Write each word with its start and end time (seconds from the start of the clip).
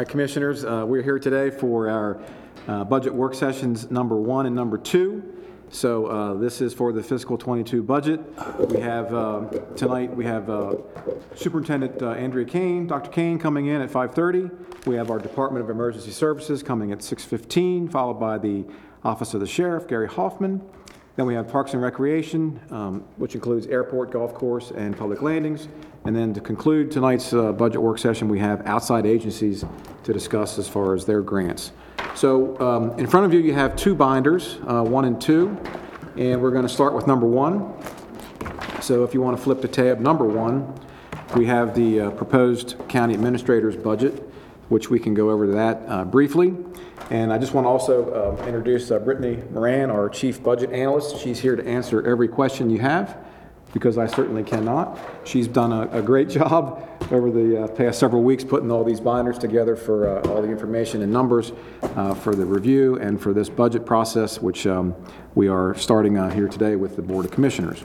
right, 0.00 0.08
Commissioners, 0.08 0.64
uh, 0.64 0.82
we're 0.86 1.02
here 1.02 1.18
today 1.18 1.50
for 1.50 1.86
our 1.86 2.18
uh, 2.68 2.82
budget 2.84 3.12
work 3.12 3.34
sessions 3.34 3.90
number 3.90 4.16
one 4.16 4.46
and 4.46 4.56
number 4.56 4.78
two. 4.78 5.22
So 5.68 6.06
uh, 6.06 6.34
this 6.34 6.62
is 6.62 6.72
for 6.72 6.90
the 6.90 7.02
fiscal 7.02 7.36
'22 7.36 7.82
budget. 7.82 8.18
We 8.70 8.80
have, 8.80 9.12
uh, 9.12 9.40
tonight, 9.76 10.16
we 10.16 10.24
have 10.24 10.48
uh, 10.48 10.76
Superintendent 11.34 12.00
uh, 12.02 12.12
Andrea 12.12 12.46
Kane, 12.46 12.86
Dr. 12.86 13.10
Kane 13.10 13.38
coming 13.38 13.66
in 13.66 13.82
at 13.82 13.90
5:30. 13.90 14.86
We 14.86 14.94
have 14.94 15.10
our 15.10 15.18
Department 15.18 15.62
of 15.62 15.68
Emergency 15.68 16.12
Services 16.12 16.62
coming 16.62 16.92
at 16.92 17.00
6:15, 17.00 17.90
followed 17.90 18.18
by 18.18 18.38
the 18.38 18.64
Office 19.04 19.34
of 19.34 19.40
the 19.40 19.46
Sheriff, 19.46 19.86
Gary 19.86 20.08
Hofmann. 20.08 20.62
Then 21.16 21.26
we 21.26 21.34
have 21.34 21.46
Parks 21.46 21.74
and 21.74 21.82
Recreation, 21.82 22.58
um, 22.70 23.04
which 23.18 23.34
includes 23.34 23.66
airport, 23.66 24.12
golf 24.12 24.32
course, 24.32 24.70
and 24.70 24.96
public 24.96 25.20
landings. 25.20 25.68
And 26.04 26.16
then 26.16 26.32
to 26.34 26.40
conclude 26.40 26.90
tonight's 26.90 27.32
uh, 27.32 27.52
budget 27.52 27.82
work 27.82 27.98
session, 27.98 28.28
we 28.28 28.38
have 28.38 28.66
outside 28.66 29.04
agencies 29.04 29.64
to 30.04 30.12
discuss 30.12 30.58
as 30.58 30.66
far 30.68 30.94
as 30.94 31.04
their 31.04 31.20
grants. 31.20 31.72
So 32.14 32.58
um, 32.60 32.98
in 32.98 33.06
front 33.06 33.26
of 33.26 33.34
you, 33.34 33.40
you 33.40 33.52
have 33.52 33.76
two 33.76 33.94
binders, 33.94 34.58
uh, 34.66 34.82
one 34.82 35.04
and 35.04 35.20
two, 35.20 35.56
and 36.16 36.40
we're 36.40 36.50
going 36.50 36.66
to 36.66 36.72
start 36.72 36.94
with 36.94 37.06
number 37.06 37.26
one. 37.26 37.74
So 38.80 39.04
if 39.04 39.12
you 39.12 39.20
want 39.20 39.36
to 39.36 39.42
flip 39.42 39.60
to 39.60 39.68
tab 39.68 40.00
number 40.00 40.24
one, 40.24 40.74
we 41.36 41.46
have 41.46 41.74
the 41.74 42.00
uh, 42.00 42.10
proposed 42.10 42.76
county 42.88 43.14
administrator's 43.14 43.76
budget, 43.76 44.14
which 44.68 44.90
we 44.90 44.98
can 44.98 45.14
go 45.14 45.30
over 45.30 45.46
to 45.46 45.52
that 45.52 45.82
uh, 45.86 46.04
briefly. 46.04 46.56
And 47.10 47.32
I 47.32 47.38
just 47.38 47.54
want 47.54 47.66
to 47.66 47.68
also 47.68 48.36
uh, 48.38 48.44
introduce 48.46 48.90
uh, 48.90 48.98
Brittany 48.98 49.42
Moran, 49.50 49.90
our 49.90 50.08
chief 50.08 50.42
budget 50.42 50.72
analyst. 50.72 51.18
She's 51.18 51.38
here 51.38 51.56
to 51.56 51.66
answer 51.66 52.06
every 52.06 52.28
question 52.28 52.70
you 52.70 52.78
have, 52.78 53.18
because 53.72 53.98
I 53.98 54.06
certainly 54.06 54.42
cannot. 54.42 54.98
She's 55.24 55.46
done 55.46 55.72
a 55.72 55.88
a 55.92 56.02
great 56.02 56.28
job 56.38 56.88
over 57.10 57.30
the 57.30 57.64
uh, 57.64 57.68
past 57.68 57.98
several 57.98 58.22
weeks 58.22 58.44
putting 58.44 58.70
all 58.70 58.84
these 58.84 59.00
binders 59.00 59.38
together 59.38 59.76
for 59.76 60.18
uh, 60.18 60.28
all 60.28 60.42
the 60.42 60.48
information 60.48 61.02
and 61.02 61.12
numbers 61.12 61.52
uh, 61.82 62.14
for 62.14 62.34
the 62.34 62.44
review 62.44 62.98
and 63.00 63.20
for 63.20 63.32
this 63.32 63.48
budget 63.48 63.84
process, 63.84 64.40
which 64.40 64.66
um, 64.66 64.94
we 65.34 65.48
are 65.48 65.74
starting 65.74 66.16
uh, 66.16 66.30
here 66.30 66.48
today 66.48 66.76
with 66.76 66.96
the 66.96 67.02
Board 67.02 67.24
of 67.24 67.30
Commissioners. 67.30 67.82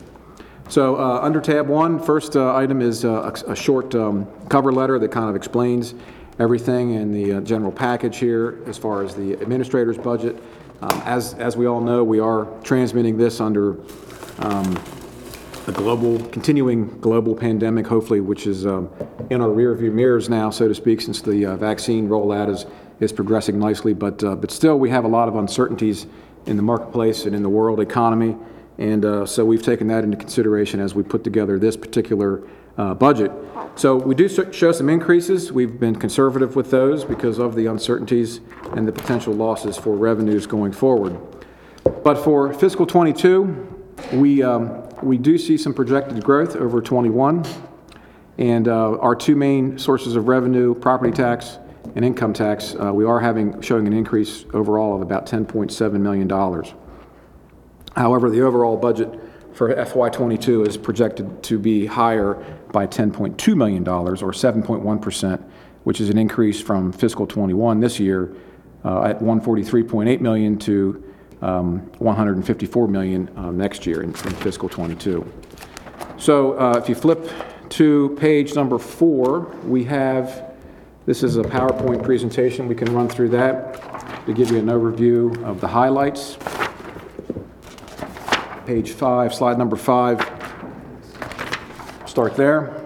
So, 0.67 0.95
uh, 0.95 1.19
under 1.21 1.39
tab 1.41 1.67
one, 1.67 1.99
first 1.99 2.35
uh, 2.35 2.55
item 2.55 2.81
is 2.81 3.03
a 3.03 3.33
a 3.47 3.55
short 3.55 3.93
um, 3.95 4.27
cover 4.49 4.71
letter 4.71 4.97
that 4.99 5.11
kind 5.11 5.29
of 5.29 5.35
explains 5.35 5.93
everything 6.39 6.95
in 6.95 7.11
the 7.11 7.39
general 7.41 7.71
package 7.71 8.17
here 8.17 8.59
as 8.65 8.77
far 8.77 9.03
as 9.03 9.15
the 9.15 9.33
administrator's 9.33 9.97
budget. 9.97 10.35
Um, 10.81 11.01
As, 11.05 11.33
as 11.35 11.55
we 11.55 11.67
all 11.67 11.79
know, 11.79 12.03
we 12.03 12.19
are 12.19 12.47
transmitting 12.61 13.17
this 13.17 13.39
under 13.39 13.77
um, 14.39 14.75
a 15.67 15.71
global, 15.71 16.19
continuing 16.29 16.99
global 16.99 17.35
pandemic, 17.35 17.87
hopefully, 17.87 18.21
which 18.21 18.45
is 18.45 18.65
um, 18.65 18.89
in 19.29 19.41
our 19.41 19.49
rearview 19.49 19.91
mirrors 19.91 20.29
now, 20.29 20.49
so 20.49 20.67
to 20.67 20.75
speak, 20.75 21.01
since 21.01 21.21
the 21.21 21.45
uh, 21.45 21.55
vaccine 21.57 22.07
rollout 22.07 22.49
is, 22.49 22.65
is 22.99 23.11
progressing 23.11 23.57
nicely. 23.57 23.93
But, 23.93 24.23
uh, 24.23 24.35
but 24.35 24.51
still, 24.51 24.77
we 24.77 24.89
have 24.89 25.05
a 25.05 25.07
lot 25.07 25.27
of 25.27 25.35
uncertainties 25.35 26.05
in 26.45 26.57
the 26.57 26.63
marketplace 26.63 27.25
and 27.25 27.35
in 27.35 27.41
the 27.41 27.49
world 27.49 27.79
economy. 27.79 28.37
And 28.77 29.05
uh, 29.05 29.25
so 29.25 29.45
we've 29.45 29.63
taken 29.63 29.87
that 29.87 30.03
into 30.03 30.17
consideration 30.17 30.79
as 30.79 30.93
we 30.93 31.01
put 31.01 31.23
together 31.23 31.57
this 31.57 31.77
particular 31.77 32.43
uh, 32.77 32.93
budget. 32.93 33.31
So 33.75 33.95
we 33.95 34.15
do 34.15 34.27
show 34.29 34.71
some 34.71 34.89
increases. 34.89 35.51
We've 35.51 35.79
been 35.79 35.95
conservative 35.95 36.55
with 36.55 36.71
those 36.71 37.03
because 37.03 37.39
of 37.39 37.55
the 37.55 37.65
uncertainties 37.67 38.41
and 38.73 38.87
the 38.87 38.91
potential 38.91 39.33
losses 39.33 39.77
for 39.77 39.95
revenues 39.95 40.45
going 40.45 40.73
forward. 40.73 41.17
But 42.03 42.15
for 42.15 42.53
fiscal 42.53 42.85
'22, 42.85 43.85
we, 44.13 44.43
um, 44.43 44.84
we 45.03 45.17
do 45.17 45.37
see 45.37 45.57
some 45.57 45.73
projected 45.73 46.23
growth 46.23 46.55
over 46.55 46.81
'21. 46.81 47.45
And 48.37 48.67
uh, 48.67 48.97
our 48.97 49.15
two 49.15 49.35
main 49.35 49.77
sources 49.77 50.15
of 50.15 50.27
revenue, 50.27 50.75
property 50.75 51.11
tax 51.11 51.57
and 51.95 52.03
income 52.03 52.33
tax, 52.33 52.75
uh, 52.75 52.91
we 52.93 53.05
are 53.05 53.19
having, 53.19 53.61
showing 53.61 53.87
an 53.87 53.93
increase 53.93 54.45
overall 54.53 54.95
of 54.95 55.01
about 55.01 55.25
$10.7 55.25 55.93
million. 56.01 56.29
However, 57.95 58.29
the 58.29 58.41
overall 58.41 58.75
budget 58.75 59.17
for 59.53 59.73
FY 59.85 60.09
'22 60.09 60.63
is 60.63 60.75
projected 60.75 61.41
to 61.43 61.57
be 61.57 61.85
higher 61.85 62.33
by 62.73 62.85
$10.2 62.85 63.55
million, 63.55 63.87
or 63.87 64.15
7.1%, 64.15 65.43
which 65.85 66.01
is 66.01 66.09
an 66.09 66.17
increase 66.17 66.59
from 66.59 66.91
fiscal 66.91 67.25
'21 67.25 67.79
this 67.79 67.99
year 67.99 68.35
uh, 68.83 69.03
at 69.03 69.19
143.8 69.19 70.19
million 70.19 70.57
to 70.59 71.01
154 71.39 72.87
million 72.87 73.29
uh, 73.37 73.51
next 73.51 73.85
year 73.85 74.01
in 74.03 74.09
in 74.09 74.13
fiscal 74.13 74.69
'22. 74.69 75.25
So 76.17 76.57
uh, 76.57 76.77
if 76.77 76.87
you 76.87 76.95
flip 76.95 77.29
to 77.69 78.15
page 78.19 78.55
number 78.55 78.79
four, 78.79 79.41
we 79.65 79.83
have, 79.85 80.55
this 81.05 81.23
is 81.23 81.37
a 81.37 81.43
PowerPoint 81.43 82.03
presentation. 82.03 82.67
We 82.67 82.75
can 82.75 82.93
run 82.93 83.09
through 83.09 83.29
that 83.29 84.25
to 84.25 84.33
give 84.33 84.49
you 84.49 84.57
an 84.57 84.67
overview 84.67 85.43
of 85.43 85.59
the 85.61 85.67
highlights. 85.67 86.37
Page 88.65 88.91
five, 88.91 89.33
slide 89.33 89.57
number 89.57 89.75
five. 89.75 90.19
Start 92.05 92.35
there. 92.35 92.84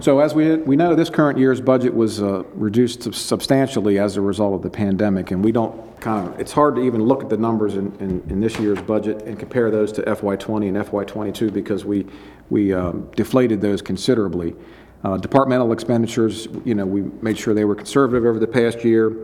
So 0.00 0.20
as 0.20 0.34
we, 0.34 0.56
we 0.56 0.76
know, 0.76 0.94
this 0.94 1.08
current 1.08 1.38
year's 1.38 1.62
budget 1.62 1.94
was 1.94 2.20
uh, 2.20 2.42
reduced 2.52 3.14
substantially 3.14 3.98
as 3.98 4.18
a 4.18 4.20
result 4.20 4.54
of 4.54 4.60
the 4.60 4.68
pandemic, 4.68 5.30
and 5.30 5.42
we 5.42 5.52
don't 5.52 5.98
kind 6.02 6.28
of, 6.28 6.38
it's 6.38 6.52
hard 6.52 6.76
to 6.76 6.82
even 6.82 7.02
look 7.04 7.22
at 7.22 7.30
the 7.30 7.38
numbers 7.38 7.76
in, 7.76 7.96
in, 7.96 8.22
in 8.28 8.40
this 8.40 8.58
year's 8.58 8.80
budget 8.82 9.22
and 9.22 9.38
compare 9.38 9.70
those 9.70 9.90
to 9.92 10.14
FY 10.14 10.36
'20 10.36 10.68
and 10.68 10.86
FY 10.86 11.04
'22 11.04 11.50
because 11.50 11.86
we, 11.86 12.06
we 12.50 12.74
um, 12.74 13.10
deflated 13.16 13.62
those 13.62 13.80
considerably. 13.80 14.54
Uh, 15.02 15.16
Departmental 15.16 15.72
expenditures, 15.72 16.46
you 16.66 16.74
know, 16.74 16.84
we 16.84 17.02
made 17.22 17.38
sure 17.38 17.54
they 17.54 17.64
were 17.64 17.74
conservative 17.74 18.26
over 18.26 18.38
the 18.38 18.46
past 18.46 18.84
year 18.84 19.16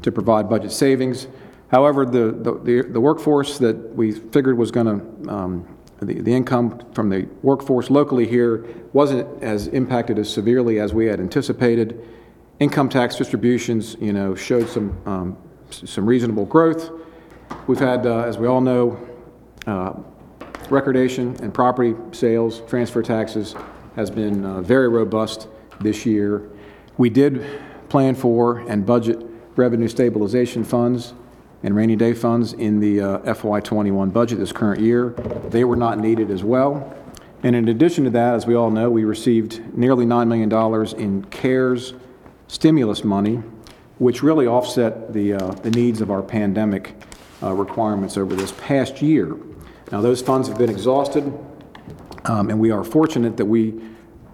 to 0.00 0.10
provide 0.10 0.48
budget 0.48 0.72
savings. 0.72 1.26
However, 1.68 2.06
the, 2.06 2.32
the, 2.32 2.88
the 2.88 3.00
workforce 3.00 3.58
that 3.58 3.94
we 3.94 4.12
figured 4.12 4.56
was 4.56 4.70
going 4.70 4.86
to, 4.86 5.30
um, 5.30 5.73
the, 6.06 6.20
the 6.20 6.32
income 6.32 6.80
from 6.92 7.08
the 7.08 7.28
workforce 7.42 7.90
locally 7.90 8.26
here 8.26 8.64
wasn't 8.92 9.42
as 9.42 9.68
impacted 9.68 10.18
as 10.18 10.32
severely 10.32 10.78
as 10.80 10.94
we 10.94 11.06
had 11.06 11.20
anticipated. 11.20 12.06
Income 12.60 12.88
tax 12.88 13.16
distributions, 13.16 13.96
you 14.00 14.12
know, 14.12 14.34
showed 14.34 14.68
some, 14.68 14.96
um, 15.06 15.36
some 15.70 16.06
reasonable 16.06 16.44
growth. 16.44 16.90
We've 17.66 17.78
had, 17.78 18.06
uh, 18.06 18.20
as 18.20 18.38
we 18.38 18.46
all 18.46 18.60
know, 18.60 18.98
uh, 19.66 19.94
recordation 20.70 21.36
and 21.42 21.52
property 21.52 21.94
sales, 22.12 22.62
transfer 22.68 23.02
taxes 23.02 23.54
has 23.96 24.10
been 24.10 24.44
uh, 24.44 24.60
very 24.60 24.88
robust 24.88 25.48
this 25.80 26.06
year. 26.06 26.48
We 26.96 27.10
did 27.10 27.44
plan 27.88 28.14
for 28.14 28.58
and 28.58 28.84
budget 28.86 29.24
revenue 29.56 29.88
stabilization 29.88 30.64
funds 30.64 31.14
and 31.64 31.74
rainy 31.74 31.96
day 31.96 32.12
funds 32.12 32.52
in 32.52 32.78
the 32.78 33.00
uh, 33.00 33.34
FY 33.34 33.58
'21 33.58 34.10
budget 34.10 34.38
this 34.38 34.52
current 34.52 34.80
year. 34.80 35.10
They 35.48 35.64
were 35.64 35.74
not 35.74 35.98
needed 35.98 36.30
as 36.30 36.44
well. 36.44 36.96
And 37.44 37.54
in 37.54 37.68
addition 37.68 38.04
to 38.04 38.10
that, 38.10 38.34
as 38.34 38.46
we 38.46 38.54
all 38.54 38.70
know, 38.70 38.88
we 38.88 39.04
received 39.04 39.76
nearly 39.76 40.06
$9 40.06 40.28
million 40.28 40.98
in 40.98 41.24
CARES 41.24 41.92
stimulus 42.48 43.04
money, 43.04 43.42
which 43.98 44.22
really 44.22 44.46
offset 44.46 45.12
the, 45.12 45.34
uh, 45.34 45.50
the 45.56 45.70
needs 45.70 46.00
of 46.00 46.10
our 46.10 46.22
pandemic 46.22 46.94
uh, 47.42 47.52
requirements 47.52 48.16
over 48.16 48.34
this 48.34 48.52
past 48.52 49.02
year. 49.02 49.36
Now, 49.92 50.00
those 50.00 50.22
funds 50.22 50.48
have 50.48 50.56
been 50.56 50.70
exhausted, 50.70 51.24
um, 52.24 52.48
and 52.48 52.58
we 52.58 52.70
are 52.70 52.82
fortunate 52.82 53.36
that 53.36 53.44
we, 53.44 53.78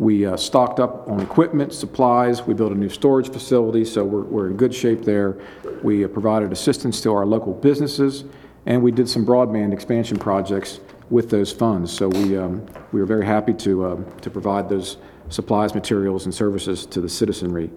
we 0.00 0.24
uh, 0.24 0.34
stocked 0.34 0.80
up 0.80 1.06
on 1.08 1.20
equipment, 1.20 1.74
supplies, 1.74 2.46
we 2.46 2.54
built 2.54 2.72
a 2.72 2.74
new 2.74 2.88
storage 2.88 3.30
facility, 3.30 3.84
so 3.84 4.02
we're, 4.02 4.48
in 4.48 4.56
good 4.56 4.74
shape 4.74 5.04
there. 5.04 5.36
We 5.82 6.06
uh, 6.06 6.08
provided 6.08 6.52
assistance 6.52 7.02
to 7.02 7.12
our 7.12 7.26
local 7.26 7.52
businesses, 7.52 8.24
and 8.64 8.82
we 8.82 8.92
did 8.92 9.10
some 9.10 9.26
broadband 9.26 9.74
expansion 9.74 10.18
projects 10.18 10.80
with 11.10 11.28
those 11.28 11.52
funds. 11.52 11.92
So 11.92 12.08
we, 12.08 12.34
um, 12.38 12.64
we 12.92 13.00
were 13.00 13.06
very 13.06 13.26
happy 13.26 13.52
to, 13.52 13.84
uh, 13.84 13.96
to 14.22 14.30
provide 14.30 14.70
those 14.70 14.96
supplies, 15.28 15.74
materials, 15.74 16.24
and 16.24 16.34
services 16.34 16.86
to 16.86 17.02
the 17.02 17.08
citizenry. 17.08 17.70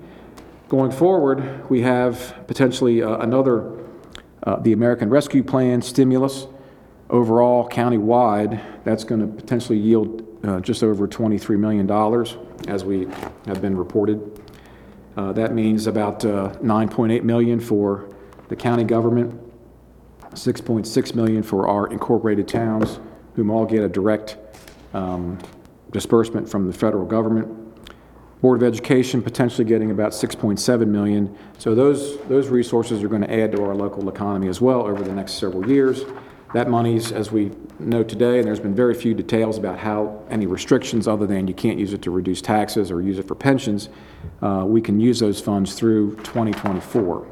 Going 0.69 0.91
forward, 0.91 1.69
we 1.69 1.81
have 1.81 2.47
potentially 2.47 3.03
uh, 3.03 3.17
another, 3.17 3.69
the 4.61 4.71
American 4.71 5.09
Rescue 5.09 5.43
Plan 5.43 5.81
stimulus. 5.81 6.47
Overall, 7.13 7.69
countywide, 7.69 8.60
that's 8.83 9.04
going 9.04 9.21
to 9.21 9.27
potentially 9.27 9.77
yield 9.77 10.27
uh, 10.44 10.60
just 10.60 10.81
over 10.81 11.07
$23 11.07 11.60
million, 11.60 11.88
as 12.68 12.83
we 12.83 13.06
have 13.45 13.62
been 13.62 13.77
reported. 13.77 14.42
Uh, 15.15 15.31
That 15.31 15.54
means 15.54 15.86
about 15.86 16.25
uh, 16.25 16.54
9.8 16.63 17.21
million 17.21 17.60
for 17.60 18.10
the 18.50 18.56
county 18.56 18.83
government, 18.83 19.39
6.6 20.31 21.13
million 21.13 21.44
for 21.44 21.68
our 21.68 21.86
incorporated 21.86 22.48
towns, 22.48 23.00
whom 23.36 23.51
all 23.51 23.68
get 23.68 23.83
a 23.83 23.89
direct 23.89 24.38
um, 24.95 25.38
disbursement 25.92 26.50
from 26.50 26.66
the 26.66 26.74
federal 26.74 27.06
government. 27.06 27.48
Board 28.42 28.63
of 28.63 28.68
Education 28.68 29.21
potentially 29.21 29.66
getting 29.66 29.92
about 29.92 30.13
6.7 30.13 30.88
million. 30.88 31.38
So 31.59 31.75
those, 31.75 32.19
those 32.21 32.48
resources 32.48 33.04
are 33.04 33.07
going 33.07 33.21
to 33.21 33.31
add 33.31 33.51
to 33.51 33.63
our 33.63 33.75
local 33.75 34.09
economy 34.09 34.48
as 34.48 34.59
well 34.59 34.81
over 34.81 35.04
the 35.04 35.13
next 35.13 35.33
several 35.33 35.69
years. 35.69 36.06
That 36.53 36.69
money's, 36.69 37.11
as 37.11 37.31
we 37.31 37.51
know 37.79 38.03
today, 38.03 38.38
and 38.38 38.47
there's 38.47 38.59
been 38.59 38.75
very 38.75 38.94
few 38.94 39.15
details 39.15 39.57
about 39.57 39.79
how 39.79 40.21
any 40.29 40.45
restrictions 40.45 41.07
other 41.07 41.25
than 41.25 41.47
you 41.47 41.53
can't 41.55 41.79
use 41.79 41.94
it 41.94 42.03
to 42.03 42.11
reduce 42.11 42.44
taxes 42.44 42.91
or 42.91 43.01
use 43.01 43.17
it 43.17 43.27
for 43.27 43.33
pensions, 43.33 43.89
uh, 44.44 44.63
we 44.63 44.79
can 44.79 45.00
use 45.00 45.19
those 45.19 45.41
funds 45.41 45.73
through 45.73 46.15
2024. 46.17 47.27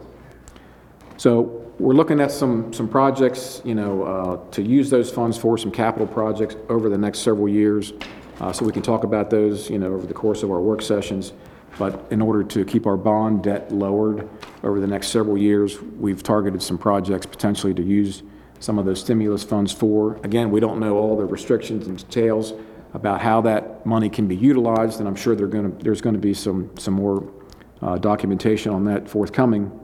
So 1.18 1.72
we're 1.78 1.94
looking 1.94 2.20
at 2.20 2.32
some, 2.32 2.74
some 2.74 2.88
projects, 2.88 3.62
you 3.64 3.76
know, 3.76 4.04
uh, 4.04 4.52
to 4.52 4.64
use 4.64 4.90
those 4.90 5.12
funds 5.12 5.38
for 5.38 5.56
some 5.56 5.70
capital 5.70 6.08
projects 6.08 6.56
over 6.68 6.90
the 6.90 6.98
next 6.98 7.20
several 7.20 7.48
years. 7.48 7.94
Uh, 8.40 8.52
So 8.52 8.66
we 8.66 8.72
can 8.72 8.82
talk 8.82 9.04
about 9.04 9.30
those, 9.30 9.70
you 9.70 9.78
know, 9.78 9.94
over 9.94 10.08
the 10.08 10.16
course 10.16 10.42
of 10.42 10.50
our 10.50 10.60
work 10.60 10.82
sessions. 10.82 11.34
But 11.78 12.08
in 12.10 12.24
order 12.24 12.44
to 12.44 12.66
keep 12.66 12.88
our 12.88 12.98
bond 12.98 13.44
debt 13.44 13.72
lowered 13.72 14.28
over 14.64 14.80
the 14.80 14.88
next 14.88 15.10
several 15.10 15.38
years, 15.38 15.80
we've 15.80 16.24
targeted 16.24 16.64
some 16.64 16.80
projects 16.80 17.28
potentially 17.28 17.76
to 17.76 17.84
use 17.84 18.24
some 18.62 18.78
of 18.78 18.86
those 18.86 19.02
stimulus 19.02 19.44
funds 19.44 19.74
for. 19.74 20.16
Again, 20.24 20.52
we 20.52 20.60
don't 20.60 20.80
know 20.80 20.98
all 20.98 21.18
the 21.18 21.26
restrictions 21.26 21.88
and 21.88 21.98
details 21.98 22.54
about 22.94 23.20
how 23.20 23.42
that 23.42 23.86
money 23.86 24.10
can 24.10 24.28
be 24.28 24.36
utilized, 24.36 25.00
and 25.00 25.08
I'm 25.08 25.16
sure 25.16 25.36
to, 25.36 25.48
there's 25.80 26.02
going 26.02 26.16
to 26.16 26.22
be 26.22 26.34
some, 26.34 26.70
some 26.78 26.94
more 26.94 27.30
uh, 27.82 27.98
documentation 27.98 28.72
on 28.72 28.86
that 28.86 29.10
forthcoming. 29.10 29.78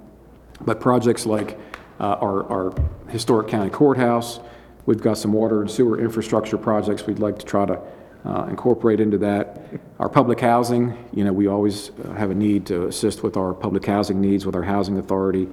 But 0.61 0.79
projects 0.79 1.25
like 1.25 1.57
uh, 1.99 2.17
our, 2.21 2.43
our 2.51 2.73
historic 3.09 3.47
county 3.47 3.71
courthouse, 3.71 4.39
we've 4.85 5.01
got 5.01 5.17
some 5.17 5.33
water 5.33 5.61
and 5.61 5.71
sewer 5.71 5.99
infrastructure 5.99 6.57
projects 6.57 7.07
we'd 7.07 7.19
like 7.19 7.39
to 7.39 7.45
try 7.45 7.65
to 7.65 7.81
uh, 8.25 8.45
incorporate 8.49 8.99
into 8.99 9.17
that. 9.17 9.61
Our 9.99 10.09
public 10.09 10.39
housing, 10.39 11.09
you 11.13 11.23
know, 11.23 11.33
we 11.33 11.47
always 11.47 11.91
uh, 12.03 12.13
have 12.13 12.29
a 12.29 12.35
need 12.35 12.65
to 12.67 12.87
assist 12.87 13.23
with 13.23 13.37
our 13.37 13.53
public 13.53 13.85
housing 13.85 14.21
needs 14.21 14.45
with 14.45 14.55
our 14.55 14.63
housing 14.63 14.99
authority. 14.99 15.47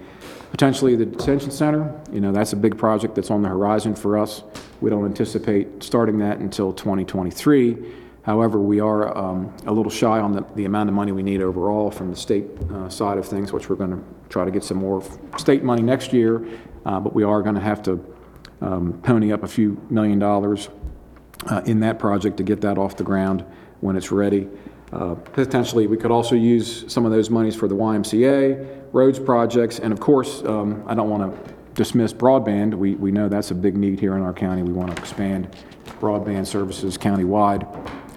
Potentially 0.55 0.95
the 0.95 1.05
detention 1.05 1.51
center, 1.51 2.01
you 2.13 2.21
know, 2.21 2.31
that's 2.31 2.53
a 2.53 2.57
big 2.57 2.79
project 2.79 3.17
that's 3.17 3.29
on 3.29 3.43
the 3.43 3.49
horizon 3.49 3.93
for 3.93 4.17
us. 4.17 4.45
We 4.81 4.89
don't 4.89 5.05
anticipate 5.05 5.83
starting 5.83 6.19
that 6.19 6.39
until 6.39 6.73
2023. 6.73 7.93
However, 8.23 8.61
we 8.61 8.79
are 8.79 9.19
um, 9.19 9.53
a 9.67 9.73
little 9.73 9.91
shy 9.91 10.21
on 10.21 10.31
the, 10.31 10.45
the 10.55 10.65
amount 10.65 10.91
of 10.91 10.95
money 10.95 11.11
we 11.11 11.25
need 11.25 11.43
overall 11.43 11.91
from 11.91 12.09
the 12.09 12.15
state 12.15 12.47
uh, 12.73 12.89
side 12.89 13.19
of 13.19 13.27
things, 13.27 13.53
which 13.53 13.69
we're 13.69 13.75
going 13.75 13.91
to 13.91 14.05
try 14.29 14.45
to 14.45 14.53
get 14.53 14.63
some 14.63 14.77
more 14.77 15.03
state 15.39 15.65
money 15.65 15.83
next 15.83 16.13
year, 16.13 16.47
uh, 16.87 17.01
but 17.01 17.15
we 17.15 17.25
are 17.25 17.43
going 17.43 17.57
to 17.57 17.61
have 17.61 17.83
to 17.83 18.15
um, 18.61 18.93
pony 19.03 19.33
up 19.33 19.43
a 19.43 19.49
few 19.49 19.85
million 19.91 20.21
dollars 20.21 20.69
uh, 21.51 21.63
in 21.67 21.81
that 21.81 21.99
project 21.99 22.37
to 22.37 22.45
get 22.45 22.61
that 22.61 22.79
off 22.79 22.97
the 22.97 23.03
ground 23.03 23.45
when 23.81 23.97
it's 23.97 24.13
ready. 24.13 24.49
Uh, 24.93 25.17
Potentially, 25.17 25.89
we 25.89 25.97
could 25.97 26.13
also 26.13 26.37
use 26.37 26.85
some 26.87 27.05
of 27.05 27.11
those 27.11 27.29
monies 27.29 27.57
for 27.57 27.67
the 27.67 27.75
YMCA, 27.75 28.84
roads 28.95 29.19
projects, 29.19 29.81
and 29.81 29.93
of 29.93 29.99
course, 29.99 30.43
um, 30.45 30.85
I 30.87 30.95
don't 30.95 31.11
want 31.11 31.31
to 31.31 31.55
dismiss 31.75 32.13
broadband. 32.13 32.75
We, 32.75 32.95
we 32.95 33.11
know 33.11 33.29
that's 33.29 33.51
a 33.51 33.55
big 33.55 33.77
need 33.77 33.99
here 33.99 34.17
in 34.17 34.23
our 34.23 34.33
county. 34.33 34.63
We 34.63 34.73
want 34.73 34.95
to 34.95 35.03
expand 35.03 35.55
broadband 36.01 36.47
services 36.47 36.97
countywide. 36.97 37.67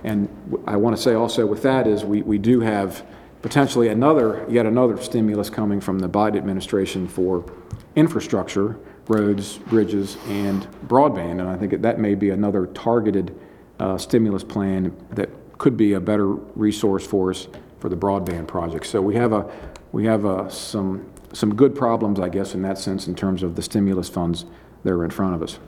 And 0.03 0.29
I 0.67 0.77
want 0.77 0.95
to 0.95 1.01
say 1.01 1.15
also 1.15 1.47
with 1.47 1.63
that 1.63 1.87
is, 1.87 2.05
we, 2.05 2.21
we 2.21 2.37
do 2.37 2.59
have 2.59 3.03
potentially 3.41 3.87
another, 3.87 4.45
yet 4.47 4.67
another 4.67 5.01
stimulus 5.01 5.49
coming 5.49 5.81
from 5.81 5.97
the 5.97 6.07
Biden 6.07 6.37
administration 6.37 7.07
for 7.07 7.51
infrastructure, 7.95 8.77
roads, 9.07 9.57
bridges, 9.57 10.17
and 10.27 10.67
broadband. 10.87 11.39
And 11.39 11.49
I 11.49 11.57
think 11.57 11.81
that 11.81 11.99
may 11.99 12.13
be 12.13 12.29
another 12.29 12.67
targeted 12.67 13.35
uh, 13.79 13.97
stimulus 13.97 14.43
plan 14.43 14.95
that 15.11 15.29
could 15.57 15.75
be 15.75 15.93
a 15.93 15.99
better 15.99 16.27
resource 16.27 17.05
for 17.05 17.31
us 17.31 17.47
for 17.79 17.89
the 17.89 17.97
broadband 17.97 18.47
project. 18.47 18.85
So 18.85 19.01
we 19.01 19.15
have 19.15 19.33
a, 19.33 19.51
we 19.91 20.05
have 20.05 20.25
a, 20.25 20.49
some, 20.51 21.09
some 21.33 21.55
good 21.55 21.75
problems, 21.75 22.19
I 22.19 22.29
guess, 22.29 22.53
in 22.53 22.61
that 22.63 22.77
sense, 22.77 23.07
in 23.07 23.15
terms 23.15 23.43
of 23.43 23.55
the 23.55 23.61
stimulus 23.61 24.09
funds 24.09 24.45
that 24.83 24.91
are 24.91 25.03
in 25.03 25.11
front 25.11 25.35
of 25.35 25.43
us. 25.43 25.59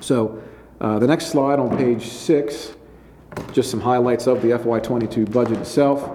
So 0.00 0.42
uh, 0.80 0.98
the 0.98 1.06
next 1.06 1.26
slide 1.26 1.58
on 1.58 1.76
page 1.76 2.06
six, 2.06 2.74
just 3.52 3.70
some 3.70 3.80
highlights 3.80 4.26
of 4.26 4.42
the 4.42 4.48
FY22 4.48 5.32
budget 5.32 5.58
itself. 5.58 6.14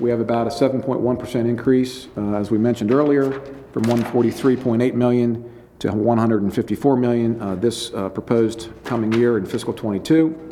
We 0.00 0.10
have 0.10 0.20
about 0.20 0.46
a 0.46 0.50
7.1% 0.50 1.34
increase, 1.34 2.08
uh, 2.16 2.34
as 2.34 2.50
we 2.50 2.58
mentioned 2.58 2.92
earlier, 2.92 3.32
from 3.72 3.84
143.8 3.84 4.94
million 4.94 5.52
to 5.80 5.92
154 5.92 6.96
million 6.96 7.40
uh, 7.40 7.54
this 7.54 7.92
uh, 7.94 8.08
proposed 8.08 8.70
coming 8.84 9.12
year 9.12 9.38
in 9.38 9.46
fiscal 9.46 9.72
'22. 9.72 10.44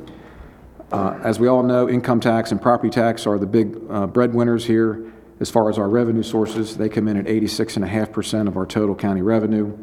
As 0.93 1.41
we 1.41 1.49
all 1.49 1.65
know, 1.65 1.89
income 1.89 2.21
tax 2.21 2.53
and 2.53 2.63
property 2.63 2.91
tax 2.91 3.27
are 3.27 3.39
the 3.39 3.47
big 3.47 3.77
uh, 3.91 4.07
breadwinners 4.07 4.65
here 4.65 5.13
as 5.41 5.51
far 5.51 5.69
as 5.69 5.79
our 5.79 5.89
revenue 5.89 6.23
sources. 6.23 6.77
They 6.77 6.89
come 6.89 7.09
in 7.09 7.17
at 7.17 7.27
86.5% 7.27 8.49
of 8.49 8.57
our 8.57 8.67
total 8.67 8.95
county 8.95 9.23
revenue. 9.23 9.77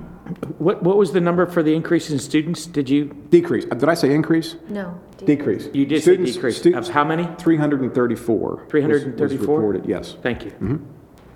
what, 0.58 0.82
what 0.82 0.96
was 0.96 1.12
the 1.12 1.20
number 1.20 1.46
for 1.46 1.62
the 1.62 1.75
increase 1.75 2.10
in 2.10 2.18
students? 2.18 2.66
Did 2.66 2.88
you, 2.88 3.04
decrease, 3.30 3.66
Uh, 3.70 3.75
did 3.75 3.88
I 3.88 3.94
say 3.94 4.14
increase? 4.14 4.56
No. 4.68 4.98
Decrease. 5.25 5.68
you 5.72 5.84
did 5.84 5.98
say 5.98 6.12
Students- 6.12 6.32
decrease. 6.34 6.56
stu- 6.58 6.76
Of 6.76 6.88
how 6.88 7.04
many? 7.04 7.28
334. 7.38 8.50
was- 8.50 8.58
was 8.60 8.70
334? 8.70 9.56
reported, 9.58 9.87
yes. 9.87 10.16
Thank 10.22 10.44
you. 10.44 10.52
You're 10.60 10.78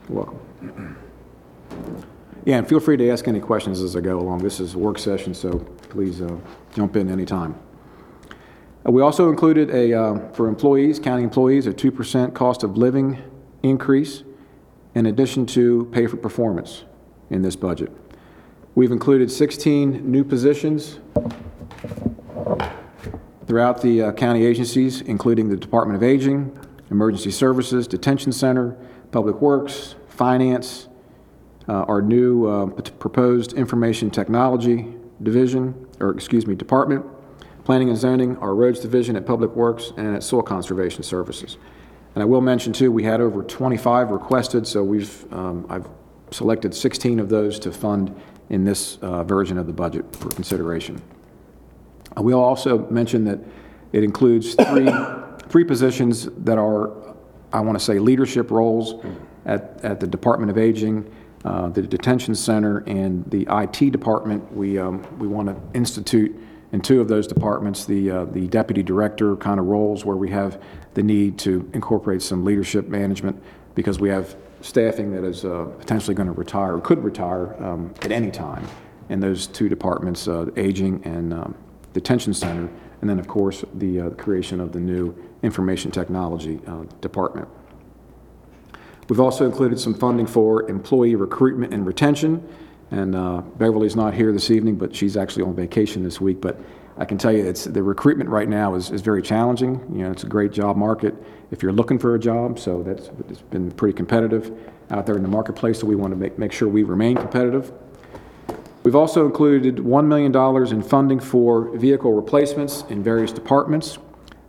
welcome. 0.09 0.39
Yeah, 2.45 2.59
and 2.59 2.69
feel 2.69 2.81
free 2.81 2.97
to 2.97 3.09
ask 3.11 3.29
any 3.29 3.39
questions 3.41 3.81
as 3.81 3.95
I 3.97 4.01
go 4.01 4.19
along. 4.19 4.39
This 4.43 4.59
is 4.59 4.75
a 4.75 4.79
work 4.79 4.99
session, 4.99 5.33
so 5.33 5.59
please 5.91 6.21
uh, 6.21 6.37
jump 6.75 6.97
in 6.97 7.09
anytime. 7.09 7.55
We 8.85 9.01
also 9.01 9.31
included 9.31 9.71
a, 9.71 9.93
uh, 9.95 10.33
for 10.33 10.49
employees, 10.49 10.99
county 10.99 11.23
employees, 11.23 11.67
a 11.69 11.73
2% 11.73 12.35
cost 12.35 12.65
of 12.65 12.77
living 12.77 13.23
increase 13.63 14.25
in 14.95 15.07
addition 15.07 15.47
to 15.47 15.89
pay 15.93 16.07
for 16.07 16.17
performance 16.17 16.85
in 17.31 17.43
this 17.43 17.55
budget. 17.55 17.93
We've 18.75 18.91
included 18.91 19.31
16 19.31 20.11
new 20.11 20.25
positions 20.25 20.99
throughout 23.47 23.83
the 23.83 24.03
uh, 24.03 24.13
county 24.13 24.45
agencies, 24.45 25.01
including 25.03 25.49
the 25.49 25.57
Department 25.57 25.97
of 25.97 26.03
Aging, 26.03 26.59
Emergency 26.91 27.31
Services, 27.31 27.87
Detention 27.87 28.33
Center, 28.33 28.77
Public 29.13 29.41
Works, 29.41 29.95
Finance, 30.09 30.89
uh, 31.69 31.85
our 31.85 32.03
new 32.03 32.47
uh, 32.47 32.67
proposed 32.67 33.53
Information 33.53 34.11
Technology 34.11 34.93
Division, 35.23 35.87
or 36.01 36.11
excuse 36.11 36.47
me, 36.47 36.55
Department, 36.57 37.05
Planning 37.65 37.91
and 37.91 37.99
Zoning, 37.99 38.37
our 38.39 38.55
Roads 38.55 38.81
Division 38.81 39.15
at 39.15 39.25
Public 39.25 39.55
Works, 39.55 39.93
and 39.97 40.17
at 40.17 40.25
Soil 40.25 40.43
Conservation 40.43 41.03
Services. 41.05 41.59
And 42.15 42.23
I 42.23 42.25
will 42.25 42.41
mention 42.41 42.73
too, 42.73 42.91
we 42.91 43.05
had 43.05 43.21
over 43.21 43.43
25 43.43 44.11
requested, 44.11 44.67
so 44.67 44.83
we've, 44.83 45.33
um, 45.33 45.67
I've 45.69 45.87
selected 46.33 46.75
16 46.75 47.21
of 47.21 47.29
those 47.29 47.59
to 47.61 47.73
fund 47.73 48.15
in 48.51 48.65
this 48.65 48.97
uh, 48.97 49.23
version 49.23 49.59
of 49.59 49.67
the 49.67 49.73
budget 49.73 50.05
for 50.17 50.29
consideration. 50.31 51.01
Uh, 52.17 52.23
We'll 52.23 52.43
also 52.43 52.87
mention 52.91 53.25
that 53.27 53.39
it 53.93 54.03
includes 54.03 54.55
three, 54.55 54.91
three 55.49 55.65
positions 55.65 56.29
that 56.39 56.59
are, 56.59 56.91
I 57.53 57.61
want 57.61 57.79
to 57.79 57.85
say, 57.85 57.99
leadership 57.99 58.51
roles 58.51 59.05
at, 59.47 59.81
at 59.85 60.01
the 60.01 60.07
Department 60.07 60.51
of 60.51 60.59
Aging, 60.59 61.11
uh, 61.45 61.69
the 61.69 61.83
Detention 61.83 62.35
Center, 62.35 62.79
and 62.87 63.25
the 63.31 63.47
IT 63.49 63.93
Department. 63.93 64.53
We, 64.53 64.79
um, 64.79 65.07
we 65.19 65.29
want 65.29 65.49
to 65.49 65.57
institute 65.77 66.37
in 66.73 66.81
two 66.81 67.01
of 67.01 67.09
those 67.09 67.27
departments, 67.27 67.85
the, 67.85 68.11
uh, 68.11 68.25
the 68.25 68.49
deputy 68.49 68.83
director 68.83 69.37
kind 69.37 69.61
of 69.61 69.67
roles 69.67 70.05
where 70.05 70.17
we 70.17 70.31
have 70.31 70.61
the 70.95 71.03
need 71.03 71.39
to 71.39 71.71
incorporate 71.75 72.23
some 72.23 72.45
leadership 72.45 72.89
management 72.89 73.41
because 73.75 74.01
we 74.01 74.09
have 74.09 74.37
staffing 74.63 75.13
that 75.13 75.25
is 75.25 75.45
uh, 75.45 75.65
potentially 75.79 76.15
going 76.15 76.27
to 76.27 76.33
retire, 76.33 76.77
or 76.77 76.81
could 76.81 77.03
retire 77.05 77.55
um, 77.63 77.93
at 78.03 78.11
any 78.11 78.31
time 78.31 78.67
in 79.09 79.21
those 79.21 79.47
two 79.47 79.69
departments, 79.69 80.29
uh, 80.29 80.47
aging 80.57 81.03
and 81.05 81.35
um, 81.35 81.55
detention 81.93 82.33
center, 82.33 82.71
and 83.01 83.11
then, 83.11 83.19
of 83.19 83.29
course, 83.29 83.65
the 83.75 84.01
uh, 84.01 84.11
creation 84.11 84.61
of 84.61 84.73
the 84.73 84.81
new 84.81 85.15
information 85.43 85.91
technology 85.91 86.61
uh, 86.67 86.85
department. 87.01 87.49
We've 89.09 89.21
also 89.21 89.45
included 89.45 89.79
some 89.79 89.95
funding 89.95 90.27
for 90.27 90.69
employee 90.71 91.17
recruitment 91.17 91.75
and 91.75 91.85
retention, 91.85 92.49
and 92.93 93.17
uh, 93.17 93.41
Beverly's 93.57 93.97
not 93.97 94.13
here 94.13 94.33
this 94.33 94.51
evening, 94.51 94.77
but 94.77 94.95
she's 94.95 95.17
actually 95.17 95.45
on 95.45 95.57
vacation 95.57 96.03
this 96.03 96.21
week, 96.21 96.43
but 96.43 96.61
I 96.99 97.07
can 97.07 97.17
tell 97.17 97.33
you, 97.33 97.43
it's, 97.47 97.65
the 97.65 97.83
recruitment 97.83 98.29
right 98.29 98.49
now 98.49 98.75
is, 98.75 98.91
is 98.91 99.01
very 99.01 99.23
challenging. 99.23 99.81
You 99.91 100.05
know, 100.05 100.11
it's 100.11 100.25
a 100.25 100.29
great 100.29 100.53
job 100.53 100.77
market 100.77 101.15
if 101.51 101.63
you're 101.63 101.73
looking 101.73 101.99
for 101.99 102.15
a 102.15 102.19
job, 102.19 102.59
so 102.59 102.83
that's, 102.83 103.11
it's 103.31 103.41
been 103.41 103.71
pretty 103.73 103.97
competitive 103.97 104.53
out 104.91 105.07
there 105.07 105.17
in 105.17 105.23
the 105.23 105.29
marketplace, 105.29 105.81
so 105.81 105.87
we 105.87 105.97
want 105.97 106.13
to 106.13 106.17
make, 106.17 106.39
make 106.39 106.53
sure 106.53 106.69
we 106.69 106.83
remain 106.83 107.17
competitive. 107.17 107.73
We've 108.83 108.97
also 108.97 109.25
included 109.25 109.77
$1 109.77 110.07
million 110.07 110.75
in 110.75 110.83
funding 110.83 111.19
for 111.19 111.75
vehicle 111.79 112.13
replacements 112.13 112.85
in 112.91 113.03
various 113.03 113.33
departments. 113.33 113.97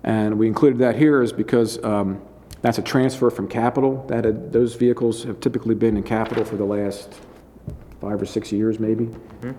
And 0.04 0.38
we 0.38 0.48
included 0.48 0.80
that 0.80 0.98
here 0.98 1.22
is 1.22 1.32
because 1.32 1.82
um, 1.82 2.22
that's 2.62 2.78
a 2.78 2.82
transfer 2.82 3.30
from 3.30 3.48
capital. 3.48 4.06
That 4.08 4.26
had, 4.26 4.52
those 4.52 4.76
vehicles 4.76 5.24
have 5.24 5.40
typically 5.40 5.76
been 5.76 5.96
in 5.96 6.04
capital 6.04 6.44
for 6.44 6.58
the 6.58 6.66
last 6.66 7.14
five 8.04 8.22
or 8.22 8.26
six 8.26 8.52
years, 8.52 8.80
maybe. 8.80 9.10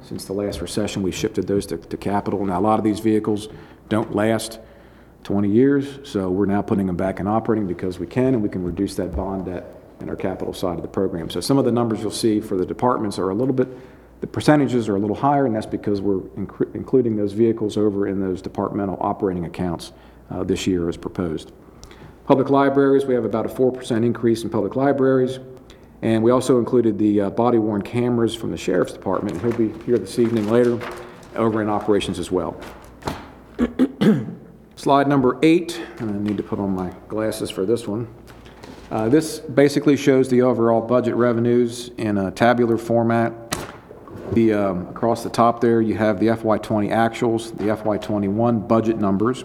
Since 0.03 0.27
the 0.27 0.35
last 0.35 0.61
recession, 0.61 1.03
we 1.03 1.13
shifted 1.13 1.47
those 1.47 1.65
to, 1.67 1.79
to 1.79 1.97
capital. 1.97 2.45
Now, 2.45 2.59
a 2.59 2.61
lot 2.61 2.79
of 2.79 2.85
these 2.85 3.01
vehicles 3.01 3.49
don't 3.89 4.15
last 4.15 4.61
20 5.23 5.49
years, 5.49 5.99
so 6.03 6.31
we're 6.31 6.45
now 6.45 6.61
putting 6.61 6.87
them 6.87 6.97
back 6.97 7.21
in 7.21 7.27
operating 7.27 7.67
because 7.67 7.99
we 7.99 8.07
can, 8.07 8.35
and 8.35 8.43
we 8.43 8.51
can 8.51 8.63
reduce 8.63 8.97
that 8.97 9.17
bond 9.17 9.47
debt 9.47 9.65
in 10.01 10.11
our 10.11 10.17
capital 10.17 10.53
side 10.53 10.77
of 10.77 10.83
the 10.83 10.89
program. 10.89 11.31
So 11.31 11.41
some 11.41 11.57
of 11.57 11.65
the 11.65 11.73
numbers 11.73 12.03
you'll 12.03 12.11
see 12.11 12.41
for 12.41 12.59
the 12.59 12.67
departments 12.67 13.19
are 13.19 13.31
a 13.31 13.35
little 13.35 13.55
bit, 13.55 13.69
the 14.21 14.27
percentages 14.27 14.91
are 14.91 14.97
a 14.97 14.99
little 14.99 15.17
higher, 15.17 15.47
and 15.47 15.57
that's 15.57 15.65
because 15.65 16.03
we're 16.03 16.21
including 16.75 17.17
those 17.17 17.33
vehicles 17.33 17.79
over 17.79 18.07
in 18.07 18.21
those 18.21 18.43
departmental 18.43 18.99
operating 19.01 19.47
accounts 19.47 19.93
uh, 20.31 20.45
this 20.45 20.67
year 20.67 20.89
as 20.91 20.99
proposed. 20.99 21.53
Public 22.27 22.51
libraries, 22.51 23.07
we 23.07 23.15
have 23.15 23.25
about 23.25 23.47
a 23.47 23.49
4% 23.49 24.05
increase 24.05 24.45
in 24.45 24.51
public 24.51 24.77
libraries. 24.77 25.39
And 26.05 26.23
we 26.23 26.31
also 26.31 26.59
included 26.59 26.99
the 26.99 27.23
uh, 27.23 27.31
body-worn 27.31 27.81
cameras 27.81 28.35
from 28.35 28.51
the 28.51 28.59
sheriff's 28.59 28.93
department. 28.93 29.41
He'll 29.41 29.57
be 29.57 29.73
here 29.85 29.97
this 29.97 30.19
evening 30.19 30.51
later, 30.51 30.79
over 31.35 31.63
in 31.63 31.71
operations 31.71 32.19
as 32.19 32.31
well. 32.31 32.61
Slide 34.77 35.09
number 35.09 35.39
eight, 35.43 35.81
and 36.01 36.11
I 36.11 36.19
need 36.19 36.37
to 36.37 36.43
put 36.43 36.59
on 36.59 36.75
my 36.75 36.93
glasses 37.09 37.49
for 37.49 37.65
this 37.65 37.89
one. 37.89 38.07
Uh, 38.91 39.09
This 39.09 39.39
basically 39.39 39.97
shows 39.97 40.29
the 40.29 40.43
overall 40.43 40.83
budget 40.83 41.15
revenues 41.15 41.91
in 41.97 42.19
a 42.19 42.31
tabular 42.31 42.77
format. 42.77 43.33
The, 44.33 44.53
um, 44.53 44.87
across 44.89 45.25
the 45.25 45.31
top 45.31 45.63
there, 45.63 45.81
you 45.81 45.97
have 45.97 46.21
the 46.21 46.27
FY20 46.27 46.91
actuals, 46.91 47.57
the 47.57 47.65
FY21 47.65 48.69
budget 48.69 48.99
numbers, 48.99 49.45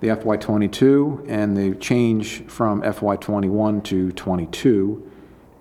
the 0.00 0.08
FY22, 0.08 1.26
and 1.28 1.56
the 1.56 1.76
change 1.76 2.44
from 2.46 2.82
FY21 2.82 3.84
to 3.84 4.10
'22. 4.10 5.09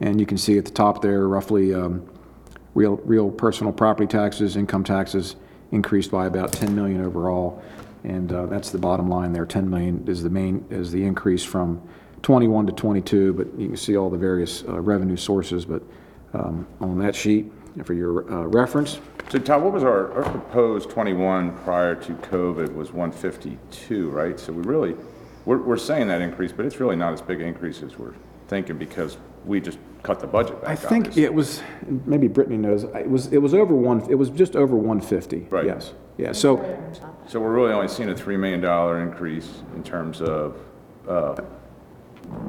And 0.02 0.20
you 0.20 0.26
can 0.26 0.38
see 0.38 0.58
at 0.58 0.66
the 0.66 0.72
top 0.72 1.02
there, 1.02 1.28
roughly, 1.28 1.74
um, 1.74 2.10
real, 2.74 2.98
real 2.98 3.30
personal 3.30 3.74
property 3.74 4.08
taxes, 4.08 4.56
income 4.56 4.84
taxes 4.84 5.36
increased 5.72 6.12
by 6.12 6.26
about 6.26 6.54
10 6.54 6.74
million 6.76 7.04
overall. 7.04 7.62
And 8.04 8.32
uh, 8.32 8.46
that's 8.46 8.70
the 8.70 8.78
bottom 8.78 9.10
line 9.10 9.34
there, 9.34 9.46
10 9.46 9.70
million 9.70 10.06
is 10.08 10.24
the 10.24 10.30
main, 10.30 10.66
is 10.70 10.92
the 10.92 11.04
increase 11.04 11.44
from 11.44 11.82
21 12.22 12.68
to 12.68 12.74
22, 12.74 13.34
but 13.34 13.48
you 13.60 13.68
can 13.68 13.78
see 13.78 13.98
all 13.98 14.10
the 14.10 14.18
various 14.18 14.64
uh, 14.64 14.80
revenue 14.80 15.18
sources, 15.18 15.66
but 15.66 15.84
um, 16.34 16.68
on 16.80 16.98
that 17.00 17.16
sheet, 17.16 17.52
for 17.84 17.94
your 17.94 18.30
uh, 18.32 18.46
reference. 18.46 19.00
So 19.30 19.40
Todd, 19.40 19.64
what 19.64 19.74
was 19.74 19.84
our, 19.84 20.12
our 20.14 20.24
proposed 20.24 20.90
21 20.90 21.58
prior 21.60 21.96
to 21.96 22.14
COVID 22.14 22.74
was 22.74 22.92
152, 22.92 24.10
right? 24.10 24.40
So 24.40 24.52
we 24.52 24.64
really, 24.64 24.96
we're, 25.46 25.60
we're 25.60 25.78
saying 25.78 26.08
that 26.08 26.22
increase, 26.22 26.52
but 26.52 26.66
it's 26.66 26.80
really 26.80 26.96
not 26.96 27.14
as 27.14 27.22
big 27.22 27.42
an 27.42 27.48
increase 27.48 27.84
as 27.84 27.98
we're 27.98 28.16
thinking 28.48 28.78
because 28.78 29.18
we 29.46 29.62
just 29.62 29.78
cut 30.04 30.20
the 30.20 30.28
budget 30.28 30.62
back. 30.62 30.70
I 30.70 30.76
think 30.76 31.08
obviously. 31.08 31.24
it 31.24 31.34
was, 31.34 31.62
maybe 32.06 32.28
Brittany 32.28 32.58
knows, 32.58 32.84
it 32.84 33.10
was, 33.10 33.28
it 33.34 33.38
was 33.42 33.54
over 33.54 33.76
one, 33.76 34.02
it 34.10 34.16
was 34.16 34.30
just 34.30 34.56
over 34.56 34.76
150. 34.76 35.48
Right. 35.50 35.66
Yes, 35.66 35.94
yeah, 36.18 36.32
so, 36.32 36.58
So 37.28 37.40
we're 37.40 37.54
really 37.54 37.72
only 37.74 37.88
seeing 37.88 38.10
a 38.10 38.14
$3 38.14 38.40
million 38.40 38.64
increase 39.08 39.62
in 39.76 39.84
terms 39.84 40.22
of 40.22 40.58
uh, 41.08 41.36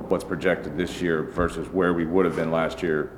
what's 0.09 0.25
projected 0.25 0.76
this 0.76 1.00
year 1.00 1.23
versus 1.25 1.69
where 1.69 1.92
we 1.95 2.04
would 2.07 2.25
have 2.25 2.37
been 2.37 2.50
last 2.50 2.83
year 2.83 3.12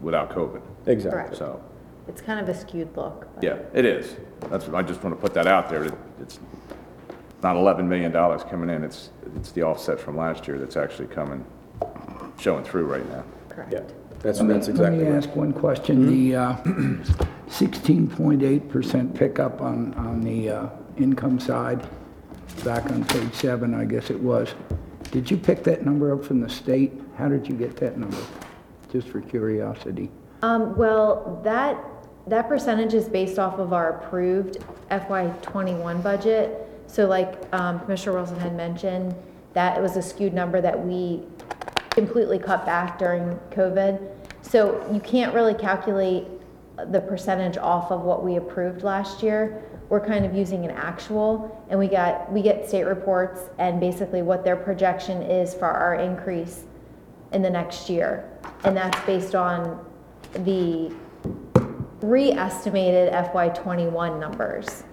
without 0.00 0.30
COVID. 0.30 0.62
exactly. 0.86 1.22
Correct. 1.22 1.36
So, 1.36 1.62
It's 2.08 2.20
kind 2.20 2.40
of 2.40 2.48
a 2.48 2.54
skewed 2.58 2.96
look. 2.96 3.28
but- 3.34 3.42
yeah, 3.44 3.58
it 3.74 3.84
is. 3.84 4.16
That's, 4.50 4.68
I 4.68 4.82
just 4.82 5.02
want 5.02 5.14
to 5.16 5.20
put 5.20 5.34
that 5.34 5.46
out 5.46 5.68
there. 5.68 5.84
that 5.84 5.98
It's 6.20 6.38
not 7.42 7.56
$11 7.56 7.86
million 7.86 8.12
coming 8.12 8.70
in. 8.70 8.84
It's, 8.84 9.10
it's 9.36 9.52
the 9.52 9.62
offset 9.62 9.98
from 10.00 10.16
last 10.16 10.46
year 10.48 10.58
that's 10.58 10.76
actually 10.76 11.08
coming, 11.08 11.44
showing 12.38 12.64
through 12.64 12.84
right 12.86 13.06
now. 13.10 13.24
Correct. 13.58 13.72
Yeah, 13.72 13.80
that's, 14.20 14.38
that's 14.38 14.68
exactly 14.68 14.98
Let 14.98 15.06
me 15.06 15.10
right. 15.10 15.24
ask 15.24 15.34
one 15.34 15.52
question. 15.52 16.06
The 16.06 16.36
uh, 16.36 16.56
16.8% 17.48 19.14
pickup 19.14 19.60
on, 19.60 19.94
on 19.94 20.20
the 20.20 20.50
uh, 20.50 20.68
income 20.96 21.40
side, 21.40 21.84
back 22.64 22.84
on 22.92 23.04
page 23.06 23.34
seven, 23.34 23.74
I 23.74 23.84
guess 23.84 24.10
it 24.10 24.20
was. 24.20 24.54
Did 25.10 25.28
you 25.28 25.36
pick 25.36 25.64
that 25.64 25.84
number 25.84 26.12
up 26.14 26.24
from 26.24 26.40
the 26.40 26.48
state? 26.48 26.92
How 27.16 27.28
did 27.28 27.48
you 27.48 27.54
get 27.54 27.76
that 27.78 27.98
number? 27.98 28.16
Just 28.92 29.08
for 29.08 29.20
curiosity. 29.20 30.08
Um, 30.42 30.76
well, 30.76 31.40
that, 31.42 31.82
that 32.28 32.46
percentage 32.48 32.94
is 32.94 33.08
based 33.08 33.40
off 33.40 33.58
of 33.58 33.72
our 33.72 33.98
approved 33.98 34.58
FY 34.88 35.32
twenty-one 35.42 36.00
budget. 36.00 36.64
So 36.86 37.06
like, 37.06 37.52
um, 37.52 37.80
Commissioner 37.80 38.16
Wilson 38.16 38.38
had 38.38 38.56
mentioned, 38.56 39.16
that 39.54 39.82
was 39.82 39.96
a 39.96 40.02
skewed 40.02 40.32
number 40.32 40.60
that 40.60 40.78
we 40.86 41.24
completely 41.98 42.38
cut 42.38 42.64
back 42.64 42.96
during 42.96 43.36
COVID. 43.50 44.14
So 44.42 44.88
you 44.92 45.00
can't 45.00 45.34
really 45.34 45.54
calculate 45.54 46.26
the 46.92 47.00
percentage 47.00 47.58
off 47.58 47.90
of 47.90 48.02
what 48.02 48.24
we 48.24 48.36
approved 48.36 48.84
last 48.84 49.20
year. 49.20 49.64
We're 49.88 50.06
kind 50.06 50.24
of 50.24 50.32
using 50.32 50.64
an 50.64 50.70
actual, 50.70 51.64
and 51.70 51.78
we 51.78 51.88
got, 51.88 52.30
we 52.32 52.40
get 52.40 52.68
state 52.68 52.84
reports 52.84 53.40
and 53.58 53.80
basically 53.80 54.22
what 54.22 54.44
their 54.44 54.54
projection 54.54 55.22
is 55.22 55.54
for 55.54 55.64
our 55.64 55.96
increase 55.96 56.64
in 57.32 57.42
the 57.42 57.50
next 57.50 57.90
year. 57.90 58.30
And 58.62 58.76
that's 58.76 59.00
based 59.04 59.34
on 59.34 59.84
the 60.44 60.94
re-estimated 62.00 63.12
FY 63.32 63.48
twenty-one 63.48 64.20
numbers. 64.20 64.84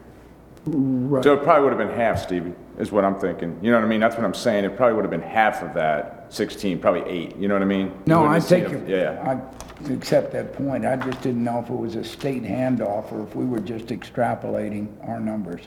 So 0.66 1.34
it 1.34 1.44
probably 1.44 1.64
would 1.66 1.78
have 1.80 1.88
been 1.88 1.96
half, 1.96 2.20
Stevie, 2.20 2.54
is 2.80 2.92
what 2.92 3.06
I'm 3.06 3.20
thinking. 3.20 3.60
You 3.62 3.70
know 3.70 3.78
what 3.78 3.86
I 3.86 3.88
mean? 3.88 4.00
That's 4.00 4.16
what 4.16 4.26
I'm 4.26 4.34
saying. 4.34 4.66
It 4.66 4.76
probably 4.76 4.96
would 4.96 5.06
have 5.06 5.12
been 5.12 5.22
half 5.22 5.62
of 5.62 5.76
that 5.76 6.25
16, 6.40 6.80
probably 6.80 7.02
eight. 7.10 7.36
You 7.38 7.48
know 7.48 7.56
what 7.56 7.62
I 7.64 7.66
mean? 7.66 7.92
No, 8.06 8.26
I 8.26 8.38
wouldn't 8.38 8.44
have 8.44 8.50
take, 8.50 8.68
seen 8.68 8.78
it- 8.78 8.90
Yeah. 8.90 9.40
I 9.88 9.94
accept 9.94 10.32
that 10.34 10.54
point. 10.54 10.86
I 10.86 10.96
just 10.98 11.22
didn't 11.22 11.44
know 11.44 11.60
if 11.60 11.70
it 11.70 11.76
was 11.76 11.96
a 11.96 12.04
state 12.04 12.44
handoff 12.44 13.12
or 13.12 13.24
if 13.24 13.36
we 13.36 13.46
were 13.46 13.60
just 13.60 13.86
extrapolating 13.88 14.88
our 15.08 15.20
numbers. 15.20 15.62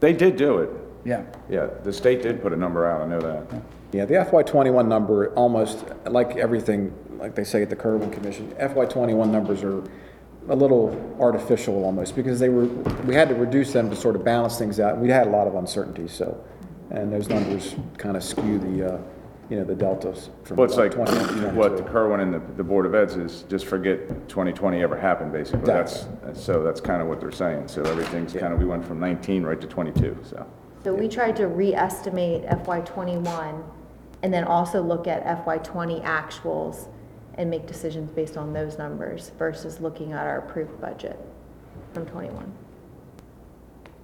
They 0.00 0.12
did 0.12 0.36
do 0.36 0.58
it. 0.58 0.70
Yeah. 1.04 1.22
Yeah, 1.48 1.68
the 1.82 1.92
state 1.92 2.22
did 2.22 2.42
put 2.42 2.52
a 2.52 2.56
number 2.56 2.86
out. 2.86 3.02
I 3.02 3.06
know 3.06 3.20
that. 3.20 3.46
Yeah, 3.92 4.04
the 4.06 4.24
FY 4.24 4.42
twenty-one 4.42 4.88
number, 4.88 5.28
almost, 5.34 5.84
like 6.06 6.36
everything, 6.36 6.92
like 7.18 7.34
they 7.34 7.44
say 7.44 7.62
at 7.62 7.70
the 7.70 7.76
Kirwan 7.76 8.10
Commission, 8.10 8.52
FY 8.58 8.86
twenty-one 8.86 9.30
numbers 9.30 9.62
are 9.62 9.82
a 10.48 10.56
little 10.56 11.16
artificial 11.20 11.84
almost, 11.84 12.16
because 12.16 12.38
they 12.40 12.48
were, 12.48 12.64
we 13.06 13.14
had 13.14 13.28
to 13.28 13.34
reduce 13.34 13.72
them 13.72 13.88
to 13.90 13.96
sort 13.96 14.16
of 14.16 14.24
balance 14.24 14.58
things 14.58 14.78
out, 14.80 14.98
we 14.98 15.08
had 15.08 15.26
a 15.26 15.30
lot 15.30 15.46
of 15.46 15.54
uncertainty, 15.54 16.06
so, 16.08 16.38
and 16.90 17.10
those 17.12 17.28
numbers 17.30 17.74
kind 17.96 18.14
of 18.16 18.22
skew 18.24 18.58
the, 18.58 18.94
uh, 18.94 18.98
you 19.50 19.56
know, 19.56 19.64
the 19.64 19.74
deltas 19.74 20.30
from 20.44 20.56
Well, 20.56 20.66
it's 20.66 20.76
like, 20.76 20.92
21 20.92 21.28
to 21.42 21.48
what 21.50 21.76
the 21.76 21.82
22. 21.82 21.92
Kirwan 21.92 22.20
and 22.20 22.34
the, 22.34 22.40
the 22.56 22.64
Board 22.64 22.86
of 22.86 22.94
Eds 22.94 23.16
is, 23.16 23.42
just 23.48 23.66
forget 23.66 24.08
2020 24.28 24.82
ever 24.82 24.98
happened, 24.98 25.32
basically. 25.32 25.66
That's, 25.66 26.06
so 26.32 26.62
that's 26.62 26.80
kind 26.80 27.02
of 27.02 27.08
what 27.08 27.20
they're 27.20 27.32
saying. 27.32 27.68
So 27.68 27.82
everything's 27.82 28.32
kind 28.32 28.52
of, 28.52 28.58
we 28.58 28.64
went 28.64 28.86
from 28.86 29.00
19 29.00 29.42
right 29.42 29.60
to 29.60 29.66
22, 29.66 30.18
so. 30.22 30.46
So 30.84 30.92
we 30.92 31.08
tried 31.08 31.36
to 31.36 31.46
re-estimate 31.46 32.44
FY 32.64 32.80
twenty-one 32.82 33.64
and 34.22 34.32
then 34.32 34.44
also 34.44 34.82
look 34.82 35.06
at 35.06 35.44
FY 35.44 35.56
twenty 35.58 36.00
actuals 36.00 36.88
and 37.36 37.48
make 37.48 37.66
decisions 37.66 38.10
based 38.10 38.36
on 38.36 38.52
those 38.52 38.76
numbers 38.76 39.32
versus 39.38 39.80
looking 39.80 40.12
at 40.12 40.26
our 40.26 40.40
approved 40.40 40.78
budget 40.82 41.18
from 41.94 42.04
twenty-one. 42.04 42.52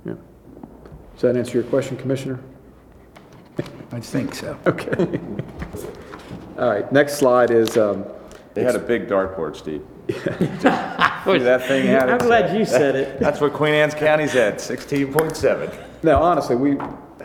Yeah. 0.07 0.15
Does 1.13 1.21
that 1.21 1.37
answer 1.37 1.59
your 1.59 1.69
question, 1.69 1.99
Commissioner? 1.99 2.41
I 3.93 4.01
think 4.01 4.35
so. 4.35 4.57
Okay. 4.67 5.21
All 6.59 6.69
right, 6.69 6.91
next 6.93 7.15
slide 7.15 7.51
is, 7.51 7.77
um, 7.79 8.05
They 8.55 8.63
had 8.63 8.77
a 8.77 8.79
big 8.79 9.09
dartboard, 9.09 9.57
Steve. 9.57 9.83
See 10.09 11.39
that 11.39 11.65
thing 11.67 11.87
had 11.87 12.11
I'm 12.11 12.17
it? 12.17 12.23
glad 12.23 12.57
you 12.59 12.65
said 12.67 12.95
it. 12.97 13.19
That's 13.21 13.41
what 13.41 13.53
Queen 13.55 13.73
Anne's 13.73 13.95
County's 13.95 14.35
at, 14.37 14.57
16.7. 14.57 15.75
No, 16.03 16.21
honestly, 16.21 16.57
we, 16.57 16.75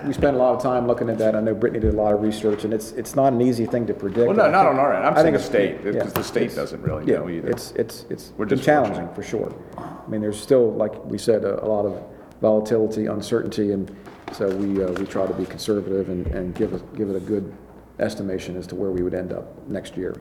we 0.05 0.13
spent 0.13 0.35
a 0.37 0.39
lot 0.39 0.55
of 0.55 0.61
time 0.61 0.87
looking 0.87 1.09
at 1.09 1.17
that. 1.17 1.35
I 1.35 1.41
know 1.41 1.53
Brittany 1.53 1.81
did 1.81 1.93
a 1.93 1.97
lot 1.97 2.13
of 2.13 2.21
research, 2.21 2.63
and 2.63 2.73
it's, 2.73 2.91
it's 2.93 3.13
not 3.15 3.33
an 3.33 3.41
easy 3.41 3.65
thing 3.65 3.85
to 3.87 3.93
predict. 3.93 4.27
Well, 4.27 4.35
no, 4.37 4.49
not 4.49 4.63
think- 4.65 4.73
on 4.75 4.79
our 4.79 4.93
end. 4.93 5.05
I'm 5.05 5.13
I 5.13 5.21
saying 5.21 5.33
think 5.33 5.51
the 5.51 5.57
it's- 5.59 5.79
state, 5.81 5.85
yeah, 5.85 5.91
because 5.99 6.13
the 6.13 6.23
state 6.23 6.41
it's- 6.43 6.55
doesn't 6.55 6.81
really 6.81 7.05
Yeah, 7.11 7.17
know 7.19 7.29
either. 7.29 7.49
it's, 7.49 7.71
it's, 7.71 8.05
it's 8.09 8.31
We're 8.37 8.45
been 8.45 8.57
just 8.57 8.65
challenging, 8.65 9.09
for 9.13 9.23
sure. 9.23 9.53
I 9.77 10.07
mean, 10.07 10.21
there's 10.21 10.39
still, 10.39 10.71
like 10.71 11.03
we 11.05 11.17
said, 11.17 11.43
a, 11.43 11.61
a 11.63 11.67
lot 11.67 11.85
of 11.85 12.01
volatility, 12.39 13.07
uncertainty, 13.07 13.71
and 13.73 13.93
so 14.33 14.53
we, 14.55 14.83
uh, 14.83 14.91
we 14.93 15.05
try 15.05 15.25
to 15.25 15.33
be 15.33 15.45
conservative 15.45 16.09
and, 16.09 16.27
and 16.27 16.55
give 16.55 16.73
it, 16.73 16.95
give 16.95 17.09
it 17.09 17.15
a 17.15 17.19
good 17.19 17.53
estimation 17.99 18.57
as 18.57 18.67
to 18.67 18.75
where 18.75 18.91
we 18.91 19.01
would 19.01 19.13
end 19.13 19.31
up 19.31 19.67
next 19.67 19.95
year. 19.95 20.19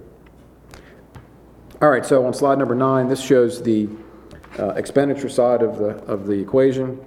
All 1.82 1.90
right, 1.90 2.06
so 2.06 2.24
on 2.24 2.32
slide 2.32 2.58
number 2.58 2.74
nine, 2.74 3.08
this 3.08 3.20
shows 3.20 3.62
the 3.62 3.88
uh, 4.58 4.68
expenditure 4.70 5.28
side 5.28 5.62
of 5.62 5.78
the, 5.78 5.88
of 6.04 6.26
the 6.26 6.34
equation 6.34 7.04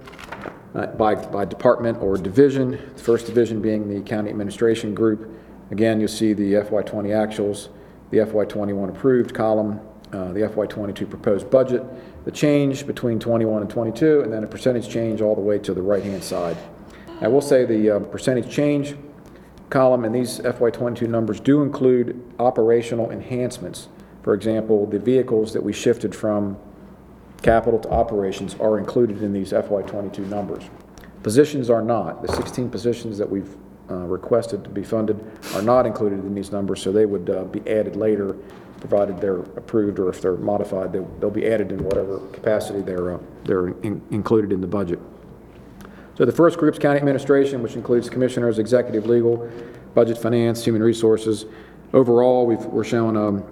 uh, 0.74 0.86
by, 0.86 1.14
by 1.14 1.44
department 1.44 1.98
or 2.02 2.16
division. 2.16 2.72
The 2.72 3.02
first 3.02 3.26
division 3.26 3.62
being 3.62 3.88
the 3.88 4.00
county 4.02 4.30
administration 4.30 4.94
group. 4.94 5.30
Again, 5.70 6.00
you'll 6.00 6.08
see 6.08 6.32
the 6.32 6.62
FY 6.62 6.82
'20 6.82 7.08
actuals, 7.10 7.68
the 8.10 8.24
FY 8.24 8.44
'21 8.44 8.90
approved 8.90 9.34
column, 9.34 9.80
uh, 10.12 10.32
the 10.32 10.48
FY 10.48 10.66
'22 10.66 11.06
proposed 11.06 11.50
budget, 11.50 11.82
the 12.24 12.30
change 12.30 12.86
between 12.86 13.18
'21 13.18 13.62
and 13.62 13.70
'22, 13.70 14.20
and 14.20 14.32
then 14.32 14.44
a 14.44 14.46
percentage 14.46 14.88
change 14.88 15.20
all 15.20 15.34
the 15.34 15.40
way 15.40 15.58
to 15.58 15.74
the 15.74 15.82
right-hand 15.82 16.22
side. 16.22 16.56
I 17.20 17.26
will 17.26 17.40
say 17.40 17.64
the 17.64 17.90
uh, 17.90 17.98
percentage 17.98 18.50
change 18.50 18.94
column 19.70 20.04
and 20.04 20.14
these 20.14 20.38
FY 20.38 20.70
'22 20.70 21.06
numbers 21.08 21.40
do 21.40 21.62
include 21.62 22.22
operational 22.38 23.10
enhancements. 23.10 23.88
For 24.22 24.34
example, 24.34 24.86
the 24.86 24.98
vehicles 24.98 25.52
that 25.52 25.62
we 25.62 25.72
shifted 25.72 26.14
from 26.14 26.56
capital 27.42 27.78
to 27.80 27.90
operations 27.90 28.54
are 28.60 28.78
included 28.78 29.22
in 29.22 29.32
these 29.32 29.50
FY 29.50 29.82
'22 29.82 30.26
numbers. 30.26 30.64
Positions 31.22 31.68
are 31.68 31.82
not. 31.82 32.22
The 32.22 32.32
16 32.32 32.70
positions 32.70 33.18
that 33.18 33.28
we've 33.28 33.56
uh, 33.90 33.94
requested 33.94 34.62
to 34.64 34.70
be 34.70 34.84
funded 34.84 35.18
are 35.54 35.62
not 35.62 35.86
included 35.86 36.20
in 36.20 36.34
these 36.34 36.52
numbers, 36.52 36.80
so 36.80 36.92
they 36.92 37.06
would 37.06 37.28
uh, 37.28 37.44
be 37.44 37.60
added 37.68 37.96
later, 37.96 38.36
provided 38.78 39.20
they're 39.20 39.40
approved, 39.40 39.98
or 39.98 40.08
if 40.08 40.20
they're 40.20 40.36
modified, 40.36 40.92
they'll 40.92 41.10
they'll 41.18 41.30
be 41.30 41.48
added 41.48 41.72
in 41.72 41.82
whatever 41.82 42.18
capacity 42.32 42.80
they're, 42.80 43.14
uh, 43.14 43.18
they're 43.44 43.68
in- 43.82 44.02
included 44.10 44.52
in 44.52 44.60
the 44.60 44.68
budget. 44.68 45.00
So 46.18 46.24
the 46.24 46.32
first 46.32 46.58
group's 46.58 46.80
county 46.80 46.98
administration, 46.98 47.62
which 47.62 47.76
includes 47.76 48.10
commissioners, 48.10 48.58
executive, 48.58 49.06
legal, 49.06 49.48
budget, 49.94 50.18
finance, 50.18 50.64
human 50.64 50.82
resources. 50.82 51.46
Overall, 51.94 52.44
we've, 52.44 52.58
we're 52.66 52.82
showing 52.82 53.16
um, 53.16 53.44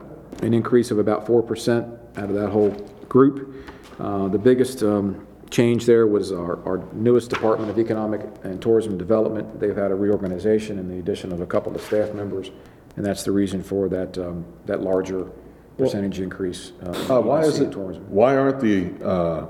an 0.43 0.53
increase 0.53 0.91
of 0.91 0.99
about 0.99 1.25
4% 1.27 1.97
out 2.19 2.29
of 2.29 2.35
that 2.35 2.49
whole 2.49 2.71
group. 3.09 3.55
Uh, 4.01 4.27
The 4.27 4.39
biggest 4.39 4.83
um, 4.83 5.25
change 5.49 5.87
there 5.87 6.09
was 6.09 6.33
our, 6.33 6.61
our 6.67 6.85
newest 6.93 7.31
Department 7.31 7.71
of 7.71 7.79
Economic 7.79 8.23
and 8.43 8.61
Tourism 8.61 8.99
Development. 8.99 9.61
They've 9.61 9.77
had 9.77 9.93
a 9.93 9.95
reorganization 9.95 10.81
and 10.81 10.91
the 10.91 10.99
addition 10.99 11.31
of 11.31 11.41
a 11.41 11.47
couple 11.47 11.73
of 11.73 11.81
staff 11.83 12.15
members, 12.15 12.51
and 12.97 13.07
that's 13.07 13.23
the 13.23 13.31
reason 13.31 13.63
for 13.63 13.89
that, 13.91 14.19
um, 14.19 14.45
that 14.65 14.83
larger 14.83 15.31
percentage 15.79 16.19
increase. 16.19 16.73
uh, 16.85 17.19
Uh, 17.19 17.21
Why 17.21 17.43
is 17.43 17.61
it, 17.61 17.71
tourism. 17.71 18.03
why 18.11 18.37
aren't 18.37 18.59
the 18.59 18.91
uh, 19.07 19.47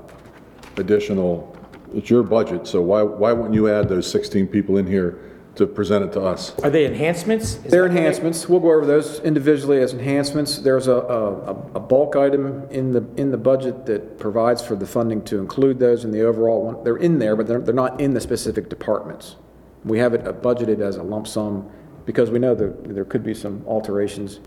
additional, 0.77 1.56
it's 1.93 2.09
your 2.09 2.23
budget, 2.23 2.67
so 2.67 2.81
why, 2.81 3.01
why 3.01 3.31
wouldn't 3.33 3.53
you 3.55 3.69
add 3.69 3.89
those 3.89 4.09
16 4.11 4.47
people 4.47 4.77
in 4.77 4.85
here 4.87 5.19
to 5.55 5.65
present 5.65 6.03
it 6.05 6.11
to 6.13 6.21
us? 6.21 6.57
Are 6.59 6.69
they 6.69 6.85
enhancements? 6.85 7.55
Is 7.55 7.63
They're 7.63 7.83
that 7.83 7.87
what 7.89 7.93
they- 7.93 7.97
enhancements. 7.99 8.47
We'll 8.49 8.59
go 8.59 8.71
over 8.73 8.85
those 8.85 9.19
individually 9.21 9.79
as 9.81 9.93
enhancements. 9.93 10.59
There's 10.59 10.87
a, 10.87 10.93
a, 10.97 11.49
a 11.75 11.79
bulk 11.79 12.15
item 12.15 12.67
in 12.69 12.91
the, 12.91 13.03
in 13.17 13.31
the 13.31 13.37
budget 13.37 13.85
that 13.87 14.19
provides 14.19 14.61
for 14.61 14.75
the 14.75 14.85
funding 14.85 15.23
to 15.25 15.39
include 15.39 15.79
those 15.79 16.03
in 16.05 16.11
the 16.11 16.21
overall 16.21 16.63
one. 16.63 16.83
They're 16.83 16.97
in 16.97 17.17
there, 17.17 17.35
but 17.35 17.47
they're, 17.47 17.59
they're 17.59 17.73
not 17.73 17.99
in 17.99 18.13
the 18.13 18.21
specific 18.21 18.69
departments. 18.69 19.35
We 19.83 19.97
have 19.99 20.13
it 20.13 20.23
budgeted 20.41 20.79
as 20.79 20.97
a 20.97 21.03
lump 21.03 21.27
sum 21.27 21.69
because 22.05 22.29
we 22.29 22.39
know 22.39 22.53
that 22.53 22.93
there 22.93 23.05
could 23.05 23.23
be 23.23 23.33
some 23.33 23.63
alterations 23.65 24.39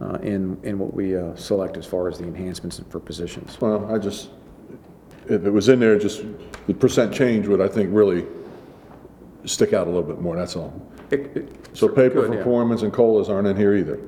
uh, 0.00 0.14
in, 0.22 0.56
in 0.62 0.78
what 0.78 0.94
we 0.94 1.16
uh, 1.16 1.34
select 1.36 1.76
as 1.76 1.84
far 1.84 2.08
as 2.08 2.18
the 2.18 2.24
enhancements 2.24 2.80
for 2.88 3.00
positions. 3.00 3.60
Well, 3.60 3.92
I 3.92 3.98
just, 3.98 4.30
if 5.30 5.44
it 5.44 5.50
was 5.50 5.68
in 5.68 5.80
there, 5.80 5.98
just, 5.98 6.22
the 6.66 6.74
percent 6.74 7.12
change 7.12 7.46
would, 7.46 7.60
I 7.60 7.68
think, 7.68 7.90
really 7.92 8.24
stick 9.44 9.72
out 9.72 9.86
a 9.86 9.90
little 9.90 10.02
bit 10.08 10.20
more, 10.20 10.36
that's 10.36 10.56
all. 10.56 10.72
It- 11.10 11.30
it 11.36 11.48
So 11.72 11.88
pay 11.88 12.08
could, 12.10 12.12
for 12.12 12.28
yeah. 12.32 12.38
performance 12.38 12.82
and 12.82 12.92
COLAs 12.92 13.28
aren't 13.28 13.46
in 13.46 13.56
here 13.56 13.74
either. 13.74 13.98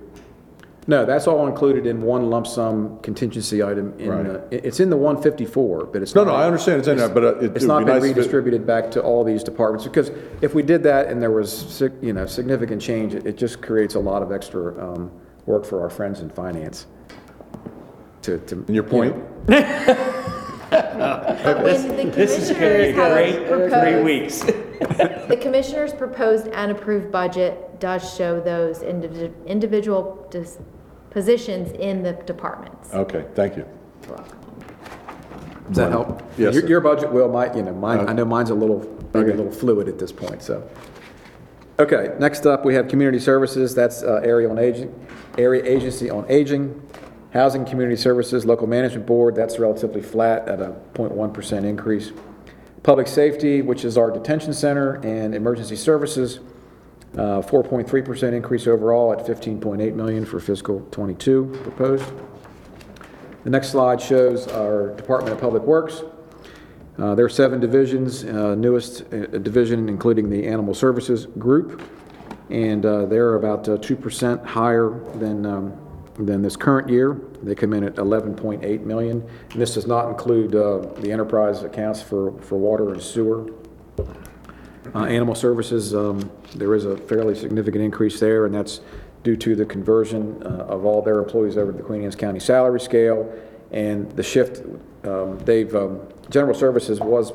No, 0.86 1.04
that's 1.04 1.26
all 1.26 1.46
included 1.46 1.86
in 1.86 2.02
one 2.02 2.30
lump 2.30 2.46
sum 2.46 2.98
contingency 3.02 3.62
item 3.62 3.92
in, 3.98 4.10
Right. 4.10 4.24
the- 4.24 4.56
it- 4.56 4.64
it's 4.64 4.80
in 4.80 4.90
the 4.90 4.96
154, 4.96 5.88
but 5.92 6.02
it's 6.02 6.14
No, 6.14 6.24
not. 6.24 6.32
no, 6.32 6.36
I 6.36 6.46
understand 6.46 6.78
it's 6.80 6.88
in 6.88 6.96
there, 6.98 7.08
but 7.08 7.22
uh, 7.22 7.26
it 7.36 7.42
it 7.44 7.56
It's 7.56 7.64
not 7.64 7.80
be 7.80 7.84
been 7.84 7.94
nice 7.94 8.04
if 8.04 8.10
it... 8.10 8.16
redistributed 8.16 8.66
back 8.66 8.90
to 8.92 9.02
all 9.02 9.22
these 9.22 9.44
departments, 9.44 9.84
because 9.86 10.10
if 10.40 10.54
we 10.54 10.62
did 10.62 10.82
that 10.84 11.06
and 11.08 11.22
there 11.22 11.30
was, 11.30 11.52
sig- 11.52 11.92
you 12.00 12.12
know, 12.12 12.26
significant 12.26 12.80
change, 12.82 13.14
it 13.14 13.26
it 13.26 13.36
just 13.36 13.60
creates 13.62 13.94
a 13.94 14.00
lot 14.00 14.22
of 14.22 14.32
extra 14.32 14.72
um, 14.82 15.10
work 15.46 15.64
for 15.64 15.80
our 15.82 15.90
friends 15.90 16.20
in 16.20 16.28
finance. 16.30 16.86
To, 18.22 18.38
to. 18.38 18.54
And 18.56 18.74
your 18.74 18.84
point? 18.84 19.14
When 20.70 21.96
the 21.96 22.10
This 22.14 22.38
is 22.38 22.50
gonna 22.50 22.60
commissioners 22.60 22.88
be 22.88 22.92
have 22.94 23.12
great, 23.12 23.34
three 23.36 23.68
proposed, 23.68 24.04
weeks. 24.04 24.40
the 25.28 25.38
commissioners' 25.40 25.92
proposed 25.92 26.46
and 26.48 26.70
approved 26.70 27.10
budget 27.10 27.80
does 27.80 28.14
show 28.16 28.40
those 28.40 28.78
individ- 28.80 29.32
individual 29.46 30.26
dis- 30.30 30.58
positions 31.10 31.72
in 31.72 32.02
the 32.02 32.12
departments. 32.12 32.92
Okay, 32.94 33.24
thank 33.34 33.56
you. 33.56 33.66
Does 35.68 35.76
that 35.76 35.90
help? 35.90 36.22
Yes, 36.36 36.54
Your, 36.54 36.62
sir. 36.62 36.68
your 36.68 36.80
budget 36.80 37.12
will, 37.12 37.28
might, 37.28 37.54
you 37.54 37.62
know, 37.62 37.72
mine, 37.74 38.08
I 38.08 38.12
know 38.12 38.24
mine's 38.24 38.50
a 38.50 38.54
little, 38.54 38.78
maybe 39.12 39.30
a 39.30 39.32
Okay. 39.32 39.36
little 39.36 39.52
fluid 39.52 39.88
at 39.88 39.98
this 39.98 40.12
point, 40.12 40.42
so. 40.42 40.68
Okay, 41.78 42.14
next 42.18 42.44
up, 42.46 42.64
we 42.64 42.74
have 42.74 42.88
community 42.88 43.18
services, 43.18 43.74
that's 43.74 44.02
uh, 44.02 44.20
area 44.24 44.48
on 44.50 44.58
aging, 44.58 44.92
area 45.38 45.62
agency 45.64 46.10
on 46.10 46.26
aging. 46.28 46.80
Housing 47.32 47.64
Community 47.64 47.96
Services, 47.96 48.44
Local 48.44 48.66
Management 48.66 49.06
Board, 49.06 49.34
that's 49.34 49.58
relatively 49.58 50.02
flat 50.02 50.48
at 50.48 50.60
a 50.60 50.74
0.1% 50.94 51.64
increase. 51.64 52.12
Public 52.82 53.06
Safety, 53.06 53.62
which 53.62 53.84
is 53.84 53.96
our 53.98 54.10
detention 54.10 54.52
center, 54.52 54.94
and 55.04 55.34
Emergency 55.34 55.76
Services, 55.76 56.40
uh, 57.14 57.42
4.3% 57.42 58.32
increase 58.32 58.66
overall 58.66 59.12
at 59.12 59.26
15.8 59.26 59.94
million 59.94 60.24
for 60.24 60.40
fiscal 60.40 60.80
'22 60.90 61.58
proposed. 61.62 62.04
The 63.44 63.50
next 63.50 63.70
slide 63.70 64.00
shows 64.00 64.48
our 64.48 64.94
Department 64.96 65.34
of 65.34 65.40
Public 65.40 65.62
Works. 65.62 66.02
Uh, 66.98 67.14
There 67.14 67.24
are 67.24 67.30
seven 67.30 67.60
divisions, 67.60 68.24
uh, 68.24 68.54
newest 68.54 69.02
uh, 69.12 69.26
division 69.38 69.88
including 69.88 70.28
the 70.30 70.46
Animal 70.46 70.74
Services 70.74 71.26
Group, 71.38 71.82
and 72.50 72.84
uh, 72.84 73.06
they're 73.06 73.34
about 73.36 73.68
uh, 73.68 73.76
2% 73.78 74.44
higher 74.44 74.90
than, 75.14 75.46
um, 75.46 75.72
than 76.26 76.42
this 76.42 76.56
current 76.56 76.88
year. 76.88 77.20
They 77.42 77.54
come 77.54 77.72
in 77.72 77.84
at 77.84 77.96
11.8 77.96 78.84
million. 78.84 79.26
And 79.50 79.60
this 79.60 79.74
does 79.74 79.86
not 79.86 80.08
include 80.08 80.54
uh, 80.54 80.78
the 80.98 81.10
enterprise 81.10 81.62
accounts 81.62 82.02
for, 82.02 82.32
for 82.40 82.58
water 82.58 82.92
and 82.92 83.02
sewer. 83.02 83.50
Uh, 84.94 85.04
Animal 85.04 85.34
Services, 85.34 85.94
um, 85.94 86.30
there 86.56 86.74
is 86.74 86.84
a 86.84 86.96
fairly 86.96 87.34
significant 87.34 87.84
increase 87.84 88.18
there, 88.18 88.46
and 88.46 88.54
that's 88.54 88.80
due 89.22 89.36
to 89.36 89.54
the 89.54 89.64
conversion 89.64 90.42
uh, 90.42 90.64
of 90.68 90.84
all 90.84 91.02
their 91.02 91.18
employees 91.18 91.56
over 91.56 91.70
to 91.70 91.78
the 91.78 91.84
Queen 91.84 92.02
Anne's 92.02 92.16
County 92.16 92.40
salary 92.40 92.80
scale, 92.80 93.32
and 93.70 94.10
the 94.12 94.22
shift, 94.22 94.62
um, 95.04 95.38
they've, 95.40 95.72
um, 95.76 96.00
General 96.28 96.54
Services 96.54 96.98
was 96.98 97.32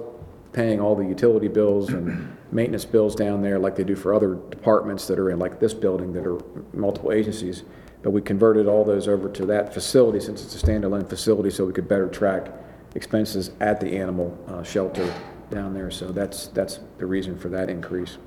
paying 0.51 0.81
all 0.81 0.95
the 0.95 1.05
utility 1.05 1.47
bills 1.47 1.89
and 1.89 2.35
maintenance 2.51 2.85
bills 2.85 3.15
down 3.15 3.41
there 3.41 3.59
like 3.59 3.75
they 3.75 3.83
do 3.83 3.95
for 3.95 4.13
other 4.13 4.35
departments 4.49 5.07
that 5.07 5.19
are 5.19 5.29
in, 5.29 5.39
like 5.39 5.59
this 5.59 5.73
building, 5.73 6.13
that 6.13 6.25
are 6.25 6.39
multiple 6.73 7.11
agencies, 7.11 7.63
but 8.05 8.11
we 8.11 8.21
converted 8.21 8.67
all 8.67 8.85
those 8.85 9.07
over 9.07 9.27
to 9.27 9.47
that 9.47 9.73
facility, 9.73 10.19
since 10.19 10.43
it's 10.43 10.61
a 10.61 10.63
standalone 10.63 11.09
facility, 11.09 11.49
so 11.49 11.65
we 11.65 11.73
could 11.73 11.87
better 11.87 12.07
track 12.07 12.51
expenses 12.93 13.49
at 13.59 13.79
the 13.79 13.97
animal 13.97 14.37
uh, 14.47 14.61
shelter 14.61 15.11
down 15.49 15.73
there, 15.73 15.89
so 15.89 16.11
that's, 16.11 16.45
that's 16.49 16.81
the 16.99 17.05
reason 17.07 17.35
for 17.35 17.49
that 17.49 17.67
increase. 17.67 18.19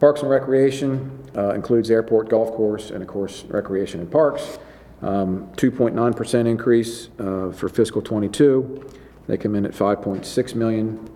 Parks 0.00 0.22
and 0.22 0.28
Recreation 0.28 1.24
uh, 1.36 1.50
includes 1.50 1.88
airport, 1.88 2.28
golf 2.28 2.50
course, 2.50 2.90
and 2.90 3.00
of 3.00 3.06
course, 3.06 3.44
recreation 3.44 4.00
and 4.00 4.10
parks. 4.10 4.58
Um, 5.02 5.46
2.9% 5.54 6.48
increase 6.48 7.10
uh, 7.20 7.52
for 7.52 7.68
fiscal 7.68 8.02
'22. 8.02 8.90
They 9.28 9.36
come 9.36 9.54
in 9.54 9.66
at 9.66 9.70
5.6 9.70 10.54
million. 10.56 11.08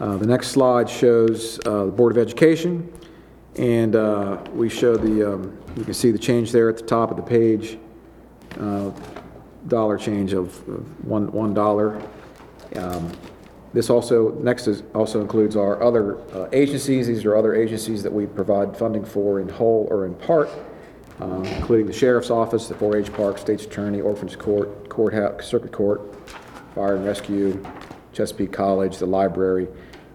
Uh, 0.00 0.16
The 0.16 0.26
next 0.26 0.48
slide 0.48 0.88
shows 0.88 1.60
uh, 1.66 1.84
the 1.84 1.92
Board 1.92 2.12
of 2.12 2.18
Education, 2.18 2.90
and 3.56 3.96
uh, 3.96 4.38
we 4.54 4.68
show 4.68 4.96
the, 4.96 5.34
um, 5.34 5.58
you 5.76 5.84
can 5.84 5.94
see 5.94 6.10
the 6.10 6.18
change 6.18 6.52
there 6.52 6.68
at 6.68 6.76
the 6.76 6.84
top 6.84 7.10
of 7.10 7.16
the 7.16 7.22
page, 7.22 7.78
uh, 8.58 8.90
dollar 9.68 9.96
change 9.98 10.32
of 10.32 10.56
one 11.06 11.30
one 11.32 11.54
dollar. 11.54 12.00
Um, 12.76 13.12
This 13.74 13.88
also, 13.88 14.32
next 14.42 14.66
is, 14.66 14.82
also 14.94 15.22
includes 15.22 15.56
our 15.56 15.82
other 15.82 16.18
uh, 16.34 16.48
agencies. 16.52 17.06
These 17.06 17.24
are 17.24 17.34
other 17.34 17.54
agencies 17.54 18.02
that 18.02 18.12
we 18.12 18.26
provide 18.26 18.76
funding 18.76 19.04
for 19.04 19.40
in 19.40 19.48
whole 19.48 19.88
or 19.90 20.04
in 20.04 20.14
part, 20.14 20.50
uh, 21.20 21.40
including 21.56 21.86
the 21.86 21.92
Sheriff's 21.92 22.28
Office, 22.30 22.68
the 22.68 22.74
4-H 22.74 23.14
Park, 23.14 23.38
State's 23.38 23.64
Attorney, 23.64 24.02
Orphans 24.02 24.36
Court, 24.36 24.90
Courthouse, 24.90 25.46
Circuit 25.46 25.72
Court, 25.72 26.02
Fire 26.74 26.96
and 26.96 27.06
Rescue, 27.06 27.64
Chesapeake 28.12 28.52
College, 28.52 28.98
the 28.98 29.06
library. 29.06 29.68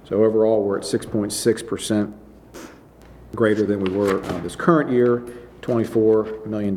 So 0.03 0.23
overall, 0.23 0.63
we're 0.63 0.77
at 0.77 0.83
6.6% 0.83 2.13
greater 3.35 3.65
than 3.65 3.79
we 3.79 3.91
were 3.91 4.23
uh, 4.23 4.39
this 4.39 4.55
current 4.55 4.89
year, 4.89 5.23
$24 5.61 6.45
million 6.45 6.75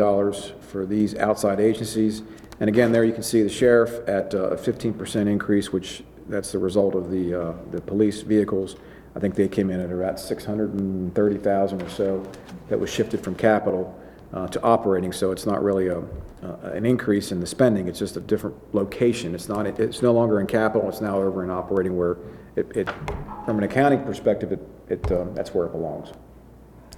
for 0.60 0.86
these 0.86 1.14
outside 1.16 1.60
agencies. 1.60 2.22
And 2.58 2.68
again, 2.68 2.92
there 2.92 3.04
you 3.04 3.12
can 3.12 3.22
see 3.22 3.42
the 3.42 3.48
sheriff 3.48 4.06
at 4.08 4.34
uh, 4.34 4.50
a 4.50 4.56
15% 4.56 5.26
increase, 5.26 5.72
which 5.72 6.02
that's 6.28 6.52
the 6.52 6.58
result 6.58 6.94
of 6.94 7.10
the, 7.10 7.34
uh, 7.34 7.54
the 7.70 7.80
police 7.80 8.22
vehicles. 8.22 8.76
I 9.16 9.20
think 9.20 9.34
they 9.34 9.48
came 9.48 9.70
in 9.70 9.80
at 9.80 9.90
about 9.90 10.20
630,000 10.20 11.82
or 11.82 11.88
so 11.88 12.30
that 12.68 12.78
was 12.78 12.90
shifted 12.90 13.22
from 13.24 13.34
capital 13.34 13.96
uh, 14.32 14.46
to 14.48 14.62
operating, 14.62 15.12
so 15.12 15.32
it's 15.32 15.46
not 15.46 15.62
really 15.62 15.88
a, 15.88 15.98
uh, 15.98 16.70
an 16.72 16.86
increase 16.86 17.32
in 17.32 17.40
the 17.40 17.46
spending, 17.46 17.88
it's 17.88 17.98
just 17.98 18.16
a 18.16 18.20
different 18.20 18.56
location. 18.72 19.34
It's 19.34 19.48
not, 19.48 19.66
it's 19.66 20.02
no 20.02 20.12
longer 20.12 20.40
in 20.40 20.46
capital, 20.46 20.88
it's 20.88 21.00
now 21.00 21.16
over 21.16 21.42
in 21.42 21.50
operating 21.50 21.96
where 21.96 22.16
it, 22.54 22.70
it, 22.76 22.88
from 23.44 23.58
an 23.58 23.64
accounting 23.64 24.04
perspective, 24.04 24.52
it, 24.52 24.60
it, 24.88 25.12
um, 25.12 25.34
that's 25.34 25.52
where 25.52 25.66
it 25.66 25.72
belongs. 25.72 26.12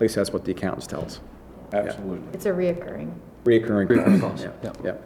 At 0.03 0.07
least 0.07 0.17
that's 0.17 0.33
what 0.33 0.45
the 0.45 0.51
accountants 0.51 0.89
tell 0.89 1.05
us. 1.05 1.21
Absolutely. 1.73 2.27
It's 2.33 2.47
a 2.47 2.51
reoccurring. 2.51 3.15
Reoccurring 3.45 4.21
costs. 4.21 4.49
Yeah, 4.65 4.73
yeah. 4.83 4.97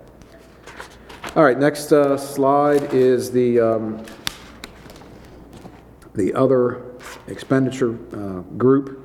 All 1.35 1.45
right, 1.45 1.59
next 1.59 1.93
uh, 1.93 2.17
slide 2.17 2.95
is 2.95 3.31
the, 3.31 3.61
um, 3.61 4.03
the 6.15 6.33
other 6.33 6.83
expenditure 7.27 7.99
uh, 8.15 8.41
group, 8.57 9.05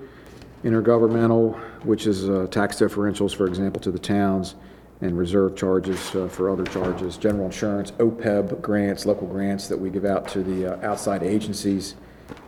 intergovernmental, 0.63 1.59
which 1.83 2.07
is 2.07 2.29
uh, 2.29 2.47
tax 2.49 2.77
differentials, 2.77 3.35
for 3.35 3.45
example, 3.45 3.81
to 3.81 3.91
the 3.91 3.99
towns, 3.99 4.55
and 5.01 5.17
reserve 5.17 5.57
charges 5.57 6.15
uh, 6.15 6.29
for 6.29 6.49
other 6.49 6.63
charges, 6.63 7.17
general 7.17 7.47
insurance, 7.47 7.91
OPEB 7.91 8.61
grants, 8.61 9.05
local 9.05 9.27
grants 9.27 9.67
that 9.67 9.77
we 9.77 9.89
give 9.89 10.05
out 10.05 10.25
to 10.29 10.41
the 10.41 10.73
uh, 10.73 10.89
outside 10.89 11.21
agencies, 11.21 11.95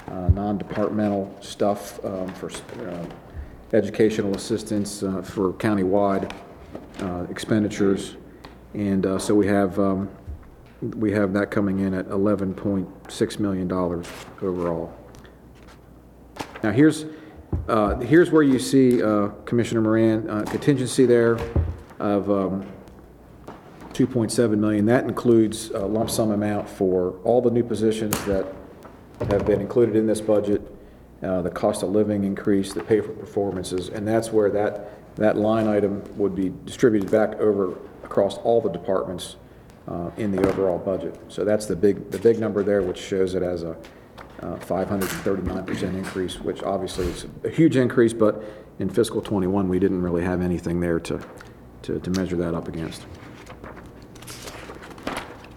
uh, 0.07 0.29
non-departmental 0.29 1.35
stuff 1.41 1.99
um, 2.05 2.29
for 2.35 2.49
educational 3.73 4.35
assistance 4.35 5.03
uh, 5.03 5.21
for 5.21 5.53
countywide 5.53 6.31
uh, 6.99 7.25
expenditures. 7.29 8.15
And 8.73 9.05
uh, 9.05 9.19
so 9.19 9.35
we 9.35 9.47
have, 9.47 9.79
um, 9.79 10.09
we 10.81 11.11
have 11.11 11.33
that 11.33 11.51
coming 11.51 11.79
in 11.79 11.93
at 11.93 12.07
$11.6 12.07 13.39
million 13.39 13.71
overall. 13.71 14.93
Now, 16.63 16.71
here's, 16.71 17.05
uh, 17.67 17.99
here's 17.99 18.31
where 18.31 18.43
you 18.43 18.59
see, 18.59 19.01
uh, 19.03 19.27
Commissioner 19.45 19.81
Moran, 19.81 20.29
uh, 20.29 20.43
contingency 20.43 21.05
there 21.05 21.37
of 21.99 22.29
um, 22.29 22.65
2.7 23.93 24.57
million. 24.57 24.85
That 24.85 25.03
includes 25.03 25.69
a 25.71 25.85
lump 25.85 26.09
sum 26.09 26.31
amount 26.31 26.69
for 26.69 27.19
all 27.23 27.41
the 27.41 27.51
new 27.51 27.63
positions 27.63 28.23
that 28.25 28.45
have 29.29 29.45
been 29.45 29.61
included 29.61 29.95
in 29.95 30.07
this 30.07 30.21
budget, 30.21 30.61
uh, 31.23 31.41
the 31.41 31.49
cost 31.49 31.83
of 31.83 31.89
living 31.89 32.23
increase, 32.23 32.73
the 32.73 32.83
pay 32.83 33.01
for 33.01 33.13
performances, 33.13 33.89
and 33.89 34.07
that's 34.07 34.31
where 34.31 34.49
that, 34.49 35.15
that 35.15 35.37
line 35.37 35.67
item 35.67 36.03
would 36.17 36.35
be 36.35 36.51
distributed 36.65 37.09
back 37.09 37.35
over 37.39 37.77
across 38.03 38.37
all 38.39 38.59
the 38.61 38.69
departments 38.69 39.37
uh, 39.87 40.11
in 40.17 40.31
the 40.31 40.47
overall 40.47 40.77
budget. 40.77 41.19
So 41.29 41.43
that's 41.43 41.65
the 41.65 41.75
big, 41.75 42.11
the 42.11 42.19
big 42.19 42.39
number 42.39 42.63
there, 42.63 42.81
which 42.81 42.99
shows 42.99 43.35
it 43.35 43.43
as 43.43 43.63
a 43.63 43.77
uh, 44.41 44.57
539% 44.57 45.81
increase, 45.83 46.39
which 46.39 46.63
obviously 46.63 47.07
is 47.07 47.25
a 47.43 47.49
huge 47.49 47.77
increase, 47.77 48.11
but 48.13 48.43
in 48.79 48.89
fiscal 48.89 49.21
'21, 49.21 49.69
we 49.69 49.79
didn't 49.79 50.01
really 50.01 50.23
have 50.23 50.41
anything 50.41 50.79
there 50.79 50.99
to, 50.99 51.19
to 51.83 51.99
to 51.99 52.09
measure 52.11 52.35
that 52.35 52.53
up 52.53 52.67
against. 52.67 53.05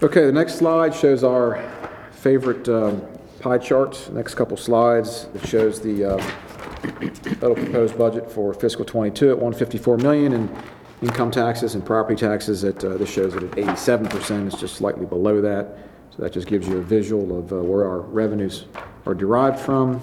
Okay, 0.03 0.27
the 0.27 0.33
next 0.33 0.57
slide 0.57 0.95
shows 0.95 1.25
our 1.25 1.69
favorite 2.13 2.69
um, 2.69 3.03
pie 3.47 3.59
charts. 3.59 4.09
Next 4.09 4.35
couple 4.35 4.57
slides, 4.57 5.29
it 5.33 5.47
shows 5.47 5.81
the 5.81 6.17
uh, 6.17 6.33
proposed 7.39 7.97
budget 7.97 8.29
for 8.29 8.53
fiscal 8.53 8.85
'22 8.85 9.31
at 9.31 9.37
154 9.37 9.99
million, 9.99 10.33
and 10.33 10.51
income 11.01 11.31
taxes 11.31 11.77
and 11.77 11.87
property 11.87 12.17
taxes 12.17 12.65
at, 12.65 12.83
uh, 12.85 12.97
this 12.97 13.09
shows 13.09 13.35
it 13.35 13.45
at 13.45 13.51
87%, 13.53 14.49
it's 14.49 14.59
just 14.59 14.75
slightly 14.75 15.07
below 15.07 15.41
that. 15.41 15.79
So 16.11 16.23
that 16.23 16.33
just 16.33 16.49
gives 16.49 16.67
you 16.67 16.79
a 16.79 16.83
visual 16.83 17.39
of 17.39 17.53
uh, 17.53 17.63
where 17.63 17.87
our 17.87 18.01
revenues 18.01 18.65
are 19.05 19.15
derived 19.15 19.61
from. 19.61 20.01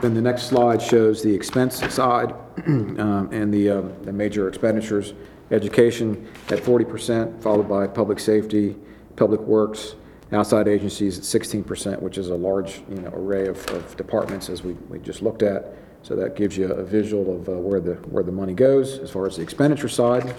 Then 0.00 0.14
the 0.14 0.22
next 0.22 0.44
slide 0.44 0.80
shows 0.80 1.22
the 1.22 1.34
expense 1.34 1.76
side 1.92 2.32
um, 2.66 3.28
and 3.30 3.52
the, 3.52 3.68
uh, 3.68 3.82
the 4.04 4.12
major 4.12 4.48
expenditures. 4.48 5.12
Education 5.50 6.28
at 6.48 6.60
40%, 6.60 7.42
followed 7.42 7.68
by 7.68 7.86
public 7.88 8.20
safety, 8.20 8.76
public 9.16 9.40
works, 9.40 9.96
outside 10.32 10.68
agencies 10.68 11.18
at 11.18 11.24
16%, 11.24 12.00
which 12.02 12.18
is 12.18 12.28
a 12.28 12.34
large, 12.34 12.82
you 12.88 13.00
know, 13.00 13.10
array 13.14 13.48
of, 13.48 13.66
of 13.70 13.96
departments 13.96 14.50
as 14.50 14.62
we, 14.62 14.74
we 14.88 14.98
just 14.98 15.22
looked 15.22 15.42
at. 15.42 15.74
So 16.02 16.14
that 16.16 16.36
gives 16.36 16.56
you 16.56 16.70
a 16.72 16.84
visual 16.84 17.40
of 17.40 17.48
uh, 17.48 17.52
where 17.52 17.80
the, 17.80 17.94
where 17.94 18.22
the 18.22 18.32
money 18.32 18.54
goes 18.54 18.98
as 18.98 19.10
far 19.10 19.26
as 19.26 19.36
the 19.36 19.42
expenditure 19.42 19.88
side. 19.88 20.34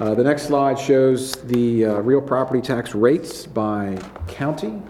Uh, 0.00 0.14
The 0.14 0.24
next 0.24 0.44
slide 0.44 0.78
shows 0.78 1.32
the 1.42 1.84
uh, 1.84 2.00
real 2.00 2.22
property 2.22 2.62
tax 2.62 2.94
rates 2.94 3.46
by 3.46 3.98
county. 4.28 4.80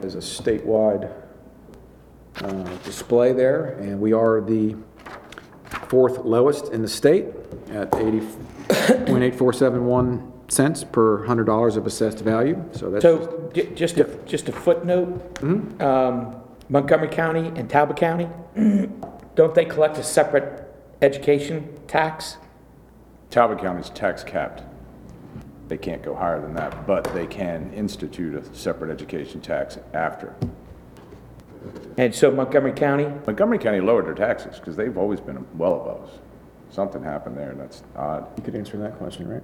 There's 0.00 0.14
a 0.14 0.18
statewide 0.18 1.12
uh, 2.36 2.62
display 2.84 3.32
there, 3.32 3.76
and 3.80 4.00
we 4.00 4.12
are 4.12 4.40
the 4.40 4.76
fourth 5.88 6.18
lowest 6.18 6.72
in 6.72 6.82
the 6.82 6.88
state 6.88 7.26
at 7.70 7.90
80.8471 7.90 10.37
cents 10.48 10.82
per 10.84 11.26
$100 11.26 11.76
of 11.76 11.86
assessed 11.86 12.20
value, 12.20 12.62
so 12.72 12.90
that's 12.90 13.02
just- 13.02 13.24
So, 13.30 13.50
ju- 13.52 13.70
just 13.74 13.98
a, 13.98 14.04
just 14.26 14.48
a 14.48 14.52
footnote, 14.52 15.20
um, 15.82 16.36
Montgomery 16.70 17.08
County 17.08 17.52
and 17.56 17.68
Talbot 17.68 17.96
County, 17.96 18.28
don't 19.34 19.54
they 19.54 19.64
collect 19.64 19.98
a 19.98 20.02
separate 20.02 20.64
education 21.02 21.68
tax? 21.86 22.38
Talbot 23.30 23.58
County's 23.58 23.90
tax 23.90 24.24
capped. 24.24 24.62
They 25.68 25.76
can't 25.76 26.02
go 26.02 26.14
higher 26.14 26.40
than 26.40 26.54
that, 26.54 26.86
but 26.86 27.04
they 27.12 27.26
can 27.26 27.70
institute 27.74 28.34
a 28.34 28.54
separate 28.54 28.90
education 28.90 29.40
tax 29.42 29.78
after. 29.92 30.34
And 31.98 32.14
so 32.14 32.30
Montgomery 32.30 32.72
County, 32.72 33.04
Montgomery 33.26 33.58
County 33.58 33.80
lowered 33.80 34.06
their 34.06 34.14
taxes 34.14 34.58
because 34.58 34.76
they've 34.76 34.96
always 34.96 35.20
been 35.20 35.44
well 35.58 35.74
above 35.74 36.04
us. 36.08 36.18
Something 36.70 37.02
happened 37.02 37.36
there, 37.36 37.50
and 37.50 37.60
that's 37.60 37.82
odd. 37.96 38.26
you 38.38 38.42
could 38.42 38.54
answer 38.54 38.78
that 38.78 38.96
question, 38.96 39.28
right? 39.28 39.42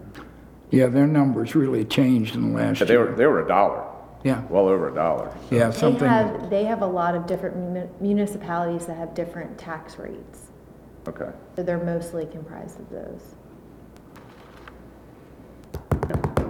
Yeah, 0.75 0.87
their 0.89 1.07
numbers 1.07 1.55
really 1.55 1.85
changed 1.85 2.35
in 2.35 2.51
the 2.53 2.59
last 2.59 2.81
But 2.81 2.89
they 2.89 2.97
were, 2.97 3.07
year. 3.09 3.15
they 3.17 3.27
were 3.27 3.45
a 3.45 3.49
dollar, 3.49 3.85
Yeah, 4.25 4.43
well 4.49 4.67
over 4.69 4.89
a 4.89 4.95
dollar. 4.95 5.31
yeah, 5.51 5.69
They 5.69 5.77
something, 5.77 6.09
have, 6.09 6.51
they 6.51 6.65
have 6.65 6.83
a 6.83 6.87
lot 6.87 7.15
of 7.15 7.27
different 7.27 7.57
muni- 7.57 7.89
municipalities 8.01 8.85
that 8.87 8.97
have 8.97 9.15
different 9.15 9.57
tax 9.57 9.99
rates. 9.99 10.51
Okay. 11.07 11.29
So 11.55 11.63
they're 11.63 11.85
mostly 11.85 12.27
comprised 12.27 12.81
of 12.81 12.91
those. 12.91 13.35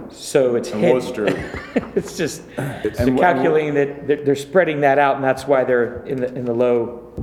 so 0.09 0.55
it's 0.55 0.71
And 0.71 0.81
hidden. 0.81 0.95
Worcester, 0.95 1.27
It's 1.95 2.17
just, 2.17 2.41
they're 2.55 2.91
And 2.97 3.17
wh- 3.17 3.21
calculating 3.21 3.73
that, 3.75 4.07
they're- 4.07 4.23
they're 4.23 4.35
spreading 4.35 4.81
that 4.81 4.97
out, 4.97 5.15
and 5.15 5.23
that's 5.23 5.45
why 5.45 5.63
they're 5.65 6.03
in 6.05 6.17
the, 6.21 6.33
in 6.33 6.45
the 6.45 6.53
low. 6.53 7.13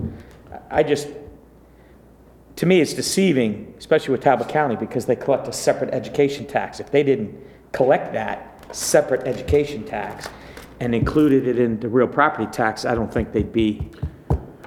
I 0.71 0.83
just, 0.83 1.09
to 2.57 2.67
me, 2.67 2.81
it's 2.81 2.93
deceiving, 2.93 3.75
especially 3.79 4.13
with 4.13 4.23
Talbot 4.23 4.49
County, 4.49 4.77
because 4.77 5.07
they 5.07 5.17
collect 5.17 5.49
a 5.49 5.53
separate 5.53 5.93
education 5.95 6.47
tax. 6.47 6.81
If 6.81 6.91
they 6.91 7.03
didn't 7.03 7.35
collect 7.73 8.13
that 8.13 8.75
separate 8.75 9.27
education 9.27 9.85
tax 9.85 10.29
and 10.81 10.95
included 10.95 11.47
it 11.47 11.59
in 11.59 11.81
the 11.81 11.89
real 11.89 12.09
property 12.09 12.47
tax, 12.47 12.85
I 12.85 12.95
don't 12.95 13.13
think 13.13 13.33
they'd 13.33 13.53
be 13.53 13.91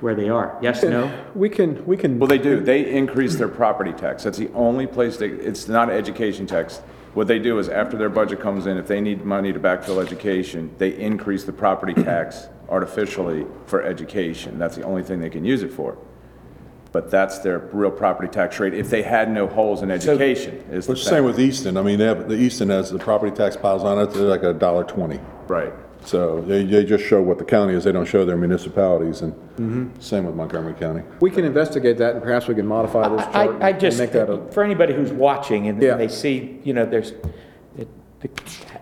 where 0.01 0.15
they 0.15 0.29
are. 0.29 0.57
Yes, 0.61 0.83
no? 0.83 1.11
We 1.35 1.49
can, 1.49 1.85
we 1.85 1.97
can. 1.97 2.19
well, 2.19 2.27
they 2.27 2.37
do, 2.37 2.59
they 2.59 2.89
increase 2.91 3.35
their 3.35 3.47
property 3.47 3.93
tax. 3.93 4.23
That's 4.23 4.37
the 4.37 4.51
only 4.53 4.87
place 4.87 5.17
they, 5.17 5.29
it's 5.29 5.67
not 5.67 5.89
education 5.89 6.47
tax. 6.47 6.79
What 7.13 7.27
they 7.27 7.39
do 7.39 7.59
is 7.59 7.69
after 7.69 7.97
their 7.97 8.09
budget 8.09 8.41
comes 8.41 8.67
in, 8.67 8.77
if 8.77 8.87
they 8.87 8.99
need 8.99 9.23
money 9.23 9.53
to 9.53 9.59
backfill 9.59 10.03
education, 10.03 10.73
they 10.77 10.97
increase 10.97 11.45
the 11.45 11.53
property 11.53 11.93
tax 11.93 12.49
artificially 12.67 13.45
for 13.67 13.83
education. 13.83 14.59
That's 14.59 14.75
the 14.75 14.83
only 14.83 15.03
thing 15.03 15.19
they 15.19 15.29
can 15.29 15.45
use 15.45 15.63
it 15.63 15.71
for. 15.71 15.97
But 16.95 17.11
that's 17.11 17.39
their 17.39 17.59
real 17.73 17.91
property 17.91 18.29
tax 18.29 18.57
rate 18.57 18.73
if 18.73 18.89
they 18.89 19.03
had 19.03 19.29
no 19.29 19.47
holes 19.47 19.81
in 19.83 19.91
education, 19.91 20.63
is 20.71 20.85
the 20.85 20.93
Which 20.93 21.03
same 21.03 21.15
thing. 21.15 21.23
with 21.25 21.41
Easton, 21.41 21.75
I 21.75 21.81
mean, 21.81 21.99
they 21.99 22.05
have, 22.05 22.29
the 22.29 22.35
Easton 22.35 22.69
has 22.69 22.89
the 22.89 22.97
property 22.97 23.35
tax 23.35 23.57
piles 23.57 23.83
on 23.83 23.99
it, 23.99 24.11
they're 24.11 24.23
like 24.23 24.43
a 24.43 24.53
dollar 24.53 24.85
twenty. 24.85 25.19
Right. 25.49 25.73
So 26.05 26.39
they, 26.39 26.63
they 26.63 26.85
just 26.85 27.03
show 27.03 27.21
what 27.21 27.37
the 27.37 27.43
county 27.43 27.73
is, 27.73 27.83
they 27.83 27.91
don't 27.91 28.07
show 28.07 28.23
their 28.23 28.37
municipalities, 28.37 29.23
and 29.23 29.33
mm-hmm. 29.33 29.99
same 29.99 30.23
with 30.23 30.35
Montgomery 30.35 30.73
County. 30.75 31.03
We 31.19 31.31
can 31.31 31.43
investigate 31.43 31.97
that, 31.97 32.13
and 32.13 32.23
perhaps 32.23 32.47
we 32.47 32.55
can 32.55 32.65
modify 32.65 33.09
this 33.09 33.25
chart. 33.25 33.61
I, 33.61 33.65
I 33.65 33.69
and 33.71 33.79
just, 33.81 33.99
Make 33.99 34.13
that 34.13 34.29
a, 34.29 34.49
for 34.53 34.63
anybody 34.63 34.93
who's 34.93 35.11
watching 35.11 35.67
and 35.67 35.83
Yeah. 35.83 35.97
they 35.97 36.07
see, 36.07 36.61
you 36.63 36.73
know, 36.73 36.85
there's, 36.85 37.11
it- 37.77 37.89
the- 38.21 38.29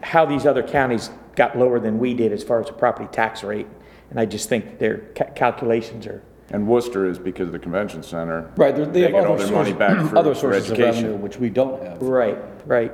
how 0.03 0.23
these 0.23 0.45
other 0.45 0.61
counties 0.61 1.09
got 1.35 1.57
lower 1.57 1.79
than 1.79 1.97
we 1.97 2.13
did 2.13 2.31
as 2.31 2.43
far 2.43 2.59
as 2.61 2.67
the 2.67 2.73
property 2.73 3.09
tax 3.11 3.43
rate, 3.43 3.65
and 4.11 4.19
I 4.19 4.27
just 4.27 4.49
think 4.49 4.77
their 4.77 4.99
ca- 5.15 5.31
calculations 5.33 6.05
are, 6.05 6.21
And 6.51 6.67
Worcester 6.67 7.05
is 7.09 7.17
because 7.17 7.47
of 7.47 7.53
the 7.53 7.59
convention 7.59 8.03
center. 8.03 8.51
Right, 8.57 8.75
they- 8.75 8.85
they 8.85 9.01
have 9.01 9.11
get 9.11 9.25
all 9.25 9.33
other 9.33 9.43
their 9.45 9.53
money 9.53 9.71
sources, 9.71 9.73
back 9.79 10.09
for 10.09 10.17
other 10.19 10.33
for 10.35 10.39
sources 10.41 10.69
of 10.71 10.77
revenue, 10.77 10.87
education. 10.89 11.21
which 11.21 11.37
we 11.37 11.49
don't 11.49 11.81
have. 11.83 12.01
right, 12.01 12.37
right. 12.65 12.91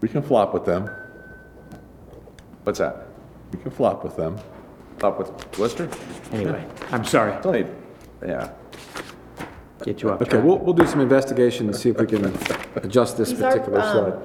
We 0.00 0.08
can 0.08 0.22
flop 0.22 0.52
with 0.54 0.64
them. 0.64 0.90
What's 2.64 2.78
that? 2.80 3.06
We 3.52 3.58
can 3.60 3.70
flop 3.70 4.02
with 4.02 4.16
them. 4.16 4.38
Up 5.02 5.18
with 5.18 5.58
Worcester? 5.58 5.88
Anyway, 6.32 6.64
I'm 6.90 7.04
sorry, 7.04 7.32
It's 7.34 7.46
only, 7.46 7.66
yeah. 8.26 8.50
get 9.84 10.02
you 10.02 10.10
off 10.10 10.22
Okay, 10.22 10.30
track. 10.30 10.44
we'll, 10.44 10.58
we'll 10.58 10.74
do 10.74 10.86
some 10.86 11.00
investigation 11.00 11.66
and 11.66 11.76
see 11.76 11.90
if 11.90 11.98
we 11.98 12.06
can 12.06 12.24
adjust 12.76 13.18
this 13.18 13.28
These 13.30 13.42
are, 13.42 13.52
particular 13.52 13.80
slide. 13.82 14.12
um, 14.14 14.22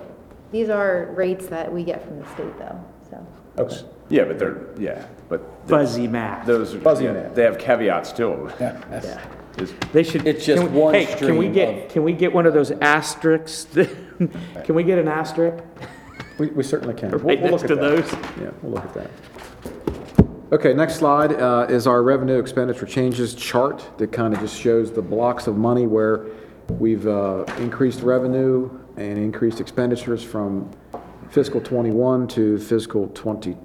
these 0.51 0.69
are 0.69 1.11
rates 1.13 1.47
that 1.47 1.71
we 1.71 1.83
get 1.83 2.03
from 2.05 2.19
the 2.19 2.27
state 2.29 2.57
though, 2.57 2.83
so. 3.09 3.27
Okay. 3.59 3.81
Yeah, 4.11 4.25
but 4.25 4.37
they're, 4.37 4.57
yeah, 4.77 5.05
but. 5.29 5.41
Fuzzy 5.67 6.07
math. 6.07 6.45
Those, 6.45 6.73
Fuzzy 6.75 7.05
yeah, 7.05 7.13
math. 7.13 7.35
they 7.35 7.43
have 7.43 7.57
caveats 7.57 8.11
to 8.13 8.25
them. 8.27 8.51
Yeah. 8.59 9.21
Is- 9.57 9.73
They 9.93 10.03
should. 10.03 10.25
It's 10.27 10.45
just 10.45 10.61
can 10.61 10.73
we- 10.73 10.79
one 10.79 10.93
hey, 10.93 11.05
Can 11.05 11.37
we 11.37 11.45
stream 11.47 11.53
get, 11.53 11.89
can 11.89 12.03
we 12.03 12.13
get 12.13 12.31
one 12.33 12.45
of 12.45 12.53
those 12.53 12.71
asterisks? 12.71 13.67
Can 14.65 14.75
we 14.75 14.83
get 14.83 14.99
an 14.99 15.07
asterisk 15.07 15.63
We, 16.37 16.47
we 16.47 16.61
certainly 16.63 16.93
can. 16.93 17.09
We'll- 17.09 17.19
right 17.21 17.41
we'll 17.41 17.51
next 17.57 17.69
look 17.69 17.79
to 17.79 17.85
at 17.85 17.95
that. 17.95 18.11
those? 18.11 18.41
Yeah, 18.41 18.51
we'll 18.61 18.73
look 18.73 18.85
at 18.85 18.93
that. 18.93 19.09
Okay, 20.53 20.73
next 20.73 20.95
slide 20.95 21.33
uh, 21.33 21.65
is 21.69 21.87
our 21.87 22.03
revenue 22.03 22.37
expenditure 22.39 22.85
changes 22.85 23.33
chart 23.33 23.89
that 23.97 24.11
kind 24.11 24.33
of 24.33 24.39
just 24.41 24.59
shows 24.59 24.91
the 24.91 25.01
blocks 25.01 25.47
of 25.47 25.57
money 25.57 25.87
where 25.87 26.25
we've 26.69 27.07
uh, 27.07 27.45
increased 27.59 28.01
revenue 28.01 28.69
and 28.97 29.17
increased 29.17 29.59
expenditures 29.61 30.23
from 30.23 30.69
fiscal 31.29 31.61
'21 31.61 32.27
to 32.29 32.57
fiscal 32.59 33.07
'22. 33.09 33.57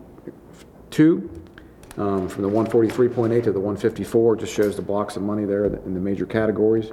Um, 0.98 2.26
From 2.26 2.42
the 2.42 2.48
143.8 2.48 3.44
to 3.44 3.52
the 3.52 3.61
154, 3.61 4.37
just 4.37 4.54
shows 4.54 4.76
the 4.76 4.82
blocks 4.82 5.16
of 5.16 5.22
money 5.22 5.44
there 5.44 5.66
in 5.66 5.92
the 5.92 6.00
major 6.00 6.24
categories 6.24 6.90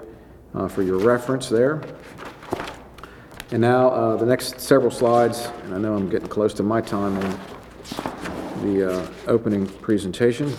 uh, 0.54 0.68
for 0.68 0.84
your 0.84 0.98
reference 0.98 1.48
there. 1.48 1.82
And 3.52 3.62
now, 3.62 3.90
uh, 3.92 4.18
the 4.18 4.26
next 4.26 4.60
several 4.60 4.92
slides, 4.92 5.50
and 5.64 5.74
I 5.74 5.78
know 5.78 5.96
I'm 5.96 6.10
getting 6.10 6.28
close 6.28 6.54
to 6.56 6.64
my 6.64 6.82
time 6.82 7.18
on 7.18 7.40
the 8.66 8.92
uh, 8.92 9.08
opening 9.28 9.68
presentation, 9.68 10.54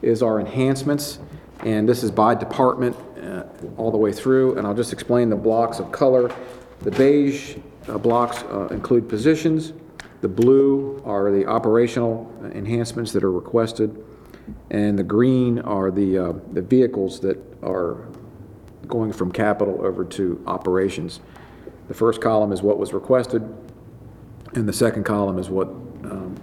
is 0.00 0.22
our 0.22 0.40
enhancements. 0.40 1.18
And 1.64 1.86
this 1.86 2.02
is 2.02 2.10
by 2.10 2.34
department 2.34 2.96
uh, 3.22 3.44
all 3.76 3.90
the 3.90 3.98
way 3.98 4.12
through, 4.12 4.56
and 4.56 4.66
I'll 4.66 4.74
just 4.74 4.94
explain 4.94 5.28
the 5.28 5.36
blocks 5.36 5.80
of 5.80 5.92
color. 5.92 6.34
The 6.80 6.92
beige 6.92 7.56
uh, 7.88 7.98
blocks 7.98 8.42
uh, 8.44 8.68
include 8.68 9.06
positions. 9.06 9.74
The 10.20 10.28
blue 10.28 11.02
are 11.04 11.30
the 11.30 11.46
operational 11.46 12.32
enhancements 12.54 13.12
that 13.12 13.24
are 13.24 13.32
requested. 13.32 14.04
And 14.70 14.98
the 14.98 15.04
green 15.04 15.60
are 15.60 15.90
the, 15.90 16.18
uh, 16.18 16.32
the 16.52 16.62
vehicles 16.62 17.20
that 17.20 17.38
are 17.62 18.08
going 18.86 19.12
from 19.12 19.32
capital 19.32 19.84
over 19.84 20.04
to 20.04 20.42
operations. 20.46 21.20
The 21.88 21.94
first 21.94 22.20
column 22.20 22.52
is 22.52 22.62
what 22.62 22.78
was 22.78 22.92
requested, 22.92 23.42
and 24.54 24.68
the 24.68 24.72
second 24.72 25.04
column 25.04 25.38
is 25.38 25.48
what 25.48 25.68
um, 25.68 26.36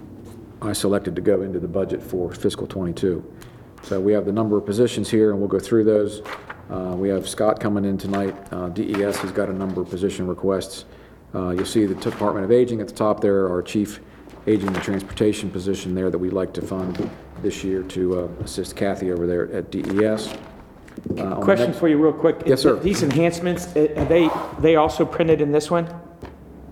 I 0.60 0.72
selected 0.72 1.14
to 1.16 1.22
go 1.22 1.42
into 1.42 1.58
the 1.60 1.68
budget 1.68 2.02
for 2.02 2.32
fiscal 2.32 2.66
'22. 2.66 3.24
So 3.82 4.00
we 4.00 4.12
have 4.12 4.24
the 4.24 4.32
number 4.32 4.58
of 4.58 4.66
positions 4.66 5.08
here, 5.08 5.30
and 5.30 5.38
we'll 5.38 5.48
go 5.48 5.58
through 5.58 5.84
those. 5.84 6.22
Uh, 6.70 6.94
We 6.98 7.08
have 7.08 7.28
Scott 7.28 7.60
coming 7.60 7.84
in 7.84 7.96
tonight. 7.96 8.36
Uh, 8.52 8.68
DES 8.68 9.16
has 9.18 9.32
got 9.32 9.48
a 9.48 9.52
number 9.52 9.80
of 9.80 9.88
position 9.88 10.26
requests. 10.26 10.84
Uh, 11.34 11.50
You'll 11.50 11.66
see 11.66 11.84
the 11.86 11.94
Department 11.94 12.44
of 12.44 12.52
Aging 12.52 12.80
at 12.80 12.88
the 12.88 12.94
top 12.94 13.20
there, 13.20 13.48
our 13.50 13.62
Chief 13.62 14.00
Aging 14.46 14.68
and 14.68 14.82
Transportation 14.82 15.50
position 15.50 15.94
there 15.94 16.10
that 16.10 16.18
we'd 16.18 16.32
like 16.32 16.52
to 16.54 16.62
fund 16.62 17.10
this 17.42 17.62
year 17.62 17.82
to 17.84 18.20
uh, 18.20 18.28
assist 18.42 18.76
Kathy 18.76 19.12
over 19.12 19.26
there 19.26 19.52
at 19.52 19.70
DES. 19.70 20.28
Uh, 21.16 21.22
on 21.22 21.30
the 21.30 21.36
Question 21.36 21.66
next- 21.66 21.78
for 21.78 21.88
you 21.88 21.98
real 21.98 22.12
quick. 22.12 22.42
Yes, 22.46 22.62
sir. 22.62 22.76
These 22.76 23.02
enhancements, 23.02 23.66
uh, 23.76 23.88
are 23.96 24.04
they, 24.06 24.30
they 24.60 24.76
also 24.76 25.04
printed 25.04 25.40
in 25.40 25.52
this 25.52 25.70
one? 25.70 25.88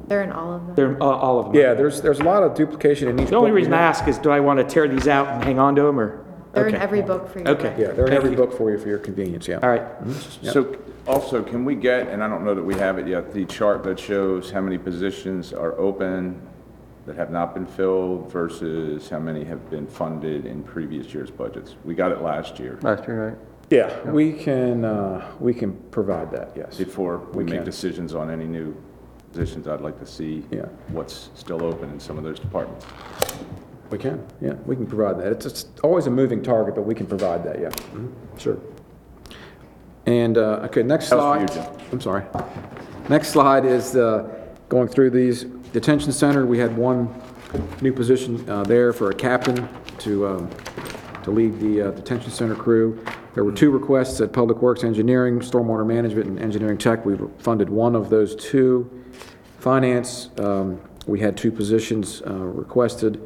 They're 0.09 0.23
in 0.23 0.33
all 0.33 0.55
of 0.55 0.67
them. 0.67 0.75
They're, 0.75 1.03
uh, 1.03 1.07
all 1.07 1.39
of 1.41 1.47
them? 1.47 1.55
Yeah, 1.57 1.75
there's, 1.75 2.01
there's 2.01 2.21
a 2.21 2.25
lot 2.25 2.43
of 2.43 2.55
duplication 2.55 3.09
in 3.09 3.21
each. 3.21 3.29
The 3.29 3.37
only 3.37 3.51
book. 3.51 3.57
reason 3.57 3.75
I 3.75 3.81
ask 3.83 4.07
is, 4.09 4.19
do 4.19 4.31
I 4.31 4.41
want 4.41 4.59
to 4.59 4.65
tear 4.65 4.89
these 4.89 5.09
out 5.09 5.29
and 5.29 5.45
hang 5.45 5.59
on 5.59 5.75
to 5.77 5.83
them, 5.83 5.99
or? 6.01 6.25
They're 6.53 6.69
in 6.69 6.75
Okay. 6.75 6.83
every 6.83 7.03
book 7.03 7.29
for 7.29 7.41
you. 7.41 7.45
Okay. 7.47 7.75
Yeah, 7.79 7.89
they're 7.93 8.07
in 8.07 8.15
every 8.15 8.31
you. 8.31 8.37
book 8.37 8.57
for 8.57 8.71
you 8.71 8.79
for 8.79 8.89
your 8.89 8.99
convenience, 8.99 9.47
yeah. 9.47 9.59
All 9.63 9.69
right. 9.69 9.83
So 10.43 10.75
also, 11.07 11.43
can 11.43 11.65
we 11.65 11.75
get, 11.75 12.09
and 12.09 12.23
I 12.23 12.29
don't 12.29 12.45
know 12.45 12.55
that 12.55 12.63
we 12.63 12.75
have 12.75 12.99
it 12.99 13.07
yet, 13.07 13.33
the 13.33 13.45
chart 13.45 13.83
that 13.85 13.99
shows 13.99 14.51
how 14.51 14.61
many 14.61 14.79
positions 14.79 15.53
are 15.53 15.79
open 15.79 16.41
that 17.07 17.15
have 17.17 17.31
not 17.31 17.55
been 17.55 17.67
filled 17.67 18.33
versus 18.33 19.09
how 19.09 19.21
many 19.21 19.45
have 19.45 19.71
been 19.71 19.87
funded 19.87 20.45
in 20.47 20.63
previous 20.65 21.15
year's 21.15 21.31
budgets? 21.31 21.77
We 21.85 21.95
got 21.95 22.11
it 22.13 22.21
last 22.23 22.59
year, 22.59 22.79
Last 22.83 23.07
year, 23.07 23.29
right? 23.29 23.39
Yeah, 23.71 24.11
we 24.11 24.33
can, 24.33 24.85
uh, 24.85 25.33
we 25.41 25.53
can 25.55 25.75
provide 25.91 26.31
that, 26.33 26.53
yes. 26.57 26.77
before 26.77 27.19
we 27.33 27.39
We 27.39 27.45
make 27.45 27.55
can. 27.61 27.65
decisions 27.65 28.15
on 28.15 28.31
any 28.31 28.47
new 28.47 28.77
positions. 29.33 29.69
I'd 29.69 29.81
like 29.81 29.99
to 30.01 30.07
see 30.07 30.45
Yeah. 30.51 30.67
what's 30.89 31.31
still 31.35 31.63
open 31.65 31.91
in 31.91 32.01
some 32.01 32.17
of 32.19 32.25
those 32.25 32.39
departments. 32.41 32.87
We 33.91 33.99
can, 33.99 34.25
yeah, 34.41 34.55
we 34.67 34.75
can 34.75 34.87
provide 34.87 35.19
that. 35.21 35.31
It's, 35.33 35.47
it's 35.47 35.67
always 35.85 36.07
a 36.09 36.11
moving 36.11 36.43
target, 36.43 36.75
but 36.75 36.83
we 36.83 36.95
can 36.95 37.07
provide 37.07 37.45
that, 37.45 37.61
yeah. 37.61 37.69
Mhm, 37.95 38.11
Sure. 38.37 38.57
And, 40.07 40.39
uh, 40.39 40.61
okay, 40.65 40.83
next 40.83 41.11
That 41.11 41.17
was 41.17 41.51
slide. 41.51 41.51
for 41.51 41.81
you, 41.83 41.89
I'm 41.93 42.01
sorry. 42.01 42.25
Next 43.09 43.29
slide 43.29 43.65
is 43.65 43.97
uh, 43.97 44.47
going 44.69 44.89
through 44.89 45.11
these. 45.11 45.45
Detention 45.73 46.13
center, 46.13 46.47
we 46.47 46.59
had 46.59 46.77
one 46.77 47.13
new 47.81 47.93
position 47.93 48.49
uh, 48.49 48.63
there 48.63 48.93
for 48.93 49.11
a 49.11 49.15
captain 49.15 49.69
to, 49.99 50.27
um, 50.27 50.51
to 51.25 51.31
lead 51.31 51.59
the 51.59 51.89
uh, 51.89 51.91
detention 51.91 52.31
center 52.31 52.55
crew. 52.55 53.05
There 53.35 53.45
were 53.45 53.53
two 53.53 53.71
requests 53.71 54.21
at 54.21 54.33
Public 54.33 54.63
Works 54.63 54.85
Engineering, 54.85 55.41
Stormwater 55.41 55.87
Management, 55.87 56.27
and 56.29 56.39
Engineering 56.41 56.79
Tech. 56.79 57.05
We 57.05 57.19
funded 57.39 57.69
one 57.69 57.95
of 57.95 58.09
those 58.09 58.35
two. 58.37 58.89
Finance, 59.59 60.31
um, 60.39 60.81
we 61.07 61.21
had 61.21 61.37
two 61.37 61.51
positions 61.51 62.23
uh, 62.27 62.33
requested, 62.33 63.21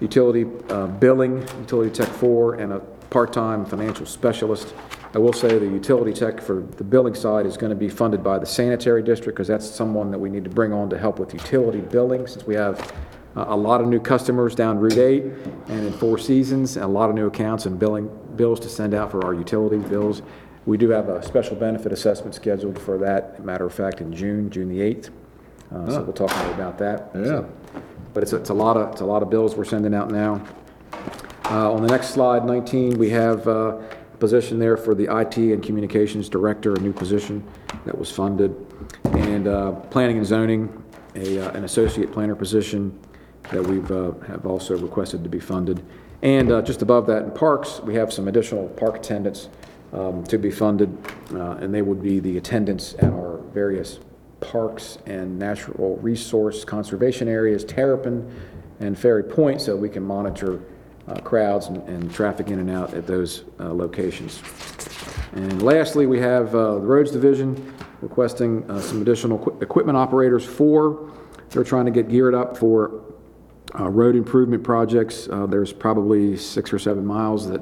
utility 0.00 0.46
uh, 0.68 0.86
billing, 0.86 1.40
utility 1.60 1.90
tech 1.90 2.08
four, 2.08 2.54
and 2.54 2.72
a 2.72 2.80
part-time 3.08 3.64
financial 3.64 4.06
specialist. 4.06 4.74
I 5.12 5.18
will 5.18 5.32
say 5.32 5.58
the 5.58 5.66
utility 5.66 6.12
tech 6.12 6.40
for 6.40 6.62
the 6.76 6.84
billing 6.84 7.14
side 7.14 7.44
is 7.44 7.56
going 7.56 7.70
to 7.70 7.76
be 7.76 7.88
funded 7.88 8.22
by 8.22 8.38
the 8.38 8.46
sanitary 8.46 9.02
district, 9.02 9.36
because 9.36 9.48
that's 9.48 9.68
someone 9.68 10.10
that 10.12 10.18
we 10.18 10.30
need 10.30 10.44
to 10.44 10.50
bring 10.50 10.72
on 10.72 10.88
to 10.90 10.98
help 10.98 11.18
with 11.18 11.34
utility 11.34 11.80
billing, 11.80 12.26
since 12.28 12.46
we 12.46 12.54
have 12.54 12.92
uh, 13.36 13.46
a 13.48 13.56
lot 13.56 13.80
of 13.80 13.88
new 13.88 13.98
customers 13.98 14.54
down 14.54 14.78
Route 14.78 14.98
8 14.98 15.22
and 15.68 15.86
in 15.86 15.92
Four 15.94 16.18
Seasons, 16.18 16.76
and 16.76 16.84
a 16.84 16.88
lot 16.88 17.08
of 17.10 17.16
new 17.16 17.26
accounts 17.26 17.66
and 17.66 17.78
billing, 17.78 18.08
bills 18.36 18.60
to 18.60 18.68
send 18.68 18.94
out 18.94 19.10
for 19.10 19.24
our 19.24 19.34
utility 19.34 19.78
bills. 19.78 20.22
We 20.66 20.76
do 20.76 20.90
have 20.90 21.08
a 21.08 21.22
special 21.24 21.56
benefit 21.56 21.90
assessment 21.90 22.34
scheduled 22.34 22.78
for 22.78 22.96
that, 22.98 23.44
matter 23.44 23.66
of 23.66 23.74
fact, 23.74 24.00
in 24.00 24.12
June, 24.12 24.48
June 24.50 24.68
the 24.68 24.78
8th. 24.80 25.10
Uh, 25.74 25.90
So 25.90 26.02
we'll 26.02 26.12
talk 26.12 26.36
more 26.44 26.54
about 26.54 26.78
that. 26.78 27.10
Yeah. 27.14 27.42
But 28.14 28.22
it's, 28.22 28.32
it's 28.32 28.50
a 28.50 28.54
lot 28.54 28.76
of, 28.76 28.92
it's 28.92 29.00
a 29.00 29.06
lot 29.06 29.22
of 29.22 29.30
bills 29.30 29.56
we're 29.56 29.64
sending 29.64 29.94
out 29.94 30.10
now. 30.10 30.44
Uh, 31.46 31.72
On 31.72 31.82
the 31.82 31.88
next 31.88 32.10
slide, 32.10 32.44
19, 32.44 32.98
we 32.98 33.10
have 33.10 33.48
uh, 33.48 33.78
position 34.20 34.58
there 34.58 34.76
for 34.76 34.94
the 34.94 35.04
IT 35.04 35.36
and 35.36 35.62
Communications 35.62 36.28
Director, 36.28 36.74
a 36.74 36.78
new 36.78 36.92
position 36.92 37.42
that 37.84 37.98
was 37.98 38.12
funded. 38.12 38.54
And 39.04 39.48
uh, 39.48 39.72
Planning 39.72 40.18
and 40.18 40.26
Zoning, 40.26 40.84
a, 41.16 41.40
uh, 41.40 41.50
an 41.52 41.64
associate 41.64 42.12
planner 42.12 42.36
position 42.36 42.96
that 43.50 43.66
we've, 43.66 43.90
uh, 43.90 44.12
have 44.28 44.46
also 44.46 44.76
requested 44.76 45.24
to 45.24 45.30
be 45.30 45.40
funded. 45.40 45.82
And 46.22 46.52
uh, 46.52 46.62
just 46.62 46.82
above 46.82 47.06
that, 47.06 47.24
in 47.24 47.30
Parks, 47.30 47.80
we 47.80 47.94
have 47.94 48.12
some 48.12 48.28
additional 48.28 48.68
park 48.68 48.96
attendants 48.96 49.48
um, 49.92 50.22
to 50.24 50.38
be 50.38 50.50
funded, 50.50 50.96
uh, 51.32 51.52
and 51.52 51.74
they 51.74 51.82
would 51.82 52.02
be 52.02 52.20
the 52.20 52.36
attendants 52.36 52.94
at 52.98 53.12
our 53.12 53.38
various 53.52 53.98
parks 54.40 54.98
and 55.06 55.38
natural 55.38 55.96
resource 55.96 56.64
conservation 56.64 57.26
areas, 57.26 57.64
Terrapin 57.64 58.30
and 58.78 58.98
Ferry 58.98 59.24
Point, 59.24 59.60
so 59.60 59.76
we 59.76 59.88
can 59.88 60.02
monitor 60.02 60.60
uh, 61.08 61.20
crowds 61.20 61.66
and, 61.66 61.76
and 61.88 62.12
traffic 62.12 62.48
in 62.48 62.58
and 62.58 62.70
out 62.70 62.94
at 62.94 63.06
those 63.06 63.44
uh, 63.58 63.72
locations. 63.72 64.42
And 65.32 65.62
lastly, 65.62 66.06
we 66.06 66.18
have 66.20 66.54
uh, 66.54 66.74
the 66.74 66.86
Roads 66.86 67.10
Division 67.10 67.74
requesting 68.00 68.68
uh, 68.70 68.80
some 68.80 69.02
additional 69.02 69.40
equi- 69.40 69.62
equipment 69.62 69.96
operators 69.96 70.44
for, 70.44 71.12
they're 71.50 71.64
trying 71.64 71.84
to 71.84 71.90
get 71.90 72.08
geared 72.08 72.34
up 72.34 72.56
for 72.56 73.02
uh, 73.78 73.88
road 73.88 74.16
improvement 74.16 74.62
projects. 74.64 75.28
Uh, 75.28 75.46
There's 75.46 75.72
probably 75.72 76.36
six 76.36 76.72
or 76.72 76.78
seven 76.78 77.04
miles 77.04 77.48
that 77.48 77.60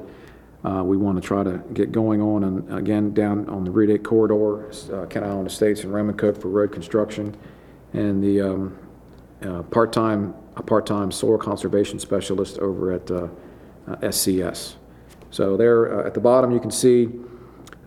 uh, 0.63 0.83
we 0.83 0.97
want 0.97 1.21
to 1.21 1.25
try 1.25 1.43
to 1.43 1.59
get 1.73 1.91
going 1.91 2.21
on, 2.21 2.43
and 2.43 2.73
again, 2.77 3.13
down 3.13 3.47
on 3.49 3.63
the 3.63 3.71
Route 3.71 3.89
8 3.91 4.03
corridor, 4.03 4.69
uh, 4.93 5.05
Kent 5.05 5.25
Island 5.25 5.47
Estates 5.47 5.83
and 5.83 5.93
Romancoke 5.93 6.39
for 6.39 6.49
road 6.49 6.71
construction, 6.71 7.35
and 7.93 8.21
the 8.23 8.41
um, 8.41 8.77
uh, 9.43 9.63
part-time, 9.63 10.33
a 10.55 10.63
part-time 10.63 11.11
soil 11.11 11.37
conservation 11.37 11.99
specialist 11.99 12.59
over 12.59 12.93
at 12.93 13.09
uh, 13.09 13.27
uh, 13.87 13.95
SCS. 13.97 14.75
So 15.31 15.57
there, 15.57 16.01
uh, 16.01 16.07
at 16.07 16.13
the 16.13 16.19
bottom, 16.19 16.51
you 16.51 16.59
can 16.59 16.71
see 16.71 17.09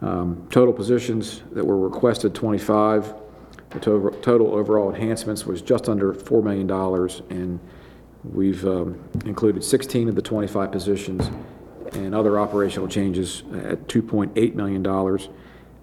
um, 0.01 0.47
total 0.51 0.73
positions 0.73 1.43
that 1.53 1.65
were 1.65 1.79
requested, 1.79 2.35
25. 2.35 3.15
The 3.71 3.81
total 3.81 4.11
total 4.21 4.55
overall 4.55 4.95
enhancements 4.95 5.47
was 5.47 5.63
just 5.63 5.89
under 5.89 6.13
$4 6.13 6.43
million, 6.43 6.71
and 7.31 7.61
we've 8.25 8.65
um, 8.67 9.03
included 9.25 9.65
16 9.65 10.09
of 10.09 10.15
the 10.15 10.23
25 10.23 10.71
positions 10.71 11.31
and 11.93 12.15
other 12.15 12.39
operational 12.39 12.89
changes 12.89 13.43
at 13.55 13.87
$2.8 13.89 14.55
million. 14.55 14.83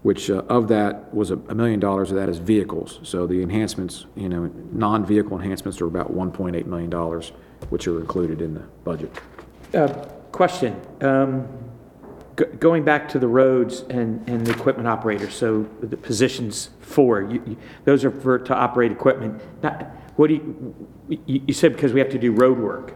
Which 0.03 0.29
uh, 0.29 0.43
of 0.49 0.67
that 0.69 1.13
was 1.13 1.31
a 1.31 1.35
a 1.49 1.55
million 1.55 1.79
dollars 1.79 2.09
of 2.11 2.17
that 2.17 2.29
is 2.29 2.37
vehicles. 2.37 2.99
So 3.03 3.27
the 3.27 3.41
enhancements, 3.43 4.05
you 4.15 4.29
know, 4.29 4.49
non-vehicle 4.71 5.37
enhancements 5.37 5.81
are 5.81 5.87
about 5.87 6.13
$1.8 6.13 6.65
million, 6.65 6.91
which 7.69 7.87
are 7.87 7.99
included 7.99 8.41
in 8.41 8.53
the 8.53 8.61
budget. 8.83 9.11
Uh, 9.73 9.87
Question, 10.31 10.79
um, 11.01 11.47
go- 12.35 12.45
going 12.59 12.83
back 12.85 13.09
to 13.09 13.19
the 13.19 13.27
roads 13.27 13.81
and, 13.89 14.25
and 14.29 14.45
the 14.45 14.51
equipment 14.51 14.87
operators, 14.87 15.33
so 15.33 15.67
the 15.81 15.97
positions 15.97 16.69
four, 16.81 17.23
you, 17.23 17.41
you- 17.47 17.57
those 17.83 18.05
are 18.05 18.11
for, 18.11 18.37
to 18.37 18.53
operate 18.55 18.91
equipment. 18.91 19.41
Now, 19.63 19.91
What 20.17 20.27
do 20.27 20.35
you, 20.35 21.19
you, 21.25 21.41
you 21.47 21.53
said 21.53 21.73
because 21.73 21.93
we 21.93 21.99
have 21.99 22.09
to 22.11 22.19
do 22.19 22.31
road 22.31 22.59
work. 22.59 22.93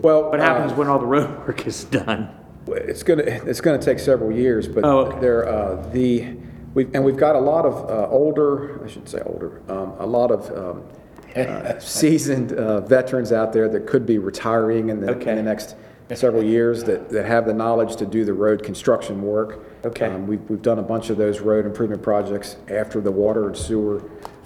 Well, 0.00 0.30
What 0.30 0.40
happens 0.40 0.72
when 0.72 0.88
all 0.88 0.98
the 0.98 1.06
road 1.06 1.46
work 1.46 1.66
is 1.66 1.84
done? 1.84 2.30
It's 2.68 3.02
gonna, 3.02 3.22
it's 3.22 3.60
gonna 3.60 3.78
take 3.78 3.98
several 3.98 4.32
years, 4.32 4.66
but 4.68 4.84
Oh, 4.84 5.00
okay. 5.06 5.20
there, 5.20 5.48
uh, 5.48 5.86
the, 5.92 6.34
we've 6.74 6.92
and 6.94 7.04
we've 7.04 7.16
got 7.16 7.36
a 7.36 7.40
lot 7.40 7.66
of 7.66 7.90
uh, 7.90 8.08
older, 8.10 8.82
I 8.84 8.88
shouldn't 8.88 9.08
say 9.10 9.20
older, 9.26 9.60
um, 9.68 9.94
a 9.98 10.06
lot 10.06 10.30
of 10.30 10.50
um, 10.56 10.82
uh, 11.36 11.78
seasoned 11.78 12.52
uh, 12.52 12.80
veterans 12.80 13.32
out 13.32 13.52
there 13.52 13.68
that 13.68 13.86
could 13.86 14.06
be 14.06 14.18
retiring 14.18 14.88
in 14.88 15.00
the, 15.00 15.08
in 15.12 15.14
Okay. 15.18 15.34
the 15.34 15.42
next 15.42 15.76
several 16.14 16.42
years 16.44 16.84
that, 16.84 17.08
that 17.10 17.24
have 17.26 17.44
the 17.46 17.52
knowledge 17.54 17.96
to 17.96 18.06
do 18.06 18.24
the 18.24 18.32
road 18.32 18.62
construction 18.62 19.20
work. 19.22 19.64
Okay. 19.84 20.06
Um, 20.06 20.26
We've, 20.26 20.40
we've 20.48 20.62
done 20.62 20.78
a 20.78 20.82
bunch 20.82 21.10
of 21.10 21.16
those 21.16 21.40
road 21.40 21.66
improvement 21.66 22.02
projects 22.02 22.56
after 22.68 23.00
the 23.00 23.10
water 23.10 23.46
and 23.48 23.56
sewer. 23.56 24.02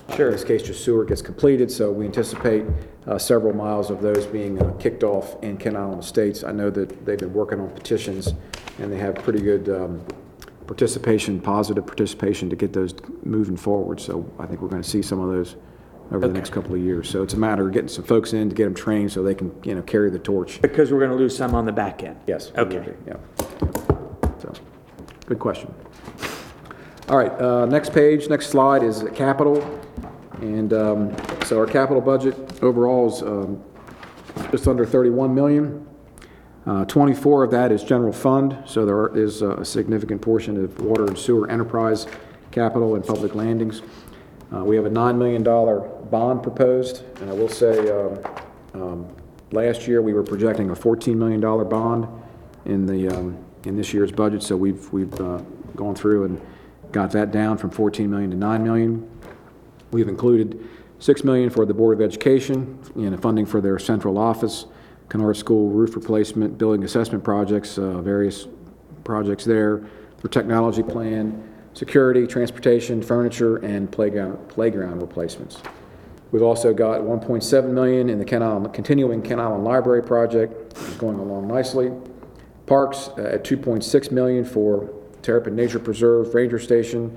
uh, 0.09 0.17
Sure. 0.17 0.27
In 0.29 0.33
this 0.33 0.45
case, 0.45 0.63
just 0.63 0.83
sewer 0.85 1.05
gets 1.05 1.21
completed, 1.21 1.71
so 1.71 1.93
we 1.93 2.07
anticipate 2.07 2.65
uh, 3.09 3.19
several 3.19 3.55
miles 3.55 3.91
of 3.91 4.03
those 4.03 4.27
being 4.27 4.61
uh, 4.63 4.71
kicked 4.73 5.03
off 5.03 5.43
in 5.43 5.57
Kent 5.57 5.77
Island 5.77 6.03
Estates. 6.03 6.45
I 6.45 6.53
know 6.53 6.71
that 6.71 7.07
they've 7.07 7.19
been 7.19 7.33
working 7.33 7.59
on 7.59 7.71
petitions, 7.71 8.35
and 8.79 8.93
they 8.93 8.99
have 8.99 9.15
pretty 9.17 9.41
good 9.41 9.69
um, 9.71 10.05
participation, 10.67 11.41
positive 11.41 11.87
participation 11.87 12.51
to 12.51 12.57
get 12.57 12.75
those 12.75 12.95
moving 13.25 13.57
forward. 13.57 13.99
So 14.01 14.31
I 14.39 14.47
think 14.47 14.61
we're 14.61 14.69
going 14.69 14.83
to 14.83 14.89
see 14.89 15.01
some 15.01 15.21
of 15.21 15.31
those 15.31 15.57
over 16.13 16.27
the 16.27 16.35
next 16.35 16.51
couple 16.53 16.75
of 16.75 16.81
years. 16.81 17.09
So 17.09 17.23
it's 17.23 17.35
a 17.35 17.39
matter 17.39 17.67
of 17.67 17.73
getting 17.73 17.89
some 17.89 18.05
folks 18.05 18.33
in 18.33 18.49
to 18.51 18.55
get 18.55 18.65
them 18.65 18.75
trained 18.75 19.13
so 19.13 19.23
they 19.23 19.35
can, 19.35 19.55
you 19.65 19.75
know, 19.75 19.83
carry 19.83 20.11
the 20.11 20.19
torch. 20.19 20.61
Because 20.61 20.93
we're 20.93 21.01
going 21.01 21.11
to 21.11 21.17
lose 21.17 21.37
some 21.37 21.55
on 21.55 21.65
the 21.65 21.73
back 21.73 22.03
end? 22.03 22.19
Yes. 22.27 22.53
we 22.53 22.65
will 22.65 22.77
Okay. 22.77 22.95
Yeah. 23.07 23.17
So, 24.39 24.53
good 25.27 25.39
question. 25.39 25.75
All 27.09 27.17
right, 27.17 27.33
uh, 27.41 27.65
next 27.65 27.95
page, 27.95 28.29
next 28.29 28.49
slide 28.49 28.83
is 28.83 29.03
capital. 29.15 29.81
And 30.41 30.73
um, 30.73 31.17
so 31.45 31.59
our 31.59 31.67
capital 31.67 32.01
budget 32.01 32.63
overall 32.63 33.09
is 33.09 33.23
um, 33.23 33.63
just 34.51 34.69
under 34.69 34.87
31 34.87 35.35
million. 35.35 35.85
Uh, 36.67 36.85
24 36.85 37.45
of 37.45 37.51
that 37.51 37.73
is 37.73 37.83
general 37.83 38.13
fund, 38.13 38.57
so 38.67 38.85
there 38.85 39.17
is 39.17 39.41
a 39.43 39.65
significant 39.65 40.21
portion 40.21 40.63
of 40.63 40.79
water 40.81 41.07
and 41.07 41.17
sewer 41.17 41.51
enterprise 41.51 42.07
capital 42.51 42.95
and 42.95 43.07
public 43.07 43.35
landings. 43.35 43.83
Uh, 44.55 44.65
We 44.65 44.77
have 44.77 44.85
a 44.85 44.91
$9 44.91 45.17
million 45.17 45.43
bond 45.43 46.43
proposed, 46.43 47.05
and 47.21 47.31
I 47.31 47.33
will 47.33 47.49
say, 47.49 47.91
um, 47.91 48.19
um, 48.75 49.09
last 49.51 49.89
year, 49.89 50.03
we 50.03 50.13
were 50.13 50.23
projecting 50.23 50.71
a 50.71 50.75
$14 50.75 51.15
million 51.15 51.41
bond 51.41 52.07
in 52.67 52.87
the, 52.87 53.09
um, 53.09 53.39
in 53.65 53.77
this 53.77 53.95
year's 53.95 54.13
budget, 54.13 54.43
so 54.43 54.57
we've, 54.57 54.93
we've 54.93 55.21
uh, 55.21 55.39
gone 55.75 55.95
through 55.95 56.25
and 56.25 56.41
got 56.93 57.11
that 57.13 57.31
down 57.31 57.57
from 57.57 57.71
14 57.71 58.11
million 58.11 58.31
to 58.31 58.37
9 58.37 58.63
million. 58.63 59.11
We've 59.91 60.09
included 60.09 60.69
6 60.99 61.25
million 61.25 61.51
for 61.51 61.65
the 61.65 61.75
Board 61.75 62.01
of 62.01 62.05
Education, 62.05 62.79
know, 63.11 63.17
funding 63.17 63.47
for 63.47 63.61
their 63.61 63.79
central 63.79 64.19
office, 64.19 64.67
Kennard 65.09 65.37
School 65.37 65.71
roof 65.71 65.95
replacement, 65.95 66.59
building 66.59 66.85
assessment 66.85 67.25
projects, 67.25 67.79
uh, 67.79 68.03
various 68.03 68.47
projects 69.05 69.45
there, 69.45 69.79
their 70.21 70.31
technology 70.31 70.83
plan, 70.83 71.49
security, 71.73 72.27
transportation, 72.27 73.01
furniture, 73.03 73.57
and 73.59 73.91
playground, 73.91 74.49
playground 74.49 75.01
replacements. 75.01 75.59
We've 76.31 76.43
also 76.43 76.75
got 76.75 77.01
1.7 77.01 77.71
million 77.71 78.11
in 78.11 78.19
the 78.19 78.25
Kent 78.25 78.45
Island, 78.45 78.75
continuing 78.75 79.23
Kent 79.23 79.41
Island 79.41 79.65
Library 79.65 80.03
project, 80.03 80.77
going 80.99 81.19
along 81.19 81.49
nicely. 81.49 81.91
Parks 82.67 83.09
uh, 83.17 83.31
at 83.33 83.45
2.6 83.45 84.11
million 84.13 84.45
for 84.45 84.91
Terrapin 85.23 85.57
Nature 85.57 85.79
Preserve, 85.79 86.35
Ranger 86.35 86.59
Station, 86.59 87.17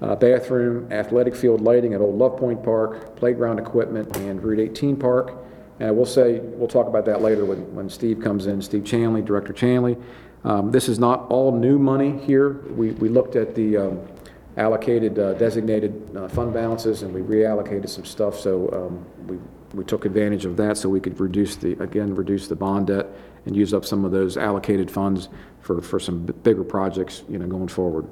uh, 0.00 0.16
bathroom, 0.16 0.90
athletic 0.92 1.34
field 1.34 1.60
lighting 1.60 1.94
at 1.94 2.00
Old 2.00 2.16
Love 2.16 2.36
Point 2.38 2.62
Park, 2.62 3.16
playground 3.16 3.58
equipment, 3.58 4.16
and 4.16 4.42
Route 4.42 4.60
18 4.60 4.96
Park. 4.96 5.34
And 5.78 5.96
we'll 5.96 6.06
say, 6.06 6.40
we'll 6.40 6.68
talk 6.68 6.86
about 6.86 7.04
that 7.06 7.22
later 7.22 7.44
when, 7.44 7.74
when 7.74 7.88
Steve 7.88 8.20
comes 8.20 8.46
in, 8.46 8.60
Steve 8.60 8.82
Chandlee, 8.82 9.24
Director 9.24 9.52
Chandlee. 9.52 10.00
Um, 10.44 10.70
This 10.70 10.88
is 10.88 10.98
not 10.98 11.30
all 11.30 11.52
new 11.52 11.78
money 11.78 12.18
here. 12.18 12.62
We, 12.70 12.92
we 12.92 13.08
looked 13.08 13.36
at 13.36 13.54
the 13.54 13.76
um, 13.76 14.08
allocated 14.56 15.18
uh, 15.18 15.34
designated 15.34 16.16
uh, 16.16 16.28
fund 16.28 16.52
balances, 16.52 17.02
and 17.02 17.14
we 17.14 17.20
reallocated 17.22 17.88
some 17.88 18.04
stuff, 18.04 18.38
so 18.38 18.68
um, 18.72 19.26
we, 19.26 19.38
we 19.74 19.84
took 19.84 20.04
advantage 20.04 20.44
of 20.44 20.56
that 20.56 20.76
so 20.76 20.88
we 20.88 21.00
could 21.00 21.18
reduce 21.20 21.56
the, 21.56 21.72
again, 21.82 22.14
reduce 22.14 22.48
the 22.48 22.56
bond 22.56 22.88
debt 22.88 23.06
and 23.46 23.56
use 23.56 23.72
up 23.72 23.84
some 23.84 24.04
of 24.04 24.12
those 24.12 24.36
allocated 24.36 24.90
funds 24.90 25.28
for, 25.60 25.80
for 25.80 25.98
some 25.98 26.26
b- 26.26 26.32
bigger 26.42 26.64
projects, 26.64 27.22
you 27.28 27.38
know, 27.38 27.46
going 27.46 27.68
forward. 27.68 28.06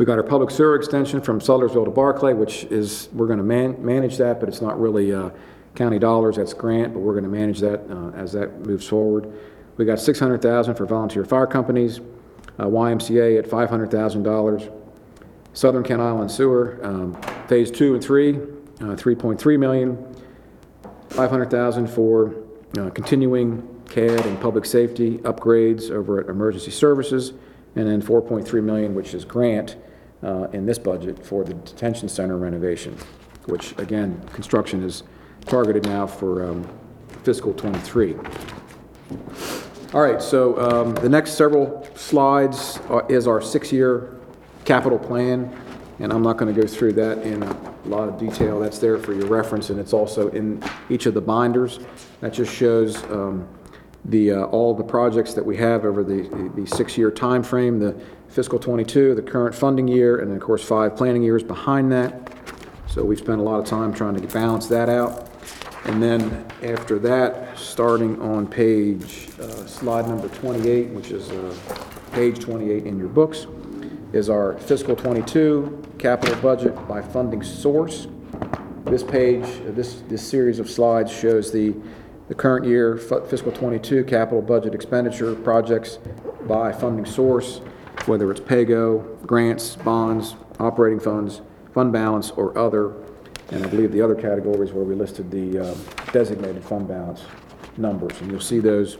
We 0.00 0.06
got 0.06 0.16
our 0.16 0.24
public 0.24 0.50
sewer 0.50 0.76
extension 0.76 1.20
from 1.20 1.40
Sudlersville 1.40 1.84
to 1.84 1.90
Barclay, 1.90 2.32
which 2.32 2.64
is, 2.64 3.10
we're 3.12 3.26
going 3.26 3.36
to 3.36 3.44
man, 3.44 3.84
manage 3.84 4.16
that, 4.16 4.40
but 4.40 4.48
it's 4.48 4.62
not 4.62 4.80
really 4.80 5.12
uh, 5.12 5.28
county 5.74 5.98
dollars, 5.98 6.36
that's 6.36 6.54
grant, 6.54 6.94
but 6.94 7.00
we're 7.00 7.12
going 7.12 7.24
to 7.24 7.28
manage 7.28 7.60
that 7.60 7.82
uh, 7.90 8.08
as 8.16 8.32
that 8.32 8.60
moves 8.60 8.88
forward. 8.88 9.30
We 9.76 9.84
got 9.84 10.00
600,000 10.00 10.74
for 10.74 10.86
volunteer 10.86 11.26
fire 11.26 11.46
companies, 11.46 12.00
uh, 12.58 12.64
YMCA 12.64 13.40
at 13.40 13.44
$500,000. 13.44 14.72
Southern 15.52 15.82
Kent 15.82 16.00
Island 16.00 16.30
Sewer, 16.30 16.80
um, 16.82 17.20
Phase 17.46 17.70
2 17.70 17.92
and 17.92 18.02
3, 18.02 18.36
uh, 18.36 18.38
3.3 18.96 19.58
million. 19.58 20.16
500,000 21.10 21.86
for 21.86 22.36
uh, 22.78 22.88
continuing 22.88 23.82
CAD 23.90 24.24
and 24.24 24.40
public 24.40 24.64
safety 24.64 25.18
upgrades 25.18 25.90
over 25.90 26.18
at 26.20 26.30
Emergency 26.30 26.70
Services, 26.70 27.34
and 27.76 27.86
then 27.86 28.00
4.3 28.00 28.64
million, 28.64 28.94
which 28.94 29.12
is 29.12 29.26
grant 29.26 29.76
uh, 30.22 30.48
in 30.52 30.66
this 30.66 30.78
budget 30.78 31.24
for 31.24 31.44
the 31.44 31.54
detention 31.54 32.08
center 32.08 32.36
renovation, 32.36 32.96
which, 33.46 33.76
again, 33.78 34.20
construction 34.32 34.82
is 34.82 35.02
targeted 35.46 35.84
now 35.84 36.06
for 36.06 36.48
um, 36.48 36.68
fiscal 37.22 37.52
'23. 37.54 38.16
All 39.92 40.00
right, 40.00 40.22
so 40.22 40.56
um, 40.60 40.94
the 40.94 41.08
next 41.08 41.32
several 41.32 41.88
slides 41.96 42.78
is 43.08 43.26
our 43.26 43.40
six-year 43.40 44.14
capital 44.64 44.98
plan, 44.98 45.52
and 45.98 46.12
I'm 46.12 46.22
not 46.22 46.36
going 46.36 46.54
to 46.54 46.60
go 46.60 46.66
through 46.66 46.92
that 46.92 47.18
in 47.22 47.42
a 47.42 47.72
lot 47.86 48.08
of 48.08 48.16
detail. 48.16 48.60
That's 48.60 48.78
there 48.78 48.98
for 48.98 49.12
your 49.14 49.26
reference, 49.26 49.70
and 49.70 49.80
it's 49.80 49.92
also 49.92 50.28
in 50.28 50.62
each 50.90 51.06
of 51.06 51.14
the 51.14 51.20
binders. 51.20 51.80
That 52.20 52.32
just 52.32 52.54
shows 52.54 53.02
um, 53.04 53.48
the, 54.04 54.30
uh, 54.30 54.44
all 54.44 54.74
the 54.74 54.84
projects 54.84 55.34
that 55.34 55.44
we 55.44 55.56
have 55.56 55.84
over 55.84 56.04
the, 56.04 56.52
the 56.54 56.66
six-year 56.66 57.10
time 57.10 57.42
frame, 57.42 57.80
the 57.80 58.00
fiscal 58.30 58.58
'22, 58.58 59.14
the 59.14 59.22
current 59.22 59.54
funding 59.54 59.88
year, 59.88 60.18
and 60.18 60.30
then, 60.30 60.36
of 60.36 60.42
course, 60.42 60.64
five 60.64 60.96
planning 60.96 61.22
years 61.22 61.42
behind 61.42 61.92
that. 61.92 62.32
So 62.86 63.04
we've 63.04 63.18
spent 63.18 63.40
a 63.40 63.44
lot 63.44 63.60
of 63.60 63.66
time 63.66 63.92
trying 63.92 64.16
to 64.20 64.26
balance 64.26 64.66
that 64.68 64.88
out. 64.88 65.28
And 65.84 66.02
then 66.02 66.46
after 66.62 66.98
that, 67.00 67.58
starting 67.58 68.20
on 68.20 68.46
page, 68.46 69.28
uh, 69.40 69.66
slide 69.66 70.06
number 70.06 70.28
28, 70.28 70.90
which 70.90 71.10
is 71.10 71.30
uh, 71.30 71.54
page 72.12 72.38
28 72.38 72.86
in 72.86 72.98
your 72.98 73.08
books, 73.08 73.46
is 74.12 74.28
our 74.28 74.58
fiscal 74.58 74.94
'22 74.94 75.82
capital 75.98 76.36
budget 76.36 76.76
by 76.88 77.00
funding 77.00 77.42
source. 77.42 78.08
This 78.84 79.02
page, 79.02 79.44
uh, 79.44 79.70
this, 79.72 80.02
this 80.08 80.26
series 80.26 80.58
of 80.58 80.68
slides 80.68 81.12
shows 81.12 81.52
the, 81.52 81.74
the 82.28 82.34
current 82.34 82.66
year 82.66 82.96
fiscal 82.96 83.52
'22 83.52 84.04
capital 84.04 84.42
budget 84.42 84.74
expenditure 84.74 85.34
projects 85.34 85.98
by 86.46 86.72
funding 86.72 87.06
source, 87.06 87.60
whether 88.06 88.30
it's 88.30 88.40
PAYGO, 88.40 89.26
grants, 89.26 89.76
bonds, 89.76 90.36
operating 90.58 91.00
funds, 91.00 91.42
fund 91.74 91.92
balance, 91.92 92.30
or 92.32 92.56
other. 92.56 92.94
And 93.50 93.64
I 93.64 93.68
believe 93.68 93.92
the 93.92 94.02
other 94.02 94.14
categories 94.14 94.72
where 94.72 94.84
we 94.84 94.94
listed 94.94 95.30
the 95.30 95.58
uh, 95.58 95.74
designated 96.12 96.62
fund 96.64 96.88
balance 96.88 97.22
numbers. 97.76 98.20
And 98.20 98.30
you'll 98.30 98.40
see 98.40 98.60
those 98.60 98.98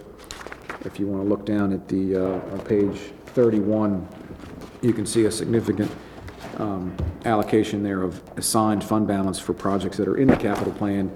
if 0.84 0.98
you 0.98 1.06
want 1.06 1.22
to 1.22 1.28
look 1.28 1.44
down 1.44 1.72
at 1.72 1.88
the, 1.88 2.16
uh, 2.16 2.52
on 2.52 2.60
page 2.60 2.98
31, 3.26 4.06
you 4.82 4.92
can 4.92 5.04
see 5.04 5.26
a 5.26 5.30
significant 5.30 5.90
um, 6.58 6.96
allocation 7.24 7.82
there 7.82 8.02
of 8.02 8.22
assigned 8.36 8.82
fund 8.82 9.06
balance 9.06 9.38
for 9.38 9.52
projects 9.52 9.96
that 9.98 10.08
are 10.08 10.16
in 10.16 10.28
the 10.28 10.36
capital 10.36 10.72
plan 10.72 11.10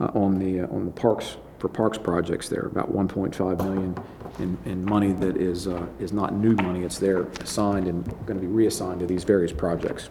uh, 0.00 0.06
on 0.14 0.38
the, 0.38 0.62
uh, 0.62 0.74
on 0.74 0.84
the 0.84 0.90
parks, 0.90 1.36
for 1.64 1.70
parks 1.70 1.96
projects 1.96 2.50
there, 2.50 2.66
about 2.66 2.92
1.5 2.92 3.64
million 3.64 3.96
in, 4.38 4.58
in 4.70 4.84
money 4.84 5.12
that 5.12 5.38
is, 5.38 5.66
uh, 5.66 5.86
is 5.98 6.12
not 6.12 6.34
new 6.34 6.54
money, 6.56 6.82
it's 6.82 6.98
there 6.98 7.22
assigned 7.40 7.86
and 7.86 8.04
going 8.26 8.38
to 8.38 8.46
be 8.46 8.46
reassigned 8.46 9.00
to 9.00 9.06
these 9.06 9.24
various 9.24 9.50
projects. 9.50 10.10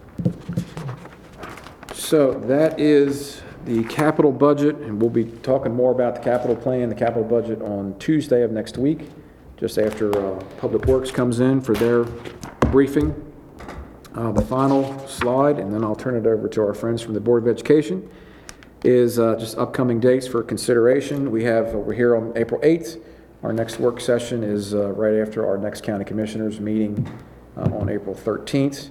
So 1.93 2.33
that 2.33 2.79
is 2.79 3.43
the 3.65 3.83
capital 3.83 4.31
budget, 4.31 4.77
and 4.77 4.99
we'll 4.99 5.11
be 5.11 5.25
talking 5.25 5.75
more 5.75 5.91
about 5.91 6.15
the 6.15 6.21
capital 6.21 6.55
plan, 6.55 6.89
the 6.89 6.95
capital 6.95 7.23
budget 7.23 7.61
on 7.61 7.99
Tuesday 7.99 8.41
of 8.41 8.49
next 8.49 8.79
week, 8.79 9.11
just 9.55 9.77
after 9.77 10.09
uh, 10.17 10.39
Public 10.57 10.87
Works 10.87 11.11
comes 11.11 11.39
in 11.39 11.61
for 11.61 11.75
their 11.75 12.05
briefing. 12.71 13.13
Uh, 14.15 14.31
The 14.31 14.41
final 14.41 15.07
slide, 15.07 15.59
and 15.59 15.71
then 15.71 15.83
I'll 15.83 15.95
turn 15.95 16.15
it 16.15 16.25
over 16.25 16.47
to 16.47 16.61
our 16.61 16.73
friends 16.73 17.03
from 17.03 17.13
the 17.13 17.21
Board 17.21 17.43
of 17.43 17.47
Education, 17.47 18.09
is 18.83 19.17
uh, 19.17 19.35
just 19.35 19.57
upcoming 19.57 19.99
dates 19.99 20.27
for 20.27 20.43
consideration. 20.43 21.31
We 21.31 21.45
have, 21.45 21.73
we're 21.73 21.93
here 21.93 22.15
on 22.15 22.33
April 22.35 22.59
8th. 22.61 23.01
Our 23.41 23.53
next 23.53 23.79
work 23.79 24.01
session 24.01 24.43
is 24.43 24.73
uh, 24.73 24.91
right 24.91 25.15
after 25.15 25.47
our 25.47 25.57
next 25.57 25.83
county 25.83 26.03
commissioners 26.03 26.59
meeting 26.59 27.09
uh, 27.55 27.69
on 27.73 27.89
April 27.89 28.15
13th. 28.15 28.89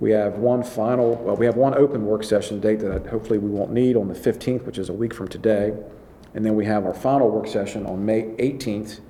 We 0.00 0.10
have 0.12 0.38
one 0.38 0.62
final, 0.62 1.16
well, 1.16 1.36
we 1.36 1.46
have 1.46 1.56
one 1.56 1.74
open 1.74 2.06
work 2.06 2.22
session 2.24 2.60
date 2.60 2.80
that 2.80 3.06
hopefully 3.06 3.38
we 3.38 3.50
won't 3.50 3.72
need 3.72 3.96
on 3.96 4.08
the 4.08 4.14
15th, 4.14 4.64
which 4.64 4.78
is 4.78 4.88
a 4.88 4.92
week 4.92 5.14
from 5.14 5.28
today. 5.28 5.72
And 6.34 6.44
then 6.44 6.54
we 6.54 6.64
have 6.66 6.84
our 6.84 6.94
final 6.94 7.30
work 7.30 7.46
session 7.46 7.86
on 7.86 8.04
May 8.04 8.22
18th, 8.22 9.00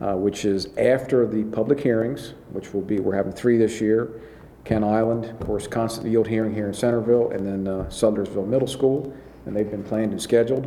uh, 0.00 0.14
which 0.16 0.44
is 0.44 0.68
after 0.78 1.26
the 1.26 1.44
public 1.44 1.80
hearings, 1.80 2.34
which 2.50 2.72
will 2.72 2.80
be, 2.82 3.00
we're 3.00 3.16
having 3.16 3.32
three 3.32 3.58
this 3.58 3.80
year. 3.80 4.20
Kent 4.64 4.84
Island, 4.84 5.24
of 5.24 5.40
course, 5.40 5.66
constant 5.66 6.06
yield 6.06 6.28
hearing 6.28 6.54
here 6.54 6.66
in 6.66 6.74
Centreville, 6.74 7.30
and 7.30 7.46
then 7.46 7.66
uh, 7.66 7.84
Sudlersville 7.84 8.46
Middle 8.46 8.68
School, 8.68 9.14
and 9.46 9.56
they've 9.56 9.70
been 9.70 9.82
planned 9.82 10.12
and 10.12 10.20
scheduled. 10.20 10.66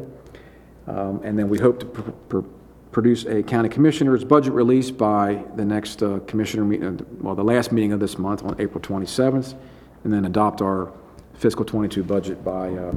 Um, 0.88 1.22
And 1.24 1.38
then 1.38 1.50
we 1.50 1.60
hope 1.60 1.80
to 1.80 1.86
pr- 1.86 2.12
pr- 2.30 2.48
produce 2.92 3.26
a 3.26 3.42
county 3.44 3.70
commissioner's 3.70 4.24
budget 4.24 4.54
release 4.54 4.92
by 4.92 5.44
the 5.56 5.66
next 5.66 6.04
uh, 6.04 6.20
commissioner 6.28 6.64
meeting, 6.66 7.00
uh, 7.00 7.04
well, 7.22 7.36
the 7.36 7.44
last 7.44 7.72
meeting 7.72 7.92
of 7.94 8.00
this 8.00 8.18
month 8.18 8.44
on 8.44 8.56
April 8.60 8.82
27th, 8.82 9.56
and 10.04 10.14
then 10.14 10.26
adopt 10.26 10.62
our 10.62 10.92
fiscal 11.34 11.66
'22 11.66 12.04
budget 12.04 12.44
by 12.44 12.70
uh, 12.70 12.92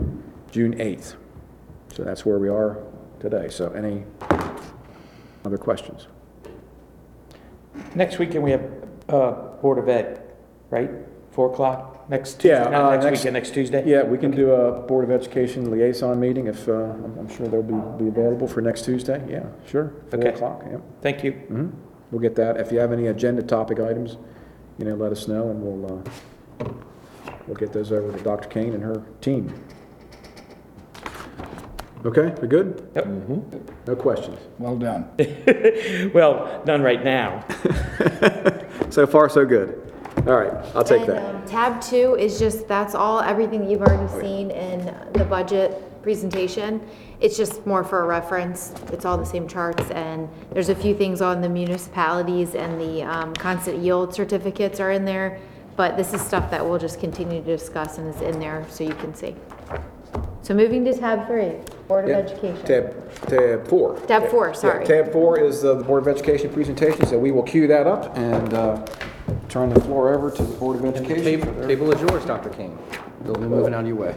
June 0.50 0.74
8th. 0.74 1.14
So 1.94 2.04
that's 2.04 2.26
where 2.26 2.38
we 2.38 2.48
are 2.48 2.78
today. 3.20 3.48
So 3.48 3.70
any 3.70 4.04
other 5.44 5.56
questions? 5.56 6.08
Next 7.94 8.18
weekend, 8.18 8.42
we 8.44 8.50
have 8.50 8.70
uh, 9.08 9.30
Board 9.62 9.78
of 9.78 9.88
Ed, 9.88 10.20
right? 10.70 10.90
4 11.36 11.52
o'clock 11.52 12.08
next 12.08 12.40
Tuesday? 12.40 12.48
Yeah, 12.48 12.64
uh, 12.64 12.70
Not 12.70 12.90
next 12.92 13.04
next- 13.04 13.18
weekend, 13.20 13.34
next 13.34 13.50
Tuesday? 13.52 13.82
Yeah, 13.86 14.02
we 14.04 14.16
can 14.16 14.30
do 14.30 14.52
a 14.52 14.72
Board 14.80 15.04
of 15.04 15.10
Education 15.10 15.70
liaison 15.70 16.18
meeting 16.18 16.46
if, 16.46 16.66
uh, 16.66 16.72
I'm 16.72 17.14
I'm 17.18 17.28
sure 17.28 17.46
they'll 17.46 17.62
be 17.62 17.74
be 18.02 18.08
available 18.08 18.48
for 18.48 18.62
next 18.62 18.86
Tuesday. 18.86 19.22
Yeah, 19.28 19.44
sure. 19.66 19.92
Four 20.10 20.20
Okay. 20.20 20.28
o'clock, 20.30 20.64
yeah. 20.70 20.78
Thank 21.02 21.22
you. 21.22 21.32
Mhm. 21.52 21.72
We'll 22.10 22.22
get 22.22 22.36
that. 22.36 22.56
If 22.56 22.72
you 22.72 22.78
have 22.78 22.90
any 22.90 23.08
agenda 23.08 23.42
topic 23.42 23.78
items, 23.80 24.16
you 24.78 24.86
know, 24.86 24.94
let 24.94 25.12
us 25.12 25.28
know, 25.28 25.50
and 25.50 25.62
we'll, 25.62 25.92
uh, 25.92 26.68
we'll 27.46 27.56
get 27.56 27.74
those 27.74 27.92
over 27.92 28.10
to 28.16 28.24
Dr. 28.24 28.48
Kane 28.48 28.72
and 28.72 28.82
her 28.82 29.02
team. 29.20 29.52
Okay, 32.06 32.32
we 32.40 32.48
good? 32.48 32.88
Yep. 32.94 33.06
No 33.86 33.94
questions? 33.96 34.38
Well 34.58 34.76
done. 34.76 35.04
Well, 36.14 36.62
none 36.66 36.80
right 36.82 37.04
now. 37.04 37.44
So 38.90 39.04
far, 39.06 39.28
so 39.28 39.44
good. 39.44 39.85
All 40.26 40.34
right, 40.34 40.52
I'll 40.74 40.82
take 40.82 41.02
And, 41.02 41.08
that. 41.10 41.34
um, 41.34 41.44
Tab 41.46 41.80
two 41.80 42.16
is 42.18 42.38
just, 42.38 42.66
that's 42.66 42.94
all, 42.94 43.20
everything 43.20 43.60
that 43.62 43.70
you've 43.70 43.82
already 43.82 44.08
seen 44.20 44.50
in 44.50 44.84
the 45.12 45.24
budget 45.24 45.82
presentation. 46.02 46.80
It's 47.20 47.36
just 47.36 47.64
more 47.66 47.84
for 47.84 48.00
a 48.02 48.06
reference. 48.06 48.72
It's 48.92 49.04
all 49.04 49.16
the 49.16 49.26
same 49.26 49.46
charts, 49.46 49.88
and 49.92 50.28
there's 50.52 50.68
a 50.68 50.74
few 50.74 50.94
things 50.96 51.20
on 51.20 51.40
the 51.40 51.48
municipalities 51.48 52.54
and 52.54 52.80
the 52.80 53.02
um, 53.02 53.34
constant 53.34 53.78
yield 53.78 54.14
certificates 54.14 54.80
are 54.80 54.90
in 54.90 55.04
there. 55.04 55.38
But 55.76 55.96
this 55.96 56.12
is 56.14 56.20
stuff 56.22 56.50
that 56.50 56.64
we'll 56.66 56.78
just 56.78 56.98
continue 57.00 57.40
to 57.42 57.56
discuss 57.56 57.98
and 57.98 58.12
is 58.12 58.20
in 58.22 58.40
there 58.40 58.64
so 58.70 58.82
you 58.84 58.94
can 58.94 59.14
see. 59.14 59.36
So 60.42 60.54
moving 60.54 60.84
to 60.86 60.96
tab 60.96 61.26
three, 61.26 61.52
Board 61.88 62.04
of 62.04 62.10
Yeah. 62.10 62.18
Education. 62.18 62.64
Tab, 62.64 63.12
tab 63.28 63.68
four. 63.68 63.98
Tab 64.06 64.28
four, 64.30 64.48
Yeah, 64.48 64.52
sorry. 64.54 64.86
Tab 64.86 65.12
four 65.12 65.38
is 65.38 65.64
uh, 65.64 65.74
the 65.74 65.84
Board 65.84 66.02
of 66.02 66.08
Education 66.08 66.50
presentation, 66.50 67.04
so 67.06 67.18
we 67.18 67.30
will 67.30 67.42
cue 67.42 67.66
that 67.66 67.86
up 67.86 68.16
and 68.16 68.54
uh, 68.54 68.84
turn 69.48 69.70
the 69.70 69.80
floor 69.80 70.12
over 70.14 70.30
to 70.30 70.42
the 70.42 70.54
Board 70.56 70.76
of 70.76 70.84
Education. 70.84 71.16
for 71.40 71.46
Table 71.46 71.52
their- 71.52 71.68
table 71.68 71.92
is 71.92 72.00
yours, 72.00 72.24
Dr. 72.24 72.50
Kane. 72.50 72.76
They'll 73.24 73.34
be 73.34 73.46
moving 73.46 73.74
out 73.74 73.80
of 73.80 73.86
your 73.86 73.96
way. 73.96 74.14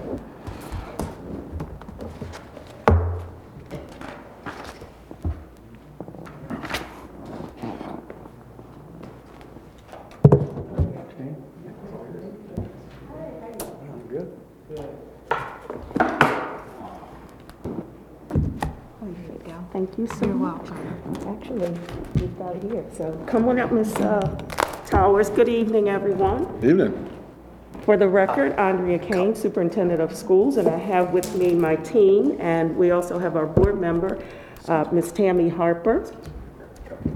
Thank 19.71 19.97
you 19.97 20.07
so 20.07 20.25
You're 20.25 20.35
much. 20.35 20.69
welcome. 20.69 21.37
Actually, 21.37 21.79
we've 22.15 22.37
got 22.39 22.55
it 22.55 22.63
here, 22.63 22.83
so 22.97 23.23
come 23.27 23.47
on 23.47 23.59
up, 23.59 23.71
Ms. 23.71 23.95
uh, 23.97 24.19
Towers. 24.89 25.29
Good 25.29 25.49
evening, 25.49 25.87
everyone. 25.87 26.47
Evening. 26.63 27.07
For 27.83 27.95
the 27.95 28.07
record, 28.07 28.53
Andrea 28.53 28.97
Kane, 28.97 29.35
Superintendent 29.35 30.01
of 30.01 30.15
Schools, 30.15 30.57
and 30.57 30.67
I 30.67 30.77
have 30.77 31.11
with 31.13 31.35
me 31.35 31.53
my 31.53 31.75
team, 31.75 32.35
and 32.39 32.75
we 32.75 32.89
also 32.89 33.19
have 33.19 33.35
our 33.35 33.45
board 33.45 33.79
member, 33.79 34.17
uh, 34.67 34.85
Ms. 34.91 35.11
Tammy 35.11 35.47
Harper. 35.47 36.11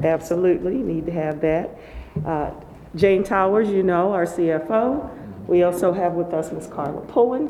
Absolutely, 0.03 0.75
need 0.75 1.07
to 1.07 1.11
have 1.13 1.41
that. 1.41 1.79
Uh, 2.23 2.51
Jane 2.95 3.23
Towers, 3.23 3.69
you 3.69 3.81
know, 3.81 4.13
our 4.13 4.27
CFO. 4.27 5.09
We 5.47 5.63
also 5.63 5.91
have 5.93 6.13
with 6.13 6.31
us 6.31 6.51
Ms. 6.51 6.67
Carla 6.67 7.01
Pullen, 7.01 7.49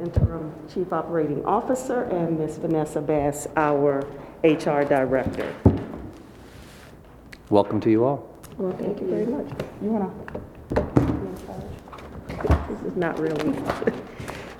Interim 0.00 0.50
Chief 0.72 0.90
Operating 0.94 1.44
Officer, 1.44 2.04
and 2.04 2.38
Ms. 2.38 2.56
Vanessa 2.56 3.02
Bass, 3.02 3.46
our 3.54 3.98
HR 4.42 4.84
Director. 4.84 5.54
Welcome 7.50 7.82
to 7.82 7.90
you 7.90 8.06
all. 8.06 8.37
Well, 8.58 8.76
thank 8.76 9.00
you 9.00 9.06
very 9.06 9.26
much. 9.26 9.46
You 9.80 9.90
wanna? 9.90 10.10
Keep 10.74 10.96
me 10.96 11.28
in 11.28 11.46
charge? 11.46 12.68
This 12.68 12.90
is 12.90 12.96
not 12.96 13.18
really. 13.18 13.54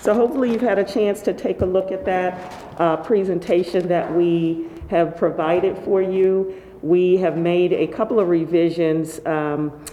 So 0.00 0.14
hopefully 0.14 0.52
you've 0.52 0.62
had 0.62 0.78
a 0.78 0.84
chance 0.84 1.20
to 1.22 1.34
take 1.34 1.60
a 1.60 1.66
look 1.66 1.90
at 1.90 2.04
that 2.04 2.54
uh, 2.78 2.98
presentation 2.98 3.88
that 3.88 4.14
we 4.14 4.68
have 4.90 5.16
provided 5.16 5.76
for 5.78 6.00
you. 6.00 6.62
We 6.82 7.16
have 7.16 7.36
made 7.36 7.72
a 7.72 7.88
couple 7.88 8.20
of 8.20 8.28
revisions 8.28 9.20
um, 9.26 9.84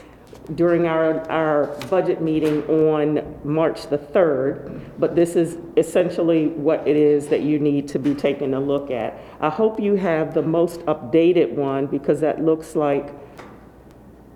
during 0.54 0.86
our, 0.86 1.20
our 1.32 1.66
budget 1.90 2.22
meeting 2.22 2.64
on 2.70 3.40
March 3.44 3.88
the 3.88 3.98
3rd, 3.98 4.80
but 5.00 5.16
this 5.16 5.36
is 5.36 5.58
essentially 5.76 6.50
what 6.50 6.88
it 6.88 6.96
is 6.96 7.28
that 7.30 7.42
you 7.42 7.58
need 7.58 7.88
to 7.88 7.98
be 7.98 8.14
taking 8.14 8.54
a 8.54 8.60
look 8.60 8.92
at. 8.92 9.20
I 9.42 9.50
hope 9.50 9.80
you 9.80 9.96
have 9.96 10.36
the 10.36 10.44
most 10.44 10.82
updated 10.82 11.54
one 11.54 11.88
because 11.88 12.20
that 12.22 12.46
looks 12.46 12.76
like 12.76 13.12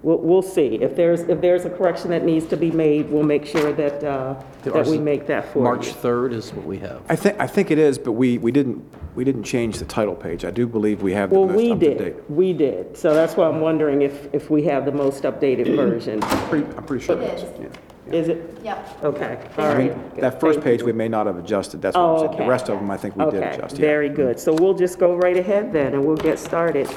We'll, 0.02 0.18
we'll 0.20 0.42
see. 0.42 0.76
If 0.76 0.96
there's, 0.96 1.22
if 1.22 1.42
there's 1.42 1.66
a 1.66 1.70
correction 1.70 2.10
that 2.12 2.24
needs 2.24 2.46
to 2.48 2.58
be 2.58 2.72
made, 2.72 3.10
we'll 3.10 3.24
make 3.24 3.46
sure 3.46 3.74
that, 3.74 4.04
uh, 4.04 4.42
that 4.64 4.88
we 4.88 4.98
make 4.98 5.28
that 5.28 5.52
for 5.52 5.60
you. 5.60 5.64
March 5.66 5.88
3rd 5.94 6.34
is 6.34 6.54
what 6.54 6.66
we 6.66 6.78
have. 6.80 7.02
I 7.10 7.16
think, 7.18 7.40
I 7.40 7.48
think 7.48 7.70
it 7.70 7.78
is, 7.78 7.98
but 7.98 8.14
we, 8.14 8.38
we 8.38 8.52
didn't, 8.52 8.82
we 9.16 9.24
didn't 9.26 9.44
change 9.44 9.78
the 9.80 9.86
title 9.86 10.16
page. 10.16 10.46
I 10.46 10.52
do 10.52 10.68
believe 10.68 11.02
we 11.02 11.12
have 11.14 11.32
the 11.32 11.40
Well, 11.40 11.48
most 11.50 11.58
we 11.58 11.72
up-to-date. 11.72 11.98
did, 11.98 12.30
we 12.30 12.54
did. 12.54 12.96
So 12.96 13.14
that's 13.14 13.36
why 13.36 13.48
I'm 13.50 13.60
wondering 13.60 14.02
if, 14.02 14.34
if 14.34 14.50
we 14.50 14.64
have 14.64 14.86
the 14.86 14.92
most 14.94 15.24
updated 15.24 15.76
version. 15.76 16.22
Pretty- 16.22 16.66
I'm 16.78 16.84
pretty 16.86 17.04
sure 17.06 17.20
it 17.22 17.24
It 17.24 17.34
is. 17.34 17.44
is. 17.44 17.60
yeah. 17.60 17.68
Is 18.16 18.28
it? 18.30 18.58
Yep. 18.64 19.04
Okay, 19.04 19.40
all 19.60 19.66
I 19.66 19.78
mean, 19.78 19.90
right. 19.90 20.16
that 20.22 20.40
first 20.40 20.62
page, 20.62 20.82
we 20.82 20.92
may 20.94 21.08
not 21.08 21.28
have 21.28 21.38
adjusted, 21.38 21.80
that's 21.80 21.96
what 21.96 22.02
Oh, 22.04 22.14
I'm 22.14 22.20
saying. 22.22 22.30
okay. 22.34 22.44
The 22.44 22.50
rest 22.50 22.70
of 22.70 22.80
them, 22.80 22.90
I 22.90 22.98
think 22.98 23.16
we 23.16 23.26
did 23.26 23.36
Okay, 23.44 23.56
adjust, 23.56 23.76
yeah. 23.76 23.82
very 23.82 24.10
good. 24.10 24.40
So 24.40 24.52
we'll 24.54 24.74
just 24.74 24.98
go 24.98 25.14
right 25.16 25.38
ahead 25.38 25.72
then, 25.72 25.94
and 25.94 26.04
we'll 26.04 26.16
get 26.18 26.40
started. 26.40 26.88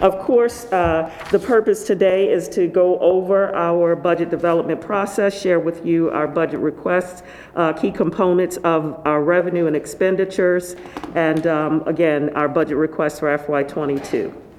Of 0.00 0.18
course, 0.18 0.64
uh, 0.72 1.12
the 1.30 1.38
purpose 1.38 1.84
today 1.84 2.32
is 2.32 2.48
to 2.50 2.66
go 2.66 2.98
over 3.00 3.54
our 3.54 3.94
budget 3.94 4.30
development 4.30 4.80
process, 4.80 5.38
share 5.38 5.60
with 5.60 5.84
you 5.84 6.10
our 6.10 6.26
budget 6.26 6.60
requests, 6.60 7.22
uh, 7.54 7.74
key 7.74 7.90
components 7.90 8.56
of 8.58 8.98
our 9.04 9.22
revenue 9.22 9.66
and 9.66 9.76
expenditures, 9.76 10.74
and 11.14 11.46
um, 11.46 11.82
again, 11.86 12.30
our 12.30 12.48
budget 12.48 12.78
requests 12.78 13.18
for 13.18 13.36
FY 13.36 13.64
'22. 13.64 14.49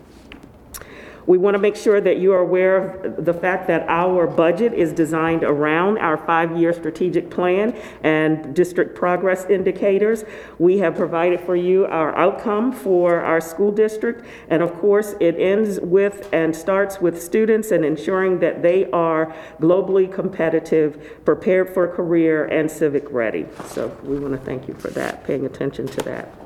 We 1.27 1.37
want 1.37 1.55
to 1.55 1.59
make 1.59 1.75
sure 1.75 2.01
that 2.01 2.17
you 2.17 2.33
are 2.33 2.39
aware 2.39 2.77
of 2.77 3.25
the 3.25 3.33
fact 3.33 3.67
that 3.67 3.87
our 3.87 4.27
budget 4.27 4.73
is 4.73 4.91
designed 4.91 5.43
around 5.43 5.97
our 5.99 6.17
five-year 6.17 6.73
strategic 6.73 7.29
plan 7.29 7.75
and 8.03 8.55
district 8.55 8.95
progress 8.95 9.45
indicators. 9.45 10.23
We 10.59 10.79
have 10.79 10.95
provided 10.95 11.41
for 11.41 11.55
you 11.55 11.85
our 11.85 12.15
outcome 12.17 12.71
for 12.71 13.21
our 13.21 13.39
school 13.41 13.71
district, 13.71 14.25
and 14.49 14.61
of 14.61 14.73
course, 14.75 15.15
it 15.19 15.35
ends 15.37 15.79
with 15.79 16.27
and 16.33 16.55
starts 16.55 16.99
with 16.99 17.21
students 17.21 17.71
and 17.71 17.85
ensuring 17.85 18.39
that 18.39 18.61
they 18.61 18.89
are 18.91 19.33
globally 19.59 20.11
competitive, 20.11 21.23
prepared 21.25 21.73
for 21.73 21.87
career, 21.87 22.45
and 22.45 22.69
civic 22.69 23.09
ready. 23.11 23.45
So 23.67 23.95
we 24.03 24.19
want 24.19 24.33
to 24.33 24.39
thank 24.39 24.67
you 24.67 24.73
for 24.73 24.89
that, 24.89 25.23
paying 25.23 25.45
attention 25.45 25.87
to 25.87 26.01
that. 26.03 26.40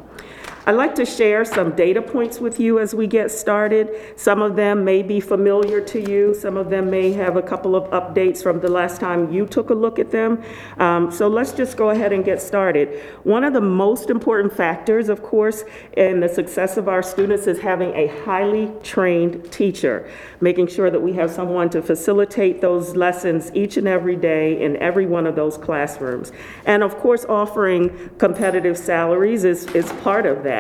I'd 0.68 0.72
like 0.72 0.96
to 0.96 1.06
share 1.06 1.46
some 1.46 1.76
data 1.76 2.02
points 2.02 2.40
with 2.40 2.60
you 2.60 2.80
as 2.80 2.96
we 2.96 3.06
get 3.06 3.30
started. 3.30 3.88
Some 4.16 4.42
of 4.42 4.56
them 4.56 4.84
may 4.84 5.04
be 5.04 5.20
familiar 5.20 5.80
to 5.82 6.00
you, 6.02 6.34
some 6.34 6.58
of 6.58 6.72
them 6.72 6.90
may 6.90 7.14
have 7.14 7.38
a 7.38 7.42
couple 7.44 7.76
of 7.76 7.84
updates 7.92 8.42
from 8.42 8.60
the 8.60 8.72
last 8.72 9.00
time 9.00 9.32
you 9.32 9.46
took 9.46 9.70
a 9.70 9.76
look 9.76 10.00
at 10.00 10.10
them. 10.10 10.42
Um, 10.80 11.12
So 11.12 11.28
let's 11.28 11.52
just 11.52 11.78
go 11.78 11.92
ahead 11.92 12.12
and 12.14 12.26
get 12.26 12.42
started. 12.42 13.00
One 13.24 13.44
of 13.44 13.54
the 13.54 13.62
most 13.62 14.10
important 14.10 14.54
factors, 14.54 15.08
of 15.08 15.22
course, 15.22 15.64
in 15.96 16.20
the 16.20 16.30
success 16.30 16.78
of 16.78 16.88
our 16.88 17.04
students 17.04 17.46
is 17.46 17.60
having 17.60 17.94
a 17.94 18.08
highly 18.26 18.72
trained 18.82 19.52
teacher, 19.52 20.10
making 20.42 20.66
sure 20.66 20.90
that 20.90 21.00
we 21.00 21.14
have 21.14 21.30
someone 21.30 21.70
to 21.70 21.82
facilitate 21.84 22.62
those 22.62 22.96
lessons 22.96 23.52
each 23.54 23.78
and 23.78 23.88
every 23.88 24.16
day 24.16 24.60
in 24.60 24.78
every 24.78 25.06
one 25.06 25.28
of 25.28 25.36
those 25.36 25.60
classrooms. 25.60 26.32
And 26.66 26.82
of 26.82 26.98
course, 26.98 27.24
offering 27.26 28.10
competitive 28.18 28.80
salaries 28.80 29.44
is, 29.44 29.68
is 29.76 29.92
part 30.02 30.26
of 30.26 30.42
that. 30.44 30.55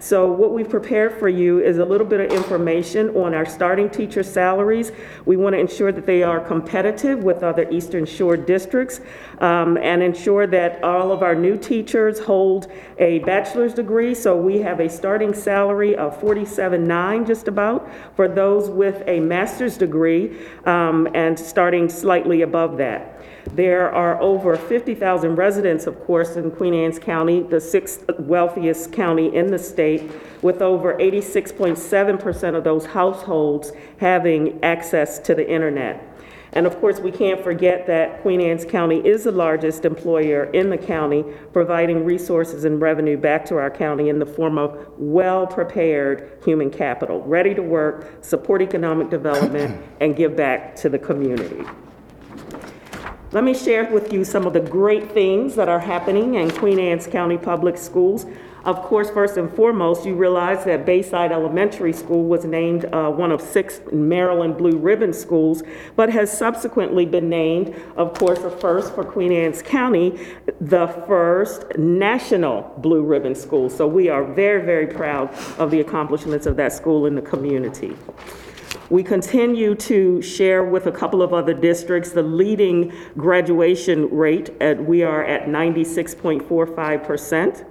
So 0.00 0.30
what 0.30 0.52
we've 0.52 0.68
prepared 0.68 1.18
for 1.18 1.28
you 1.28 1.58
is 1.60 1.78
a 1.78 1.84
little 1.84 2.06
bit 2.06 2.20
of 2.20 2.32
information 2.32 3.10
on 3.16 3.34
our 3.34 3.44
starting 3.44 3.90
teacher 3.90 4.22
salaries. 4.22 4.92
We 5.26 5.36
want 5.36 5.54
to 5.54 5.58
ensure 5.58 5.90
that 5.90 6.06
they 6.06 6.22
are 6.22 6.38
competitive 6.38 7.24
with 7.24 7.42
other 7.42 7.68
Eastern 7.68 8.06
Shore 8.06 8.36
districts 8.36 9.00
um, 9.40 9.76
and 9.76 10.00
ensure 10.00 10.46
that 10.46 10.84
all 10.84 11.10
of 11.10 11.24
our 11.24 11.34
new 11.34 11.58
teachers 11.58 12.20
hold 12.20 12.70
a 12.98 13.18
bachelor's 13.20 13.74
degree. 13.74 14.14
So 14.14 14.36
we 14.36 14.58
have 14.60 14.78
a 14.78 14.88
starting 14.88 15.34
salary 15.34 15.96
of 15.96 16.16
47.9 16.20 17.26
just 17.26 17.48
about 17.48 17.90
for 18.14 18.28
those 18.28 18.70
with 18.70 19.02
a 19.08 19.18
master's 19.18 19.76
degree 19.76 20.38
um, 20.64 21.08
and 21.14 21.36
starting 21.36 21.88
slightly 21.88 22.42
above 22.42 22.76
that. 22.76 23.17
There 23.54 23.90
are 23.92 24.20
over 24.20 24.56
50,000 24.56 25.34
residents, 25.34 25.86
of 25.86 25.98
course, 26.04 26.36
in 26.36 26.50
Queen 26.50 26.74
Anne's 26.74 26.98
County, 26.98 27.42
the 27.42 27.60
sixth 27.60 28.04
wealthiest 28.18 28.92
county 28.92 29.34
in 29.34 29.50
the 29.50 29.58
state, 29.58 30.10
with 30.42 30.62
over 30.62 30.94
86.7% 30.94 32.54
of 32.54 32.64
those 32.64 32.86
households 32.86 33.72
having 33.98 34.62
access 34.62 35.18
to 35.20 35.34
the 35.34 35.48
internet. 35.48 36.04
And 36.52 36.66
of 36.66 36.80
course, 36.80 36.98
we 36.98 37.10
can't 37.10 37.42
forget 37.42 37.86
that 37.88 38.22
Queen 38.22 38.40
Anne's 38.40 38.64
County 38.64 39.06
is 39.06 39.24
the 39.24 39.32
largest 39.32 39.84
employer 39.84 40.44
in 40.44 40.70
the 40.70 40.78
county, 40.78 41.24
providing 41.52 42.04
resources 42.04 42.64
and 42.64 42.80
revenue 42.80 43.16
back 43.16 43.44
to 43.46 43.56
our 43.56 43.70
county 43.70 44.08
in 44.08 44.18
the 44.18 44.26
form 44.26 44.56
of 44.56 44.86
well-prepared 44.96 46.40
human 46.44 46.70
capital, 46.70 47.22
ready 47.22 47.54
to 47.54 47.62
work, 47.62 48.24
support 48.24 48.62
economic 48.62 49.10
development, 49.10 49.82
and 50.00 50.16
give 50.16 50.36
back 50.36 50.74
to 50.76 50.88
the 50.88 50.98
community. 50.98 51.64
Let 53.30 53.44
me 53.44 53.52
share 53.52 53.84
with 53.92 54.10
you 54.10 54.24
some 54.24 54.46
of 54.46 54.54
the 54.54 54.60
great 54.60 55.12
things 55.12 55.54
that 55.56 55.68
are 55.68 55.78
happening 55.78 56.36
in 56.36 56.50
Queen 56.50 56.78
Anne's 56.78 57.06
County 57.06 57.36
Public 57.36 57.76
Schools. 57.76 58.24
Of 58.64 58.76
course, 58.80 59.10
first 59.10 59.36
and 59.36 59.52
foremost, 59.52 60.06
you 60.06 60.14
realize 60.14 60.64
that 60.64 60.86
Bayside 60.86 61.30
Elementary 61.30 61.92
School 61.92 62.24
was 62.24 62.46
named 62.46 62.86
uh, 62.86 63.10
one 63.10 63.30
of 63.30 63.42
six 63.42 63.82
Maryland 63.92 64.56
Blue 64.56 64.78
Ribbon 64.78 65.12
schools, 65.12 65.62
but 65.94 66.08
has 66.08 66.32
subsequently 66.32 67.04
been 67.04 67.28
named, 67.28 67.74
of 67.98 68.14
course, 68.14 68.38
a 68.38 68.50
first 68.50 68.94
for 68.94 69.04
Queen 69.04 69.30
Anne's 69.30 69.60
County, 69.60 70.18
the 70.62 70.86
first 71.06 71.66
national 71.76 72.74
Blue 72.78 73.02
Ribbon 73.02 73.34
school. 73.34 73.68
So 73.68 73.86
we 73.86 74.08
are 74.08 74.24
very, 74.24 74.64
very 74.64 74.86
proud 74.86 75.34
of 75.58 75.70
the 75.70 75.80
accomplishments 75.80 76.46
of 76.46 76.56
that 76.56 76.72
school 76.72 77.04
in 77.04 77.14
the 77.14 77.22
community. 77.22 77.94
We 78.90 79.02
continue 79.02 79.74
to 79.74 80.22
share 80.22 80.64
with 80.64 80.86
a 80.86 80.92
couple 80.92 81.20
of 81.20 81.34
other 81.34 81.52
districts 81.52 82.12
the 82.12 82.22
leading 82.22 82.90
graduation 83.18 84.08
rate. 84.08 84.48
At, 84.62 84.82
we 84.82 85.02
are 85.02 85.22
at 85.24 85.46
96.45%. 85.46 87.66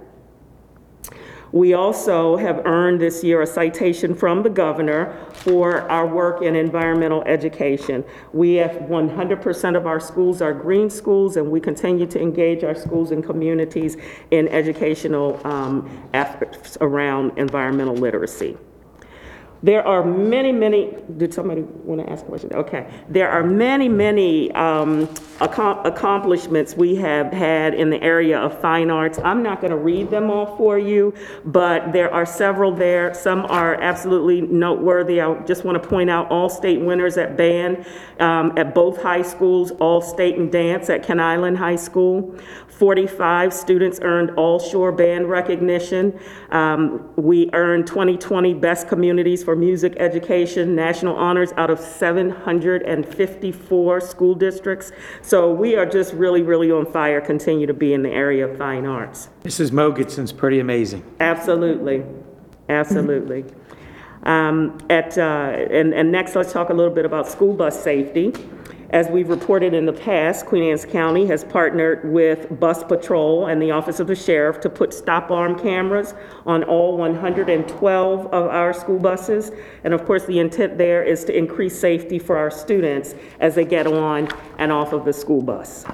We 1.50 1.72
also 1.72 2.36
have 2.36 2.66
earned 2.66 3.00
this 3.00 3.24
year 3.24 3.42
a 3.42 3.46
citation 3.46 4.14
from 4.14 4.42
the 4.42 4.50
governor 4.50 5.16
for 5.32 5.90
our 5.90 6.06
work 6.06 6.42
in 6.42 6.54
environmental 6.54 7.22
education. 7.22 8.04
We 8.32 8.56
have 8.56 8.72
100% 8.72 9.76
of 9.76 9.86
our 9.86 9.98
schools 9.98 10.42
are 10.42 10.52
green 10.52 10.90
schools, 10.90 11.36
and 11.36 11.50
we 11.50 11.58
continue 11.58 12.04
to 12.06 12.20
engage 12.20 12.64
our 12.64 12.74
schools 12.74 13.12
and 13.12 13.24
communities 13.24 13.96
in 14.30 14.46
educational 14.48 15.40
um, 15.44 15.88
efforts 16.12 16.76
around 16.82 17.38
environmental 17.38 17.96
literacy. 17.96 18.58
There 19.62 19.86
are 19.86 20.04
many, 20.04 20.52
many, 20.52 20.94
did 21.16 21.34
somebody 21.34 21.62
want 21.62 22.00
to 22.00 22.12
ask 22.12 22.24
a 22.24 22.28
question? 22.28 22.52
Okay. 22.52 22.88
There 23.08 23.28
are 23.28 23.42
many, 23.42 23.88
many 23.88 24.52
um, 24.52 25.08
accom- 25.38 25.84
accomplishments 25.84 26.76
we 26.76 26.94
have 26.96 27.32
had 27.32 27.74
in 27.74 27.90
the 27.90 28.00
area 28.00 28.38
of 28.38 28.60
fine 28.60 28.90
arts. 28.90 29.18
I'm 29.18 29.42
not 29.42 29.60
going 29.60 29.72
to 29.72 29.76
read 29.76 30.10
them 30.10 30.30
all 30.30 30.56
for 30.56 30.78
you, 30.78 31.12
but 31.44 31.92
there 31.92 32.12
are 32.12 32.24
several 32.24 32.70
there. 32.70 33.14
Some 33.14 33.46
are 33.46 33.74
absolutely 33.74 34.42
noteworthy. 34.42 35.20
I 35.20 35.34
just 35.40 35.64
want 35.64 35.82
to 35.82 35.88
point 35.88 36.08
out 36.08 36.30
all 36.30 36.48
state 36.48 36.80
winners 36.80 37.16
at 37.16 37.36
band 37.36 37.84
um, 38.20 38.56
at 38.56 38.74
both 38.74 39.02
high 39.02 39.22
schools, 39.22 39.72
all 39.72 40.00
state 40.00 40.36
in 40.36 40.50
dance 40.50 40.88
at 40.88 41.02
Kent 41.02 41.20
Island 41.20 41.58
High 41.58 41.76
School. 41.76 42.38
45 42.78 43.52
students 43.52 43.98
earned 44.02 44.30
All 44.36 44.60
Shore 44.60 44.92
Band 44.92 45.28
recognition. 45.28 46.16
Um, 46.50 47.10
We 47.16 47.50
earned 47.52 47.88
2020 47.88 48.54
Best 48.54 48.86
Communities 48.86 49.42
for 49.42 49.56
Music 49.56 49.94
Education 49.96 50.76
national 50.76 51.16
honors 51.16 51.52
out 51.56 51.70
of 51.70 51.80
754 51.80 54.00
school 54.00 54.36
districts. 54.36 54.92
So 55.22 55.52
we 55.52 55.74
are 55.74 55.86
just 55.86 56.14
really, 56.14 56.42
really 56.42 56.70
on 56.70 56.86
fire, 56.86 57.20
continue 57.20 57.66
to 57.66 57.74
be 57.74 57.94
in 57.94 58.04
the 58.04 58.12
area 58.12 58.46
of 58.46 58.56
fine 58.56 58.86
arts. 58.86 59.28
Mrs. 59.42 59.72
Mogensen's 59.72 60.32
pretty 60.32 60.60
amazing. 60.60 61.02
Absolutely, 61.18 62.04
absolutely. 62.68 63.44
Um, 64.22 64.78
At, 64.88 65.18
uh, 65.18 65.22
and, 65.22 65.92
and 65.92 66.12
next, 66.12 66.36
let's 66.36 66.52
talk 66.52 66.70
a 66.70 66.74
little 66.74 66.94
bit 66.94 67.04
about 67.04 67.26
school 67.26 67.54
bus 67.54 67.82
safety. 67.82 68.32
As 68.90 69.08
we've 69.08 69.28
reported 69.28 69.74
in 69.74 69.84
the 69.84 69.92
past, 69.92 70.46
Queen 70.46 70.62
Anne's 70.62 70.86
County 70.86 71.26
has 71.26 71.44
partnered 71.44 72.10
with 72.10 72.58
Bus 72.58 72.82
Patrol 72.82 73.46
and 73.46 73.60
the 73.60 73.70
Office 73.70 74.00
of 74.00 74.06
the 74.06 74.14
Sheriff 74.14 74.60
to 74.60 74.70
put 74.70 74.94
stop 74.94 75.30
arm 75.30 75.58
cameras 75.58 76.14
on 76.46 76.64
all 76.64 76.96
112 76.96 78.26
of 78.26 78.32
our 78.32 78.72
school 78.72 78.98
buses. 78.98 79.52
And 79.84 79.92
of 79.92 80.06
course, 80.06 80.24
the 80.24 80.38
intent 80.38 80.78
there 80.78 81.02
is 81.02 81.22
to 81.26 81.36
increase 81.36 81.78
safety 81.78 82.18
for 82.18 82.38
our 82.38 82.50
students 82.50 83.14
as 83.40 83.54
they 83.54 83.66
get 83.66 83.86
on 83.86 84.28
and 84.56 84.72
off 84.72 84.94
of 84.94 85.04
the 85.04 85.12
school 85.12 85.42
bus. 85.42 85.84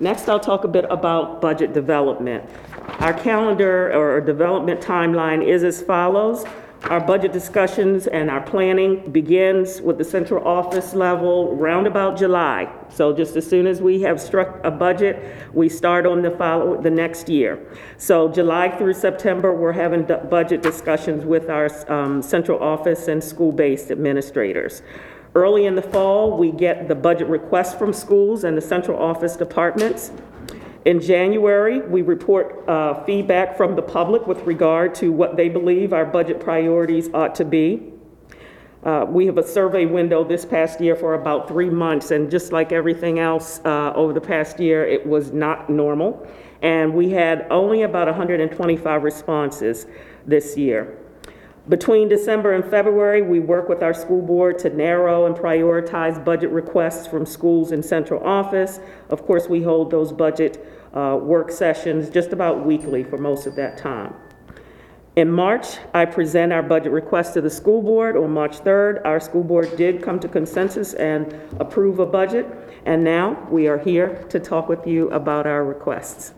Next, 0.00 0.28
I'll 0.28 0.40
talk 0.40 0.64
a 0.64 0.68
bit 0.68 0.86
about 0.90 1.40
budget 1.40 1.72
development. 1.72 2.50
Our 2.98 3.14
calendar 3.14 3.92
or 3.94 4.20
development 4.20 4.80
timeline 4.80 5.46
is 5.46 5.62
as 5.62 5.82
follows. 5.82 6.44
Our 6.90 7.00
budget 7.00 7.32
discussions 7.32 8.06
and 8.06 8.30
our 8.30 8.42
planning 8.42 9.10
begins 9.10 9.80
with 9.80 9.96
the 9.96 10.04
central 10.04 10.46
office 10.46 10.92
level 10.92 11.56
round 11.56 11.86
about 11.86 12.18
July. 12.18 12.70
So 12.90 13.10
just 13.10 13.36
as 13.36 13.48
soon 13.48 13.66
as 13.66 13.80
we 13.80 14.02
have 14.02 14.20
struck 14.20 14.60
a 14.64 14.70
budget, 14.70 15.18
we 15.54 15.70
start 15.70 16.04
on 16.04 16.20
the 16.20 16.30
follow, 16.32 16.78
the 16.78 16.90
next 16.90 17.30
year. 17.30 17.58
So 17.96 18.28
July 18.28 18.68
through 18.76 18.92
September, 18.92 19.54
we're 19.54 19.72
having 19.72 20.04
budget 20.28 20.60
discussions 20.60 21.24
with 21.24 21.48
our 21.48 21.70
um, 21.90 22.20
central 22.20 22.62
office 22.62 23.08
and 23.08 23.24
school-based 23.24 23.90
administrators. 23.90 24.82
Early 25.34 25.64
in 25.64 25.76
the 25.76 25.82
fall, 25.82 26.36
we 26.36 26.52
get 26.52 26.88
the 26.88 26.94
budget 26.94 27.28
requests 27.28 27.74
from 27.74 27.94
schools 27.94 28.44
and 28.44 28.58
the 28.58 28.62
central 28.62 29.02
office 29.02 29.36
departments. 29.36 30.12
In 30.84 31.00
January, 31.00 31.80
we 31.80 32.02
report 32.02 32.68
uh, 32.68 33.02
feedback 33.04 33.56
from 33.56 33.74
the 33.74 33.80
public 33.80 34.26
with 34.26 34.42
regard 34.42 34.94
to 34.96 35.10
what 35.12 35.34
they 35.34 35.48
believe 35.48 35.94
our 35.94 36.04
budget 36.04 36.40
priorities 36.40 37.08
ought 37.14 37.34
to 37.36 37.44
be. 37.44 37.90
Uh, 38.84 39.06
We 39.08 39.24
have 39.24 39.38
a 39.38 39.42
survey 39.42 39.86
window 39.86 40.24
this 40.24 40.44
past 40.44 40.82
year 40.82 40.94
for 40.94 41.14
about 41.14 41.48
three 41.48 41.70
months, 41.70 42.10
and 42.10 42.30
just 42.30 42.52
like 42.52 42.70
everything 42.70 43.18
else 43.18 43.62
uh, 43.64 43.94
over 43.94 44.12
the 44.12 44.20
past 44.20 44.60
year, 44.60 44.84
it 44.84 45.06
was 45.06 45.32
not 45.32 45.70
normal. 45.70 46.28
And 46.60 46.92
we 46.92 47.08
had 47.08 47.46
only 47.50 47.82
about 47.82 48.06
125 48.06 49.02
responses 49.02 49.86
this 50.26 50.54
year. 50.54 50.98
Between 51.66 52.08
December 52.08 52.52
and 52.52 52.62
February, 52.62 53.22
we 53.22 53.40
work 53.40 53.70
with 53.70 53.82
our 53.82 53.94
school 53.94 54.20
board 54.20 54.58
to 54.58 54.68
narrow 54.68 55.24
and 55.24 55.34
prioritize 55.34 56.22
budget 56.22 56.50
requests 56.50 57.06
from 57.06 57.24
schools 57.24 57.72
and 57.72 57.82
central 57.82 58.22
office. 58.22 58.80
Of 59.08 59.24
course, 59.24 59.48
we 59.48 59.62
hold 59.62 59.90
those 59.90 60.12
budget 60.12 60.62
uh, 60.92 61.18
work 61.18 61.50
sessions 61.50 62.10
just 62.10 62.34
about 62.34 62.66
weekly 62.66 63.02
for 63.02 63.16
most 63.16 63.46
of 63.46 63.56
that 63.56 63.78
time. 63.78 64.14
In 65.16 65.30
March, 65.30 65.78
I 65.94 66.04
present 66.04 66.52
our 66.52 66.62
budget 66.62 66.92
request 66.92 67.32
to 67.34 67.40
the 67.40 67.48
school 67.48 67.80
board. 67.80 68.18
On 68.18 68.30
March 68.30 68.58
3rd, 68.58 69.00
our 69.06 69.18
school 69.18 69.42
board 69.42 69.74
did 69.78 70.02
come 70.02 70.20
to 70.20 70.28
consensus 70.28 70.92
and 70.92 71.32
approve 71.60 71.98
a 71.98 72.04
budget. 72.04 72.46
And 72.84 73.02
now, 73.02 73.48
we 73.50 73.68
are 73.68 73.78
here 73.78 74.22
to 74.28 74.38
talk 74.38 74.68
with 74.68 74.86
you 74.86 75.08
about 75.12 75.46
our 75.46 75.64
requests. 75.64 76.34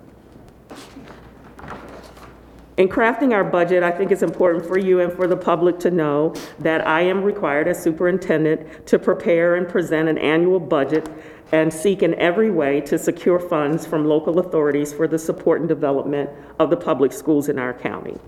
In 2.77 2.89
crafting 2.89 3.33
our 3.33 3.45
budget, 3.45 3.83
I 3.83 3.91
think 3.91 4.11
it's 4.11 4.23
important 4.23 4.67
for 4.67 4.79
you 4.79 5.01
and 5.01 5.11
for 5.11 5.27
the 5.27 5.37
public 5.37 5.79
to 5.79 5.91
know 5.91 6.35
that 6.59 6.87
I 6.87 7.01
am 7.01 7.23
required 7.23 7.69
as 7.69 7.83
superintendent 7.83 8.87
to 8.87 8.99
prepare 8.99 9.55
and 9.55 9.67
present 9.67 10.11
an 10.11 10.19
annual 10.19 10.61
budget 10.61 11.09
and 11.53 11.73
seek 11.73 12.03
in 12.03 12.15
every 12.17 12.51
way 12.51 12.83
to 12.83 12.99
secure 12.99 13.39
funds 13.39 13.87
from 13.87 14.05
local 14.05 14.41
authorities 14.41 14.93
for 14.93 15.09
the 15.09 15.19
support 15.19 15.61
and 15.61 15.69
development 15.69 16.29
of 16.59 16.69
the 16.69 16.77
public 16.77 17.13
schools 17.13 17.49
in 17.49 17.59
our 17.59 17.73
county. 17.73 18.19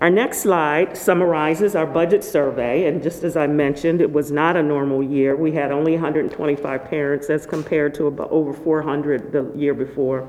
Our 0.00 0.10
next 0.10 0.40
slide 0.40 0.96
summarizes 0.96 1.76
our 1.76 1.86
budget 1.86 2.24
survey, 2.24 2.88
and 2.88 3.02
just 3.02 3.22
as 3.22 3.36
I 3.36 3.46
mentioned, 3.46 4.00
it 4.00 4.12
was 4.12 4.32
not 4.32 4.56
a 4.56 4.62
normal 4.62 5.00
year. 5.00 5.36
We 5.36 5.52
had 5.52 5.70
only 5.70 5.92
125 5.92 6.84
parents 6.86 7.30
as 7.30 7.46
compared 7.46 7.94
to 7.94 8.08
about 8.08 8.30
over 8.30 8.52
400 8.52 9.30
the 9.30 9.52
year 9.56 9.74
before. 9.74 10.28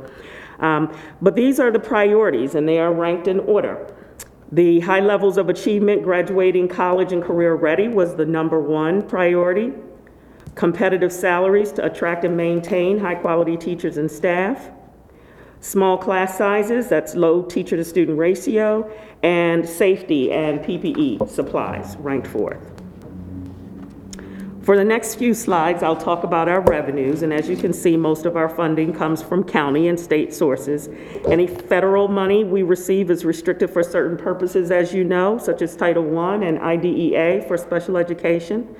Um, 0.59 0.91
But 1.21 1.35
these 1.35 1.59
are 1.59 1.71
the 1.71 1.79
priorities, 1.79 2.55
and 2.55 2.67
they 2.67 2.79
are 2.79 2.93
ranked 2.93 3.27
in 3.27 3.39
order. 3.39 3.87
The 4.51 4.79
high 4.81 4.99
levels 4.99 5.37
of 5.37 5.49
achievement, 5.49 6.03
graduating 6.03 6.67
college 6.67 7.11
and 7.11 7.23
career 7.23 7.55
ready 7.55 7.87
was 7.87 8.15
the 8.15 8.25
number 8.25 8.59
one 8.59 9.01
priority. 9.01 9.73
Competitive 10.53 11.11
salaries 11.11 11.71
to 11.73 11.85
attract 11.85 12.23
and 12.23 12.37
maintain 12.37 12.99
high-quality 12.99 13.57
teachers 13.57 13.97
and 13.97 14.09
staff 14.09 14.69
small 15.65 15.97
class 15.97 16.37
sizes, 16.37 16.87
that's 16.87 17.15
low 17.15 17.41
teacher-to-student 17.41 18.17
ratio, 18.19 18.87
and 19.23 19.67
safety 19.67 20.31
and 20.31 20.59
PPE 20.59 21.27
supplies, 21.27 21.97
ranked 21.97 22.27
fourth. 22.27 22.74
For 24.65 24.75
the 24.75 24.83
next 24.83 25.19
few 25.19 25.35
slides, 25.35 25.83
I'll 25.83 25.95
talk 25.95 26.23
about 26.23 26.49
our 26.49 26.61
revenues, 26.61 27.21
and 27.21 27.31
as 27.31 27.47
you 27.47 27.55
can 27.55 27.71
see, 27.71 27.95
most 27.95 28.25
of 28.25 28.35
our 28.35 28.49
funding 28.49 28.93
comes 28.93 29.21
from 29.21 29.43
county 29.43 29.89
and 29.89 29.99
state 29.99 30.33
sources. 30.33 30.89
Any 31.27 31.45
federal 31.45 32.07
money 32.07 32.43
we 32.43 32.63
receive 32.63 33.11
is 33.11 33.25
restricted 33.25 33.69
for 33.69 33.83
certain 33.83 34.17
purposes, 34.17 34.71
as 34.71 34.91
you 34.91 35.03
know, 35.03 35.37
such 35.37 35.61
as 35.61 35.75
Title 35.75 36.17
I 36.17 36.37
and 36.37 36.57
IDEA 36.57 37.43
for 37.47 37.59
special 37.59 37.95
education. 37.95 38.75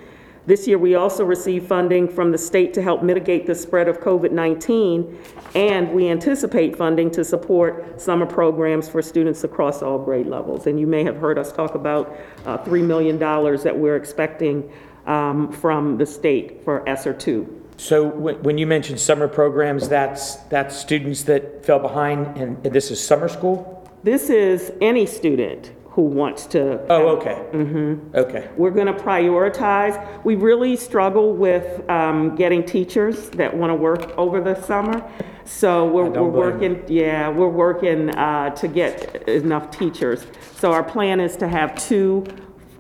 This 0.48 0.68
year, 0.68 0.80
we 0.80 0.96
also 0.96 1.24
received 1.24 1.68
funding 1.68 2.08
from 2.08 2.32
the 2.32 2.38
state 2.40 2.74
to 2.76 2.82
help 2.82 3.04
mitigate 3.04 3.46
the 3.46 3.54
spread 3.54 3.88
of 3.88 4.00
COVID-19, 4.00 5.16
and 5.54 5.92
we 5.92 6.10
anticipate 6.10 6.76
funding 6.76 7.12
to 7.12 7.24
support 7.24 8.02
summer 8.02 8.26
programs 8.26 8.90
for 8.90 9.04
students 9.04 9.44
across 9.44 9.84
all 9.84 10.00
grade 10.00 10.26
levels. 10.26 10.66
And 10.66 10.80
you 10.80 10.88
may 10.88 11.04
have 11.04 11.18
heard 11.18 11.38
us 11.38 11.52
talk 11.52 11.76
about 11.76 12.18
uh, 12.46 12.58
$3 12.60 12.84
million 12.84 13.20
that 13.20 13.78
we're 13.78 13.96
expecting 13.96 14.68
um, 15.06 15.52
from 15.52 15.98
the 15.98 16.06
state 16.06 16.64
for 16.64 16.88
ESSER 16.88 17.14
2. 17.14 17.62
So 17.78 18.08
when, 18.08 18.42
when 18.44 18.58
you 18.58 18.68
mention 18.68 18.98
summer 18.98 19.28
programs, 19.28 19.90
that's, 19.90 20.36
that's 20.50 20.76
students 20.76 21.24
that 21.24 21.66
fell 21.66 21.80
behind 21.80 22.38
and 22.38 22.64
this 22.64 22.92
is 22.92 23.06
summer 23.06 23.28
school? 23.28 23.90
This 24.04 24.30
is 24.30 24.72
any 24.82 25.06
student 25.06 25.72
who 25.96 26.02
wants 26.02 26.46
to 26.48 26.86
Oh, 26.92 27.18
okay. 27.18 27.42
Mm-hmm. 27.54 28.16
Okay. 28.16 28.50
We're 28.58 28.72
going 28.72 28.88
to 28.88 28.94
prioritize. 28.94 30.24
We 30.26 30.36
really 30.36 30.76
struggle 30.76 31.34
with 31.34 31.90
um, 31.90 32.36
getting 32.36 32.66
teachers 32.66 33.30
that 33.32 33.56
want 33.56 33.72
to 33.72 33.76
work 33.76 34.16
over 34.18 34.42
the 34.42 34.62
summer. 34.64 35.10
So 35.46 35.86
we're, 35.88 36.06
we're 36.06 36.14
don't 36.14 36.32
blame 36.32 36.60
working, 36.60 36.84
yeah, 36.88 37.30
we're 37.30 37.48
working 37.48 38.10
uh, 38.10 38.50
to 38.50 38.68
get 38.68 39.28
enough 39.30 39.72
teachers. 39.72 40.26
So 40.58 40.74
our 40.74 40.84
plan 40.84 41.20
is 41.20 41.38
to 41.38 41.48
have 41.48 41.76
two 41.76 42.26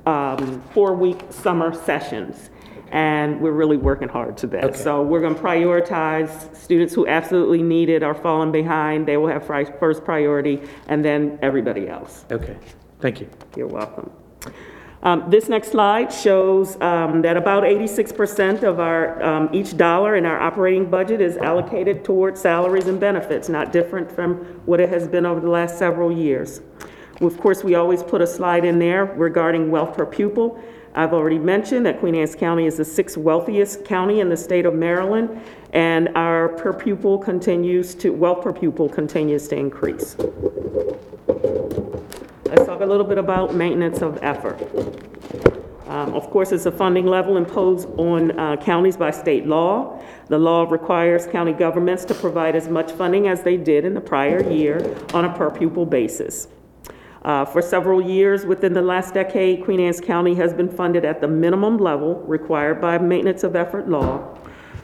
um, 0.05 0.61
four-week 0.73 1.21
summer 1.29 1.73
sessions. 1.73 2.49
And 2.91 3.41
we're 3.41 3.51
really 3.51 3.77
working 3.77 4.07
hard 4.07 4.37
to 4.37 4.47
that. 4.47 4.63
Okay. 4.63 4.77
So 4.77 5.01
we're 5.01 5.19
going 5.19 5.35
to 5.35 5.41
prioritize 5.41 6.55
students 6.55 6.93
who 6.93 7.07
absolutely 7.07 7.61
need 7.61 7.89
it 7.89 8.03
are 8.03 8.13
falling 8.13 8.51
behind. 8.51 9.07
They 9.07 9.17
will 9.17 9.27
have 9.27 9.45
fri- 9.45 9.71
first 9.79 10.05
priority, 10.05 10.61
and 10.87 11.03
then 11.03 11.39
everybody 11.41 11.89
else. 11.89 12.25
Okay. 12.31 12.57
Thank 13.01 13.21
you. 13.21 13.29
You're 13.57 13.67
welcome. 13.67 14.11
Um, 15.03 15.29
This 15.29 15.49
next 15.49 15.69
slide 15.69 16.11
shows 16.11 16.79
um, 16.81 17.21
that 17.21 17.37
about 17.37 17.63
86% 17.63 18.63
of 18.63 18.79
our, 18.79 19.21
um, 19.21 19.49
each 19.53 19.77
dollar 19.77 20.15
in 20.15 20.25
our 20.25 20.39
operating 20.39 20.89
budget 20.89 21.21
is 21.21 21.37
allocated 21.37 22.03
toward 22.03 22.37
salaries 22.37 22.87
and 22.87 22.99
benefits, 22.99 23.47
not 23.47 23.71
different 23.71 24.11
from 24.11 24.37
what 24.65 24.79
it 24.79 24.89
has 24.89 25.07
been 25.07 25.25
over 25.25 25.39
the 25.39 25.49
last 25.49 25.77
several 25.77 26.11
years. 26.11 26.61
Of 27.21 27.37
course, 27.39 27.63
we 27.63 27.75
always 27.75 28.03
put 28.03 28.21
a 28.21 28.27
slide 28.27 28.65
in 28.65 28.77
there 28.77 29.05
regarding 29.05 29.71
wealth 29.71 29.95
per 29.95 30.05
pupil. 30.05 30.61
I've 30.95 31.13
already 31.13 31.39
mentioned 31.39 31.85
that 31.85 31.99
Queen 31.99 32.15
Anne's 32.15 32.35
County 32.35 32.65
is 32.65 32.77
the 32.77 32.85
sixth 32.85 33.17
wealthiest 33.17 33.85
county 33.85 34.19
in 34.19 34.29
the 34.29 34.37
state 34.37 34.65
of 34.65 34.73
Maryland, 34.73 35.41
and 35.73 36.09
our 36.15 36.49
per 36.49 36.73
pupil 36.73 37.17
continues 37.17 37.95
to, 37.95 38.11
wealth 38.11 38.43
per 38.43 38.53
pupil 38.53 38.89
continues 38.89 39.47
to 39.49 39.55
increase. 39.55 40.15
Let's 42.45 42.65
talk 42.65 42.81
a 42.81 42.85
little 42.85 43.05
bit 43.05 43.17
about 43.17 43.55
maintenance 43.55 44.01
of 44.01 44.19
effort. 44.21 44.61
Um, 45.87 46.13
Of 46.13 46.29
course, 46.29 46.51
it's 46.51 46.65
a 46.65 46.71
funding 46.71 47.05
level 47.05 47.37
imposed 47.37 47.87
on 47.97 48.37
uh, 48.37 48.57
counties 48.57 48.97
by 48.97 49.11
state 49.11 49.45
law. 49.47 50.01
The 50.27 50.37
law 50.37 50.63
requires 50.63 51.27
county 51.27 51.53
governments 51.53 52.03
to 52.05 52.13
provide 52.13 52.55
as 52.55 52.67
much 52.67 52.91
funding 52.91 53.27
as 53.27 53.41
they 53.43 53.55
did 53.55 53.85
in 53.85 53.93
the 53.93 54.01
prior 54.01 54.41
year 54.49 54.95
on 55.13 55.25
a 55.25 55.33
per-pupil 55.33 55.85
basis. 55.85 56.47
Uh, 57.25 57.43
For 57.43 57.59
several 57.59 58.03
years 58.03 58.45
within 58.45 58.73
the 58.73 58.83
last 58.83 59.15
decade, 59.15 59.63
Queen 59.63 59.79
Anne's 59.79 59.99
County 59.99 60.35
has 60.35 60.53
been 60.53 60.69
funded 60.69 61.03
at 61.03 61.21
the 61.21 61.27
minimum 61.27 61.77
level 61.77 62.21
required 62.27 62.79
by 62.79 62.99
maintenance 62.99 63.43
of 63.43 63.55
effort 63.55 63.89
law. 63.89 64.37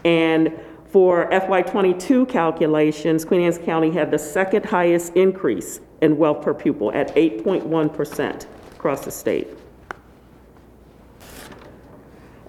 And 0.04 0.60
for 0.86 1.30
FY 1.30 1.62
'22 1.62 2.26
calculations, 2.26 3.26
Queen 3.26 3.42
Anne's 3.42 3.60
County 3.60 3.92
had 3.92 4.10
the 4.10 4.18
second 4.18 4.66
highest 4.66 5.16
increase 5.16 5.82
in 6.02 6.18
wealth 6.18 6.42
per 6.42 6.56
pupil 6.56 6.92
at 6.94 7.16
8.1% 7.16 8.48
across 8.76 9.06
the 9.06 9.12
state. 9.12 9.48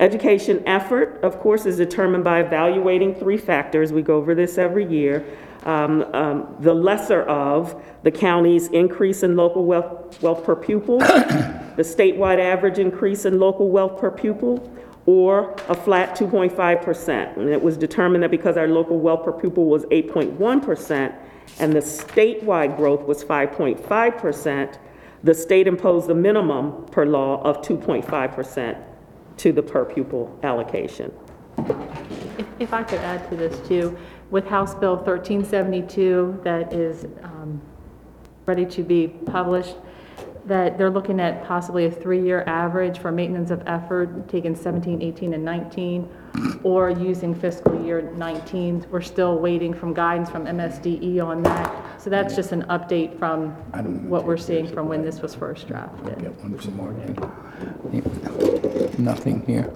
Education 0.00 0.62
effort, 0.66 1.20
of 1.22 1.38
course, 1.38 1.66
is 1.66 1.76
determined 1.76 2.24
by 2.24 2.40
evaluating 2.40 3.14
three 3.14 3.36
factors. 3.36 3.92
We 3.92 4.00
go 4.00 4.16
over 4.16 4.34
this 4.34 4.56
every 4.56 4.86
year. 4.86 5.22
Um, 5.64 6.02
um, 6.14 6.56
The 6.60 6.74
lesser 6.74 7.22
of 7.24 7.80
the 8.02 8.10
county's 8.10 8.68
increase 8.68 9.22
in 9.22 9.36
local 9.36 9.64
wealth, 9.64 10.20
wealth 10.22 10.44
per 10.44 10.56
pupil, 10.56 10.98
the 11.76 11.82
statewide 11.82 12.38
average 12.38 12.78
increase 12.78 13.24
in 13.24 13.38
local 13.38 13.70
wealth 13.70 14.00
per 14.00 14.10
pupil, 14.10 14.72
or 15.06 15.54
a 15.68 15.74
flat 15.74 16.16
2.5%. 16.16 17.36
And 17.36 17.48
it 17.48 17.60
was 17.60 17.76
determined 17.76 18.22
that 18.22 18.30
because 18.30 18.56
our 18.56 18.68
local 18.68 18.98
wealth 18.98 19.24
per 19.24 19.32
pupil 19.32 19.66
was 19.66 19.84
8.1% 19.86 21.14
and 21.58 21.72
the 21.72 21.80
statewide 21.80 22.76
growth 22.76 23.02
was 23.02 23.24
5.5%, 23.24 24.78
the 25.24 25.34
state 25.34 25.66
imposed 25.66 26.10
a 26.10 26.14
minimum 26.14 26.86
per 26.86 27.04
law 27.04 27.42
of 27.42 27.62
2.5% 27.62 28.82
to 29.38 29.52
the 29.52 29.62
per 29.62 29.84
pupil 29.84 30.38
allocation. 30.42 31.12
If- 31.58 32.46
If 32.58 32.72
I 32.72 32.82
could 32.84 33.00
add 33.00 33.28
to 33.30 33.36
this 33.36 33.58
too, 33.66 33.96
with 34.30 34.46
House 34.46 34.74
Bill 34.74 34.96
1372 34.96 36.40
that 36.44 36.72
is 36.72 37.06
um, 37.22 37.60
ready 38.46 38.66
to 38.66 38.82
be 38.82 39.08
published, 39.08 39.76
that 40.44 40.76
they're 40.76 40.90
looking 40.90 41.20
at 41.20 41.44
possibly 41.44 41.84
a 41.86 41.90
three-year 41.90 42.42
average 42.48 42.98
for 42.98 43.12
maintenance 43.12 43.52
of 43.52 43.62
effort, 43.66 44.28
taking 44.28 44.56
17, 44.56 45.00
18, 45.00 45.34
and 45.34 45.44
19, 45.44 46.08
or 46.64 46.90
using 46.90 47.32
fiscal 47.32 47.80
year 47.84 48.02
19. 48.16 48.86
We're 48.90 49.02
still 49.02 49.38
waiting 49.38 49.72
from 49.72 49.94
guidance 49.94 50.30
from 50.30 50.46
MSDE 50.46 51.24
on 51.24 51.42
that. 51.44 52.00
So 52.02 52.10
that's 52.10 52.34
just 52.34 52.50
an 52.50 52.64
update 52.64 53.16
from 53.18 53.50
what 54.08 54.24
we're 54.24 54.36
seeing 54.36 54.66
from 54.66 54.88
when 54.88 55.02
this 55.02 55.20
was 55.22 55.32
first 55.34 55.68
drafted. 55.68 56.18
Get 56.18 56.34
one 56.42 56.58
from 56.58 56.76
Morgan. 56.76 57.16
Nothing 58.98 59.46
here. 59.46 59.72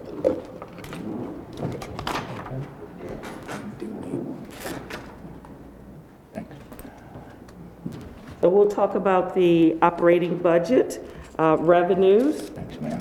So 8.46 8.50
we'll 8.50 8.68
talk 8.68 8.94
about 8.94 9.34
the 9.34 9.76
operating 9.82 10.38
budget, 10.38 11.04
uh, 11.36 11.56
revenues. 11.58 12.42
Thanks, 12.50 12.80
ma'am. 12.80 13.00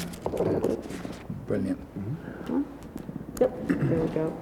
Brilliant. 1.46 1.80
Yep, 3.40 3.68
there 3.68 4.00
we 4.00 4.08
go. 4.08 4.36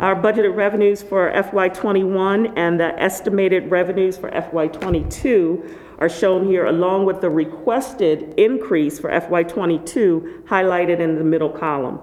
Our 0.00 0.16
budgeted 0.16 0.56
revenues 0.56 1.00
for 1.00 1.30
FY 1.30 1.68
'21 1.68 2.58
and 2.58 2.80
the 2.80 3.00
estimated 3.00 3.70
revenues 3.70 4.18
for 4.18 4.32
FY 4.32 4.66
'22 4.66 5.78
are 6.00 6.08
shown 6.08 6.44
here, 6.44 6.66
along 6.66 7.04
with 7.04 7.20
the 7.20 7.30
requested 7.30 8.34
increase 8.36 8.98
for 8.98 9.10
FY 9.10 9.44
'22 9.44 10.42
highlighted 10.48 10.98
in 10.98 11.18
the 11.18 11.24
middle 11.24 11.50
column. 11.50 12.00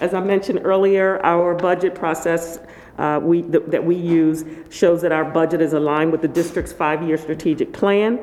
As 0.00 0.12
I 0.14 0.20
mentioned 0.20 0.60
earlier, 0.64 1.24
our 1.24 1.54
budget 1.54 1.94
process 1.94 2.58
uh, 2.98 3.20
we- 3.22 3.42
that 3.42 3.70
that 3.70 3.84
we 3.84 3.94
use 3.94 4.44
shows 4.70 5.00
that 5.02 5.12
our 5.12 5.24
budget 5.24 5.60
is 5.62 5.72
aligned 5.72 6.10
with 6.10 6.22
the 6.22 6.28
district's 6.28 6.72
five-year 6.72 7.16
strategic 7.16 7.72
plan. 7.72 8.18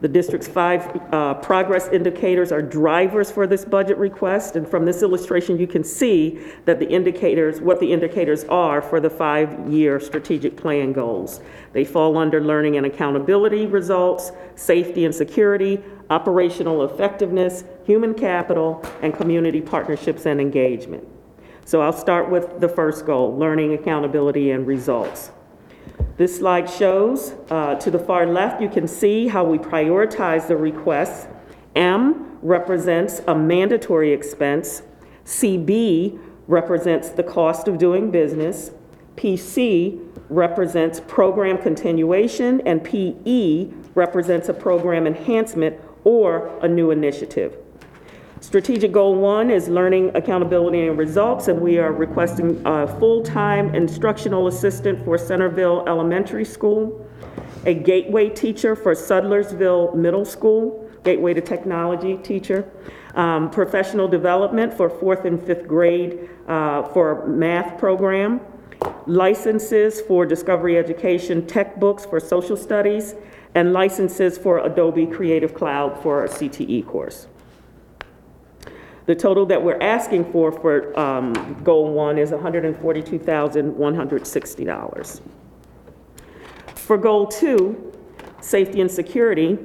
The 0.00 0.06
district's 0.06 0.46
five 0.46 1.12
uh, 1.12 1.34
progress 1.34 1.88
indicators 1.88 2.52
are 2.52 2.62
drivers 2.62 3.32
for 3.32 3.48
this 3.48 3.64
budget 3.64 3.96
request, 3.96 4.54
and 4.54 4.66
from 4.66 4.84
this 4.84 5.02
illustration, 5.02 5.58
you 5.58 5.66
can 5.66 5.82
see 5.82 6.38
that 6.66 6.78
the 6.78 6.88
indicators, 6.88 7.60
what 7.60 7.80
the 7.80 7.92
indicators 7.92 8.44
are 8.44 8.80
for 8.80 9.00
the 9.00 9.10
five-year 9.10 9.98
strategic 9.98 10.56
plan 10.56 10.92
goals. 10.92 11.40
They 11.72 11.84
fall 11.84 12.16
under 12.16 12.40
learning 12.40 12.76
and 12.76 12.86
accountability 12.86 13.66
results, 13.66 14.30
safety 14.54 15.04
and 15.04 15.12
security, 15.12 15.82
operational 16.10 16.84
effectiveness, 16.84 17.64
human 17.84 18.14
capital, 18.14 18.84
and 19.02 19.12
community 19.12 19.60
partnerships 19.60 20.26
and 20.26 20.40
engagement. 20.40 21.06
So 21.64 21.82
I'll 21.82 21.92
start 21.92 22.30
with 22.30 22.60
the 22.60 22.68
first 22.68 23.04
goal, 23.04 23.36
learning, 23.36 23.74
accountability, 23.74 24.52
and 24.52 24.64
results. 24.64 25.32
This 26.16 26.36
slide 26.38 26.68
shows, 26.68 27.34
uh, 27.50 27.76
to 27.76 27.90
the 27.90 27.98
far 27.98 28.26
left, 28.26 28.60
you 28.60 28.68
can 28.68 28.88
see 28.88 29.28
how 29.28 29.44
we 29.44 29.58
prioritize 29.58 30.48
the 30.48 30.56
requests. 30.56 31.28
M 31.76 32.38
represents 32.42 33.20
a 33.28 33.34
mandatory 33.34 34.12
expense. 34.12 34.82
CB 35.24 36.18
represents 36.48 37.10
the 37.10 37.22
cost 37.22 37.68
of 37.68 37.78
doing 37.78 38.10
business. 38.10 38.72
PC 39.16 40.04
represents 40.28 41.00
program 41.06 41.58
continuation, 41.58 42.60
and 42.62 42.82
PE 42.82 43.68
represents 43.94 44.48
a 44.48 44.54
program 44.54 45.06
enhancement 45.06 45.76
or 46.04 46.58
a 46.62 46.68
new 46.68 46.90
initiative. 46.90 47.56
Strategic 48.40 48.92
Goal 48.92 49.16
One 49.16 49.50
is 49.50 49.68
learning 49.68 50.12
accountability 50.14 50.86
and 50.86 50.96
results, 50.96 51.48
and 51.48 51.60
we 51.60 51.78
are 51.78 51.92
requesting 51.92 52.62
a 52.64 52.86
full-time 52.86 53.74
instructional 53.74 54.46
assistant 54.46 55.04
for 55.04 55.18
Centreville 55.18 55.82
Elementary 55.88 56.44
School, 56.44 57.04
a 57.66 57.74
gateway 57.74 58.28
teacher 58.28 58.76
for 58.76 58.94
Sudlersville 58.94 59.96
Middle 59.96 60.24
School, 60.24 60.88
gateway 61.02 61.34
to 61.34 61.40
technology 61.40 62.16
teacher, 62.18 62.70
um, 63.14 63.50
professional 63.50 64.06
development 64.06 64.72
for 64.72 64.88
fourth 64.88 65.24
and 65.24 65.42
fifth 65.42 65.66
grade 65.66 66.30
uh, 66.46 66.84
for 66.84 67.26
math 67.26 67.76
program, 67.76 68.40
licenses 69.06 70.00
for 70.02 70.24
Discovery 70.24 70.78
Education 70.78 71.44
tech 71.44 71.80
books 71.80 72.06
for 72.06 72.20
social 72.20 72.56
studies, 72.56 73.16
and 73.56 73.72
licenses 73.72 74.38
for 74.38 74.58
Adobe 74.64 75.06
Creative 75.06 75.52
Cloud 75.52 76.00
for 76.00 76.24
a 76.24 76.28
CTE 76.28 76.86
course. 76.86 77.26
The 79.08 79.16
total 79.16 79.46
that 79.46 79.62
we're 79.62 79.80
asking 79.80 80.30
for 80.32 80.52
for 80.52 81.00
um, 81.00 81.32
Goal 81.64 81.94
1 81.94 82.18
is 82.18 82.30
$142,160. 82.30 85.20
For 86.74 86.98
Goal 86.98 87.26
2, 87.26 87.92
Safety 88.42 88.82
and 88.82 88.90
Security, 88.90 89.56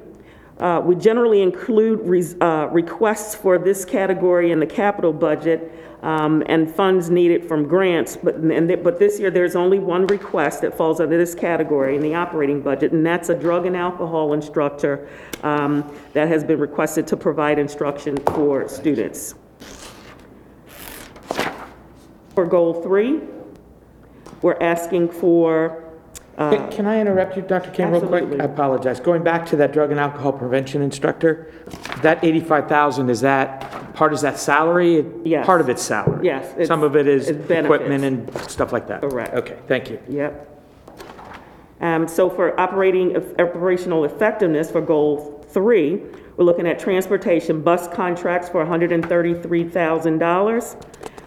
uh, 0.60 0.82
we 0.82 0.96
generally 0.96 1.42
include 1.42 2.00
res- 2.08 2.38
uh, 2.40 2.70
requests 2.72 3.36
for 3.36 3.58
this 3.58 3.84
category 3.84 4.52
in 4.52 4.62
the 4.62 4.66
capital 4.66 5.12
budget 5.12 5.93
um, 6.04 6.44
and 6.48 6.70
funds 6.70 7.10
needed 7.10 7.48
from 7.48 7.66
grants, 7.66 8.18
but, 8.18 8.36
and 8.36 8.68
th- 8.68 8.84
but 8.84 9.00
this 9.00 9.22
year, 9.22 9.32
there's 9.32 9.56
only 9.56 9.80
one 9.80 10.06
request 10.08 10.62
that 10.62 10.76
falls 10.76 11.00
under 11.00 11.18
this 11.18 11.34
category 11.34 11.96
in 11.96 12.02
the 12.02 12.14
operating 12.14 12.62
budget, 12.62 12.92
and 12.92 13.06
that's 13.06 13.30
a 13.30 13.36
drug 13.36 13.66
and 13.66 13.76
alcohol 13.78 14.34
instructor 14.34 15.08
um, 15.44 15.90
that 16.12 16.28
has 16.28 16.44
been 16.44 16.60
requested 16.60 17.08
to 17.08 17.16
provide 17.16 17.58
instruction 17.58 18.18
for 18.18 18.68
students. 18.68 19.36
For 22.36 22.46
Goal 22.46 22.84
3, 22.84 23.22
we're 24.42 24.60
asking 24.60 25.08
for 25.10 25.83
Can 26.38 26.72
can 26.72 26.86
I 26.88 27.00
interrupt 27.00 27.36
you, 27.36 27.44
Dr. 27.44 27.70
Kane, 27.72 27.90
real 27.92 28.00
quick? 28.02 28.24
Absolutely. 28.24 28.42
I 28.42 28.46
apologize. 28.46 29.00
Going 29.00 29.24
back 29.24 29.46
to 29.48 29.56
that 29.58 29.72
drug 29.72 29.92
and 29.92 30.00
alcohol 30.00 30.34
prevention 30.34 30.82
instructor, 30.82 31.52
that 32.02 32.24
85,000, 32.24 33.10
is 33.12 33.22
that, 33.22 33.94
part 33.94 34.14
is 34.14 34.22
that 34.22 34.40
salary? 34.40 35.06
Yes. 35.24 35.46
Part 35.46 35.62
of 35.62 35.70
it's 35.70 35.84
salary? 35.84 36.26
Yes, 36.26 36.46
it's- 36.54 36.68
Some 36.68 36.82
of 36.82 36.96
it 36.96 37.08
is 37.08 37.30
it's 37.30 37.38
benefits. 37.48 37.66
equipment 37.66 38.04
and 38.04 38.36
stuff 38.50 38.74
like 38.74 38.88
that? 38.88 39.02
Correct. 39.02 39.36
Okay, 39.36 39.58
thank 39.68 39.92
you. 39.92 40.00
Yep. 40.10 40.50
Um, 41.82 42.08
So 42.08 42.30
for 42.32 42.60
operating, 42.60 43.16
operational 43.40 44.04
effectiveness 44.06 44.72
for 44.72 44.82
Goal 44.82 45.46
3, 45.50 46.02
we're 46.38 46.46
looking 46.46 46.66
at 46.66 46.80
transportation 46.80 47.62
bus 47.62 47.88
contracts 47.90 48.50
for 48.50 48.66
$133,000. 48.66 50.76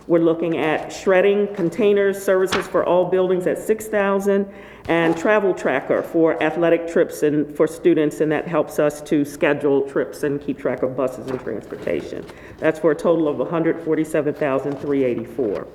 We're 0.08 0.20
looking 0.20 0.56
at 0.58 0.92
shredding 0.92 1.48
containers, 1.54 2.20
services 2.22 2.64
for 2.68 2.84
all 2.84 3.06
buildings 3.06 3.46
at 3.48 3.58
6,000, 3.58 4.46
and 4.88 5.16
travel 5.16 5.52
tracker 5.52 6.02
for 6.02 6.40
athletic 6.42 6.86
trips 6.86 7.22
and 7.22 7.54
for 7.56 7.66
students, 7.66 8.20
and 8.20 8.30
that 8.30 8.46
helps 8.46 8.78
us 8.78 9.02
to 9.02 9.24
schedule 9.24 9.82
trips 9.88 10.22
and 10.22 10.40
keep 10.40 10.58
track 10.58 10.82
of 10.82 10.96
buses 10.96 11.28
and 11.28 11.40
transportation. 11.40 12.24
That's 12.58 12.78
for 12.78 12.92
a 12.92 12.94
total 12.94 13.28
of 13.28 13.38
147,384. 13.38 15.66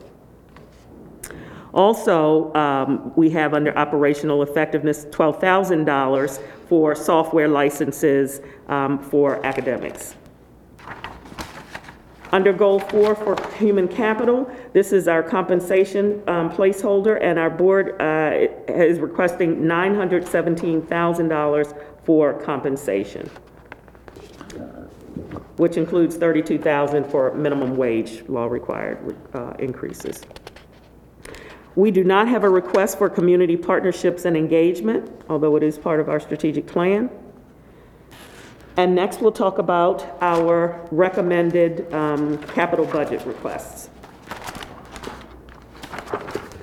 Also, 1.73 2.53
um, 2.53 3.13
we 3.15 3.29
have 3.29 3.53
under 3.53 3.77
operational 3.77 4.43
effectiveness, 4.43 5.05
$12,000 5.05 6.41
for 6.67 6.95
software 6.95 7.47
licenses 7.47 8.41
um, 8.67 8.99
for 8.99 9.45
academics. 9.45 10.15
Under 12.31 12.53
Goal 12.53 12.79
4 12.79 13.15
for 13.15 13.35
Human 13.57 13.89
Capital, 13.89 14.49
this 14.71 14.93
is 14.93 15.09
our 15.09 15.21
compensation 15.21 16.23
um, 16.27 16.49
placeholder, 16.49 17.21
and 17.21 17.37
our 17.37 17.49
board 17.49 18.01
uh, 18.01 18.47
is 18.71 18.99
requesting 18.99 19.63
$917,000 19.63 21.83
for 22.05 22.41
compensation, 22.41 23.29
which 25.57 25.75
includes 25.75 26.15
32,000 26.15 27.03
for 27.05 27.33
minimum 27.33 27.75
wage 27.75 28.23
law-required 28.29 29.13
uh, 29.33 29.53
increases. 29.59 30.21
We 31.75 31.91
do 31.91 32.05
not 32.05 32.29
have 32.29 32.45
a 32.45 32.49
request 32.49 32.97
for 32.97 33.09
community 33.09 33.57
partnerships 33.57 34.23
and 34.23 34.37
engagement, 34.37 35.11
although 35.29 35.57
it 35.57 35.63
is 35.63 35.77
part 35.77 35.99
of 35.99 36.07
our 36.07 36.21
strategic 36.21 36.65
plan. 36.65 37.09
And 38.77 38.95
next, 38.95 39.21
we'll 39.21 39.33
talk 39.33 39.57
about 39.57 40.17
our 40.21 40.87
recommended 40.91 41.93
um, 41.93 42.37
capital 42.43 42.85
budget 42.85 43.25
requests. 43.25 43.89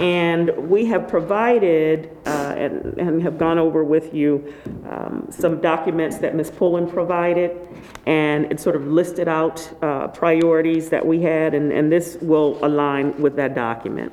And 0.01 0.71
we 0.71 0.87
have 0.87 1.09
provided, 1.09 2.17
uh, 2.25 2.55
and 2.57 2.97
and 2.99 3.21
have 3.21 3.37
gone 3.37 3.59
over 3.59 3.83
with 3.83 4.15
you, 4.15 4.55
um, 4.89 5.27
some 5.31 5.61
documents 5.61 6.19
that 6.19 6.37
Ms. 6.37 6.53
Pullen 6.53 6.89
provided, 6.89 7.59
and 8.07 8.45
it 8.51 8.61
sort 8.61 8.77
of 8.77 8.87
listed 8.87 9.27
out 9.27 9.69
uh, 9.83 10.07
priorities 10.09 10.89
that 10.91 11.05
we 11.05 11.23
had, 11.23 11.53
and 11.53 11.73
and 11.73 11.91
this 11.91 12.17
will 12.21 12.65
align 12.65 13.21
with 13.21 13.35
that 13.37 13.57
document. 13.57 14.13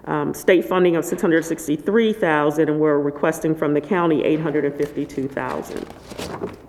um, 0.05 0.33
state 0.33 0.65
funding 0.65 0.95
of 0.95 1.05
663,000, 1.05 2.69
and 2.69 2.79
we're 2.79 2.99
requesting 2.99 3.55
from 3.55 3.73
the 3.73 3.81
county 3.81 4.23
$852,000. 4.23 6.66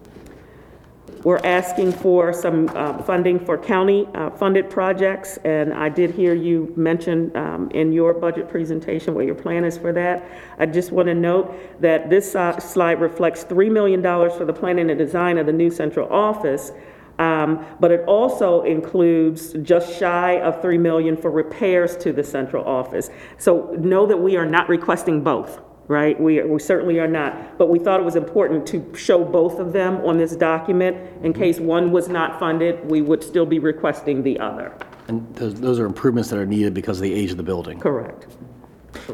We're 1.24 1.38
asking 1.38 1.92
for 1.92 2.32
some 2.32 2.68
uh, 2.68 3.02
funding 3.02 3.44
for 3.44 3.58
county-funded 3.58 4.70
projects, 4.70 5.36
and 5.38 5.74
I 5.74 5.88
did 5.88 6.12
hear 6.12 6.32
you 6.32 6.72
mention 6.76 7.36
um, 7.36 7.70
in 7.72 7.92
your 7.92 8.14
budget 8.14 8.48
presentation 8.48 9.14
what 9.14 9.26
your 9.26 9.34
plan 9.34 9.64
is 9.64 9.76
for 9.76 9.92
that. 9.94 10.24
I 10.58 10.66
just 10.66 10.92
want 10.92 11.08
to 11.08 11.14
note 11.14 11.80
that 11.80 12.08
this 12.08 12.36
uh, 12.36 12.60
slide 12.60 13.00
reflects 13.00 13.44
$3 13.44 13.70
million 13.70 14.00
for 14.00 14.44
the 14.44 14.52
planning 14.52 14.90
and 14.90 14.98
design 14.98 15.38
of 15.38 15.46
the 15.46 15.52
new 15.52 15.72
central 15.72 16.08
office, 16.08 16.70
um, 17.18 17.66
but 17.80 17.90
it 17.90 18.04
also 18.06 18.62
includes 18.62 19.54
just 19.62 19.98
shy 19.98 20.40
of 20.40 20.62
3 20.62 20.78
million 20.78 21.16
for 21.16 21.32
repairs 21.32 21.96
to 21.96 22.12
the 22.12 22.22
central 22.22 22.64
office. 22.64 23.10
So 23.38 23.74
know 23.76 24.06
that 24.06 24.16
we 24.16 24.36
are 24.36 24.46
not 24.46 24.68
requesting 24.68 25.24
both, 25.24 25.60
right? 25.88 26.20
We, 26.20 26.42
we 26.42 26.60
certainly 26.60 27.00
are 27.00 27.08
not. 27.08 27.58
But 27.58 27.68
we 27.70 27.78
thought 27.78 27.98
it 27.98 28.04
was 28.04 28.16
important 28.16 28.66
to 28.68 28.94
show 28.94 29.24
both 29.24 29.58
of 29.58 29.72
them 29.72 29.96
on 30.04 30.18
this 30.18 30.36
document. 30.36 30.96
In 31.24 31.32
case 31.32 31.58
one 31.58 31.90
was 31.90 32.08
not 32.08 32.38
funded, 32.38 32.88
we 32.88 33.00
would 33.00 33.24
still 33.24 33.46
be 33.46 33.58
requesting 33.58 34.22
the 34.22 34.38
other. 34.38 34.76
And 35.08 35.34
those, 35.34 35.54
those 35.54 35.78
are 35.78 35.86
improvements 35.86 36.28
that 36.30 36.38
are 36.38 36.46
needed 36.46 36.74
because 36.74 36.98
of 36.98 37.02
the 37.02 37.14
age 37.14 37.30
of 37.30 37.38
the 37.38 37.42
building. 37.42 37.80
Correct. 37.80 38.26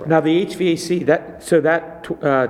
Now, 0.07 0.21
the 0.21 0.45
HVAC, 0.45 1.07
that, 1.07 1.43
so 1.43 1.61
that, 1.61 2.07
uh, 2.23 2.49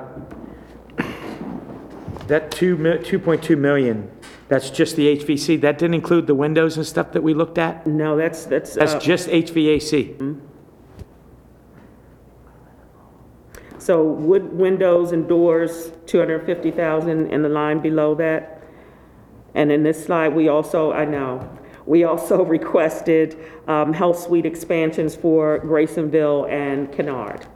that 2.27 2.51
2, 2.51 2.77
mi- 2.79 2.99
2.2 2.99 3.59
million, 3.59 4.11
that's 4.49 4.71
just 4.71 4.97
the 4.97 5.19
HVAC? 5.19 5.61
That 5.61 5.79
didn't 5.79 5.95
include 5.95 6.27
the 6.27 6.35
windows 6.35 6.77
and 6.77 6.87
stuff 6.87 7.13
that 7.13 7.23
we 7.23 7.35
looked 7.35 7.59
at? 7.59 7.87
No, 7.87 8.17
that's, 8.17 8.47
that's. 8.47 8.75
That's 8.75 8.95
uh, 8.95 9.01
just 9.01 9.29
HVAC? 9.29 10.41
So 13.85 14.03
wood 14.03 14.51
windows 14.51 15.13
and 15.13 15.29
doors, 15.29 15.93
250,000, 16.07 17.31
and 17.31 17.45
the 17.45 17.51
line 17.51 17.81
below 17.81 18.15
that. 18.15 18.63
And 19.55 19.71
in 19.71 19.83
this 19.83 20.03
slide, 20.03 20.29
we 20.29 20.49
also, 20.49 20.91
I 20.91 21.05
know, 21.05 21.47
we 21.85 22.05
also 22.05 22.43
requested 22.59 23.37
um, 23.69 23.93
health 23.93 24.19
suite 24.19 24.47
expansions 24.47 25.15
for 25.15 25.59
Graysonville 25.59 26.47
and 26.47 26.91
Kennard. 26.93 27.47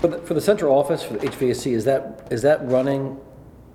For 0.00 0.08
the, 0.08 0.18
for 0.18 0.34
the 0.34 0.40
central 0.40 0.76
office, 0.76 1.04
for 1.04 1.12
the 1.12 1.28
HVAC, 1.28 1.70
is 1.70 1.84
that, 1.84 2.26
is 2.32 2.42
that 2.42 2.68
running 2.68 3.20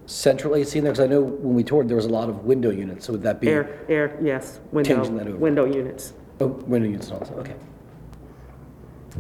central 0.08 0.58
AC 0.58 0.78
in 0.78 0.84
there? 0.84 0.92
Because 0.92 1.06
I 1.06 1.08
know 1.08 1.22
when 1.22 1.56
we 1.56 1.64
toured, 1.64 1.88
there 1.88 1.96
was 1.96 2.06
a 2.06 2.10
lot 2.10 2.28
of 2.28 2.44
window 2.44 2.70
units, 2.70 3.06
so 3.06 3.14
would 3.14 3.24
that 3.24 3.40
be? 3.40 3.48
Air, 3.48 3.80
air, 3.88 4.20
yes, 4.22 4.60
window, 4.74 4.96
Changing 4.96 5.16
that 5.16 5.28
over. 5.30 5.38
window 5.38 5.64
units. 5.64 6.12
Oh, 6.42 6.48
window 6.48 6.90
units 6.90 7.10
also, 7.12 7.34
okay. 7.36 7.56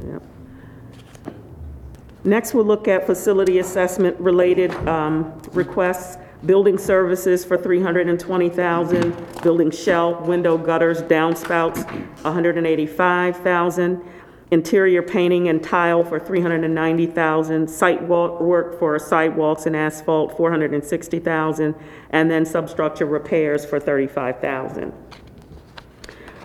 Yep. 0.05 0.21
Next, 2.27 2.53
we'll 2.53 2.65
look 2.65 2.89
at 2.89 3.05
facility 3.05 3.59
assessment-related 3.59 4.73
um, 4.85 5.41
requests. 5.53 6.17
Building 6.45 6.77
services 6.77 7.45
for 7.45 7.57
320,000, 7.57 9.41
building 9.41 9.71
shell, 9.71 10.21
window 10.25 10.57
gutters, 10.57 11.01
downspouts, 11.03 11.89
185,000, 12.23 14.01
interior 14.51 15.01
painting 15.01 15.47
and 15.47 15.63
tile 15.63 16.03
for 16.03 16.19
390,000, 16.19 17.67
site 17.69 18.03
work 18.05 18.77
for 18.77 18.99
sidewalks 18.99 19.65
and 19.65 19.75
asphalt, 19.75 20.35
460,000, 20.35 21.75
and 22.09 22.29
then 22.29 22.45
substructure 22.45 23.05
repairs 23.05 23.65
for 23.65 23.79
35,000. 23.79 24.91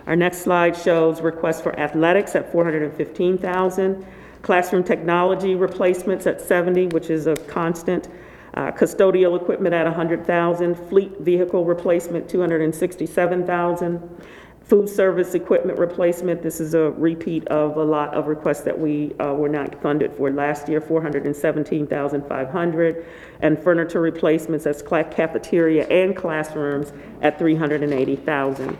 Our 0.07 0.15
next 0.15 0.39
slide 0.39 0.77
shows 0.77 1.19
requests 1.21 1.59
for 1.61 1.77
athletics 1.77 2.37
at 2.37 2.51
415,000, 2.53 4.05
classroom 4.43 4.83
technology 4.83 5.55
replacements 5.55 6.27
at 6.27 6.39
70, 6.39 6.87
which 6.87 7.09
is 7.09 7.25
a 7.25 7.35
constant, 7.47 8.09
uh, 8.53 8.71
custodial 8.71 9.41
equipment 9.41 9.73
at 9.73 9.85
100,000, 9.85 10.75
fleet 10.75 11.19
vehicle 11.21 11.65
replacement, 11.65 12.29
267,000, 12.29 14.19
food 14.65 14.87
service 14.87 15.33
equipment 15.33 15.79
replacement, 15.79 16.41
this 16.41 16.59
is 16.59 16.73
a 16.73 16.89
repeat 16.91 17.47
of 17.47 17.77
a 17.77 17.83
lot 17.83 18.13
of 18.13 18.27
requests 18.27 18.61
that 18.61 18.77
we 18.77 19.13
uh, 19.19 19.33
were 19.33 19.49
not 19.49 19.81
funded 19.81 20.11
for 20.13 20.29
last 20.31 20.69
year, 20.69 20.81
417,500, 20.81 23.05
and 23.41 23.61
furniture 23.61 24.01
replacements 24.01 24.65
as 24.65 24.81
cla- 24.81 25.03
cafeteria 25.03 25.85
and 25.87 26.15
classrooms 26.15 26.93
at 27.21 27.37
380,000. 27.39 28.77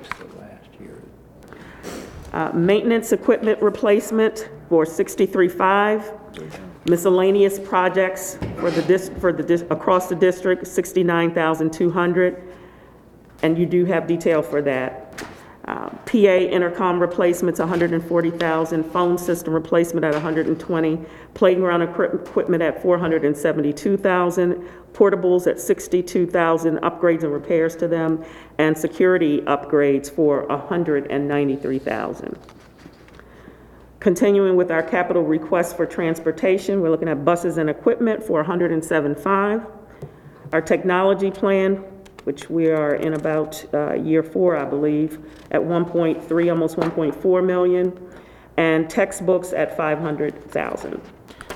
Uh, 2.33 2.51
Maintenance 2.53 3.11
equipment 3.11 3.61
replacement 3.61 4.49
for 4.73 4.85
63.5. 4.85 6.89
Miscellaneous 6.89 7.59
projects 7.59 8.39
for 8.57 8.71
the 8.71 8.81
dis, 8.81 9.11
for 9.19 9.31
the, 9.31 9.67
across 9.69 10.09
the 10.09 10.15
district, 10.15 10.65
69,200. 10.65 12.41
And 13.43 13.55
you 13.55 13.67
do 13.67 13.85
have 13.85 14.07
detail 14.07 14.41
for 14.41 14.63
that. 14.63 15.23
Uh, 15.65 15.89
PA 15.89 16.17
intercom 16.17 16.99
replacements, 16.99 17.59
140,000. 17.59 18.83
Phone 18.85 19.19
system 19.19 19.53
replacement 19.53 20.05
at 20.05 20.13
120. 20.13 21.05
Playground 21.35 21.83
equip- 21.83 22.15
equipment 22.15 22.63
at 22.63 22.81
472,000. 22.81 24.67
Portables 24.93 25.45
at 25.45 25.59
62,000, 25.59 26.79
upgrades 26.79 27.21
and 27.21 27.31
repairs 27.31 27.75
to 27.75 27.87
them. 27.87 28.25
And 28.57 28.75
security 28.75 29.41
upgrades 29.41 30.09
for 30.09 30.47
193,000. 30.47 32.62
Continuing 34.03 34.57
with 34.57 34.69
our 34.69 34.83
capital 34.83 35.23
requests 35.23 35.71
for 35.71 35.85
transportation, 35.85 36.81
we're 36.81 36.89
looking 36.89 37.07
at 37.07 37.23
buses 37.23 37.57
and 37.57 37.69
equipment 37.69 38.21
for 38.21 38.43
107.5. 38.43 39.65
Our 40.51 40.61
technology 40.61 41.31
plan, 41.31 41.75
which 42.25 42.49
we 42.49 42.69
are 42.69 42.95
in 42.95 43.13
about 43.13 43.63
uh, 43.73 43.93
year 43.93 44.21
four, 44.21 44.57
I 44.57 44.65
believe, 44.65 45.19
at 45.51 45.61
1.3, 45.61 46.49
almost 46.49 46.75
1.4 46.75 47.45
million, 47.45 47.97
and 48.57 48.89
textbooks 48.89 49.53
at 49.53 49.77
500,000. 49.77 51.01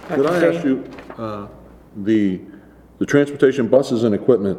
Could 0.07 0.25
I 0.25 0.55
ask 0.55 0.63
you, 0.63 0.89
uh, 1.17 1.49
the, 1.97 2.39
the 2.99 3.05
transportation 3.05 3.67
buses 3.67 4.05
and 4.05 4.15
equipment, 4.15 4.57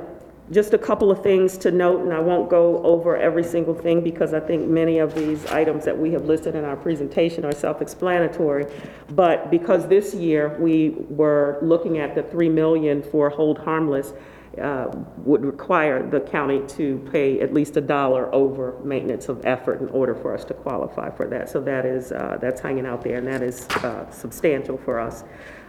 Just 0.52 0.74
a 0.74 0.80
couple 0.80 1.12
of 1.12 1.22
things 1.22 1.58
to 1.60 1.70
note, 1.70 2.02
and 2.02 2.12
I 2.12 2.20
won't 2.20 2.50
go 2.50 2.82
over 2.84 3.16
every 3.16 3.44
single 3.44 3.76
thing 3.76 4.02
because 4.02 4.34
I 4.34 4.40
think 4.40 4.68
many 4.68 4.98
of 4.98 5.14
these 5.14 5.46
items 5.48 5.86
that 5.86 5.96
we 5.98 6.12
have 6.14 6.26
listed 6.26 6.56
in 6.56 6.66
our 6.66 6.76
presentation 6.76 7.46
are 7.46 7.52
self-explanatory. 7.52 8.66
But 9.12 9.52
because 9.52 9.88
this 9.88 10.16
year, 10.16 10.58
we 10.60 10.96
were 11.10 11.60
looking 11.62 12.00
at 12.00 12.16
the 12.16 12.24
3 12.24 12.50
million 12.50 13.04
for 13.04 13.30
hold 13.30 13.60
harmless, 13.60 14.14
uh, 14.60 14.88
would 15.18 15.46
require 15.46 16.10
the 16.10 16.20
county 16.20 16.62
to 16.68 16.98
pay 17.12 17.40
at 17.42 17.54
least 17.54 17.78
a 17.78 17.82
dollar 17.82 18.34
over 18.34 18.80
maintenance 18.84 19.30
of 19.30 19.46
effort 19.46 19.80
in 19.82 19.90
order 19.90 20.16
for 20.16 20.34
us 20.34 20.44
to 20.46 20.56
qualify 20.56 21.12
for 21.12 21.28
that. 21.28 21.50
So 21.50 21.62
that 21.62 21.86
is, 21.86 22.12
uh, 22.12 22.40
that's 22.42 22.60
hanging 22.60 22.88
out 22.88 23.04
there, 23.04 23.18
and 23.18 23.28
that 23.28 23.44
is 23.44 23.68
uh, 23.70 24.10
substantial 24.10 24.78
for 24.78 25.00
us. 25.00 25.24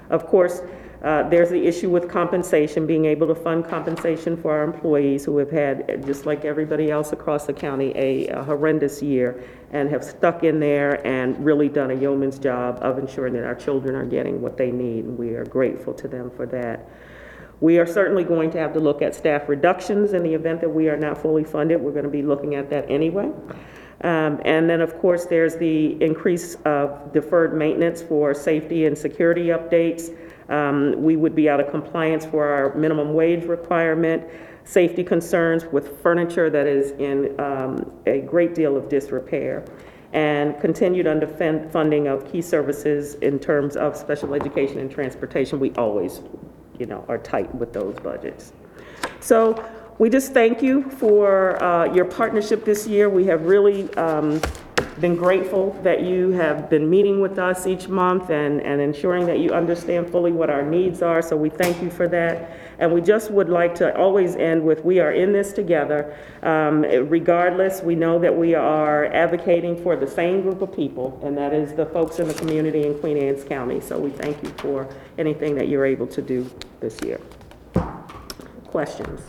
Of 0.09 0.27
course, 0.27 0.63
uh, 1.03 1.29
there's 1.29 1.51
the 1.51 1.67
issue 1.67 1.89
with 1.89 2.09
compensation, 2.09 2.87
being 2.87 3.07
able 3.07 3.27
to 3.27 3.35
fund 3.35 3.65
compensation 3.65 4.37
for 4.37 4.53
our 4.53 4.65
employees 4.65 5.25
who 5.25 5.39
have 5.39 5.51
had, 5.51 6.05
just 6.07 6.27
like 6.27 6.45
everybody 6.45 6.91
else 6.91 7.13
across 7.13 7.47
the 7.47 7.53
county, 7.53 7.93
a 7.97 8.29
a 8.29 8.43
horrendous 8.45 9.03
year 9.03 9.43
and 9.73 9.89
have 9.89 10.05
stuck 10.05 10.43
in 10.43 10.59
there 10.61 11.05
and 11.07 11.43
really 11.45 11.69
done 11.69 11.91
a 11.91 11.95
yeoman's 11.95 12.39
job 12.39 12.79
of 12.83 12.99
ensuring 12.99 13.33
that 13.33 13.45
our 13.45 13.55
children 13.55 13.95
are 13.95 14.05
getting 14.05 14.41
what 14.41 14.57
they 14.57 14.71
need, 14.71 15.05
and 15.05 15.17
we 15.17 15.31
are 15.31 15.45
grateful 15.45 15.95
to 15.95 16.09
them 16.09 16.31
for 16.31 16.45
that. 16.47 16.89
We 17.61 17.79
are 17.79 17.87
certainly 17.87 18.25
going 18.25 18.51
to 18.53 18.59
have 18.59 18.73
to 18.73 18.81
look 18.81 19.03
at 19.03 19.15
staff 19.15 19.49
reductions 19.49 20.13
in 20.13 20.23
the 20.23 20.35
event 20.35 20.61
that 20.63 20.71
we 20.71 20.89
are 20.89 20.97
not 20.97 21.19
fully 21.19 21.45
funded. 21.45 21.81
We're 21.81 21.93
going 21.93 22.05
to 22.05 22.11
be 22.11 22.23
looking 22.23 22.55
at 22.55 22.69
that 22.71 22.91
anyway. 22.91 23.31
Um, 24.03 24.41
And 24.45 24.69
then, 24.69 24.81
of 24.81 24.99
course, 24.99 25.27
there's 25.27 25.57
the 25.57 26.03
increase 26.03 26.57
of 26.65 27.13
deferred 27.13 27.55
maintenance 27.55 28.01
for 28.01 28.33
safety 28.33 28.87
and 28.87 28.97
security 28.97 29.49
updates. 29.49 30.11
Um, 30.51 30.95
We 31.03 31.17
would 31.17 31.35
be 31.35 31.49
out 31.49 31.61
of 31.61 31.71
compliance 31.71 32.27
for 32.27 32.47
our 32.47 32.75
minimum 32.75 33.15
wage 33.15 33.45
requirement, 33.45 34.25
safety 34.65 35.03
concerns 35.03 35.65
with 35.67 36.01
furniture 36.03 36.51
that 36.51 36.67
is 36.67 36.91
in 36.93 37.39
um, 37.41 37.91
a 38.07 38.21
great 38.21 38.55
deal 38.55 38.77
of 38.77 38.89
disrepair, 38.89 39.65
and 40.13 40.61
continued 40.61 41.07
underfunding 41.07 42.13
of 42.13 42.31
key 42.31 42.43
services 42.43 43.15
in 43.17 43.39
terms 43.39 43.77
of 43.77 43.97
special 43.97 44.35
education 44.35 44.79
and 44.79 44.91
transportation. 44.91 45.61
We 45.61 45.71
always 45.73 46.21
you 46.79 46.87
know, 46.87 47.05
are 47.09 47.19
tight 47.19 47.55
with 47.55 47.73
those 47.73 47.95
budgets. 48.01 48.53
So 49.21 49.63
we 49.99 50.09
just 50.09 50.33
thank 50.33 50.63
you 50.63 50.91
for 50.91 51.63
uh, 51.63 51.93
your 51.93 52.07
partnership 52.07 52.65
this 52.65 52.87
year. 52.87 53.09
We 53.11 53.27
have 53.27 53.45
really 53.45 53.93
um, 53.95 54.41
been 55.01 55.17
grateful 55.17 55.73
that 55.83 56.03
you 56.03 56.31
have 56.33 56.69
been 56.69 56.89
meeting 56.89 57.21
with 57.21 57.39
us 57.39 57.67
each 57.67 57.89
month 57.89 58.31
and, 58.31 58.61
and 58.61 58.81
ensuring 58.81 59.27
that 59.27 59.39
you 59.39 59.51
understand 59.51 60.11
fully 60.11 60.33
what 60.33 60.51
our 60.51 60.63
needs 60.63 61.03
are, 61.03 61.23
so 61.23 61.37
we 61.37 61.49
thank 61.49 61.83
you 61.83 61.91
for 61.91 62.07
that. 62.09 62.59
And 62.79 62.93
we 62.93 63.01
just 63.01 63.31
would 63.31 63.49
like 63.49 63.75
to 63.77 63.97
always 63.97 64.37
end 64.37 64.65
with, 64.65 64.85
we 64.85 65.01
are 65.01 65.13
in 65.13 65.33
this 65.33 65.53
together. 65.53 66.17
Um, 66.43 66.83
Regardless, 66.83 67.83
we 67.83 67.95
know 67.95 68.19
that 68.19 68.35
we 68.35 68.55
are 68.55 69.07
advocating 69.07 69.83
for 69.83 69.97
the 69.97 70.07
same 70.07 70.43
group 70.43 70.63
of 70.63 70.75
people, 70.75 71.21
and 71.23 71.37
that 71.37 71.53
is 71.53 71.75
the 71.75 71.87
folks 71.87 72.19
in 72.19 72.29
the 72.29 72.35
community 72.35 72.87
in 72.87 72.99
Queen 72.99 73.17
Anne's 73.17 73.45
County. 73.45 73.81
So 73.81 73.99
we 73.99 74.11
thank 74.11 74.43
you 74.43 74.51
for 74.59 74.89
anything 75.19 75.55
that 75.57 75.69
you're 75.69 75.87
able 75.87 76.07
to 76.09 76.23
do 76.23 76.51
this 76.81 76.99
year. 77.03 77.21
Questions? 78.65 79.21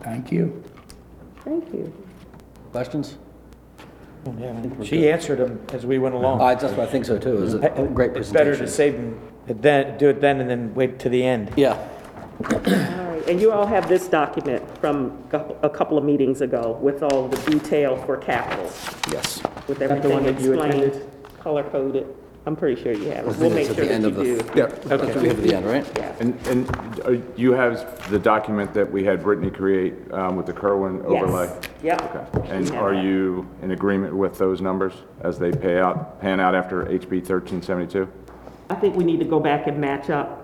Thank 0.00 0.30
you. 0.30 0.62
Thank 1.44 1.72
you. 1.72 1.92
Questions? 2.72 3.16
She 4.84 5.10
answered 5.10 5.38
them 5.38 5.60
as 5.72 5.86
we 5.86 5.98
went 5.98 6.14
along. 6.14 6.40
I, 6.40 6.54
that's 6.54 6.74
what 6.74 6.86
I 6.88 6.90
think 6.90 7.04
so 7.04 7.18
too, 7.18 7.42
is 7.42 7.54
a 7.54 7.58
great 7.94 8.16
It's 8.16 8.30
better 8.30 8.50
presentation. 8.56 8.66
to 8.66 8.68
save 8.68 8.92
them, 8.94 9.60
then, 9.62 9.98
do 9.98 10.08
it 10.08 10.20
then 10.20 10.40
and 10.40 10.48
then 10.50 10.74
wait 10.74 10.98
to 11.00 11.08
the 11.08 11.22
end. 11.24 11.52
Yeah, 11.56 11.72
All 12.44 12.50
right, 12.60 13.28
and 13.28 13.40
you 13.40 13.52
all 13.52 13.66
have 13.66 13.88
this 13.88 14.08
document 14.08 14.62
from 14.78 15.22
cou- 15.30 15.56
a 15.62 15.70
couple 15.70 15.96
of 15.98 16.04
meetings 16.04 16.40
ago 16.40 16.78
with 16.80 17.02
all 17.02 17.28
the 17.28 17.50
detail 17.50 17.96
for 18.04 18.16
capital, 18.16 18.70
yes. 19.10 19.42
with 19.68 19.80
everything 19.82 20.22
that 20.24 20.40
you 20.40 20.52
explained, 20.52 20.84
attended? 20.84 21.10
color-coded. 21.40 22.06
I'm 22.46 22.56
pretty 22.56 22.82
sure 22.82 22.92
you 22.92 23.10
have 23.10 23.26
it. 23.28 23.36
We'll 23.36 23.50
make 23.50 23.68
it's 23.68 23.70
at 23.70 23.76
sure 23.76 23.84
the 23.84 23.92
end 23.92 24.04
that 24.04 24.16
of 24.18 24.26
you 24.26 24.36
the- 24.38 24.42
do. 24.42 24.58
Yeah. 24.58 24.66
That's 24.66 25.02
what 25.02 25.16
we 25.22 25.28
have 25.28 25.38
at 25.38 25.44
the 25.44 25.54
end, 25.54 25.66
right? 25.66 25.86
Yeah. 25.96 26.16
And, 26.20 26.46
and 26.46 27.00
uh, 27.04 27.10
you 27.36 27.52
have 27.52 28.10
the 28.10 28.18
document 28.18 28.72
that 28.74 28.90
we 28.90 29.04
had 29.04 29.22
Brittany 29.22 29.50
create 29.50 29.94
um, 30.12 30.36
with 30.36 30.46
the 30.46 30.52
Kirwan 30.54 31.04
overlay? 31.04 31.46
Yes, 31.82 32.00
yep. 32.00 32.34
Okay. 32.34 32.48
And 32.50 32.70
are 32.72 32.94
you 32.94 33.46
in 33.60 33.72
agreement 33.72 34.16
with 34.16 34.38
those 34.38 34.62
numbers 34.62 34.94
as 35.20 35.38
they 35.38 35.52
pay 35.52 35.78
out, 35.78 36.18
pan 36.20 36.40
out 36.40 36.54
after 36.54 36.84
HB 36.86 37.10
1372? 37.28 38.10
I 38.70 38.74
think 38.74 38.96
we 38.96 39.04
need 39.04 39.18
to 39.18 39.26
go 39.26 39.38
back 39.38 39.66
and 39.66 39.78
match 39.78 40.08
up. 40.08 40.38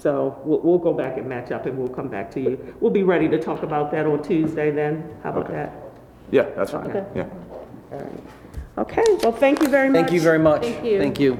So 0.00 0.40
we'll, 0.44 0.60
we'll 0.60 0.78
go 0.78 0.92
back 0.92 1.16
and 1.16 1.28
match 1.28 1.52
up 1.52 1.66
and 1.66 1.78
we'll 1.78 1.88
come 1.88 2.08
back 2.08 2.30
to 2.32 2.40
you. 2.40 2.74
We'll 2.80 2.90
be 2.90 3.04
ready 3.04 3.28
to 3.28 3.38
talk 3.40 3.62
about 3.62 3.92
that 3.92 4.04
on 4.06 4.22
Tuesday 4.22 4.72
then. 4.72 5.16
How 5.22 5.30
about 5.30 5.44
Okay. 5.44 5.52
that? 5.54 5.72
Yeah, 6.32 6.42
that's 6.56 6.72
fine, 6.72 6.90
Okay. 6.90 7.04
yeah. 7.14 7.28
Okay, 8.76 9.04
well, 9.22 9.30
thank 9.30 9.62
you 9.62 9.68
very 9.68 9.88
much. 9.88 10.00
Thank 10.00 10.12
you 10.12 10.20
very 10.20 10.38
much. 10.38 10.62
Thank 10.62 10.84
you. 10.84 10.98
Thank 10.98 11.20
you. 11.20 11.38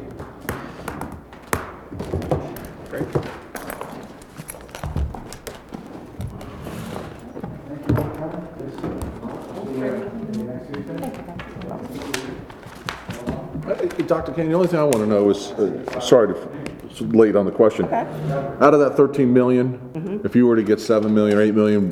Uh, 13.66 13.74
Dr. 14.06 14.32
Kane, 14.32 14.48
the 14.48 14.54
only 14.54 14.68
thing 14.68 14.78
I 14.78 14.84
want 14.84 14.96
to 14.98 15.06
know 15.06 15.30
is, 15.30 15.50
uh, 15.52 15.98
sorry 15.98 16.34
to, 16.34 16.34
it's 16.34 16.63
late 17.00 17.36
on 17.36 17.44
the 17.46 17.50
question. 17.52 17.86
Out 17.92 18.74
of 18.74 18.80
that 18.80 18.96
13 18.96 19.32
million, 19.32 19.78
Mm-hmm. 19.94 20.26
if 20.26 20.34
you 20.36 20.46
were 20.46 20.56
to 20.56 20.62
get 20.62 20.80
7 20.80 21.14
million 21.14 21.38
or 21.38 21.42
8 21.42 21.54
million, 21.54 21.90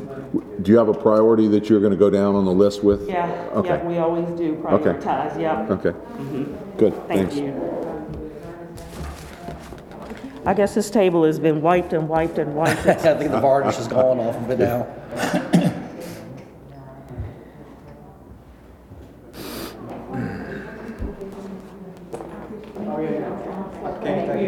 do 0.62 0.70
you 0.72 0.76
have 0.78 0.88
a 0.88 0.94
priority 0.94 1.46
that 1.48 1.70
you're 1.70 1.80
going 1.80 1.92
to 1.92 1.96
go 1.98 2.10
down 2.10 2.34
on 2.34 2.44
the 2.44 2.52
list 2.52 2.82
with? 2.84 3.08
Yeah, 3.08 3.26
Okay. 3.54 3.68
yeah, 3.68 3.84
we 3.86 3.98
always 3.98 4.26
do 4.38 4.54
prioritize, 4.56 5.40
yeah. 5.40 5.66
Okay. 5.70 5.92
Good, 6.76 6.92
Mm-hmm. 6.92 7.08
Thank 7.08 7.30
thanks. 7.30 7.36
you. 7.36 7.54
I 10.44 10.54
guess 10.54 10.74
this 10.74 10.90
table 10.90 11.24
has 11.24 11.38
been 11.38 11.62
wiped 11.62 11.92
and 11.92 12.08
wiped 12.08 12.38
and 12.38 12.54
wiped. 12.56 12.84
I 12.86 12.94
think 13.16 13.30
the 13.30 13.40
varnish 13.40 13.78
is 13.78 13.86
gone 13.86 14.18
off 14.18 14.34
of 14.36 14.50
it 14.50 14.58
now. 14.58 14.86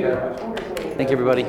Thank 0.02 1.10
you, 1.10 1.16
everybody. 1.16 1.44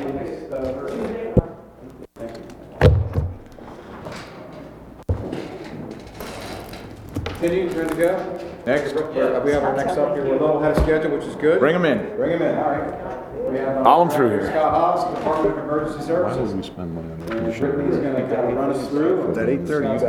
Continue, 7.25 7.69
ready 7.69 7.89
to 7.89 7.95
go? 7.95 8.39
Next, 8.65 8.93
We 8.93 9.51
have 9.51 9.63
our 9.63 9.75
next 9.75 9.97
up 9.97 10.15
here, 10.15 10.23
we're 10.25 10.29
a 10.35 10.39
little 10.39 10.59
ahead 10.59 10.77
of 10.77 10.83
schedule, 10.83 11.11
which 11.17 11.25
is 11.25 11.35
good. 11.35 11.59
bring 11.59 11.73
them 11.73 11.85
in. 11.85 12.15
Bring 12.15 12.31
him 12.31 12.41
in, 12.41 12.55
all 12.57 12.63
right. 12.71 13.51
We 13.51 13.57
have, 13.59 13.77
uh, 13.85 13.89
All 13.89 14.01
'em 14.01 14.09
through 14.09 14.29
here. 14.29 14.47
Scott 14.47 14.71
Haas, 14.73 15.17
Department 15.17 15.57
of 15.57 15.63
Emergency 15.63 15.97
Why 15.99 16.05
Services. 16.05 16.47
would 16.49 16.57
we 16.57 16.63
spend 16.63 16.95
money 16.95 17.11
on 17.11 17.19
that? 17.19 17.37
And 17.37 17.59
Brittany's 17.59 17.97
gonna 17.97 18.21
kind 18.35 18.51
of 18.51 18.57
run 18.57 18.69
us 18.71 18.87
through. 18.87 19.33
At 19.37 19.49
eight 19.49 19.67
thirty, 19.67 19.87
you 19.87 19.99
guys. 19.99 20.01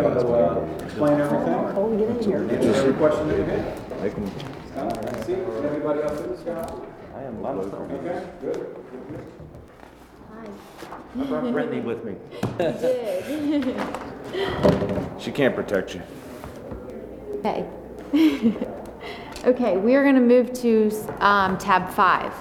Explain 0.82 1.20
everything. 1.20 1.54
Oh, 1.76 1.96
get 1.96 2.08
in 2.08 2.22
here. 2.22 2.46
Answer 2.50 2.80
every 2.80 2.92
question 2.94 3.28
that 3.28 3.36
you 3.36 3.44
have. 3.44 4.12
Scott, 4.72 5.24
see, 5.26 5.34
everybody 5.64 6.02
else 6.02 6.20
in, 6.20 6.36
Scott? 6.38 6.86
I 7.26 7.28
am. 7.28 7.44
Okay, 7.44 8.26
good. 8.40 8.76
I 11.18 11.24
brought 11.24 11.52
Brittany 11.52 11.80
with 11.80 12.04
me. 12.04 12.14
She 15.18 15.32
can't 15.32 15.54
protect 15.54 15.94
you. 15.94 16.02
Okay. 17.36 17.66
Okay, 19.44 19.76
we 19.76 19.94
are 19.94 20.02
gonna 20.02 20.20
move 20.20 20.52
to, 20.54 20.90
um, 21.20 21.56
tab 21.56 21.88
five. 21.90 22.32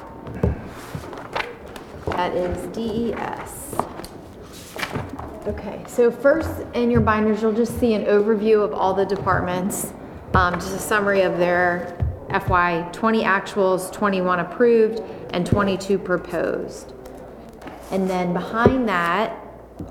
That 2.08 2.34
is 2.34 2.66
DES. 2.76 3.76
Okay, 5.46 5.84
so 5.88 6.10
first 6.10 6.50
in 6.74 6.90
your 6.90 7.02
binders, 7.02 7.44
you'll 7.44 7.54
just 7.54 7.80
see 7.80 7.94
an 7.94 8.06
overview 8.06 8.64
of 8.64 8.74
all 8.74 8.96
the 8.96 9.06
departments. 9.06 9.94
Um, 10.34 10.56
just 10.56 10.76
a 10.76 10.80
summary 10.80 11.22
of 11.22 11.38
their 11.38 12.05
FY 12.30 12.90
twenty 12.92 13.24
actuals, 13.24 13.92
twenty-one 13.92 14.40
approved, 14.40 15.02
and 15.32 15.46
twenty-two 15.46 15.98
proposed. 16.00 16.94
And 17.92 18.10
then 18.10 18.34
behind 18.34 18.90
that, 18.90 19.38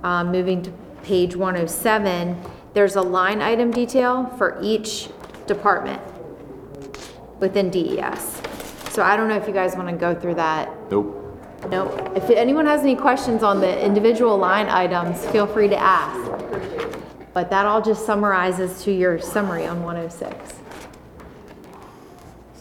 um, 0.02 0.32
moving 0.32 0.62
to 0.62 0.72
page 1.02 1.36
107, 1.36 2.36
there's 2.72 2.96
a 2.96 3.02
line 3.02 3.40
item 3.40 3.70
detail 3.70 4.26
for 4.36 4.58
each 4.62 5.08
department 5.46 6.02
within 7.38 7.70
DES. 7.70 8.40
So 8.90 9.02
I 9.02 9.16
don't 9.16 9.28
know 9.28 9.36
if 9.36 9.46
you 9.46 9.52
guys 9.52 9.76
want 9.76 9.88
to 9.88 9.94
go 9.94 10.14
through 10.14 10.34
that. 10.36 10.70
Nope. 10.90 11.20
Nope. 11.68 12.12
if 12.14 12.28
anyone 12.28 12.66
has 12.66 12.82
any 12.82 12.94
questions 12.94 13.42
on 13.42 13.60
the 13.60 13.82
individual 13.84 14.36
line 14.36 14.68
items, 14.68 15.24
feel 15.28 15.46
free 15.46 15.68
to 15.68 15.76
ask. 15.76 16.30
But 17.32 17.48
that 17.50 17.64
all 17.64 17.80
just 17.80 18.04
summarizes 18.04 18.82
to 18.84 18.92
your 18.92 19.18
summary 19.18 19.66
on 19.66 19.82
106. 19.82 20.60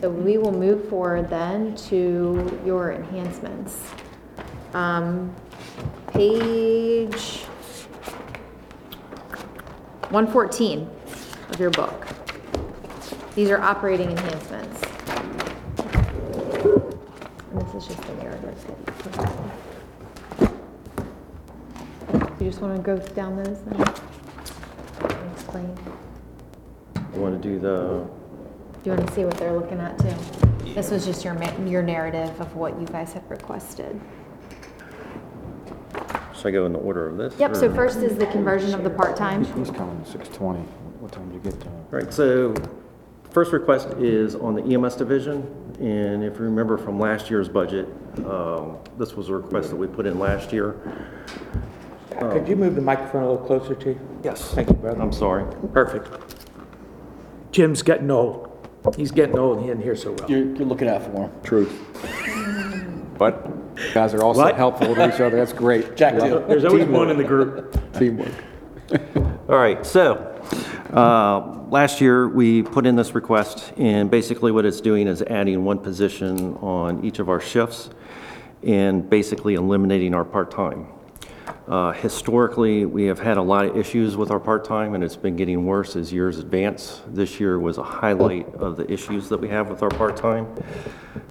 So 0.04 0.10
we 0.10 0.38
will 0.38 0.52
move 0.52 0.90
forward 0.90 1.30
then 1.30 1.78
to 1.88 2.60
your 2.66 2.92
enhancements. 2.92 3.82
Um, 4.74 5.34
Page 6.08 7.44
114 10.10 10.90
of 11.52 11.58
your 11.58 11.70
book. 11.70 12.06
These 13.34 13.50
are 13.50 13.62
operating 13.62 14.12
enhancements. 14.12 14.82
And 17.52 17.62
this 17.62 17.74
is 17.74 17.88
just 17.88 18.02
the 18.02 18.16
narrative. 18.16 18.58
You 22.42 22.50
just 22.50 22.60
want 22.60 22.76
to 22.76 22.82
go 22.84 22.98
down 23.14 23.42
those 23.42 23.62
then? 23.62 23.80
Explain. 25.32 25.78
You 27.16 27.22
want 27.22 27.42
to 27.42 27.50
do 27.50 27.58
the, 27.58 28.06
you 28.90 28.96
want 28.96 29.08
to 29.08 29.14
see 29.14 29.26
what 29.26 29.38
they're 29.38 29.54
looking 29.54 29.80
at 29.80 29.98
too? 30.00 30.74
This 30.74 30.92
was 30.92 31.06
just 31.06 31.24
your, 31.24 31.34
ma- 31.36 31.56
your 31.66 31.84
narrative 31.84 32.40
of 32.42 32.56
what 32.56 32.80
you 32.80 32.88
guys 32.88 33.14
had 33.14 33.30
requested. 33.30 34.00
should 36.36 36.48
I 36.48 36.52
go 36.52 36.66
in 36.66 36.74
the 36.74 36.80
order 36.80 37.08
of 37.08 37.18
this? 37.18 37.34
Yep, 37.40 37.56
so 37.56 37.70
or- 37.70 37.76
first 37.76 37.98
is 38.00 38.18
the 38.18 38.26
conversion 38.28 38.74
of 38.74 38.84
the 38.84 38.90
part-time. 38.90 39.46
He's 39.46 39.70
coming 39.72 40.00
at 40.02 40.08
six 40.08 40.28
twenty. 40.30 40.62
What 41.00 41.12
time 41.12 41.30
did 41.30 41.36
you 41.46 41.52
get 41.52 41.60
to? 41.62 41.68
All 41.68 41.84
right, 41.92 42.14
so 42.14 42.54
first 43.32 43.52
request 43.52 43.90
is 44.00 44.36
on 44.36 44.56
the 44.56 44.64
EMS 44.74 44.96
division, 44.96 45.42
and 45.80 46.24
if 46.24 46.38
you 46.38 46.46
remember 46.46 46.78
from 46.78 47.00
last 47.00 47.30
year's 47.30 47.50
budget, 47.50 47.88
um, 48.26 48.78
this 48.98 49.14
was 49.14 49.30
a 49.30 49.36
request 49.36 49.70
that 49.70 49.76
we 49.76 49.88
put 49.88 50.06
in 50.06 50.18
last 50.20 50.52
year. 50.54 50.76
Could 52.20 52.48
you 52.48 52.56
move 52.56 52.76
the 52.76 52.82
microphone 52.82 53.24
a 53.24 53.32
little 53.32 53.46
closer 53.46 53.76
to 53.76 53.90
you? 53.90 54.00
Yes. 54.24 54.54
Thank 54.54 54.70
you, 54.70 54.76
brother. 54.76 55.02
I'm 55.02 55.12
sorry. 55.12 55.46
Perfect. 55.74 56.10
Jim's 57.52 57.82
getting 57.82 58.10
old. 58.10 58.50
He's 58.96 59.12
getting 59.12 59.38
old, 59.38 59.62
he 59.62 59.68
didn't 59.68 59.84
hear 59.84 59.96
so 59.96 60.12
well. 60.14 60.30
You're, 60.30 60.46
you're 60.56 60.66
looking 60.66 60.88
out 60.90 61.04
for 61.04 61.28
him. 61.30 61.32
Truth. 61.44 61.72
But 63.18 63.50
Guys 63.94 64.14
are 64.14 64.22
all 64.24 64.34
so 64.34 64.42
What? 64.42 64.56
helpful 64.56 64.94
to 64.94 65.08
each 65.08 65.20
other, 65.22 65.38
that's 65.38 65.54
great. 65.54 65.96
Jack, 65.98 66.20
too. 66.20 66.44
There's 66.48 66.66
always 66.66 66.86
one 66.86 67.10
in 67.10 67.18
the 67.18 67.24
group. 67.24 67.76
Teamwork. 67.94 68.32
All 69.50 69.58
right, 69.58 69.84
so, 69.86 70.16
uh, 70.94 71.66
last 71.70 72.00
year, 72.00 72.28
we 72.28 72.62
put 72.64 72.86
in 72.86 72.96
this 72.96 73.16
request, 73.16 73.74
and 73.78 74.10
basically 74.12 74.52
what 74.52 74.66
it's 74.66 74.80
doing 74.82 75.08
is 75.08 75.22
adding 75.24 75.64
one 75.64 75.80
position 75.80 76.56
on 76.58 77.04
each 77.04 77.20
of 77.20 77.30
our 77.30 77.40
shifts, 77.40 77.90
and 78.62 79.10
basically 79.10 79.56
eliminating 79.56 80.14
our 80.14 80.24
part-time. 80.24 80.88
Uh, 81.68 81.94
Historically, 81.94 82.86
we 82.86 83.06
have 83.06 83.20
had 83.20 83.38
a 83.38 83.42
lot 83.42 83.66
of 83.66 83.78
issues 83.78 84.18
with 84.18 84.32
our 84.32 84.40
part-time, 84.40 84.96
and 84.96 85.04
it's 85.04 85.16
been 85.16 85.38
getting 85.38 85.66
worse 85.66 85.96
as 85.96 86.12
years 86.12 86.38
advance. 86.38 87.02
This 87.08 87.40
year 87.40 87.58
was 87.58 87.78
a 87.78 87.84
highlight 87.84 88.54
of 88.56 88.76
the 88.76 88.92
issues 88.92 89.30
that 89.30 89.38
we 89.38 89.48
have 89.48 89.70
with 89.70 89.82
our 89.82 89.90
part-time. 89.90 90.48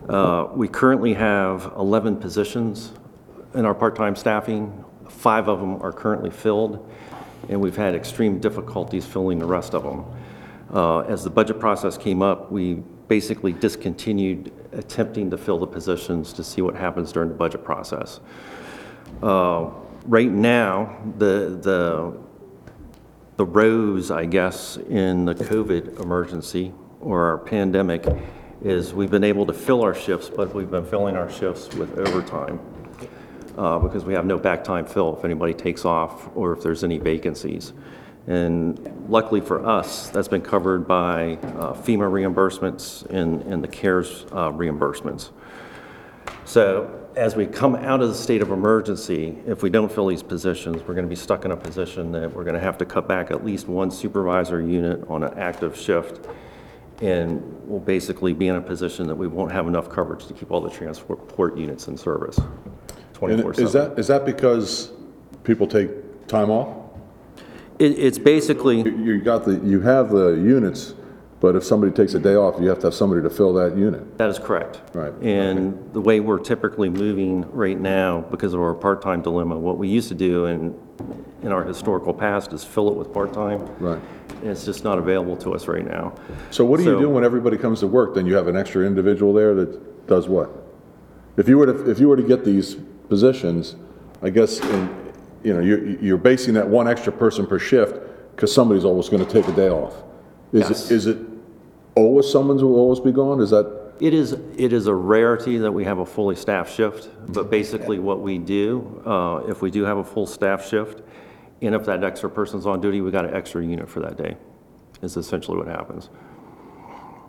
Uh, 0.08 0.48
We 0.54 0.68
currently 0.68 1.12
have 1.14 1.72
11 1.76 2.16
positions 2.16 2.92
in 3.54 3.66
our 3.66 3.74
part-time 3.74 4.16
staffing. 4.16 4.84
Five 5.08 5.48
of 5.48 5.60
them 5.60 5.82
are 5.82 5.92
currently 5.92 6.30
filled, 6.30 6.88
and 7.50 7.60
we've 7.60 7.76
had 7.76 7.94
extreme 7.94 8.38
difficulties 8.40 9.04
filling 9.04 9.38
the 9.38 9.46
rest 9.46 9.74
of 9.74 9.82
them. 9.82 10.04
Uh, 10.72 11.00
As 11.00 11.24
the 11.24 11.30
budget 11.30 11.60
process 11.60 11.98
came 11.98 12.22
up, 12.22 12.50
we 12.50 12.82
basically 13.06 13.52
discontinued 13.52 14.50
attempting 14.72 15.28
to 15.30 15.36
fill 15.36 15.58
the 15.58 15.66
positions 15.66 16.32
to 16.32 16.42
see 16.42 16.62
what 16.62 16.74
happens 16.74 17.12
during 17.12 17.28
the 17.28 17.34
budget 17.34 17.62
process. 17.62 18.20
Uh, 19.22 19.68
Right 20.04 20.30
now, 20.30 20.98
the, 21.16 21.60
the, 21.62 22.18
the 23.36 23.44
rose, 23.44 24.10
I 24.10 24.24
guess, 24.24 24.76
in 24.76 25.26
the 25.26 25.34
COVID 25.34 26.00
emergency 26.00 26.72
or 27.00 27.26
our 27.26 27.38
pandemic 27.38 28.04
is 28.62 28.92
we've 28.92 29.12
been 29.12 29.22
able 29.22 29.46
to 29.46 29.52
fill 29.52 29.82
our 29.82 29.94
shifts, 29.94 30.28
but 30.28 30.52
we've 30.54 30.70
been 30.70 30.84
filling 30.84 31.16
our 31.16 31.30
shifts 31.30 31.72
with 31.74 31.96
overtime 31.98 32.58
uh, 33.56 33.78
because 33.78 34.04
we 34.04 34.12
have 34.14 34.26
no 34.26 34.38
back 34.38 34.64
time 34.64 34.86
fill 34.86 35.16
if 35.16 35.24
anybody 35.24 35.54
takes 35.54 35.84
off 35.84 36.28
or 36.34 36.52
if 36.52 36.62
there's 36.62 36.82
any 36.82 36.98
vacancies. 36.98 37.72
And 38.26 39.06
luckily 39.08 39.40
for 39.40 39.64
us, 39.64 40.08
that's 40.08 40.28
been 40.28 40.42
covered 40.42 40.88
by 40.88 41.34
uh, 41.34 41.74
FEMA 41.74 42.10
reimbursements 42.10 43.06
and, 43.06 43.42
and 43.42 43.62
the 43.62 43.68
CARES 43.68 44.26
uh, 44.32 44.50
reimbursements. 44.50 45.30
So 46.44 47.01
as 47.16 47.36
we 47.36 47.46
come 47.46 47.76
out 47.76 48.00
of 48.00 48.08
the 48.08 48.14
state 48.14 48.42
of 48.42 48.50
emergency, 48.50 49.36
if 49.46 49.62
we 49.62 49.70
don't 49.70 49.90
fill 49.90 50.06
these 50.06 50.22
positions, 50.22 50.76
we're 50.86 50.94
going 50.94 51.04
to 51.04 51.10
be 51.10 51.16
stuck 51.16 51.44
in 51.44 51.50
a 51.50 51.56
position 51.56 52.12
that 52.12 52.32
we're 52.34 52.44
going 52.44 52.54
to 52.54 52.60
have 52.60 52.78
to 52.78 52.84
cut 52.84 53.06
back 53.06 53.30
at 53.30 53.44
least 53.44 53.68
one 53.68 53.90
supervisor 53.90 54.60
unit 54.60 55.04
on 55.08 55.22
an 55.22 55.38
active 55.38 55.76
shift. 55.76 56.26
And 57.00 57.42
we'll 57.66 57.80
basically 57.80 58.32
be 58.32 58.48
in 58.48 58.56
a 58.56 58.60
position 58.60 59.06
that 59.08 59.14
we 59.14 59.26
won't 59.26 59.52
have 59.52 59.66
enough 59.66 59.90
coverage 59.90 60.26
to 60.26 60.34
keep 60.34 60.50
all 60.50 60.60
the 60.60 60.70
transport 60.70 61.56
units 61.56 61.88
in 61.88 61.96
service 61.96 62.38
And 62.38 63.42
24/7. 63.42 63.58
is 63.58 63.72
that, 63.72 63.98
is 63.98 64.06
that 64.06 64.24
because 64.24 64.92
people 65.44 65.66
take 65.66 66.26
time 66.28 66.50
off? 66.50 66.76
It, 67.78 67.98
it's 67.98 68.18
basically, 68.18 68.82
You 68.82 68.96
you 68.96 69.20
got 69.20 69.44
the, 69.44 69.56
you 69.64 69.80
have 69.80 70.10
the 70.10 70.30
units, 70.34 70.94
but 71.42 71.56
if 71.56 71.64
somebody 71.64 71.90
takes 71.92 72.14
a 72.14 72.20
day 72.20 72.36
off, 72.36 72.54
you 72.60 72.68
have 72.68 72.78
to 72.78 72.86
have 72.86 72.94
somebody 72.94 73.20
to 73.20 73.28
fill 73.28 73.52
that 73.54 73.76
unit. 73.76 74.16
that 74.16 74.30
is 74.30 74.38
correct. 74.38 74.80
Right. 74.94 75.12
And 75.20 75.92
the 75.92 76.00
way 76.00 76.20
we're 76.20 76.38
typically 76.38 76.88
moving 76.88 77.50
right 77.50 77.78
now, 77.78 78.20
because 78.30 78.54
of 78.54 78.60
our 78.60 78.74
part-time 78.74 79.22
dilemma, 79.22 79.58
what 79.58 79.76
we 79.76 79.88
used 79.88 80.06
to 80.10 80.14
do 80.14 80.46
in, 80.46 80.72
in 81.42 81.50
our 81.50 81.64
historical 81.64 82.14
past 82.14 82.52
is 82.52 82.62
fill 82.62 82.88
it 82.90 82.94
with 82.94 83.12
part-time. 83.12 83.66
Right. 83.80 84.00
And 84.42 84.50
it's 84.50 84.64
just 84.64 84.84
not 84.84 84.98
available 84.98 85.36
to 85.38 85.52
us 85.52 85.66
right 85.66 85.84
now. 85.84 86.14
So 86.52 86.64
what 86.64 86.76
do 86.76 86.84
you 86.84 86.92
So- 86.92 87.00
do 87.00 87.08
when 87.10 87.24
everybody 87.24 87.58
comes 87.58 87.80
to 87.80 87.88
work? 87.88 88.14
Then 88.14 88.24
you 88.24 88.36
have 88.36 88.46
an 88.46 88.54
extra 88.56 88.86
individual 88.86 89.32
there 89.32 89.52
that 89.56 90.06
does 90.06 90.28
what? 90.28 90.48
If 91.36 91.48
you 91.48 91.58
were 91.58 91.66
to, 91.66 91.90
if 91.90 91.98
you 91.98 92.08
were 92.08 92.16
to 92.16 92.22
get 92.22 92.44
these 92.44 92.76
positions, 93.08 93.74
I 94.22 94.30
guess, 94.30 94.60
in, 94.60 94.88
you 95.42 95.54
know, 95.54 95.58
you're, 95.60 95.84
you're 96.00 96.18
basing 96.18 96.54
that 96.54 96.68
one 96.68 96.86
extra 96.86 97.12
person 97.12 97.48
per 97.48 97.58
shift 97.58 97.96
because 98.36 98.54
somebody's 98.54 98.84
always 98.84 99.08
going 99.08 99.26
to 99.26 99.28
take 99.32 99.48
a 99.48 99.52
day 99.56 99.70
off. 99.70 99.94
Is 100.52 100.68
Yes. 100.68 100.90
it, 100.90 100.94
is 100.94 101.06
it 101.06 101.18
always 101.94 102.30
someone 102.30 102.56
will 102.56 102.76
always 102.76 103.00
be 103.00 103.12
gone? 103.12 103.40
Is 103.40 103.50
that, 103.50 103.94
It 104.00 104.14
is, 104.14 104.32
it 104.56 104.72
is 104.72 104.86
a 104.86 104.94
rarity 104.94 105.58
that 105.58 105.72
we 105.72 105.84
have 105.84 105.98
a 105.98 106.06
fully 106.06 106.36
staffed 106.36 106.72
shift, 106.72 107.08
but 107.28 107.50
basically 107.50 107.98
what 107.98 108.20
we 108.20 108.38
do, 108.38 109.02
uh, 109.06 109.42
if 109.48 109.62
we 109.62 109.70
do 109.70 109.84
have 109.84 109.98
a 109.98 110.04
full 110.04 110.26
staff 110.26 110.66
shift, 110.66 111.02
and 111.60 111.74
if 111.74 111.84
that 111.84 112.02
extra 112.02 112.28
person's 112.28 112.66
on 112.66 112.80
duty, 112.80 113.00
we 113.00 113.10
got 113.10 113.24
an 113.24 113.34
extra 113.34 113.64
unit 113.64 113.88
for 113.88 114.00
that 114.00 114.16
day, 114.16 114.36
is 115.02 115.16
essentially 115.16 115.56
what 115.56 115.68
happens. 115.68 116.10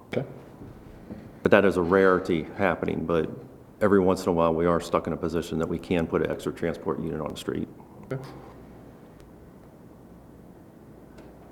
okay? 0.07 0.26
But 1.43 1.51
that 1.51 1.66
is 1.66 1.78
a 1.78 1.82
rarity 1.82 2.47
happening, 2.57 3.05
but 3.05 3.30
every 3.82 3.99
once 3.99 4.24
in 4.24 4.30
a 4.30 4.32
while, 4.32 4.53
we 4.53 4.66
are 4.66 4.80
stuck 4.80 5.07
in 5.07 5.14
a 5.14 5.18
position 5.18 5.59
that 5.59 5.68
we 5.68 5.78
can 5.78 6.07
put 6.07 6.24
an 6.24 6.32
extra 6.32 6.53
transport 6.53 6.99
unit 6.99 7.20
on 7.20 7.30
the 7.30 7.38
street. 7.38 7.68
Okay. 8.11 8.24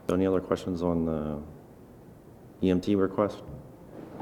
Any 0.09 0.25
other 0.25 0.41
questions 0.41 0.81
on 0.81 1.05
the 1.05 1.39
EMT 2.61 2.99
request? 2.99 3.41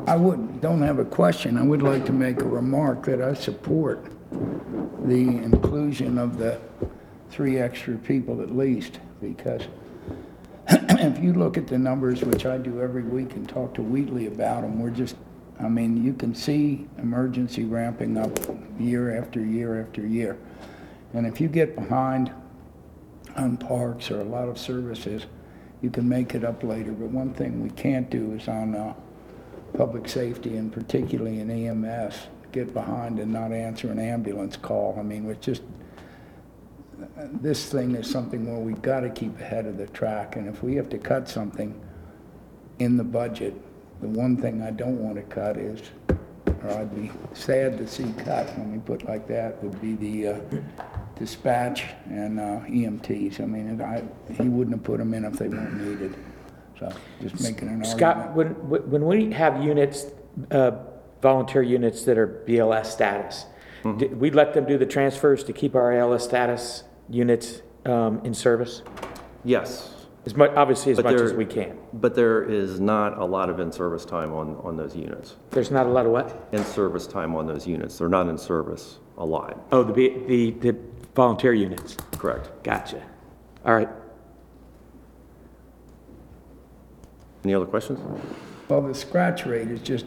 I 0.07 0.15
would, 0.15 0.61
don't 0.61 0.81
have 0.81 0.99
a 0.99 1.05
question, 1.05 1.57
I 1.57 1.63
would 1.63 1.81
like 1.81 2.05
to 2.05 2.13
make 2.13 2.41
a 2.41 2.45
remark 2.45 3.05
that 3.05 3.21
I 3.21 3.33
support 3.33 4.05
the 5.05 5.27
inclusion 5.27 6.17
of 6.17 6.37
the 6.37 6.59
three 7.29 7.59
extra 7.59 7.95
people 7.95 8.41
at 8.41 8.55
least, 8.55 8.99
because 9.21 9.63
if 10.69 11.21
you 11.21 11.33
look 11.33 11.57
at 11.57 11.67
the 11.67 11.77
numbers, 11.77 12.23
which 12.23 12.45
I 12.45 12.57
do 12.57 12.81
every 12.81 13.03
week 13.03 13.33
and 13.33 13.47
talk 13.47 13.73
to 13.75 13.81
Wheatley 13.81 14.27
about 14.27 14.61
them, 14.61 14.79
we're 14.79 14.89
just, 14.89 15.15
I 15.59 15.67
mean, 15.67 16.03
you 16.03 16.13
can 16.13 16.33
see 16.33 16.87
emergency 16.97 17.65
ramping 17.65 18.17
up 18.17 18.31
year 18.79 19.17
after 19.17 19.43
year 19.43 19.81
after 19.81 20.05
year. 20.05 20.37
And 21.13 21.25
if 21.25 21.41
you 21.41 21.47
get 21.47 21.75
behind 21.75 22.31
on 23.35 23.57
parks 23.57 24.11
or 24.11 24.21
a 24.21 24.25
lot 24.25 24.47
of 24.47 24.57
services, 24.57 25.25
you 25.81 25.89
can 25.89 26.07
make 26.07 26.35
it 26.35 26.43
up 26.43 26.63
later. 26.63 26.91
But 26.91 27.09
one 27.09 27.33
thing 27.33 27.61
we 27.61 27.69
can't 27.69 28.09
do 28.09 28.33
is 28.33 28.47
on 28.47 28.75
uh, 28.75 28.93
public 29.73 30.07
safety 30.07 30.57
and 30.57 30.71
particularly 30.71 31.39
in 31.39 31.49
EMS, 31.49 32.15
get 32.51 32.73
behind 32.73 33.19
and 33.19 33.31
not 33.31 33.51
answer 33.51 33.91
an 33.91 33.99
ambulance 33.99 34.57
call. 34.57 34.95
I 34.99 35.03
mean, 35.03 35.25
we're 35.25 35.35
just, 35.35 35.61
this 37.41 37.71
thing 37.71 37.95
is 37.95 38.09
something 38.09 38.51
where 38.51 38.59
we've 38.59 38.81
got 38.81 39.01
to 39.01 39.09
keep 39.09 39.39
ahead 39.39 39.65
of 39.65 39.77
the 39.77 39.87
track. 39.87 40.35
And 40.35 40.47
if 40.47 40.63
we 40.63 40.75
have 40.75 40.89
to 40.89 40.97
cut 40.97 41.29
something 41.29 41.79
in 42.79 42.97
the 42.97 43.03
budget, 43.03 43.53
the 44.01 44.07
one 44.07 44.37
thing 44.37 44.61
I 44.61 44.71
don't 44.71 44.97
want 44.97 45.15
to 45.15 45.23
cut 45.23 45.57
is, 45.57 45.81
or 46.63 46.71
I'd 46.71 46.95
be 46.95 47.11
sad 47.33 47.77
to 47.77 47.87
see 47.87 48.11
cut, 48.17 48.47
let 48.57 48.67
me 48.67 48.79
put 48.83 49.03
it 49.03 49.07
like 49.07 49.27
that, 49.27 49.61
would 49.63 49.79
be 49.81 49.95
the 49.95 50.27
uh, 50.29 50.39
dispatch 51.19 51.85
and 52.09 52.39
uh, 52.39 52.43
EMTs. 52.67 53.41
I 53.41 53.45
mean, 53.45 53.67
and 53.67 53.81
I, 53.81 54.03
he 54.41 54.47
wouldn't 54.49 54.75
have 54.75 54.83
put 54.83 54.97
them 54.97 55.13
in 55.13 55.25
if 55.25 55.33
they 55.33 55.47
weren't 55.49 55.73
needed. 55.85 56.15
So 56.79 56.91
just 57.21 57.41
making 57.41 57.67
an 57.67 57.81
argument. 57.83 57.87
Scott, 57.87 58.33
when, 58.35 58.47
when 58.89 59.05
we 59.05 59.31
have 59.33 59.61
units, 59.63 60.05
uh, 60.51 60.71
volunteer 61.21 61.61
units 61.61 62.03
that 62.05 62.17
are 62.17 62.43
BLS 62.47 62.87
status, 62.87 63.45
Mm-hmm. 63.83 63.97
d- 63.97 64.07
we 64.07 64.29
let 64.29 64.53
them 64.53 64.65
do 64.65 64.77
the 64.77 64.85
transfers 64.85 65.41
to 65.45 65.53
keep 65.53 65.73
our 65.73 65.93
ALS 65.97 66.25
status 66.25 66.83
units 67.09 67.61
um, 67.85 68.19
in 68.25 68.33
service? 68.33 68.81
Yes. 69.45 69.95
As 70.25 70.35
much, 70.35 70.51
obviously, 70.53 70.91
as 70.91 70.97
But 70.97 71.05
much 71.05 71.13
as 71.21 71.29
there- 71.29 71.37
we 71.37 71.45
can. 71.45 71.77
But 71.93 72.13
there 72.13 72.43
is 72.43 72.81
not 72.81 73.17
a 73.17 73.23
lot 73.23 73.49
of 73.49 73.61
in-service 73.61 74.03
time 74.03 74.33
on, 74.33 74.57
on 74.65 74.75
those 74.75 74.97
units. 74.97 75.37
There's 75.51 75.71
not 75.71 75.85
a 75.85 75.89
lot 75.89 76.05
of 76.05 76.11
what? 76.11 76.49
In-service 76.51 77.07
time 77.07 77.33
on 77.37 77.47
those 77.47 77.65
units. 77.65 77.97
They're 77.97 78.09
not 78.09 78.27
in 78.27 78.37
service 78.37 78.99
a 79.17 79.25
lot. 79.25 79.65
Oh, 79.71 79.81
the, 79.83 79.93
B- 79.93 80.17
the, 80.27 80.51
the 80.71 80.73
volunteer 81.15 81.53
units. 81.53 81.97
Correct. 82.13 82.49
Gotcha. 82.63 83.01
All 83.65 83.75
right. 83.75 83.89
Any 87.43 87.53
other 87.53 87.65
questions? 87.65 87.99
Well, 88.67 88.81
the 88.81 88.93
scratch 88.93 89.45
rate 89.45 89.69
is 89.69 89.81
just 89.81 90.05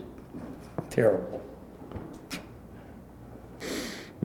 terrible. 0.91 1.43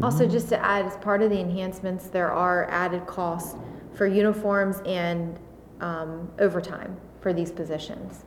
Also, 0.02 0.28
just 0.28 0.50
to 0.50 0.64
add, 0.64 0.86
as 0.86 0.96
part 0.98 1.24
of 1.24 1.32
the 1.32 1.40
enhancements, 1.40 2.08
there 2.08 2.32
are 2.32 2.70
added 2.70 3.08
costs 3.08 3.56
for 3.96 4.06
uniforms 4.06 4.82
and 4.86 5.40
um, 5.82 6.30
overtime 6.38 6.96
for 7.20 7.34
these 7.34 7.52
positions. 7.52 8.24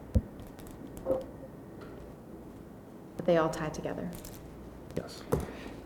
But 1.05 1.25
they 3.25 3.37
all 3.37 3.51
tie 3.51 3.69
together. 3.69 4.11
Yes. 4.97 5.23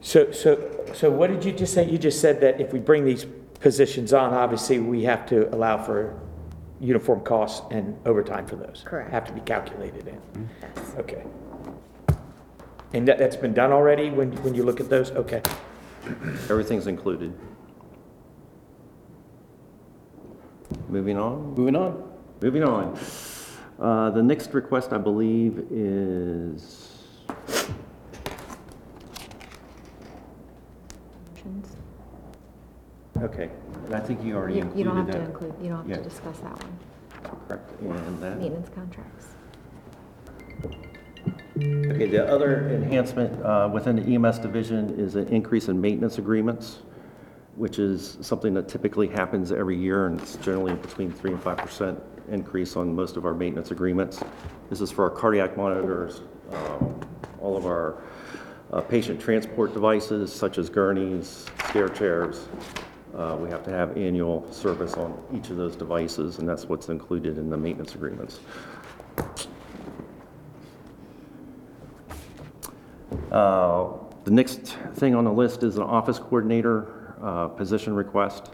So, 0.05 0.31
so, 0.32 0.85
so 0.93 1.10
what 1.10 1.31
did 1.31 1.43
you 1.47 1.51
just 1.51 1.72
say? 1.72 1.89
You 1.89 1.97
just 1.97 2.20
said 2.20 2.39
that 2.43 2.60
if 2.60 2.74
we 2.74 2.78
bring 2.78 3.06
these 3.06 3.24
positions 3.60 4.12
on, 4.12 4.35
obviously, 4.35 4.78
we 4.78 5.02
have 5.05 5.24
to 5.31 5.52
allow 5.55 5.82
for 5.82 6.20
uniform 6.78 7.20
costs 7.22 7.62
and 7.70 7.97
overtime 8.05 8.44
for 8.47 8.56
those. 8.56 8.82
Correct. 8.85 9.10
Have 9.10 9.24
to 9.28 9.32
be 9.32 9.40
calculated 9.40 10.06
in. 10.06 10.20
Yes. 10.60 10.94
Okay. 10.98 11.24
And 12.93 13.09
that, 13.09 13.16
that's 13.16 13.35
been 13.35 13.55
done 13.55 13.72
already 13.72 14.10
when, 14.10 14.32
when 14.43 14.55
you 14.55 14.62
look 14.62 14.78
at 14.78 14.90
those? 14.90 15.10
Okay. 15.12 15.40
Everything's 16.51 16.86
included. 16.86 17.32
Moving 20.89 21.16
on? 21.16 21.55
Moving 21.55 21.76
on. 21.76 22.12
Moving 22.43 22.62
on. 22.62 22.98
Uh, 23.81 24.10
The 24.10 24.22
next 24.22 24.52
request, 24.52 24.93
I 24.93 24.98
believe, 24.98 25.66
is, 25.70 26.94
okay, 33.24 33.51
and 33.86 33.94
I 33.94 34.01
think 34.01 34.22
you 34.22 34.36
already 34.36 34.55
You 34.56 34.62
included 34.62 34.74
that. 34.74 34.78
you 34.78 34.84
don't 34.84 34.96
have 34.96 35.10
to 35.14 35.20
include, 35.20 35.55
you 35.62 35.68
don't 35.70 35.78
have 35.78 35.88
Yeah. 35.88 35.96
to 35.96 36.02
discuss 36.02 36.38
that 36.40 36.52
one. 36.52 36.78
Correct, 37.48 37.80
and 37.80 38.18
that. 38.22 38.38
Maintenance 38.38 38.68
contracts. 38.74 39.28
Okay, 41.56 42.06
the 42.09 42.26
other 42.28 42.68
enhancement 42.68 43.42
uh, 43.44 43.70
within 43.72 43.96
the 43.96 44.02
EMS 44.14 44.38
division 44.40 44.90
is 44.98 45.14
an 45.16 45.28
increase 45.28 45.68
in 45.68 45.80
maintenance 45.80 46.18
agreements. 46.18 46.80
which 47.56 47.78
is 47.78 48.18
something 48.20 48.52
that 48.52 48.66
typically 48.66 49.06
happens 49.06 49.52
every 49.52 49.76
year, 49.76 50.06
and 50.09 50.20
it's 50.20 50.34
generally 50.38 50.74
between 50.74 51.12
3 51.12 51.30
and 51.34 51.40
5% 51.40 51.96
increase 52.28 52.74
on 52.74 52.92
most 52.92 53.16
of 53.16 53.24
our 53.24 53.32
maintenance 53.32 53.70
agreements. 53.70 54.18
This 54.70 54.80
is 54.80 54.90
for 54.90 55.05
our 55.05 55.10
cardiac 55.10 55.56
monitors, 55.56 56.22
um, 56.52 56.98
all 57.40 57.56
of 57.56 57.64
our 57.64 58.02
uh, 58.72 58.80
patient 58.80 59.20
transport 59.20 59.72
devices 59.72 60.32
such 60.32 60.59
as 60.59 60.68
gurneys, 60.68 61.46
stair 61.68 61.88
chairs. 61.88 62.48
Uh, 63.16 63.36
We 63.41 63.49
have 63.51 63.62
to 63.65 63.70
have 63.70 63.97
annual 63.97 64.51
service 64.53 64.95
on 64.95 65.16
each 65.32 65.51
of 65.51 65.57
those 65.57 65.77
devices, 65.77 66.39
and 66.39 66.49
that's 66.49 66.65
what's 66.69 66.89
included 66.89 67.39
in 67.39 67.49
the 67.49 67.57
maintenance 67.57 67.95
agreements. 67.95 68.41
Uh, 73.31 73.93
The 74.24 74.31
next 74.31 74.77
thing 74.95 75.15
on 75.15 75.24
the 75.24 75.32
list 75.32 75.62
is 75.62 75.77
an 75.77 75.82
office 75.82 76.19
coordinator 76.19 77.15
uh, 77.23 77.49
position 77.49 77.95
request. 77.95 78.51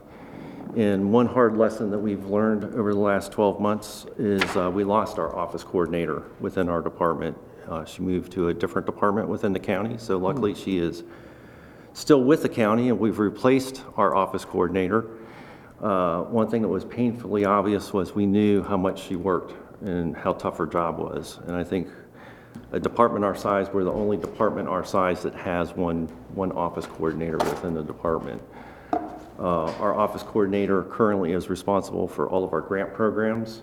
And 0.77 1.13
one 1.13 1.27
hard 1.27 1.57
lesson 1.57 1.91
that 1.91 1.99
we've 1.99 2.25
learned 2.27 2.65
over 2.75 2.93
the 2.93 2.99
last 3.01 3.31
12 3.33 3.61
months 3.61 4.07
is 4.19 4.43
uh, 4.57 4.71
we 4.73 4.83
lost 4.85 5.19
our 5.19 5.35
office 5.37 5.63
coordinator 5.65 6.25
within 6.41 6.69
our 6.69 6.81
department. 6.83 7.37
Uh, 7.69 7.85
She 7.85 8.03
moved 8.03 8.33
to 8.33 8.49
a 8.49 8.55
different 8.55 8.85
department 8.87 9.29
within 9.29 9.53
the 9.53 9.61
county, 9.61 9.97
so 9.97 10.19
luckily 10.19 10.55
she 10.55 10.79
is 10.79 11.05
still 11.93 12.23
with 12.23 12.43
the 12.43 12.49
county, 12.49 12.89
and 12.89 12.99
we've 12.99 13.19
replaced 13.19 13.83
our 13.97 14.15
office 14.15 14.45
coordinator. 14.45 15.07
Uh, 15.83 16.23
One 16.25 16.49
thing 16.49 16.63
that 16.63 16.69
was 16.69 16.85
painfully 16.85 17.45
obvious 17.45 17.93
was 17.93 18.15
we 18.15 18.27
knew 18.27 18.63
how 18.63 18.77
much 18.77 19.03
she 19.03 19.17
worked 19.17 19.55
and 19.83 20.17
how 20.17 20.35
tough 20.35 20.59
her 20.59 20.67
job 20.67 20.99
was. 20.99 21.41
And 21.47 21.57
I 21.57 21.65
think 21.65 21.89
a 22.73 22.79
department 22.81 23.25
our 23.25 23.35
size, 23.35 23.69
we're 23.73 23.85
the 23.85 23.93
only 23.93 24.17
department 24.17 24.69
our 24.69 24.85
size 24.85 25.23
that 25.23 25.35
has 25.35 25.75
one, 25.75 26.07
one 26.35 26.53
office 26.53 26.87
coordinator 26.87 27.39
within 27.39 27.75
the 27.75 27.83
department. 27.83 28.43
Uh, 29.39 29.73
Our 29.81 29.95
office 29.95 30.23
coordinator 30.23 30.83
currently 30.85 31.33
is 31.33 31.49
responsible 31.49 32.07
for 32.07 32.29
all 32.29 32.45
of 32.45 32.53
our 32.53 32.61
grant 32.61 32.93
programs, 32.93 33.63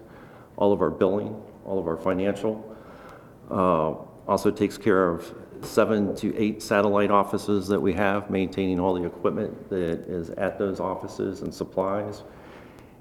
all 0.58 0.74
of 0.74 0.82
our 0.82 0.90
billing, 0.90 1.40
all 1.66 1.78
of 1.78 1.88
our 1.88 1.98
financial. 1.98 2.76
Uh, 3.50 3.94
Also 4.28 4.52
takes 4.52 4.78
care 4.78 5.08
of 5.08 5.34
seven 5.64 6.16
to 6.16 6.36
eight 6.38 6.62
satellite 6.62 7.12
offices 7.12 7.68
that 7.68 7.80
we 7.80 7.94
have, 7.94 8.30
maintaining 8.30 8.80
all 8.80 8.94
the 8.94 9.06
equipment 9.06 9.70
that 9.70 10.00
is 10.08 10.30
at 10.32 10.58
those 10.58 10.80
offices 10.80 11.42
and 11.42 11.54
supplies. 11.54 12.24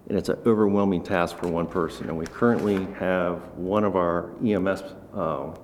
And 0.09 0.17
it's 0.17 0.29
an 0.29 0.39
overwhelming 0.47 1.03
task 1.03 1.37
for 1.37 1.49
one 1.49 1.67
person. 1.67 2.09
And 2.09 2.17
we 2.17 2.27
currently 2.27 2.87
have 2.95 3.39
one 3.57 3.85
of 3.85 3.97
our 3.97 4.31
EMS 4.45 4.83
uh, 5.15 5.55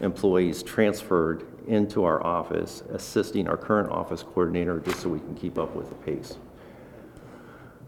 employees 0.00 0.62
transferred 0.62 1.46
into 1.66 2.04
our 2.04 2.24
office, 2.24 2.82
assisting 2.90 3.48
our 3.48 3.56
current 3.56 3.90
office 3.90 4.22
coordinator, 4.22 4.80
just 4.80 5.00
so 5.00 5.08
we 5.08 5.18
can 5.18 5.34
keep 5.34 5.58
up 5.58 5.74
with 5.74 5.88
the 5.88 5.94
pace. 5.96 6.38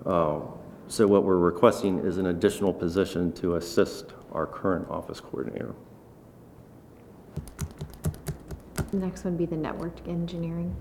Uh, 0.05 0.41
So 0.89 1.07
what 1.07 1.23
we're 1.23 1.37
requesting 1.37 1.99
is 1.99 2.17
an 2.17 2.27
additional 2.29 2.73
position 2.73 3.31
to 3.33 3.57
assist 3.57 4.15
our 4.33 4.47
current 4.47 4.89
office 4.89 5.21
coordinator. 5.21 5.75
Next 8.93 9.25
one 9.25 9.35
would 9.35 9.39
be 9.39 9.47
the 9.47 9.57
network 9.57 10.07
engineering. 10.09 10.75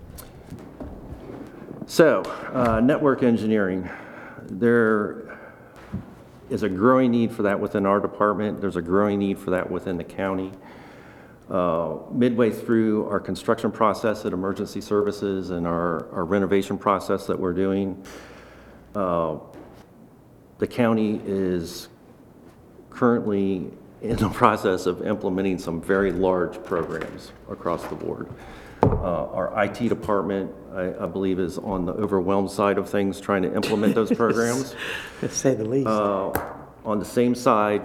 So, 1.86 2.22
uh, 2.52 2.80
network 2.80 3.22
engineering, 3.22 3.88
there 4.44 5.38
is 6.48 6.62
a 6.62 6.68
growing 6.68 7.10
need 7.10 7.32
for 7.32 7.42
that 7.42 7.60
within 7.60 7.84
our 7.84 8.00
department. 8.00 8.60
There's 8.60 8.76
a 8.76 8.82
growing 8.82 9.18
need 9.18 9.38
for 9.38 9.50
that 9.50 9.70
within 9.70 9.96
the 9.96 10.04
county. 10.04 10.52
Uh, 11.50 11.96
Midway 12.12 12.50
through 12.50 13.06
our 13.08 13.20
construction 13.20 13.70
process 13.70 14.24
at 14.24 14.32
Emergency 14.32 14.80
Services 14.80 15.50
and 15.50 15.66
our 15.66 16.10
our 16.12 16.24
renovation 16.24 16.76
process 16.76 17.26
that 17.26 17.38
we're 17.38 17.54
doing, 17.54 18.02
uh, 18.94 19.38
the 20.58 20.66
county 20.66 21.20
is 21.24 21.88
currently 22.90 23.70
in 24.02 24.16
the 24.16 24.28
process 24.28 24.86
of 24.86 25.06
implementing 25.06 25.58
some 25.58 25.80
very 25.80 26.12
large 26.12 26.62
programs 26.64 27.32
across 27.50 27.84
the 27.84 27.94
board. 27.94 28.28
Uh, 28.82 29.26
Our 29.32 29.64
IT 29.64 29.88
department, 29.88 30.52
I 30.74 30.94
I 31.04 31.06
believe, 31.06 31.38
is 31.40 31.58
on 31.58 31.84
the 31.84 31.92
overwhelmed 31.92 32.50
side 32.50 32.78
of 32.78 32.88
things, 32.88 33.20
trying 33.20 33.42
to 33.42 33.52
implement 33.54 33.94
those 33.94 34.12
programs. 34.24 34.74
To 35.20 35.28
say 35.28 35.54
the 35.54 35.64
least. 35.64 35.88
Uh, 35.88 36.30
On 36.84 36.98
the 36.98 37.04
same 37.04 37.34
side, 37.34 37.82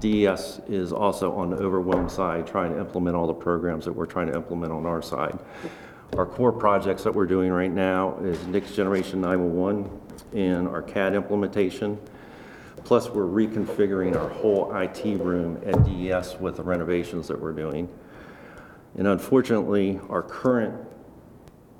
DES 0.00 0.60
is 0.68 0.92
also 0.92 1.32
on 1.32 1.50
the 1.50 1.56
overwhelmed 1.56 2.10
side, 2.10 2.46
trying 2.46 2.72
to 2.72 2.78
implement 2.80 3.16
all 3.16 3.26
the 3.26 3.34
programs 3.34 3.84
that 3.84 3.92
we're 3.92 4.06
trying 4.06 4.28
to 4.28 4.34
implement 4.34 4.72
on 4.72 4.86
our 4.86 5.02
side. 5.02 5.38
Our 6.16 6.24
core 6.24 6.52
projects 6.52 7.02
that 7.02 7.14
we're 7.14 7.26
doing 7.26 7.50
right 7.50 7.70
now 7.70 8.16
is 8.22 8.38
Next 8.46 8.74
Generation 8.74 9.20
911 9.20 9.90
and 10.34 10.66
our 10.68 10.82
CAD 10.82 11.14
implementation. 11.14 11.98
Plus, 12.88 13.10
we're 13.10 13.26
reconfiguring 13.26 14.16
our 14.16 14.30
whole 14.30 14.74
IT 14.74 15.04
room 15.20 15.60
at 15.66 15.84
DES 15.84 16.38
with 16.40 16.56
the 16.56 16.62
renovations 16.62 17.28
that 17.28 17.38
we're 17.38 17.52
doing. 17.52 17.86
And 18.96 19.06
unfortunately, 19.06 20.00
our 20.08 20.22
current 20.22 20.74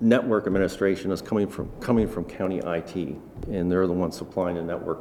network 0.01 0.47
administration 0.47 1.11
is 1.11 1.23
coming 1.23 1.49
from, 1.49 1.71
coming 1.81 2.07
from 2.09 2.27
county 2.27 2.59
IT, 2.59 2.95
and 3.51 3.73
they're 3.73 3.87
the 3.87 3.93
ones 3.95 4.19
supplying 4.19 4.57
the 4.57 4.63
network. 4.63 4.99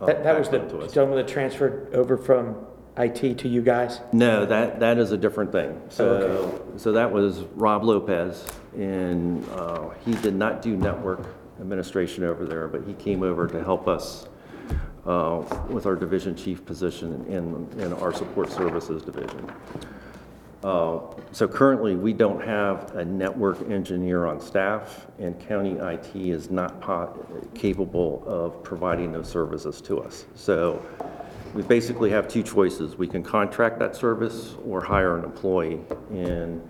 uh, 0.00 0.06
That, 0.06 0.24
that 0.24 0.38
was 0.38 0.48
the 0.48 0.60
backbone 0.60 0.78
to 0.80 0.86
us. 0.86 0.94
gentleman 0.94 1.18
that 1.18 1.28
transferred 1.28 1.94
over 1.94 2.16
from 2.16 2.56
IT 2.96 3.36
to 3.40 3.46
you 3.46 3.60
guys? 3.60 4.00
No, 4.14 4.46
that, 4.46 4.80
that 4.80 4.96
is 4.96 5.12
a 5.12 5.18
different 5.18 5.52
thing. 5.52 5.78
So, 5.90 6.72
so 6.78 6.90
that 6.92 7.12
was 7.12 7.40
Rob 7.54 7.84
Lopez, 7.84 8.46
and 8.78 9.46
uh, 9.50 9.90
he 10.06 10.14
did 10.14 10.36
not 10.36 10.62
do 10.62 10.74
network 10.74 11.20
administration 11.60 12.24
over 12.24 12.46
there, 12.46 12.66
but 12.66 12.84
he 12.86 12.94
came 12.94 13.22
over 13.22 13.46
to 13.46 13.62
help 13.62 13.88
us 13.88 14.26
uh, 15.06 15.42
with 15.68 15.86
our 15.86 15.96
division 15.96 16.34
chief 16.36 16.64
position 16.64 17.24
in, 17.26 17.80
in 17.80 17.92
our 17.94 18.12
support 18.12 18.50
services 18.50 19.02
division. 19.02 19.50
Uh, 20.62 20.98
So 21.32 21.46
currently, 21.46 21.94
we 21.94 22.12
don't 22.12 22.42
have 22.44 22.94
a 22.96 23.04
network 23.04 23.70
engineer 23.70 24.26
on 24.26 24.40
staff, 24.40 25.06
and 25.18 25.38
county 25.48 25.76
IT 25.78 26.10
is 26.14 26.50
not 26.50 26.82
capable 27.54 28.22
of 28.26 28.62
providing 28.64 29.12
those 29.12 29.28
services 29.28 29.80
to 29.82 30.00
us. 30.00 30.26
So 30.34 30.82
we 31.54 31.62
basically 31.62 32.10
have 32.10 32.26
two 32.26 32.42
choices. 32.42 32.98
We 32.98 33.06
can 33.06 33.22
contract 33.22 33.78
that 33.78 33.94
service 33.94 34.56
or 34.66 34.80
hire 34.80 35.16
an 35.16 35.24
employee. 35.24 35.80
And 36.10 36.60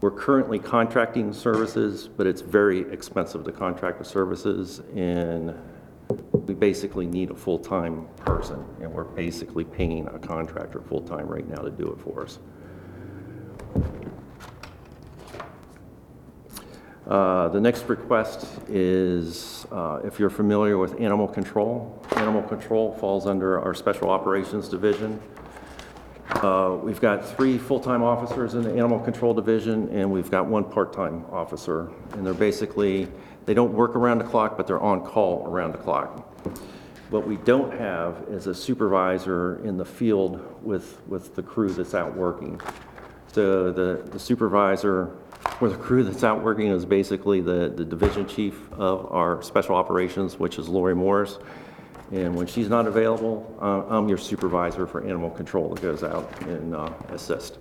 we're 0.00 0.12
currently 0.12 0.58
contracting 0.58 1.32
services, 1.32 2.08
but 2.08 2.26
it's 2.26 2.42
very 2.42 2.80
expensive 2.92 3.44
to 3.44 3.52
contract 3.52 3.98
the 3.98 4.04
services, 4.04 4.82
and 4.94 5.54
we 6.32 6.54
basically 6.54 7.06
need 7.06 7.30
a 7.30 7.34
full-time 7.34 8.06
person, 8.24 8.64
and 8.80 8.92
we're 8.92 9.04
basically 9.04 9.64
paying 9.64 10.06
a 10.08 10.18
contractor 10.18 10.80
full-time 10.80 11.26
right 11.26 11.48
now 11.48 11.62
to 11.62 11.70
do 11.70 11.90
it 11.90 11.98
for 12.00 12.22
us. 12.22 12.38
Uh, 17.06 17.48
The 17.48 17.60
next 17.60 17.88
request 17.88 18.46
is, 18.68 19.66
uh, 19.70 20.00
if 20.04 20.18
you're 20.18 20.30
familiar 20.30 20.78
with 20.78 21.00
animal 21.00 21.28
control, 21.28 22.02
animal 22.16 22.42
control 22.42 22.92
falls 22.94 23.26
under 23.26 23.60
our 23.60 23.74
Special 23.74 24.10
Operations 24.10 24.68
Division. 24.68 25.20
Uh, 26.44 26.76
We've 26.76 27.00
got 27.00 27.24
three 27.24 27.56
full-time 27.56 28.02
officers 28.02 28.52
in 28.52 28.62
the 28.64 28.72
Animal 28.72 29.00
Control 29.00 29.32
Division, 29.32 29.88
and 29.88 30.12
we've 30.12 30.30
got 30.30 30.44
one 30.44 30.64
part-time 30.64 31.24
officer. 31.32 31.90
And 32.12 32.26
they're 32.26 32.34
basically, 32.34 33.08
they 33.46 33.54
don't 33.54 33.72
work 33.72 33.96
around 33.96 34.18
the 34.18 34.24
clock, 34.24 34.58
but 34.58 34.66
they're 34.66 34.82
on 34.82 35.02
call 35.06 35.46
around 35.46 35.72
the 35.72 35.78
clock. 35.78 36.18
What 37.08 37.26
we 37.26 37.36
don't 37.38 37.72
have 37.72 38.26
is 38.28 38.46
a 38.46 38.54
supervisor 38.54 39.64
in 39.64 39.78
the 39.78 39.86
field 39.86 40.62
with, 40.62 41.00
with 41.06 41.34
the 41.34 41.42
crew 41.42 41.70
that's 41.70 41.94
out 41.94 42.14
working. 42.14 42.60
So 43.28 43.72
the 43.72 44.02
the 44.10 44.18
supervisor 44.18 45.16
or 45.60 45.68
the 45.68 45.76
crew 45.76 46.04
that's 46.04 46.24
out 46.24 46.42
working 46.44 46.68
is 46.68 46.84
basically 46.84 47.40
the, 47.40 47.72
the 47.74 47.84
division 47.84 48.28
chief 48.28 48.70
of 48.74 49.10
our 49.10 49.42
special 49.42 49.74
operations, 49.76 50.38
which 50.38 50.58
is 50.58 50.68
Lori 50.68 50.94
Morris. 50.94 51.38
And 52.12 52.34
when 52.36 52.46
she's 52.46 52.68
not 52.68 52.86
available, 52.86 53.56
uh, 53.60 53.84
I'm 53.88 54.08
your 54.08 54.18
supervisor 54.18 54.86
for 54.86 55.02
animal 55.02 55.30
control 55.30 55.70
that 55.70 55.82
goes 55.82 56.02
out 56.02 56.30
and 56.42 56.74
uh, 56.74 56.92
assist. 57.08 57.58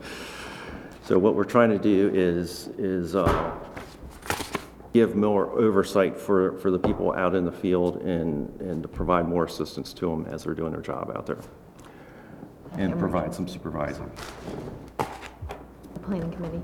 So 1.06 1.18
what 1.18 1.36
we're 1.36 1.44
trying 1.44 1.70
to 1.70 1.78
do 1.78 2.12
is, 2.14 2.68
is 2.78 3.16
uh, 3.16 3.52
give 4.94 5.16
more 5.16 5.50
oversight 5.60 6.16
for, 6.16 6.58
for 6.60 6.72
the 6.72 6.80
people 6.80 7.14
out 7.14 7.36
in 7.36 7.46
the 7.46 7.52
field 7.52 7.98
and, 8.04 8.50
and 8.62 8.84
to 8.84 8.88
provide 8.88 9.28
more 9.28 9.46
assistance 9.46 9.92
to 9.94 10.10
them 10.10 10.26
as 10.28 10.44
they're 10.44 10.54
doing 10.54 10.72
their 10.72 10.82
job 10.82 11.12
out 11.16 11.26
there. 11.26 11.40
And 12.74 12.98
provide 12.98 13.34
some 13.34 13.48
supervising. 13.48 14.10
the 14.98 16.00
Planning 16.02 16.32
committee. 16.32 16.62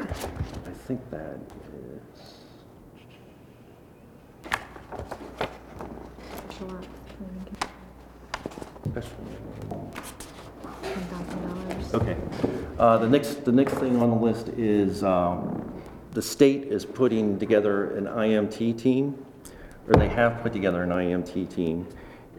I 0.00 0.04
think 0.86 1.08
that 1.10 1.38
is, 1.74 2.38
Planning 6.68 6.88
committee, 7.16 7.56
$10,000. 10.82 11.94
okay. 11.94 12.16
Uh, 12.78 12.98
The 12.98 13.08
next, 13.08 13.44
the 13.44 13.52
next 13.52 13.74
thing 13.74 14.00
on 14.00 14.10
the 14.10 14.16
list 14.16 14.48
is 14.50 15.02
um, 15.04 15.82
the 16.12 16.22
state 16.22 16.64
is 16.64 16.84
putting 16.84 17.38
together 17.38 17.96
an 17.96 18.06
IMT 18.06 18.78
team, 18.78 19.24
or 19.88 19.94
they 19.94 20.08
have 20.08 20.42
put 20.42 20.52
together 20.52 20.82
an 20.82 20.90
IMT 20.90 21.48
team. 21.54 21.86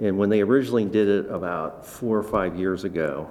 And 0.01 0.17
when 0.17 0.29
they 0.29 0.41
originally 0.41 0.85
did 0.85 1.07
it 1.07 1.29
about 1.29 1.85
four 1.85 2.17
or 2.17 2.23
five 2.23 2.55
years 2.57 2.83
ago, 2.83 3.29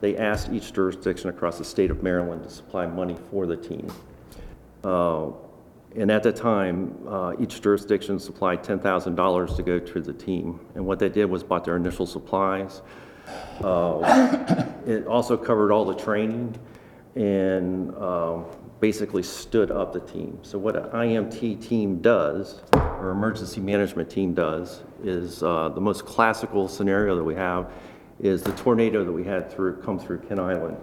they 0.00 0.16
asked 0.16 0.50
each 0.52 0.72
jurisdiction 0.72 1.28
across 1.28 1.58
the 1.58 1.64
state 1.64 1.90
of 1.90 2.02
Maryland 2.02 2.44
to 2.44 2.50
supply 2.50 2.86
money 2.86 3.16
for 3.30 3.46
the 3.46 3.56
team. 3.56 3.88
Uh, 4.84 5.30
And 5.96 6.10
at 6.10 6.22
the 6.22 6.32
time, 6.32 6.94
uh, 7.08 7.32
each 7.40 7.62
jurisdiction 7.62 8.18
supplied 8.18 8.62
$10,000 8.62 9.56
to 9.56 9.62
go 9.62 9.78
to 9.78 10.00
the 10.00 10.12
team. 10.12 10.60
And 10.74 10.84
what 10.86 10.98
they 10.98 11.08
did 11.08 11.26
was 11.26 11.42
bought 11.42 11.64
their 11.64 11.76
initial 11.76 12.06
supplies. 12.06 12.82
Uh, 13.62 14.64
It 14.86 15.06
also 15.06 15.36
covered 15.36 15.70
all 15.70 15.84
the 15.84 15.94
training 15.94 16.56
and 17.14 17.94
um, 17.96 18.46
basically 18.80 19.22
stood 19.22 19.70
up 19.70 19.92
the 19.92 20.00
team. 20.00 20.38
So 20.42 20.58
what 20.58 20.76
an 20.76 20.84
IMT 20.90 21.66
team 21.66 22.00
does, 22.00 22.62
or 22.72 23.10
emergency 23.10 23.60
management 23.60 24.08
team 24.08 24.34
does, 24.34 24.82
is 25.02 25.42
uh, 25.42 25.68
the 25.70 25.80
most 25.80 26.06
classical 26.06 26.68
scenario 26.68 27.16
that 27.16 27.24
we 27.24 27.34
have 27.34 27.70
is 28.20 28.42
the 28.42 28.52
tornado 28.52 29.04
that 29.04 29.12
we 29.12 29.24
had 29.24 29.50
through, 29.50 29.82
come 29.82 29.98
through 29.98 30.18
Kent 30.20 30.40
Island. 30.40 30.76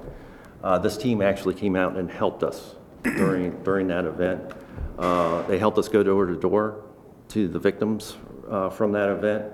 Uh, 0.64 0.78
This 0.78 0.98
team 0.98 1.22
actually 1.22 1.56
came 1.56 1.76
out 1.76 1.96
and 1.96 2.12
helped 2.12 2.44
us 2.44 2.76
during, 3.04 3.52
during 3.64 3.88
that 3.88 4.06
event. 4.06 4.52
Uh, 4.98 5.42
They 5.44 5.58
helped 5.58 5.78
us 5.78 5.88
go 5.88 6.04
door 6.04 6.26
to 6.26 6.36
door 6.36 6.84
to 7.30 7.48
the 7.48 7.60
victims 7.60 8.18
uh, 8.50 8.70
from 8.70 8.92
that 8.94 9.10
event, 9.10 9.46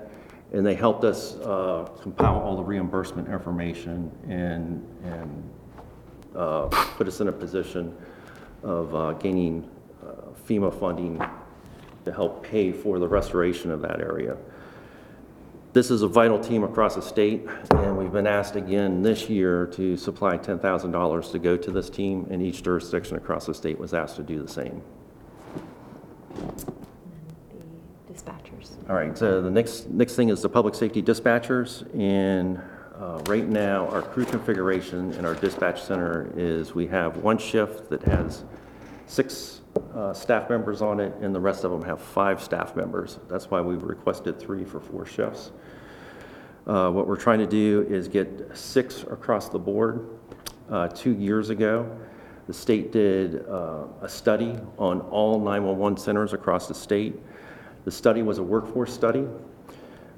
and 0.52 0.64
they 0.64 0.74
helped 0.74 1.04
us 1.04 1.36
uh, 1.36 1.88
compile 2.00 2.38
all 2.38 2.56
the 2.56 2.62
reimbursement 2.62 3.28
information 3.28 4.10
and, 4.28 4.86
and 5.04 5.50
uh, 6.36 6.66
put 6.96 7.08
us 7.08 7.20
in 7.20 7.28
a 7.28 7.32
position 7.32 7.96
of 8.62 8.94
uh, 8.94 9.12
gaining 9.14 9.68
uh, 10.02 10.30
FEMA 10.46 10.72
funding 10.78 11.20
to 12.04 12.12
help 12.12 12.42
pay 12.44 12.72
for 12.72 12.98
the 12.98 13.08
restoration 13.08 13.70
of 13.70 13.80
that 13.82 14.00
area. 14.00 14.36
This 15.72 15.90
is 15.90 16.02
a 16.02 16.08
vital 16.08 16.38
team 16.38 16.64
across 16.64 16.96
the 16.96 17.02
state, 17.02 17.46
and 17.70 17.96
we've 17.96 18.12
been 18.12 18.26
asked 18.26 18.56
again 18.56 19.02
this 19.02 19.30
year 19.30 19.66
to 19.68 19.96
supply 19.96 20.36
$10,000 20.36 21.32
to 21.32 21.38
go 21.38 21.56
to 21.56 21.70
this 21.70 21.88
team, 21.88 22.26
and 22.30 22.42
each 22.42 22.62
jurisdiction 22.62 23.16
across 23.16 23.46
the 23.46 23.54
state 23.54 23.78
was 23.78 23.94
asked 23.94 24.16
to 24.16 24.22
do 24.22 24.42
the 24.42 24.48
same. 24.48 24.82
Dispatchers. 28.12 28.88
All 28.88 28.96
right, 28.96 29.16
so 29.16 29.40
the 29.40 29.50
next, 29.50 29.88
next 29.88 30.16
thing 30.16 30.28
is 30.28 30.42
the 30.42 30.48
public 30.48 30.74
safety 30.74 31.02
dispatchers, 31.02 31.82
and 31.98 32.60
uh, 32.98 33.20
right 33.26 33.48
now, 33.48 33.88
our 33.88 34.02
crew 34.02 34.24
configuration 34.24 35.12
in 35.14 35.24
our 35.24 35.34
dispatch 35.34 35.82
center 35.82 36.30
is 36.36 36.74
we 36.74 36.86
have 36.86 37.16
one 37.18 37.38
shift 37.38 37.88
that 37.90 38.02
has 38.02 38.44
six 39.06 39.62
uh, 39.94 40.12
staff 40.12 40.48
members 40.50 40.82
on 40.82 41.00
it, 41.00 41.12
and 41.20 41.34
the 41.34 41.40
rest 41.40 41.64
of 41.64 41.70
them 41.70 41.82
have 41.82 42.00
five 42.00 42.42
staff 42.42 42.76
members. 42.76 43.18
That's 43.28 43.50
why 43.50 43.60
we've 43.60 43.82
requested 43.82 44.38
three 44.38 44.64
for 44.64 44.78
four 44.78 45.06
shifts. 45.06 45.50
Uh, 46.66 46.90
What 46.90 47.08
we're 47.08 47.16
trying 47.16 47.40
to 47.40 47.46
do 47.46 47.86
is 47.88 48.08
get 48.08 48.50
six 48.54 49.02
across 49.02 49.48
the 49.48 49.58
board. 49.58 50.08
Uh, 50.70 50.88
Two 50.88 51.12
years 51.12 51.50
ago, 51.50 51.90
the 52.46 52.52
state 52.52 52.92
did 52.92 53.46
uh, 53.48 53.84
a 54.00 54.08
study 54.08 54.56
on 54.78 55.00
all 55.02 55.38
911 55.38 55.96
centers 55.96 56.32
across 56.32 56.66
the 56.66 56.74
state. 56.74 57.14
The 57.84 57.90
study 57.90 58.22
was 58.22 58.38
a 58.38 58.42
workforce 58.42 58.92
study. 58.92 59.26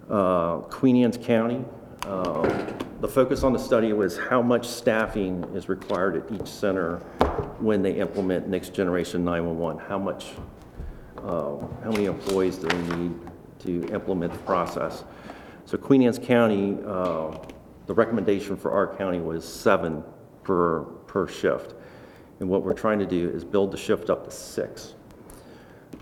Uh, 0.08 0.58
Queen 0.58 1.02
Anne's 1.02 1.18
County, 1.18 1.64
uh, 2.06 2.72
the 3.00 3.08
focus 3.08 3.42
on 3.42 3.52
the 3.52 3.58
study 3.58 3.92
was 3.92 4.18
how 4.18 4.42
much 4.42 4.66
staffing 4.66 5.44
is 5.54 5.68
required 5.68 6.16
at 6.16 6.40
each 6.40 6.48
center 6.48 6.98
when 7.58 7.82
they 7.82 7.92
implement 7.92 8.48
next 8.48 8.74
generation 8.74 9.24
911. 9.24 9.82
How 9.86 9.98
much, 9.98 10.32
uh, 11.18 11.56
how 11.82 11.90
many 11.90 12.06
employees 12.06 12.56
do 12.56 12.68
they 12.68 12.96
need 12.96 13.14
to 13.60 13.94
implement 13.94 14.32
the 14.32 14.38
process? 14.40 15.04
So 15.64 15.78
Queen 15.78 16.02
Anne's 16.02 16.18
County, 16.18 16.78
uh, 16.86 17.38
the 17.86 17.94
recommendation 17.94 18.56
for 18.56 18.72
our 18.72 18.94
county 18.96 19.20
was 19.20 19.46
seven 19.46 20.02
per, 20.42 20.82
per 21.06 21.26
shift. 21.26 21.74
And 22.44 22.50
what 22.50 22.62
we're 22.62 22.74
trying 22.74 22.98
to 22.98 23.06
do 23.06 23.30
is 23.30 23.42
build 23.42 23.72
the 23.72 23.78
shift 23.78 24.10
up 24.10 24.26
to 24.26 24.30
six. 24.30 24.92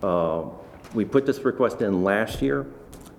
Uh, 0.03 0.47
We 0.93 1.05
put 1.05 1.25
this 1.25 1.39
request 1.45 1.83
in 1.83 2.03
last 2.03 2.43
year. 2.43 2.67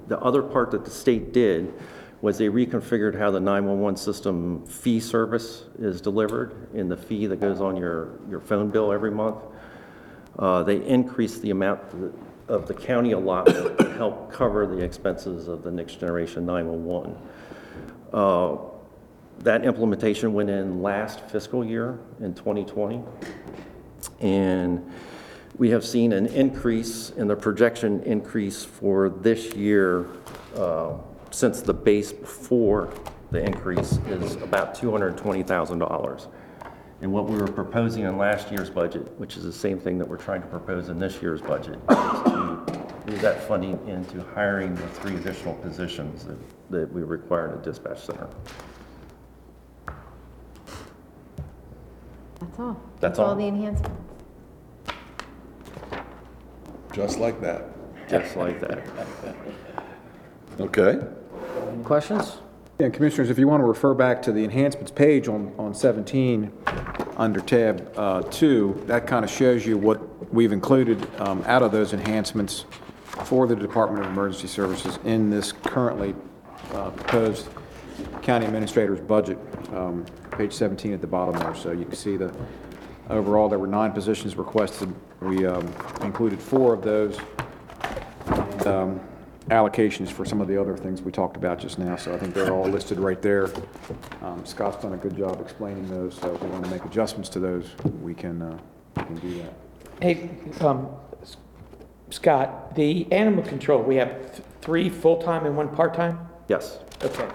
The 0.09 0.19
other 0.19 0.43
part 0.43 0.71
that 0.71 0.83
the 0.83 0.91
state 0.91 1.31
did 1.31 1.73
was 2.21 2.37
they 2.37 2.49
reconfigured 2.49 3.17
how 3.17 3.31
the 3.31 3.39
911 3.39 3.95
system 3.95 4.65
fee 4.65 4.99
service 4.99 5.63
is 5.79 6.01
delivered 6.01 6.67
and 6.73 6.91
the 6.91 6.97
fee 6.97 7.25
that 7.27 7.39
goes 7.39 7.61
on 7.61 7.77
your, 7.77 8.19
your 8.29 8.41
phone 8.41 8.69
bill 8.69 8.91
every 8.91 9.11
month. 9.11 9.37
Uh, 10.37 10.61
They 10.63 10.85
increased 10.85 11.41
the 11.41 11.51
amount 11.51 11.79
of 12.49 12.67
the 12.67 12.73
county 12.73 13.13
allotment 13.13 13.77
to 13.79 13.93
help 13.93 14.33
cover 14.33 14.67
the 14.67 14.79
expenses 14.83 15.47
of 15.47 15.63
the 15.63 15.71
next 15.71 15.97
generation 16.01 16.45
911. 16.45 17.15
Uh, 18.11 18.57
That 19.39 19.65
implementation 19.65 20.33
went 20.33 20.49
in 20.49 20.81
last 20.81 21.21
fiscal 21.29 21.65
year 21.65 21.99
in 22.19 22.33
2020. 22.33 23.01
And 24.21 24.89
we 25.57 25.69
have 25.69 25.85
seen 25.85 26.13
an 26.13 26.27
increase 26.27 27.11
in 27.11 27.27
the 27.27 27.35
projection 27.35 28.01
increase 28.03 28.63
for 28.63 29.09
this 29.09 29.53
year, 29.53 30.07
uh, 30.55 30.93
since 31.31 31.61
the 31.61 31.73
base 31.73 32.11
before 32.11 32.93
the 33.31 33.43
increase 33.43 33.93
is 34.07 34.35
about 34.35 34.75
$220,000. 34.75 36.27
And 37.01 37.11
what 37.11 37.25
we 37.27 37.37
were 37.37 37.47
proposing 37.47 38.03
in 38.03 38.17
last 38.17 38.49
year's 38.49 38.69
budget, 38.69 39.11
which 39.19 39.35
is 39.35 39.43
the 39.43 39.51
same 39.51 39.77
thing 39.77 39.97
that 39.97 40.07
we're 40.07 40.17
trying 40.17 40.41
to 40.41 40.47
propose 40.47 40.87
in 40.87 40.99
this 40.99 41.21
year's 41.21 41.41
budget, 41.41 41.77
is 41.89 41.97
to 41.97 43.03
move 43.05 43.21
that 43.21 43.45
funding 43.45 43.77
into 43.87 44.23
hiring 44.33 44.73
the 44.75 44.87
three 44.87 45.15
additional 45.15 45.53
positions 45.55 46.23
that, 46.23 46.37
that 46.69 46.93
we 46.93 47.03
require 47.03 47.51
in 47.51 47.59
a 47.59 47.61
dispatch 47.61 48.05
center. 48.05 48.29
That's 52.43 52.59
all. 52.59 52.81
That's 52.99 53.19
all. 53.19 53.35
the 53.35 53.47
enhancements. 53.47 53.89
Just 56.91 57.19
like 57.19 57.41
that. 57.41 57.69
Just 58.09 58.35
like 58.35 58.59
that. 58.61 58.85
Okay. 60.59 60.99
Questions? 61.83 62.37
Yeah, 62.79 62.89
Commissioners, 62.89 63.29
if 63.29 63.39
you 63.39 63.47
want 63.47 63.61
to 63.61 63.65
refer 63.65 63.93
back 63.93 64.21
to 64.23 64.31
the 64.31 64.43
enhancements 64.43 64.91
page 64.91 65.27
on, 65.27 65.53
on 65.57 65.73
17, 65.73 66.51
under 67.17 67.39
tab 67.39 67.91
uh, 67.97 68.21
2, 68.23 68.83
that 68.87 69.07
kind 69.07 69.23
of 69.23 69.31
shows 69.31 69.65
you 69.65 69.77
what 69.77 70.33
we've 70.33 70.51
included 70.51 71.07
um, 71.19 71.43
out 71.45 71.63
of 71.63 71.71
those 71.71 71.93
enhancements 71.93 72.65
for 73.03 73.47
the 73.47 73.55
Department 73.55 74.03
of 74.03 74.11
Emergency 74.11 74.47
Services 74.47 74.99
in 75.05 75.29
this 75.29 75.51
currently 75.51 76.13
uh, 76.73 76.89
proposed 76.91 77.47
county 78.23 78.45
administrator's 78.45 78.99
budget, 79.01 79.37
um, 79.73 80.05
page 80.31 80.53
17 80.53 80.93
at 80.93 81.01
the 81.01 81.07
bottom 81.07 81.35
there. 81.39 81.53
So 81.55 81.71
you 81.71 81.85
can 81.85 81.95
see 81.95 82.17
the, 82.17 82.33
overall, 83.09 83.49
there 83.49 83.59
were 83.59 83.67
nine 83.67 83.91
positions 83.91 84.35
requested. 84.37 84.93
We 85.21 85.45
um, 85.45 85.71
included 86.01 86.41
four 86.41 86.73
of 86.73 86.81
those 86.81 87.17
and, 88.27 88.67
um, 88.67 89.01
allocations 89.49 90.09
for 90.09 90.23
some 90.23 90.39
of 90.39 90.47
the 90.47 90.59
other 90.59 90.77
things 90.77 91.01
we 91.01 91.11
talked 91.11 91.35
about 91.35 91.59
just 91.59 91.77
now, 91.77 91.97
so 91.97 92.13
I 92.13 92.17
think 92.17 92.33
they're 92.33 92.53
all 92.53 92.65
listed 92.67 92.97
right 92.97 93.21
there. 93.21 93.49
Um, 94.21 94.45
Scott's 94.45 94.81
done 94.81 94.93
a 94.93 94.97
good 94.97 95.17
job 95.17 95.41
explaining 95.41 95.89
those, 95.89 96.15
so 96.17 96.33
if 96.33 96.41
we 96.41 96.47
want 96.49 96.63
to 96.63 96.71
make 96.71 96.85
adjustments 96.85 97.27
to 97.29 97.39
those, 97.39 97.71
we 98.01 98.13
can, 98.13 98.41
uh, 98.41 98.57
we 98.95 99.03
can 99.03 99.15
do 99.17 99.41
that. 99.43 99.53
Hey, 100.01 100.29
um, 100.61 100.87
S- 101.21 101.35
Scott, 102.09 102.73
the 102.75 103.05
animal 103.11 103.43
control, 103.43 103.81
we 103.83 103.97
have 103.97 104.31
th- 104.31 104.43
three 104.61 104.89
full-time 104.89 105.45
and 105.45 105.57
one 105.57 105.67
part-time? 105.75 106.19
Yes. 106.47 106.79
Okay. 107.03 107.27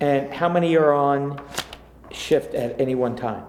And 0.00 0.32
how 0.32 0.48
many 0.48 0.76
are 0.76 0.92
on 0.92 1.40
shift 2.10 2.54
at 2.54 2.80
any 2.80 2.94
one 2.94 3.16
time? 3.16 3.44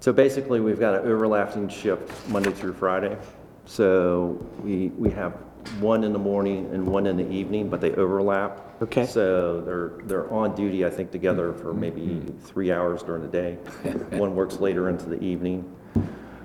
So 0.00 0.12
basically, 0.12 0.60
we've 0.60 0.80
got 0.80 0.94
an 0.94 1.06
overlapping 1.08 1.68
shift 1.68 2.28
Monday 2.28 2.50
through 2.50 2.74
Friday. 2.74 3.16
So 3.66 4.44
we, 4.62 4.88
we 4.88 5.10
have 5.10 5.34
one 5.78 6.02
in 6.02 6.12
the 6.12 6.18
morning 6.18 6.68
and 6.72 6.86
one 6.86 7.06
in 7.06 7.16
the 7.16 7.28
evening, 7.30 7.68
but 7.68 7.80
they 7.80 7.92
overlap. 7.92 8.82
Okay. 8.82 9.06
So 9.06 9.60
they're, 9.60 9.92
they're 10.04 10.32
on 10.32 10.56
duty, 10.56 10.84
I 10.84 10.90
think, 10.90 11.12
together 11.12 11.52
for 11.52 11.72
maybe 11.72 12.00
mm-hmm. 12.00 12.38
three 12.38 12.72
hours 12.72 13.02
during 13.04 13.22
the 13.22 13.28
day. 13.28 13.52
One 14.18 14.34
works 14.34 14.56
later 14.56 14.88
into 14.88 15.08
the 15.08 15.22
evening. 15.22 15.72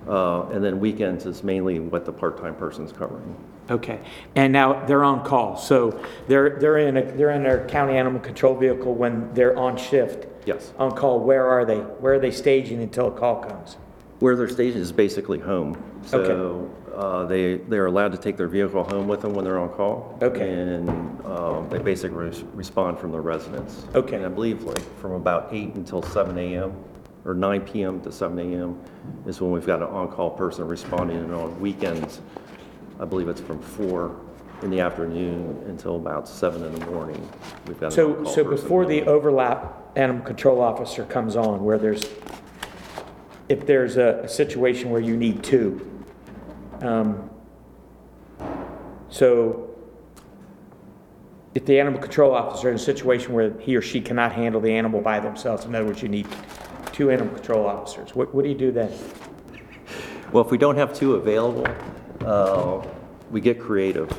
Uh, 0.07 0.43
And 0.51 0.63
then 0.63 0.79
weekends 0.79 1.25
is 1.25 1.43
mainly 1.43 1.79
what 1.79 2.05
the 2.05 2.11
part-time 2.11 2.55
person's 2.55 2.91
covering. 2.91 3.35
Okay, 3.69 3.99
and 4.35 4.53
now 4.53 4.85
they're 4.85 5.03
on 5.03 5.25
call, 5.25 5.57
so 5.57 5.99
they're, 6.27 6.51
they're 6.57 6.77
in 6.77 6.95
a, 6.95 7.03
they're 7.03 7.31
in 7.31 7.43
their 7.43 7.67
county 7.67 7.97
animal 7.97 8.21
control 8.21 8.55
vehicle 8.55 8.93
when 8.95 9.33
they're 9.33 9.57
on 9.57 9.75
shift? 9.75 10.25
Yes. 10.45 10.71
On 10.77 10.91
call, 10.95 11.19
where 11.19 11.45
are 11.45 11.65
they? 11.65 11.79
Where 11.79 12.13
are 12.13 12.19
they 12.19 12.31
staging 12.31 12.81
until 12.81 13.07
a 13.07 13.11
call 13.11 13.43
comes? 13.43 13.75
Where 14.19 14.35
they're 14.37 14.47
stationed 14.47 14.81
is 14.81 14.93
basically 14.93 15.39
home. 15.39 15.75
So 16.05 16.71
uh, 16.95 17.25
they, 17.25 17.55
they're 17.57 17.85
allowed 17.85 18.13
to 18.13 18.17
take 18.17 18.37
their 18.37 18.47
vehicle 18.47 18.83
home 18.85 19.07
with 19.07 19.21
them 19.21 19.33
when 19.33 19.43
they're 19.45 19.59
on 19.59 19.69
call. 19.69 20.17
Okay. 20.21 20.49
And 20.49 20.89
um, 21.25 21.67
they 21.69 21.77
basically 21.77 22.17
res- 22.17 22.43
respond 22.53 22.97
from 22.97 23.11
the 23.11 23.19
residence. 23.19 23.85
Okay. 23.93 24.15
And 24.15 24.25
I 24.25 24.29
believe 24.29 24.63
like 24.63 24.81
from 24.99 25.11
about 25.11 25.49
eight 25.51 25.75
until 25.75 26.01
seven 26.01 26.37
AM 26.37 26.73
or 27.27 27.33
9 27.33 27.61
PM 27.61 27.99
to 28.01 28.11
7 28.11 28.39
AM 28.39 28.81
is 29.25 29.41
when 29.41 29.51
we've 29.51 29.65
got 29.65 29.81
an 29.81 29.89
on-call 29.89 30.31
person 30.31 30.65
responding, 30.65 31.17
and 31.17 31.33
on 31.33 31.59
weekends, 31.59 32.21
I 32.99 33.05
believe 33.05 33.27
it's 33.27 33.41
from 33.41 33.61
4 33.61 34.15
in 34.63 34.69
the 34.71 34.79
afternoon 34.79 35.61
until 35.67 35.97
about 35.97 36.27
7 36.27 36.63
in 36.63 36.73
the 36.73 36.85
morning. 36.87 37.29
We've 37.67 37.79
got 37.79 37.87
an 37.87 37.91
So, 37.91 38.15
on-call 38.15 38.33
so 38.33 38.43
person. 38.45 38.63
before 38.63 38.85
the 38.85 39.03
overlap 39.03 39.91
animal 39.97 40.25
control 40.25 40.61
officer 40.61 41.03
comes 41.03 41.35
on, 41.35 41.63
where 41.63 41.77
there's, 41.77 42.09
if 43.49 43.67
there's 43.67 43.97
a, 43.97 44.21
a 44.23 44.29
situation 44.29 44.89
where 44.89 45.01
you 45.01 45.17
need 45.17 45.43
two, 45.43 46.05
um, 46.79 47.29
so 49.09 49.69
if 51.55 51.65
the 51.65 51.79
animal 51.79 51.99
control 51.99 52.33
officer 52.33 52.69
in 52.69 52.75
a 52.75 52.79
situation 52.79 53.33
where 53.33 53.51
he 53.59 53.75
or 53.75 53.81
she 53.81 53.99
cannot 53.99 54.31
handle 54.31 54.61
the 54.61 54.71
animal 54.71 55.01
by 55.01 55.19
themselves, 55.19 55.65
in 55.65 55.75
other 55.75 55.87
words, 55.87 56.01
you 56.01 56.07
need 56.07 56.27
two 56.97 57.11
animal 57.11 57.31
control 57.35 57.67
officers, 57.67 58.15
what, 58.15 58.33
what 58.33 58.41
do 58.43 58.49
you 58.49 58.57
do 58.57 58.71
then? 58.71 58.91
Well, 60.31 60.43
if 60.43 60.49
we 60.49 60.57
don't 60.57 60.75
have 60.77 60.93
two 60.95 61.13
available, 61.15 61.67
uh, 62.25 62.83
we 63.29 63.39
get 63.39 63.59
creative. 63.59 64.09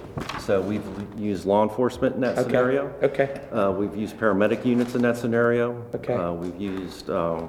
So 0.40 0.60
we've 0.62 0.84
used 1.18 1.44
law 1.44 1.64
enforcement 1.64 2.14
in 2.14 2.20
that 2.20 2.38
Okay, 2.38 2.42
scenario. 2.48 2.94
Okay, 3.02 3.40
Uh, 3.52 3.72
We've 3.76 3.96
used 3.96 4.16
paramedic 4.16 4.64
units 4.64 4.94
in 4.94 5.02
that 5.02 5.16
scenario. 5.16 5.84
Okay. 5.94 6.14
Uh, 6.14 6.32
We've 6.32 6.58
used 6.60 7.10
um, 7.10 7.48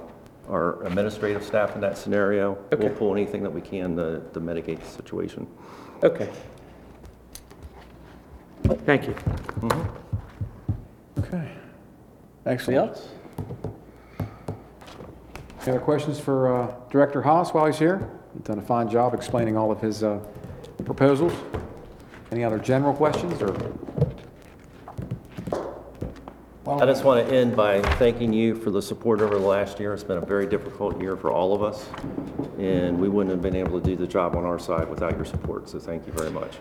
our 0.49 0.84
administrative 0.84 1.43
staff 1.43 1.76
in 1.76 1.81
that 1.81 1.95
scenario. 1.97 2.57
We'll 2.72 2.85
Okay. 2.85 2.89
pull 2.97 3.14
anything 3.14 3.43
that 3.43 3.53
we 3.53 3.61
can 3.61 3.95
to 3.97 4.22
to 4.34 4.39
mitigate 4.39 4.80
the 4.81 4.88
situation. 4.88 5.45
okay. 6.03 6.30
Thank 8.85 9.07
you. 9.07 9.15
Okay. 11.19 11.38
Anything 11.38 11.56
Excellent. 12.45 12.89
else? 12.89 13.10
Any 15.61 15.72
other 15.72 15.80
questions 15.80 16.19
for 16.19 16.53
uh, 16.53 16.73
Director 16.90 17.22
Haas 17.22 17.53
while 17.53 17.65
he's 17.65 17.77
here? 17.77 18.10
He's 18.34 18.44
done 18.44 18.60
a 18.60 18.61
fine 18.61 18.90
job 18.90 19.14
explaining 19.14 19.57
all 19.57 19.72
of 19.72 19.81
his 19.81 20.03
uh, 20.03 20.19
proposals. 20.86 21.34
Any 22.31 22.44
other 22.44 22.60
general 22.60 22.94
questions, 22.94 23.41
or? 23.41 23.53
I 26.68 26.86
just 26.86 27.03
want 27.03 27.27
to 27.27 27.36
end 27.36 27.56
by 27.56 27.81
thanking 27.98 28.31
you 28.31 28.56
for 28.56 28.69
the 28.69 28.81
support 28.81 29.22
over 29.22 29.40
the 29.40 29.45
last 29.45 29.80
year. 29.80 29.91
It's 29.94 30.03
been 30.03 30.19
a 30.19 30.26
very 30.26 30.45
difficult 30.45 31.02
year 31.02 31.18
for 31.18 31.31
all 31.31 31.53
of 31.56 31.64
us, 31.64 31.90
and 32.60 32.99
we 32.99 33.10
wouldn't 33.10 33.31
have 33.31 33.41
been 33.41 33.56
able 33.56 33.81
to 33.81 33.86
do 33.86 33.95
the 33.95 34.07
job 34.07 34.36
on 34.36 34.45
our 34.45 34.60
side 34.60 34.88
without 34.88 35.15
your 35.15 35.26
support, 35.26 35.68
so 35.68 35.80
thank 35.80 36.06
you 36.06 36.14
very 36.14 36.30
much. 36.30 36.57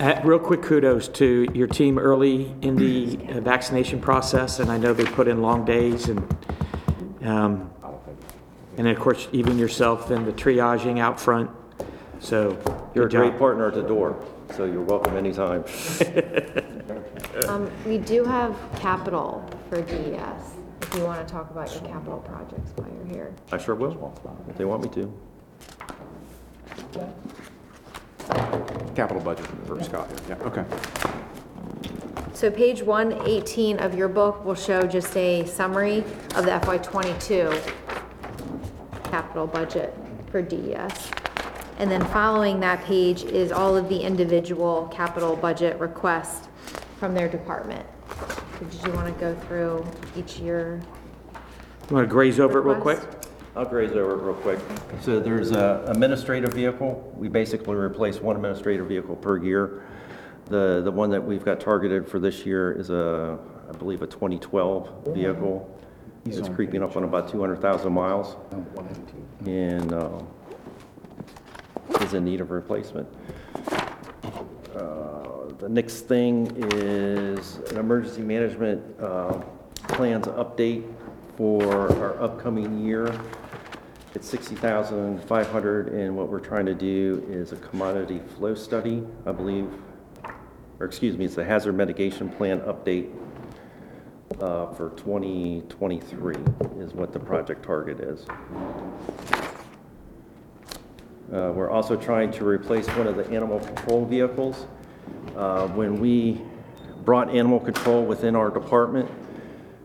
Uh, 0.00 0.20
Real 0.24 0.40
quick 0.40 0.62
kudos 0.62 1.08
to 1.08 1.46
your 1.54 1.68
team 1.68 1.98
early 1.98 2.54
in 2.60 2.76
the 2.76 3.18
uh, 3.28 3.40
vaccination 3.40 4.00
process, 4.00 4.58
and 4.58 4.70
I 4.70 4.76
know 4.76 4.92
they 4.92 5.04
put 5.06 5.28
in 5.28 5.40
long 5.40 5.64
days 5.64 6.08
and, 6.08 6.36
um, 7.22 7.70
and 8.76 8.86
then, 8.86 8.94
of 8.94 9.00
course, 9.00 9.28
even 9.32 9.58
yourself 9.58 10.10
and 10.10 10.26
the 10.26 10.32
triaging 10.32 10.98
out 10.98 11.18
front, 11.20 11.50
so. 12.18 12.58
You're 12.94 13.06
a 13.06 13.08
good 13.08 13.18
great 13.18 13.38
partner 13.38 13.68
at 13.68 13.74
the 13.74 13.82
door, 13.82 14.22
so 14.54 14.64
you're 14.64 14.82
welcome 14.82 15.16
anytime. 15.16 15.64
Um, 17.48 17.70
we 17.84 17.98
do 17.98 18.24
have 18.24 18.56
capital 18.80 19.46
for 19.68 19.82
DES, 19.82 20.54
if 20.80 20.94
you 20.94 21.04
want 21.04 21.26
to 21.26 21.30
talk 21.30 21.50
about 21.50 21.70
your 21.74 21.82
capital 21.82 22.18
projects 22.20 22.70
while 22.76 22.88
you're 22.90 23.14
here. 23.14 23.34
I 23.52 23.58
sure 23.58 23.74
will, 23.74 24.18
if 24.48 24.56
they 24.56 24.64
want 24.64 24.82
me 24.82 24.88
to. 24.88 25.12
Capital 28.94 29.22
budget 29.22 29.46
for 29.66 29.82
Scott, 29.84 30.08
yeah, 30.28 30.36
okay. 30.36 30.64
So 32.32 32.50
page 32.50 32.82
118 32.82 33.78
of 33.80 33.94
your 33.94 34.08
book 34.08 34.42
will 34.44 34.54
show 34.54 34.82
just 34.82 35.14
a 35.16 35.44
summary 35.46 35.98
of 36.36 36.46
the 36.46 36.58
FY 36.60 36.78
'22 36.78 37.52
capital 39.08 39.46
budget 39.46 39.94
for 40.30 40.42
DES. 40.42 41.10
And 41.78 41.90
then 41.90 42.04
following 42.06 42.60
that 42.60 42.82
page 42.84 43.24
is 43.24 43.52
all 43.52 43.76
of 43.76 43.88
the 43.88 43.98
individual 43.98 44.88
capital 44.92 45.36
budget 45.36 45.78
requests 45.78 46.48
from 46.98 47.14
their 47.14 47.28
department. 47.28 47.86
So 48.58 48.64
Did 48.64 48.86
you 48.86 48.92
want 48.92 49.12
to 49.12 49.20
go 49.20 49.34
through 49.46 49.86
each 50.16 50.38
year? 50.38 50.80
You 51.88 51.96
want 51.96 52.08
to 52.08 52.10
graze 52.10 52.40
over 52.40 52.58
it 52.58 52.62
real 52.62 52.80
quick? 52.80 52.98
request? 52.98 53.28
I'll 53.54 53.64
graze 53.64 53.92
over 53.92 54.12
it 54.12 54.22
real 54.22 54.34
quick. 54.34 54.58
So 55.02 55.20
there's 55.20 55.50
a 55.50 55.84
administrative 55.86 56.52
vehicle. 56.52 57.12
We 57.16 57.28
basically 57.28 57.76
replace 57.76 58.20
one 58.20 58.36
administrative 58.36 58.86
vehicle 58.86 59.16
per 59.16 59.36
year. 59.38 59.86
The, 60.46 60.80
the 60.82 60.90
one 60.90 61.10
that 61.10 61.22
we've 61.24 61.44
got 61.44 61.60
targeted 61.60 62.08
for 62.08 62.18
this 62.18 62.46
year 62.46 62.72
is 62.72 62.90
a, 62.90 63.38
I 63.68 63.72
believe, 63.76 64.02
a 64.02 64.06
2012 64.06 65.14
vehicle. 65.14 65.75
It's 66.26 66.48
creeping 66.48 66.82
up 66.82 66.96
on 66.96 67.04
about 67.04 67.28
200,000 67.30 67.92
miles. 67.92 68.36
And 69.46 69.92
uh, 69.92 70.20
is 72.02 72.14
in 72.14 72.24
need 72.24 72.40
of 72.40 72.50
replacement. 72.50 73.08
Uh, 74.74 75.22
The 75.58 75.68
next 75.68 76.02
thing 76.06 76.46
is 76.74 77.56
an 77.70 77.78
emergency 77.78 78.20
management 78.22 78.82
uh, 79.00 79.40
plans 79.88 80.26
update 80.26 80.84
for 81.36 81.88
our 82.02 82.20
upcoming 82.22 82.84
year. 82.84 83.06
It's 84.14 84.28
60,500, 84.28 85.88
and 85.88 86.16
what 86.16 86.28
we're 86.28 86.40
trying 86.40 86.66
to 86.66 86.74
do 86.74 87.24
is 87.28 87.52
a 87.52 87.56
commodity 87.56 88.20
flow 88.36 88.54
study, 88.54 89.02
I 89.26 89.32
believe, 89.32 89.68
or 90.78 90.86
excuse 90.86 91.16
me, 91.16 91.24
it's 91.24 91.38
a 91.38 91.44
hazard 91.44 91.74
mitigation 91.74 92.28
plan 92.28 92.60
update 92.60 93.10
uh, 94.40 94.66
for 94.74 94.90
2023 94.96 96.34
is 96.78 96.92
what 96.92 97.12
the 97.12 97.18
project 97.18 97.64
target 97.64 98.00
is. 98.00 98.26
Uh, 101.32 101.52
We're 101.52 101.70
also 101.70 101.96
trying 101.96 102.30
to 102.32 102.44
replace 102.44 102.86
one 102.88 103.06
of 103.06 103.16
the 103.16 103.28
animal 103.30 103.60
control 103.60 104.04
vehicles. 104.04 104.66
Uh, 105.36 105.68
When 105.68 105.98
we 106.00 106.40
brought 107.04 107.30
animal 107.30 107.60
control 107.60 108.04
within 108.04 108.36
our 108.36 108.50
department, 108.50 109.10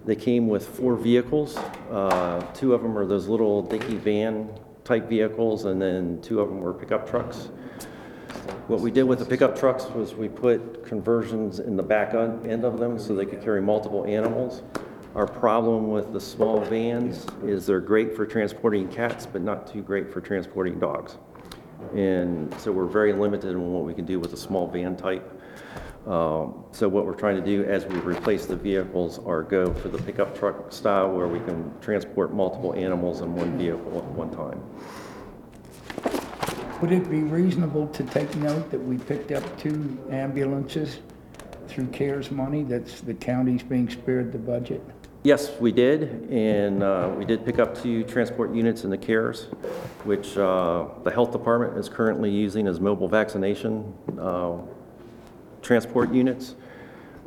they 0.05 0.15
came 0.15 0.47
with 0.47 0.68
four 0.68 0.95
vehicles. 0.95 1.57
Uh, 1.89 2.41
Two 2.53 2.73
of 2.73 2.81
them 2.81 2.97
are 2.97 3.05
those 3.05 3.27
little 3.27 3.61
dinky 3.61 3.95
van 3.95 4.49
type 4.84 5.07
vehicles, 5.07 5.65
and 5.65 5.81
then 5.81 6.19
two 6.22 6.41
of 6.41 6.49
them 6.49 6.59
were 6.59 6.73
pickup 6.73 7.09
trucks. 7.09 7.49
What 8.68 8.80
we 8.80 8.91
did 8.91 9.03
with 9.03 9.19
the 9.19 9.26
pickup 9.26 9.57
trucks 9.57 9.85
was 9.85 10.15
we 10.15 10.30
put 10.30 10.85
conversions 10.85 11.59
in 11.59 11.76
the 11.76 11.84
back 11.84 12.13
end 12.13 12.63
of 12.63 12.80
them 12.80 12.97
so 12.97 13.13
they 13.13 13.26
could 13.26 13.41
carry 13.41 13.61
multiple 13.61 14.05
animals. 14.05 14.63
Our 15.13 15.27
problem 15.27 15.89
with 15.91 16.13
the 16.13 16.22
small 16.22 16.61
vans 16.61 17.26
is 17.43 17.65
they're 17.65 17.81
great 17.81 18.15
for 18.15 18.26
transporting 18.26 18.88
cats, 18.88 19.26
but 19.26 19.41
not 19.41 19.68
too 19.68 19.81
great 19.81 20.11
for 20.11 20.22
transporting 20.22 20.80
dogs. 20.80 21.18
And 21.93 22.53
so 22.59 22.72
we're 22.72 22.85
very 22.85 23.11
limited 23.11 23.51
in 23.51 23.72
what 23.73 23.84
we 23.84 23.93
can 23.93 24.05
do 24.05 24.19
with 24.19 24.31
a 24.34 24.38
small 24.38 24.68
van 24.68 24.95
type. 24.95 25.30
Um, 26.07 26.63
So 26.72 26.88
what 26.88 27.05
we're 27.05 27.13
trying 27.13 27.35
to 27.35 27.45
do 27.45 27.63
as 27.65 27.85
we 27.85 27.97
replace 27.99 28.45
the 28.45 28.55
vehicles 28.55 29.19
are 29.19 29.43
go 29.43 29.73
for 29.73 29.89
the 29.89 29.97
pickup 29.97 30.38
truck 30.38 30.72
style 30.72 31.11
where 31.11 31.27
we 31.27 31.39
can 31.39 31.72
transport 31.81 32.34
multiple 32.34 32.73
animals 32.73 33.22
in 33.22 33.35
one 33.35 33.57
vehicle 33.57 33.97
at 33.97 34.05
one 34.05 34.31
time. 34.31 34.63
Would 36.82 36.91
it 36.91 37.12
be 37.12 37.22
reasonable 37.22 37.88
to 37.90 38.03
take 38.06 38.36
note 38.38 38.72
that 38.72 38.80
we 38.80 38.98
picked 38.98 39.32
up 39.32 39.44
two 39.60 39.99
ambulances 40.10 40.98
through 41.68 41.86
CARES 41.90 42.32
money, 42.32 42.64
that's 42.64 43.02
the 43.02 43.14
county's 43.14 43.62
being 43.62 43.88
spared 43.88 44.32
the 44.32 44.40
budget? 44.40 44.82
Yes, 45.22 45.52
we 45.60 45.72
did, 45.72 46.28
and 46.32 46.82
uh, 46.82 47.14
we 47.16 47.24
did 47.24 47.45
pick 47.45 47.60
up 47.60 47.80
two 47.80 48.03
transport 48.06 48.56
units 48.56 48.84
in 48.84 48.90
the 48.90 48.98
CARES, 48.98 49.44
which 50.06 50.36
uh, 50.40 50.88
the 51.03 51.12
health 51.12 51.32
department 51.32 51.78
is 51.78 51.88
currently 51.88 52.32
using 52.32 52.68
as 52.68 52.80
mobile 52.80 53.08
vaccination 53.08 53.94
uh, 54.20 54.58
transport 55.62 56.12
units. 56.12 56.56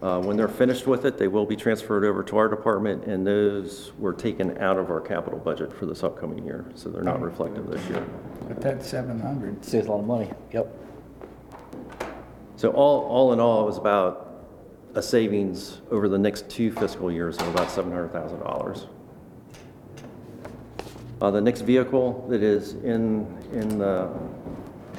Uh, 0.05 0.21
When 0.21 0.37
they're 0.37 0.49
finished 0.49 0.87
with 0.87 1.07
it, 1.07 1.17
they 1.17 1.29
will 1.29 1.47
be 1.47 1.57
transferred 1.57 2.05
over 2.05 2.23
to 2.25 2.37
our 2.37 2.47
department, 2.47 3.05
and 3.07 3.27
those 3.27 3.93
were 3.99 4.13
taken 4.13 4.59
out 4.59 4.77
of 4.77 4.91
our 4.91 5.01
capital 5.01 5.39
budget 5.39 5.73
for 5.73 5.87
this 5.87 6.05
upcoming 6.05 6.45
year, 6.45 6.67
so 6.75 6.91
they're 6.91 7.03
not 7.03 7.23
reflective 7.23 7.71
this 7.71 7.83
year. 7.89 8.07
But 8.47 8.61
that's 8.61 8.87
700. 8.87 9.65
Saves 9.65 9.87
a 9.87 9.91
lot 9.91 10.01
of 10.01 10.07
money, 10.07 10.31
yep. 10.53 10.69
So 12.57 12.71
all, 12.73 13.07
all 13.07 13.33
in 13.33 13.41
all, 13.41 13.63
it 13.63 13.65
was 13.65 13.79
about 13.79 14.45
a 14.95 15.01
savings 15.01 15.81
over 15.91 16.07
the 16.07 16.19
next 16.19 16.51
two 16.51 16.71
fiscal 16.71 17.11
years 17.11 17.39
of 17.39 17.49
about 17.49 17.69
$700,000. 17.69 18.87
Uh, 21.23 21.31
The 21.31 21.41
next 21.41 21.63
vehicle 21.63 22.27
that 22.29 22.43
is 22.43 22.75
in, 22.75 23.27
in 23.55 23.79
the 23.79 24.11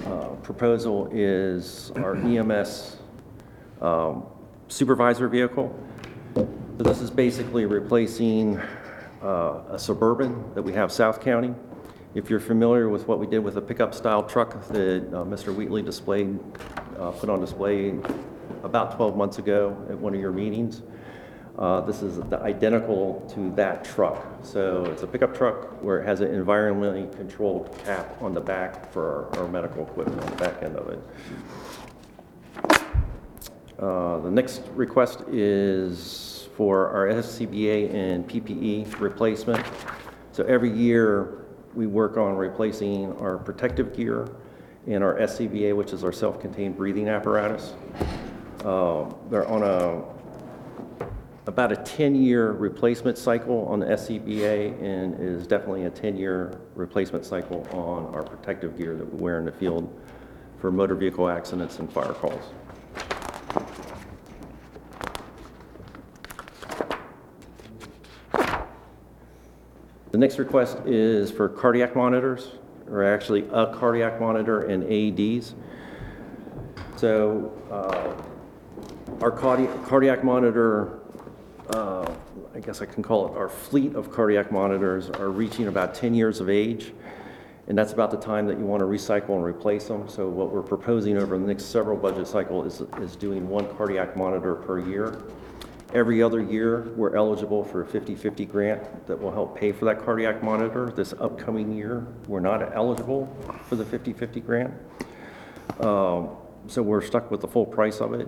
uh, 0.08 0.30
proposal 0.42 1.08
is 1.12 1.92
our 1.98 2.16
EMS 2.16 2.98
um, 3.82 4.26
supervisor 4.68 5.28
vehicle. 5.28 5.78
So 6.36 6.84
this 6.84 7.02
is 7.02 7.10
basically 7.10 7.66
replacing 7.66 8.60
uh, 9.22 9.62
a 9.70 9.80
Suburban 9.80 10.54
that 10.56 10.62
we 10.62 10.74
have 10.74 10.92
South 10.92 11.22
County. 11.22 11.54
If 12.14 12.30
you're 12.30 12.40
familiar 12.40 12.90
with 12.90 13.08
what 13.08 13.20
we 13.20 13.28
did 13.28 13.40
with 13.40 13.58
a 13.58 13.62
pickup 13.62 13.94
style 13.94 14.24
truck 14.24 14.68
that 14.70 15.04
uh, 15.14 15.24
Mr. 15.26 15.54
Wheatley 15.54 15.82
displayed, 15.82 16.40
uh, 17.00 17.12
put 17.12 17.30
on 17.30 17.40
display 17.42 17.94
about 18.64 18.96
12 18.96 19.16
months 19.16 19.38
ago 19.38 19.76
at 19.90 19.98
one 19.98 20.14
of 20.14 20.20
your 20.20 20.32
meetings, 20.32 20.82
Uh, 21.58 21.80
This 21.88 22.02
is 22.02 22.20
the 22.30 22.38
identical 22.42 23.24
to 23.34 23.50
that 23.56 23.86
truck. 23.86 24.18
So 24.44 24.84
it's 24.92 25.04
a 25.04 25.08
pickup 25.08 25.34
truck 25.34 25.82
where 25.82 26.02
it 26.02 26.06
has 26.06 26.20
an 26.20 26.28
environmentally 26.28 27.08
controlled 27.16 27.72
cap 27.86 28.22
on 28.22 28.34
the 28.34 28.42
back 28.42 28.92
for 28.92 29.30
our- 29.34 29.40
our 29.44 29.48
medical 29.48 29.84
equipment 29.84 30.22
on 30.22 30.30
the 30.32 30.36
back 30.36 30.62
end 30.62 30.76
of 30.76 30.90
it. 30.90 31.00
Uh, 33.80 34.20
The 34.20 34.32
next 34.32 34.62
request 34.74 35.22
is 35.28 36.48
for 36.56 36.88
our 36.90 37.08
SCBA 37.08 37.94
and 37.94 38.28
PPE 38.28 39.00
replacement. 39.02 39.66
So 40.32 40.44
every 40.46 40.72
year, 40.72 41.46
we 41.74 41.88
work 41.88 42.16
on 42.16 42.38
replacing 42.38 43.12
our 43.18 43.38
protective 43.38 43.96
gear 43.96 44.30
and 44.88 45.04
our 45.04 45.16
SCBA, 45.20 45.76
which 45.76 45.92
is 45.92 46.04
our 46.06 46.14
self-contained 46.14 46.78
breathing 46.78 47.10
apparatus. 47.10 47.74
Uh, 48.64 49.12
They're 49.30 49.48
on 49.48 49.64
a, 49.64 50.04
about 51.46 51.74
a 51.74 51.76
10-year 51.76 52.54
replacement 52.54 53.18
cycle 53.18 53.66
on 53.66 53.82
the 53.82 53.88
SCBA 53.88 54.82
and 54.82 55.20
is 55.20 55.46
definitely 55.48 55.84
a 55.84 55.92
10-year 55.92 56.62
replacement 56.76 57.26
cycle 57.26 57.68
on 57.72 58.14
our 58.16 58.24
protective 58.24 58.78
gear 58.78 58.96
that 58.96 59.14
we 59.14 59.20
wear 59.20 59.40
in 59.40 59.46
the 59.46 59.52
field 59.52 59.94
for 60.60 60.72
motor 60.72 60.96
vehicle 60.96 61.28
accidents 61.28 61.80
and 61.80 61.92
fire 61.92 62.14
calls. 62.14 62.54
The 70.16 70.20
next 70.20 70.40
request 70.40 70.78
is 70.86 71.30
for 71.30 71.50
cardiac 71.50 71.94
monitors, 71.94 72.52
or 72.90 73.04
actually 73.04 73.46
a 73.52 73.76
cardiac 73.76 74.22
monitor 74.22 74.62
and 74.62 74.82
AEDs. 74.84 75.56
So 76.96 77.52
uh, 77.70 79.22
our 79.22 79.30
cardi- 79.30 79.68
cardiac 79.86 80.24
monitor, 80.24 81.00
uh, 81.72 82.10
I 82.56 82.62
guess 82.62 82.82
I 82.82 82.86
can 82.86 83.04
call 83.04 83.28
it, 83.28 83.38
our 83.38 83.50
fleet 83.50 83.94
of 83.94 84.10
cardiac 84.10 84.54
monitors 84.54 85.10
are 85.10 85.32
reaching 85.32 85.68
about 85.68 85.94
10 85.94 86.14
years 86.14 86.40
of 86.40 86.50
age, 86.50 86.94
and 87.68 87.78
that's 87.78 87.92
about 87.92 88.10
the 88.10 88.16
time 88.16 88.48
that 88.48 88.58
you 88.58 88.64
want 88.64 88.80
to 88.80 88.86
recycle 88.86 89.36
and 89.36 89.44
replace 89.44 89.90
them. 89.90 90.08
So 90.08 90.30
what 90.30 90.50
we're 90.50 90.64
proposing 90.64 91.18
over 91.18 91.38
the 91.38 91.46
next 91.46 91.66
several 91.66 91.98
budget 91.98 92.26
cycle 92.26 92.64
is, 92.64 92.82
is 93.02 93.18
doing 93.18 93.50
one 93.50 93.68
cardiac 93.76 94.16
monitor 94.16 94.56
per 94.56 94.80
year. 94.80 95.22
Every 95.96 96.22
other 96.22 96.42
year, 96.42 96.90
we're 96.98 97.16
eligible 97.16 97.64
for 97.64 97.82
a 97.82 97.86
50/50 97.86 98.46
grant 98.46 99.08
that 99.08 99.18
will 99.18 99.32
help 99.32 99.58
pay 99.58 99.72
for 99.72 99.86
that 99.86 100.04
cardiac 100.04 100.44
monitor. 100.44 100.92
This 100.94 101.14
upcoming 101.22 101.72
year, 101.72 102.06
we're 102.28 102.42
not 102.42 102.76
eligible 102.76 103.30
for 103.64 103.78
the 103.78 103.86
50/50 103.86 104.42
grant. 104.42 104.74
Um, 105.80 106.32
So 106.68 106.82
we're 106.82 107.02
stuck 107.02 107.30
with 107.30 107.42
the 107.42 107.48
full 107.48 107.66
price 107.66 108.02
of 108.02 108.14
it. 108.14 108.28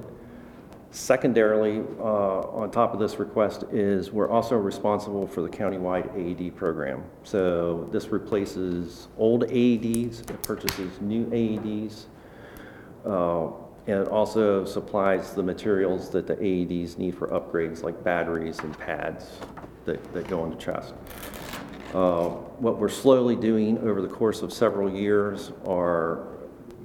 Secondarily, 0.92 1.82
uh, 2.00 2.42
on 2.62 2.70
top 2.70 2.94
of 2.94 3.00
this 3.00 3.18
request 3.18 3.64
is 3.72 4.14
we're 4.14 4.30
also 4.30 4.56
responsible 4.56 5.26
for 5.26 5.42
the 5.42 5.50
countywide 5.50 6.16
AED 6.16 6.52
program. 6.52 7.04
So 7.24 7.88
this 7.92 8.10
replaces 8.12 9.08
old 9.18 9.46
AEDs, 9.50 10.22
it 10.22 10.42
purchases 10.44 11.02
new 11.02 11.26
AEDs, 11.32 12.06
uh, 13.08 13.48
and 13.88 14.02
it 14.02 14.08
also 14.10 14.66
supplies 14.66 15.34
the 15.34 15.42
materials 15.44 16.10
that 16.10 16.28
the 16.28 16.36
AEDs 16.36 16.98
need 16.98 17.18
for 17.18 17.28
upgrades, 17.30 17.84
like 17.84 18.04
batteries 18.04 18.60
and 18.60 18.78
pads 18.78 19.32
that, 19.86 20.14
that 20.14 20.28
go 20.28 20.44
into 20.46 20.58
chest. 20.58 20.94
Uh, 21.94 22.30
What 22.60 22.78
we're 22.80 22.90
slowly 22.90 23.36
doing 23.38 23.78
over 23.80 24.02
the 24.02 24.10
course 24.10 24.42
of 24.42 24.52
several 24.52 24.90
years 24.92 25.52
are, 25.66 26.28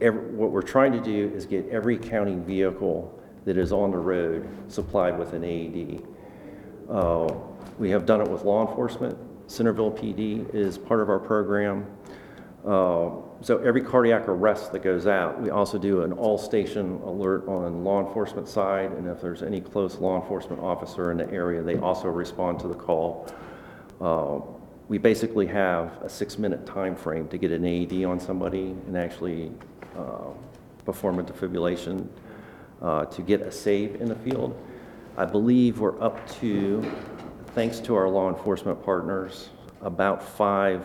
ev- 0.00 0.14
what 0.34 0.52
we're 0.52 0.62
trying 0.62 0.92
to 0.92 1.00
do 1.00 1.32
is 1.34 1.44
get 1.44 1.68
every 1.70 1.98
county 1.98 2.36
vehicle 2.36 3.18
that 3.44 3.56
is 3.58 3.72
on 3.72 3.90
the 3.90 3.98
road 3.98 4.48
supplied 4.68 5.18
with 5.18 5.32
an 5.32 5.42
AED. 5.44 6.04
Uh, 6.88 7.34
We 7.78 7.90
have 7.90 8.06
done 8.06 8.20
it 8.20 8.28
with 8.28 8.44
law 8.44 8.68
enforcement. 8.68 9.16
Centreville 9.48 9.90
PD 9.90 10.46
is 10.54 10.78
part 10.78 11.00
of 11.00 11.08
our 11.08 11.18
program. 11.18 11.86
Uh, 12.64 13.10
So 13.42 13.58
every 13.58 13.82
cardiac 13.82 14.28
arrest 14.28 14.70
that 14.70 14.82
goes 14.82 15.08
out, 15.08 15.40
we 15.42 15.50
also 15.50 15.76
do 15.76 16.02
an 16.02 16.12
all-station 16.12 17.00
alert 17.04 17.48
on 17.48 17.82
law 17.82 18.06
enforcement 18.06 18.46
side, 18.46 18.92
and 18.92 19.08
if 19.08 19.20
there's 19.20 19.42
any 19.42 19.60
close 19.60 19.98
law 19.98 20.20
enforcement 20.20 20.62
officer 20.62 21.10
in 21.10 21.18
the 21.18 21.28
area, 21.32 21.60
they 21.60 21.76
also 21.78 22.08
respond 22.08 22.60
to 22.60 22.68
the 22.68 22.74
call. 22.74 23.26
Uh, 24.00 24.40
We 24.88 24.98
basically 24.98 25.46
have 25.46 26.02
a 26.02 26.08
six-minute 26.08 26.66
time 26.66 26.94
frame 26.94 27.26
to 27.28 27.38
get 27.38 27.50
an 27.50 27.64
AED 27.64 28.04
on 28.04 28.20
somebody 28.20 28.76
and 28.86 28.96
actually 28.96 29.50
uh, 29.96 30.32
perform 30.84 31.18
a 31.18 31.22
defibrillation 31.22 32.06
uh, 32.82 33.06
to 33.06 33.22
get 33.22 33.40
a 33.40 33.50
save 33.50 34.00
in 34.00 34.08
the 34.08 34.16
field. 34.16 34.54
I 35.16 35.24
believe 35.24 35.80
we're 35.80 36.00
up 36.02 36.28
to, 36.40 36.82
thanks 37.54 37.80
to 37.80 37.94
our 37.94 38.08
law 38.08 38.28
enforcement 38.28 38.84
partners, 38.84 39.48
about 39.80 40.22
five 40.22 40.84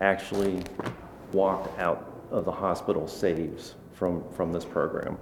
actually 0.00 0.62
walked 1.32 1.78
out 1.78 2.12
of 2.30 2.44
the 2.44 2.52
hospital 2.52 3.06
saves 3.06 3.74
from, 3.92 4.24
from 4.32 4.52
this 4.52 4.64
program. 4.64 5.18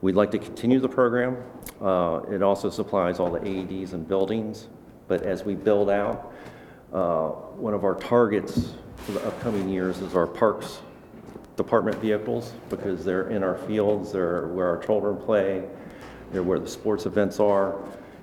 We'd 0.00 0.14
like 0.14 0.30
to 0.32 0.38
continue 0.38 0.78
the 0.80 0.88
program. 0.88 1.36
Uh, 1.80 2.20
It 2.30 2.42
also 2.42 2.70
supplies 2.70 3.18
all 3.18 3.30
the 3.30 3.40
AEDs 3.40 3.92
and 3.92 4.06
buildings, 4.06 4.68
but 5.08 5.22
as 5.22 5.44
we 5.44 5.54
build 5.54 5.90
out, 5.90 6.32
uh, 6.92 7.28
one 7.28 7.74
of 7.74 7.84
our 7.84 7.94
targets 7.94 8.74
for 8.96 9.12
the 9.12 9.26
upcoming 9.26 9.68
years 9.68 10.00
is 10.00 10.14
our 10.14 10.26
parks 10.26 10.80
department 11.56 11.96
vehicles, 11.98 12.52
because 12.68 13.04
they're 13.04 13.28
in 13.30 13.42
our 13.42 13.58
fields, 13.58 14.12
they're 14.12 14.46
where 14.48 14.68
our 14.68 14.78
children 14.78 15.16
play, 15.16 15.64
they're 16.30 16.44
where 16.44 16.60
the 16.60 16.68
sports 16.68 17.04
events 17.04 17.40
are, 17.40 17.76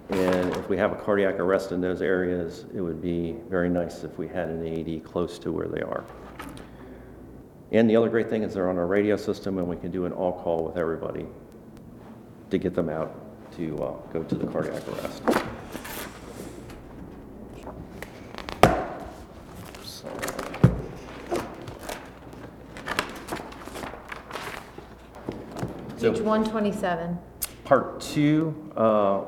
and 0.09 0.55
if 0.55 0.69
we 0.69 0.77
have 0.77 0.91
a 0.91 0.95
cardiac 0.95 1.39
arrest 1.39 1.71
in 1.71 1.81
those 1.81 2.01
areas, 2.01 2.65
it 2.73 2.79
would 2.79 3.01
be 3.01 3.35
very 3.49 3.69
nice 3.69 4.03
if 4.03 4.17
we 4.17 4.27
had 4.27 4.49
an 4.49 4.65
AED 4.65 5.03
close 5.03 5.37
to 5.39 5.51
where 5.51 5.67
they 5.67 5.81
are. 5.81 6.05
And 7.71 7.89
the 7.89 7.95
other 7.95 8.09
great 8.09 8.29
thing 8.29 8.43
is 8.43 8.53
they're 8.53 8.69
on 8.69 8.77
our 8.77 8.85
radio 8.87 9.17
system, 9.17 9.57
and 9.57 9.67
we 9.67 9.75
can 9.75 9.91
do 9.91 10.05
an 10.05 10.11
all-call 10.11 10.63
with 10.65 10.77
everybody 10.77 11.25
to 12.49 12.57
get 12.57 12.73
them 12.75 12.89
out 12.89 13.13
to 13.57 13.75
uh, 13.83 13.93
go 14.13 14.23
to 14.23 14.35
the 14.35 14.45
cardiac 14.47 14.83
arrest. 14.87 15.23
So, 19.83 20.09
So- 25.97 26.11
Page 26.11 26.21
127. 26.21 27.17
Part 27.63 27.99
two 27.99 28.53
uh, 28.77 28.79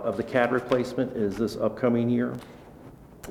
of 0.04 0.16
the 0.16 0.24
CAD 0.24 0.52
replacement 0.52 1.18
is 1.18 1.38
this 1.38 1.56
upcoming 1.56 2.08
year. 2.08 2.36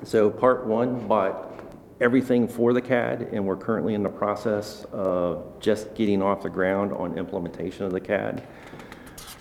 So 0.02 0.28
part 0.28 0.66
one 0.66 1.06
bought 1.06 1.55
everything 2.00 2.46
for 2.48 2.72
the 2.72 2.80
CAD, 2.80 3.28
and 3.32 3.44
we're 3.44 3.56
currently 3.56 3.94
in 3.94 4.02
the 4.02 4.08
process 4.08 4.84
of 4.92 5.58
just 5.60 5.94
getting 5.94 6.22
off 6.22 6.42
the 6.42 6.50
ground 6.50 6.92
on 6.92 7.16
implementation 7.18 7.84
of 7.84 7.92
the 7.92 8.00
CAD. 8.00 8.42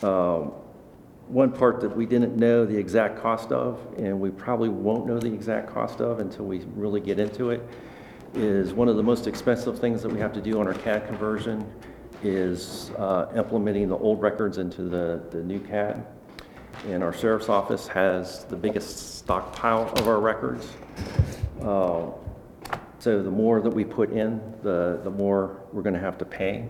Um, 0.01 0.53
One 1.27 1.51
part 1.51 1.81
that 1.81 1.95
we 1.95 2.05
didn't 2.05 2.37
know 2.37 2.65
the 2.65 2.77
exact 2.77 3.19
cost 3.19 3.51
of, 3.51 3.79
and 3.97 4.19
we 4.19 4.29
probably 4.29 4.69
won't 4.69 5.07
know 5.07 5.19
the 5.19 5.33
exact 5.33 5.73
cost 5.73 5.99
of 5.99 6.19
until 6.19 6.45
we 6.45 6.59
really 6.75 7.01
get 7.01 7.19
into 7.19 7.49
it, 7.49 7.61
is 8.35 8.73
one 8.73 8.87
of 8.87 8.95
the 8.95 9.03
most 9.03 9.25
expensive 9.25 9.79
things 9.79 10.03
that 10.03 10.11
we 10.11 10.19
have 10.19 10.33
to 10.33 10.41
do 10.41 10.59
on 10.59 10.67
our 10.67 10.75
CAD 10.75 11.07
conversion 11.07 11.65
is 12.21 12.91
uh, 12.97 13.25
implementing 13.35 13.89
the 13.89 13.97
old 13.97 14.21
records 14.21 14.59
into 14.59 14.83
the, 14.83 15.23
the 15.31 15.41
new 15.41 15.59
CAD. 15.59 16.05
And 16.87 17.03
our 17.03 17.13
sheriff's 17.13 17.49
office 17.49 17.87
has 17.87 18.45
the 18.45 18.55
biggest 18.55 19.17
stockpile 19.17 19.91
of 19.97 20.07
our 20.07 20.19
records. 20.19 20.67
Uh, 21.61 22.11
So 23.05 23.21
the 23.21 23.29
more 23.29 23.61
that 23.61 23.69
we 23.69 23.83
put 23.83 24.11
in, 24.11 24.41
the, 24.63 24.99
the 25.03 25.11
more 25.11 25.57
we're 25.71 25.83
gonna 25.83 25.99
have 25.99 26.17
to 26.17 26.25
pay. 26.25 26.67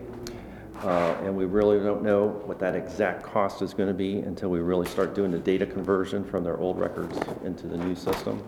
Uh, 0.82 1.14
And 1.24 1.34
we 1.34 1.46
really 1.46 1.78
don't 1.78 2.02
know 2.02 2.26
what 2.44 2.58
that 2.58 2.74
exact 2.74 3.22
cost 3.22 3.62
is 3.62 3.72
gonna 3.72 3.94
be 3.94 4.18
until 4.18 4.50
we 4.50 4.58
really 4.58 4.86
start 4.86 5.14
doing 5.14 5.30
the 5.30 5.38
data 5.38 5.64
conversion 5.64 6.22
from 6.22 6.44
their 6.44 6.58
old 6.58 6.78
records 6.78 7.18
into 7.42 7.66
the 7.66 7.78
new 7.78 7.94
system. 7.94 8.42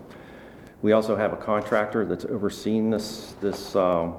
We 0.83 0.91
also 0.91 1.15
have 1.15 1.33
a 1.33 1.35
contractor 1.35 2.05
that's 2.05 2.25
overseeing 2.25 2.91
this, 2.91 3.33
this 3.41 3.75
um, 3.75 4.17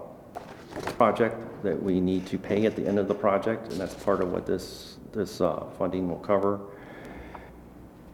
project 0.98 1.36
that 1.62 1.80
we 1.80 2.00
need 2.00 2.26
to 2.26 2.38
pay 2.38 2.66
at 2.66 2.74
the 2.74 2.84
end 2.84 2.98
of 2.98 3.06
the 3.06 3.14
project, 3.14 3.70
and 3.70 3.80
that's 3.80 3.94
part 3.94 4.20
of 4.20 4.32
what 4.32 4.46
this, 4.46 4.96
this 5.12 5.40
uh, 5.40 5.66
funding 5.78 6.08
will 6.08 6.18
cover. 6.18 6.58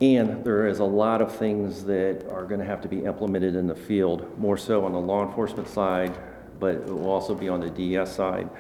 And 0.01 0.45
there 0.45 0.67
is 0.67 0.81
a 0.81 0.85
lot 0.85 1.23
of 1.23 1.35
things 1.35 1.85
that 1.85 2.27
are 2.31 2.45
going 2.45 2.61
to 2.61 2.67
have 2.67 2.83
to 2.83 2.89
be 2.89 3.05
implemented 3.05 3.57
in 3.57 3.67
the 3.67 3.75
field, 3.75 4.39
more 4.39 4.59
so 4.59 4.85
on 4.85 4.93
the 4.93 5.01
law 5.01 5.27
enforcement 5.27 5.69
side, 5.69 6.15
but 6.61 6.75
it 6.75 6.87
will 6.87 7.09
also 7.09 7.35
be 7.35 7.49
on 7.49 7.61
the 7.61 7.71
DES 7.71 8.15
side. 8.15 8.51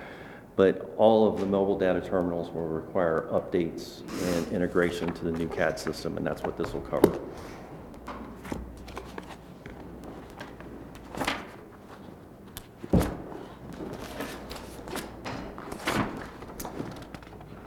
But 0.57 0.95
all 0.97 1.29
of 1.29 1.39
the 1.39 1.45
mobile 1.45 1.79
data 1.79 2.01
terminals 2.01 2.51
will 2.51 2.67
require 2.67 3.29
updates 3.31 4.01
and 4.35 4.51
integration 4.51 5.13
to 5.13 5.25
the 5.25 5.33
new 5.33 5.47
CAD 5.47 5.79
system, 5.79 6.17
and 6.17 6.27
that's 6.27 6.43
what 6.43 6.57
this 6.57 6.73
will 6.73 6.81
cover. 6.81 7.21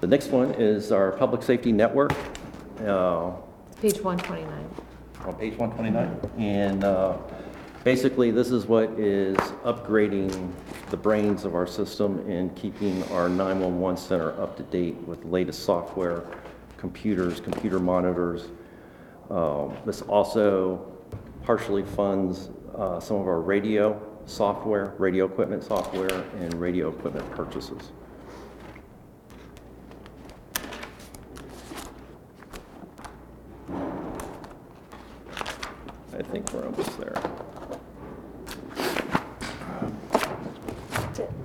The 0.02 0.08
next 0.08 0.30
one 0.30 0.56
is 0.56 0.92
our 0.92 1.12
public 1.12 1.44
safety 1.44 1.72
network. 1.72 2.14
Uh, 2.84 3.34
Page 3.82 4.02
129. 4.02 4.70
on 5.26 5.36
page 5.36 5.58
129. 5.58 6.32
And 6.38 6.84
uh, 6.84 7.18
basically, 7.86 8.30
this 8.30 8.52
is 8.52 8.66
what 8.66 8.90
is 9.00 9.38
upgrading 9.64 10.52
the 10.90 10.98
brains 10.98 11.46
of 11.46 11.56
our 11.56 11.66
system 11.66 12.20
and 12.30 12.54
keeping 12.58 13.04
our 13.12 13.30
911 13.30 13.96
center 13.96 14.32
up 14.42 14.58
to 14.58 14.64
date 14.64 14.96
with 15.08 15.22
the 15.22 15.28
latest 15.28 15.64
software, 15.64 16.24
computers, 16.76 17.40
computer 17.40 17.80
monitors. 17.80 18.50
Um, 19.30 19.78
This 19.86 20.02
also 20.02 20.92
partially 21.44 21.84
funds 21.84 22.50
uh, 22.76 23.00
some 23.00 23.18
of 23.18 23.28
our 23.28 23.40
radio 23.40 24.02
software, 24.26 24.94
radio 24.98 25.26
equipment 25.26 25.64
software, 25.64 26.24
and 26.40 26.54
radio 26.56 26.90
equipment 26.90 27.30
purchases. 27.32 27.92
I 36.12 36.19
think 36.32 36.52
we're 36.54 36.66
almost 36.66 36.98
there. 37.00 37.22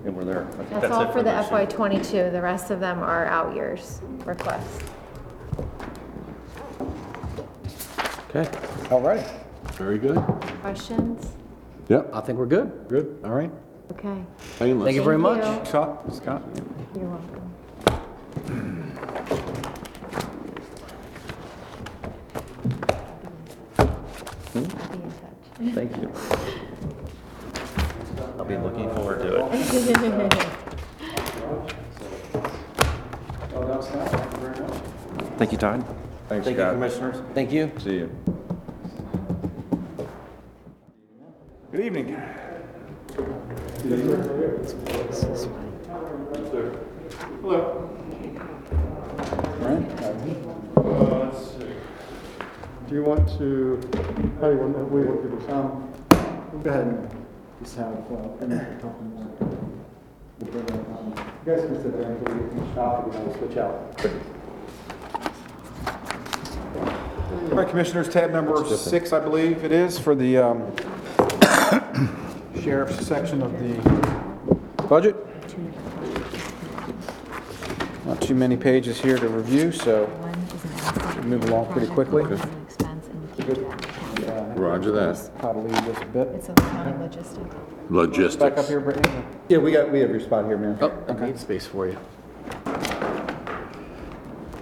And 0.04 0.14
we're 0.14 0.24
there. 0.24 0.46
I 0.46 0.50
think 0.56 0.70
That's 0.70 0.84
it 0.84 0.92
all 0.92 1.10
for 1.12 1.22
the 1.22 1.30
this 1.30 1.48
FY 1.48 1.60
year. 1.62 1.70
'22. 1.70 2.30
The 2.30 2.40
rest 2.42 2.70
of 2.70 2.78
them 2.80 2.98
are 3.02 3.26
out 3.26 3.54
years 3.54 4.00
requests. 4.26 4.84
Okay, 8.34 8.48
All 8.90 9.00
right. 9.00 9.24
Very 9.74 9.98
good. 9.98 10.16
Questions? 10.60 11.32
Yep, 11.88 12.10
I 12.12 12.20
think 12.20 12.38
we're 12.38 12.46
good. 12.46 12.86
good, 12.88 13.18
all 13.24 13.30
right. 13.30 13.50
Okay. 13.92 14.24
painless. 14.58 14.86
Thank 14.86 14.96
you 14.96 15.02
very 15.04 15.18
much. 15.18 15.38
you. 15.38 15.66
Scott, 15.66 16.14
Scott? 16.14 16.42
You're 16.96 17.08
welcome. 17.08 17.40
Be 24.54 24.60
in 24.60 24.68
touch. 24.70 25.43
Thank 25.56 25.96
you. 25.98 26.10
I'll 28.38 28.44
be 28.44 28.56
looking 28.56 28.90
forward 28.94 29.20
to 29.22 29.46
it. 29.46 30.64
Thank 35.38 35.52
you, 35.52 35.58
Todd. 35.58 35.84
Thanks, 36.28 36.46
Thank 36.46 36.56
you, 36.56 36.62
Scott. 36.62 36.72
commissioners. 36.74 37.16
Thank 37.34 37.52
you. 37.52 37.70
See 37.78 37.94
you. 37.94 38.10
Good 41.70 41.84
evening. 41.86 42.16
Do 52.88 52.94
you 52.94 53.02
want 53.02 53.26
to, 53.38 53.80
how 54.40 54.50
do 54.50 54.56
you 54.56 54.60
want, 54.60 54.90
we 54.90 55.04
want 55.04 55.22
people 55.22 55.38
to 55.38 55.46
come? 55.46 55.90
We'll 56.52 56.62
Go 56.62 56.70
ahead 56.70 56.86
and 56.86 57.24
just 57.62 57.76
have, 57.76 57.94
uh, 58.12 58.44
a 58.44 58.46
minute 58.46 58.76
to 58.76 58.82
talk 58.82 59.00
more. 59.00 59.26
We'll 60.38 60.50
bring 60.52 60.66
that 60.66 60.74
on. 60.90 61.14
You 61.46 61.52
guys 61.54 61.64
can 61.64 61.82
sit 61.82 61.96
there 61.96 62.10
until 62.12 62.34
we 62.34 62.48
can 62.50 62.72
stop, 62.72 63.06
and 63.06 63.26
we'll 63.26 63.38
switch 63.38 63.56
out. 63.56 63.74
All 67.50 67.56
right, 67.56 67.68
Commissioners, 67.68 68.10
tab 68.10 68.32
number 68.32 68.62
six, 68.76 69.14
I 69.14 69.20
believe 69.20 69.64
it 69.64 69.72
is, 69.72 69.98
for 69.98 70.14
the 70.14 70.36
um, 70.36 70.70
sheriff's 72.62 73.06
section 73.06 73.40
of 73.42 73.58
the 73.60 73.76
budget. 74.88 75.16
Not 78.04 78.20
too 78.20 78.34
many 78.34 78.58
pages 78.58 79.00
here 79.00 79.16
to 79.16 79.28
review, 79.28 79.72
so 79.72 80.06
move 81.24 81.48
along 81.48 81.72
pretty 81.72 81.86
quickly. 81.86 82.24
Roger 83.44 84.90
that. 84.92 85.30
How 85.40 85.52
to 85.52 85.58
leave 85.58 85.84
this 85.84 85.98
a 85.98 86.06
bit. 86.06 86.28
It's 86.28 86.48
a 86.48 86.54
county 86.54 86.92
logistic. 86.92 87.90
Logistics. 87.90 88.36
Back 88.36 88.56
up 88.56 88.66
here, 88.66 88.80
Brittany. 88.80 89.22
Yeah, 89.48 89.58
we 89.58 89.70
got, 89.70 89.92
we 89.92 90.00
have 90.00 90.08
your 90.08 90.20
spot 90.20 90.46
here, 90.46 90.56
man. 90.56 90.78
Oh, 90.80 91.04
I 91.08 91.12
made 91.12 91.38
space 91.38 91.66
for 91.66 91.86
you. 91.86 91.98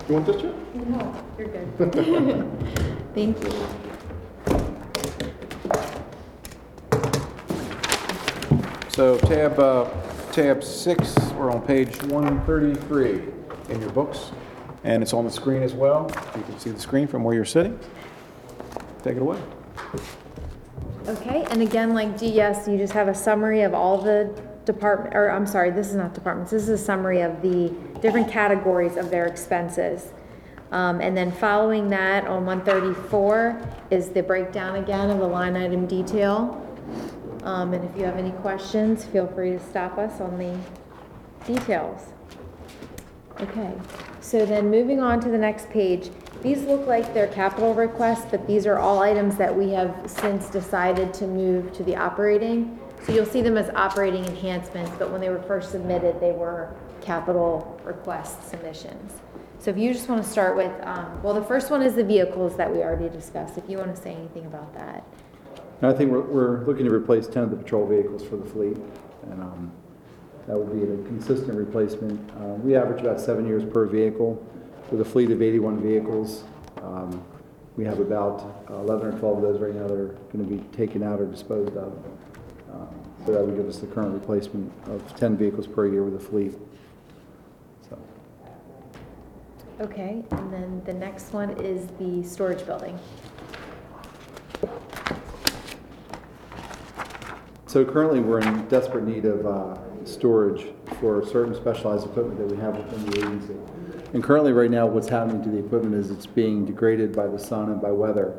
You 0.09 0.15
want 0.15 0.27
this, 0.27 0.43
Joe? 0.43 0.55
No, 0.75 1.25
you're 1.39 1.47
good. 1.47 1.79
Thank 3.15 3.41
you. 3.45 3.53
So 8.89 9.17
tab, 9.19 9.59
uh, 9.61 9.89
tab 10.33 10.65
six, 10.65 11.17
we're 11.35 11.53
on 11.53 11.63
page 11.63 12.03
133 12.05 13.23
in 13.73 13.81
your 13.81 13.91
books, 13.91 14.33
and 14.83 15.05
it's 15.05 15.13
on 15.13 15.25
the 15.25 15.31
screen 15.31 15.63
as 15.63 15.73
well. 15.73 16.11
You 16.37 16.43
can 16.43 16.59
see 16.59 16.71
the 16.71 16.81
screen 16.81 17.07
from 17.07 17.23
where 17.23 17.35
you're 17.35 17.45
sitting. 17.45 17.79
Take 19.03 19.17
it 19.17 19.23
away. 19.23 19.41
Okay, 21.09 21.45
and 21.51 21.63
again, 21.63 21.95
like 21.95 22.17
DES, 22.17 22.69
you 22.69 22.79
just 22.79 22.93
have 22.93 23.09
a 23.09 23.15
summary 23.15 23.63
of 23.63 23.75
all 23.75 23.99
the 23.99 24.41
department, 24.65 25.17
or 25.17 25.31
I'm 25.31 25.47
sorry, 25.47 25.71
this 25.71 25.89
is 25.89 25.97
not 25.97 26.15
departments, 26.15 26.53
this 26.53 26.63
is 26.63 26.69
a 26.69 26.79
summary 26.79 27.21
of 27.21 27.43
the 27.43 27.71
different 28.01 28.31
categories 28.31 28.97
of 28.97 29.11
their 29.11 29.27
expenses. 29.27 30.13
Um, 30.71 31.01
and 31.01 31.17
then 31.17 31.33
following 31.33 31.91
that, 31.91 32.27
on 32.27 32.47
one 32.47 32.65
thirty-four, 32.65 33.61
is 33.91 34.11
the 34.11 34.23
breakdown 34.23 34.77
again 34.77 35.11
of 35.11 35.19
the 35.19 35.27
line 35.27 35.57
item 35.57 35.87
detail. 35.87 36.65
Um, 37.43 37.75
and 37.75 37.85
if 37.85 37.97
you 37.97 38.05
have 38.05 38.17
any 38.17 38.31
questions, 38.31 39.05
feel 39.05 39.27
free 39.27 39.51
to 39.51 39.61
stop 39.61 39.99
us 39.99 40.21
on 40.21 40.39
the 40.39 40.57
details. 41.45 42.13
Okay, 43.41 43.75
so 44.21 44.47
then 44.47 44.71
moving 44.71 45.01
on 45.01 45.21
to 45.21 45.29
the 45.29 45.37
next 45.37 45.69
page, 45.71 46.11
these 46.43 46.63
look 46.65 46.87
like 46.87 47.15
they're 47.15 47.29
capital 47.29 47.75
requests, 47.75 48.27
but 48.31 48.47
these 48.47 48.67
are 48.67 48.79
all 48.79 49.01
items 49.01 49.37
that 49.37 49.57
we 49.57 49.71
have 49.71 49.95
since 50.07 50.49
decided 50.49 51.15
to 51.15 51.27
move 51.27 51.73
to 51.75 51.85
the 51.85 51.97
operating. 51.97 52.79
So 53.05 53.13
you'll 53.13 53.27
see 53.27 53.43
them 53.43 53.57
as 53.57 53.71
operating 53.71 54.25
enhancements, 54.25 54.93
but 54.99 55.11
when 55.11 55.21
they 55.21 55.29
were 55.29 55.43
first 55.43 55.73
submitted, 55.73 56.21
they 56.21 56.33
were 56.33 56.75
capital 57.01 57.81
request 57.85 58.49
submissions. 58.49 59.13
So 59.59 59.71
if 59.71 59.79
you 59.79 59.93
just 59.93 60.09
want 60.09 60.23
to 60.23 60.29
start 60.29 60.57
with, 60.57 60.73
um, 60.83 61.23
well, 61.23 61.35
the 61.35 61.45
first 61.45 61.71
one 61.71 61.83
is 61.83 61.95
the 61.95 62.05
vehicles 62.05 62.57
that 62.57 62.73
we 62.73 62.83
already 62.83 63.09
discussed, 63.09 63.59
if 63.59 63.69
you 63.69 63.79
want 63.79 63.95
to 63.95 64.01
say 64.01 64.15
anything 64.15 64.47
about 64.47 64.73
that. 64.75 65.05
I 65.83 65.93
think 65.93 66.13
we're, 66.13 66.21
we're 66.21 66.65
looking 66.65 66.85
to 66.85 66.93
replace 66.93 67.27
ten 67.27 67.43
of 67.45 67.51
the 67.51 67.57
patrol 67.57 67.87
vehicles 67.87 68.25
for 68.25 68.37
the 68.37 68.49
fleet, 68.49 68.77
and, 69.31 69.41
um, 69.41 69.73
that 70.49 70.57
would 70.59 70.73
be 70.73 70.83
a 70.83 70.97
consistent 71.07 71.57
replacement. 71.57 72.19
Uh, 72.33 72.55
we 72.55 72.75
average 72.75 73.01
about 73.01 73.21
seven 73.21 73.47
years 73.47 73.65
per 73.65 73.87
vehicle, 73.87 74.45
with 74.93 75.01
a 75.01 75.05
fleet 75.11 75.31
of 75.31 75.41
eighty-one 75.41 75.81
vehicles. 75.83 76.45
Um, 76.83 77.25
we 77.77 77.85
have 77.87 77.99
about 77.99 78.65
eleven 78.69 79.15
or 79.15 79.19
twelve 79.19 79.39
of 79.39 79.43
those 79.43 79.61
right 79.61 79.75
now 79.75 79.89
that 79.89 79.97
are 79.97 80.15
gonna 80.33 80.45
be 80.45 80.59
taken 80.77 81.03
out 81.03 81.19
or 81.19 81.27
disposed 81.27 81.77
of. 81.77 81.93
Um, 82.73 82.89
So 83.25 83.33
that 83.33 83.47
would 83.47 83.57
give 83.57 83.69
us 83.69 83.79
the 83.79 83.87
current 83.87 84.13
replacement 84.13 84.71
of 84.87 85.17
ten 85.17 85.37
vehicles 85.37 85.67
per 85.67 85.87
year 85.87 86.03
with 86.03 86.13
the 86.13 86.25
fleet. 86.25 86.55
So, 87.89 87.99
Okay, 89.81 90.25
and 90.33 90.53
then 90.53 90.83
the 90.85 90.93
next 90.93 91.33
one 91.33 91.51
is 91.51 91.87
the 91.99 92.23
storage 92.23 92.67
building. 92.67 92.99
So 97.67 97.87
currently, 97.87 98.21
we're 98.21 98.41
in 98.41 98.69
desperate 98.69 99.05
need 99.07 99.25
of 99.25 99.47
uh, 99.47 99.79
storage 100.05 100.67
for 101.01 101.25
certain 101.25 101.55
specialized 101.55 102.05
equipment 102.05 102.39
that 102.39 102.55
we 102.55 102.61
have 102.61 102.77
within 102.77 103.07
the 103.07 103.19
agency. 103.19 103.55
And 104.13 104.23
currently, 104.23 104.53
right 104.53 104.71
now, 104.71 104.87
what's 104.87 105.09
happening 105.09 105.43
to 105.43 105.49
the 105.49 105.59
equipment 105.59 105.95
is 105.95 106.11
it's 106.11 106.27
being 106.27 106.67
degraded 106.67 107.17
by 107.17 107.27
the 107.27 107.39
sun 107.39 107.71
and 107.71 107.81
by 107.81 107.91
weather. 107.91 108.37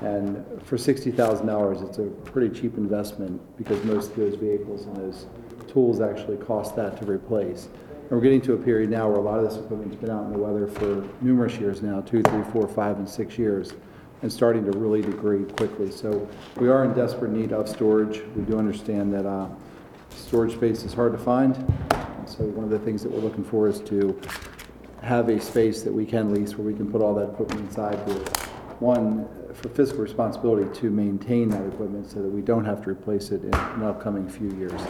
And 0.00 0.44
for 0.62 0.76
$60,000, 0.76 1.88
it's 1.88 1.98
a 1.98 2.04
pretty 2.30 2.58
cheap 2.58 2.78
investment 2.78 3.40
because 3.58 3.82
most 3.84 4.10
of 4.12 4.16
those 4.16 4.34
vehicles 4.36 4.86
and 4.86 4.96
those 4.96 5.26
tools 5.68 6.00
actually 6.00 6.38
cost 6.38 6.74
that 6.76 6.98
to 6.98 7.04
replace. 7.04 7.68
And 8.10 8.10
we're 8.10 8.22
getting 8.22 8.40
to 8.42 8.54
a 8.54 8.56
period 8.56 8.88
now 8.88 9.08
where 9.08 9.18
a 9.18 9.22
lot 9.22 9.38
of 9.38 9.44
this 9.44 9.58
equipment's 9.58 9.96
been 9.96 10.10
out 10.10 10.24
in 10.24 10.32
the 10.32 10.38
weather 10.38 10.66
for 10.66 11.06
numerous 11.20 11.56
years 11.56 11.82
now, 11.82 12.00
two, 12.00 12.22
three, 12.22 12.42
four, 12.50 12.66
five, 12.66 12.96
and 12.96 13.08
six 13.08 13.38
years, 13.38 13.74
and 14.22 14.32
starting 14.32 14.64
to 14.70 14.76
really 14.78 15.02
degrade 15.02 15.54
quickly. 15.56 15.90
So 15.90 16.26
we 16.56 16.68
are 16.68 16.84
in 16.84 16.94
desperate 16.94 17.30
need 17.30 17.52
of 17.52 17.68
storage. 17.68 18.22
We 18.34 18.42
do 18.42 18.58
understand 18.58 19.12
that 19.12 19.26
uh, 19.26 19.48
storage 20.08 20.54
space 20.54 20.82
is 20.82 20.94
hard 20.94 21.12
to 21.12 21.18
find. 21.18 21.54
So 22.26 22.44
one 22.44 22.64
of 22.64 22.70
the 22.70 22.78
things 22.78 23.02
that 23.02 23.12
we're 23.12 23.20
looking 23.20 23.44
for 23.44 23.68
is 23.68 23.80
to 23.82 24.18
have 25.02 25.28
a 25.28 25.40
space 25.40 25.82
that 25.82 25.92
we 25.92 26.04
can 26.04 26.32
lease 26.32 26.56
where 26.56 26.66
we 26.66 26.74
can 26.74 26.90
put 26.90 27.00
all 27.00 27.14
that 27.14 27.30
equipment 27.30 27.60
inside 27.60 28.04
with, 28.06 28.46
one, 28.80 29.28
for 29.54 29.68
fiscal 29.70 29.98
responsibility 30.00 30.66
to 30.80 30.90
maintain 30.90 31.48
that 31.50 31.66
equipment 31.66 32.08
so 32.10 32.22
that 32.22 32.28
we 32.28 32.40
don't 32.40 32.64
have 32.64 32.82
to 32.84 32.90
replace 32.90 33.30
it 33.30 33.42
in 33.44 33.52
an 33.52 33.82
upcoming 33.82 34.28
few 34.28 34.50
years, 34.52 34.80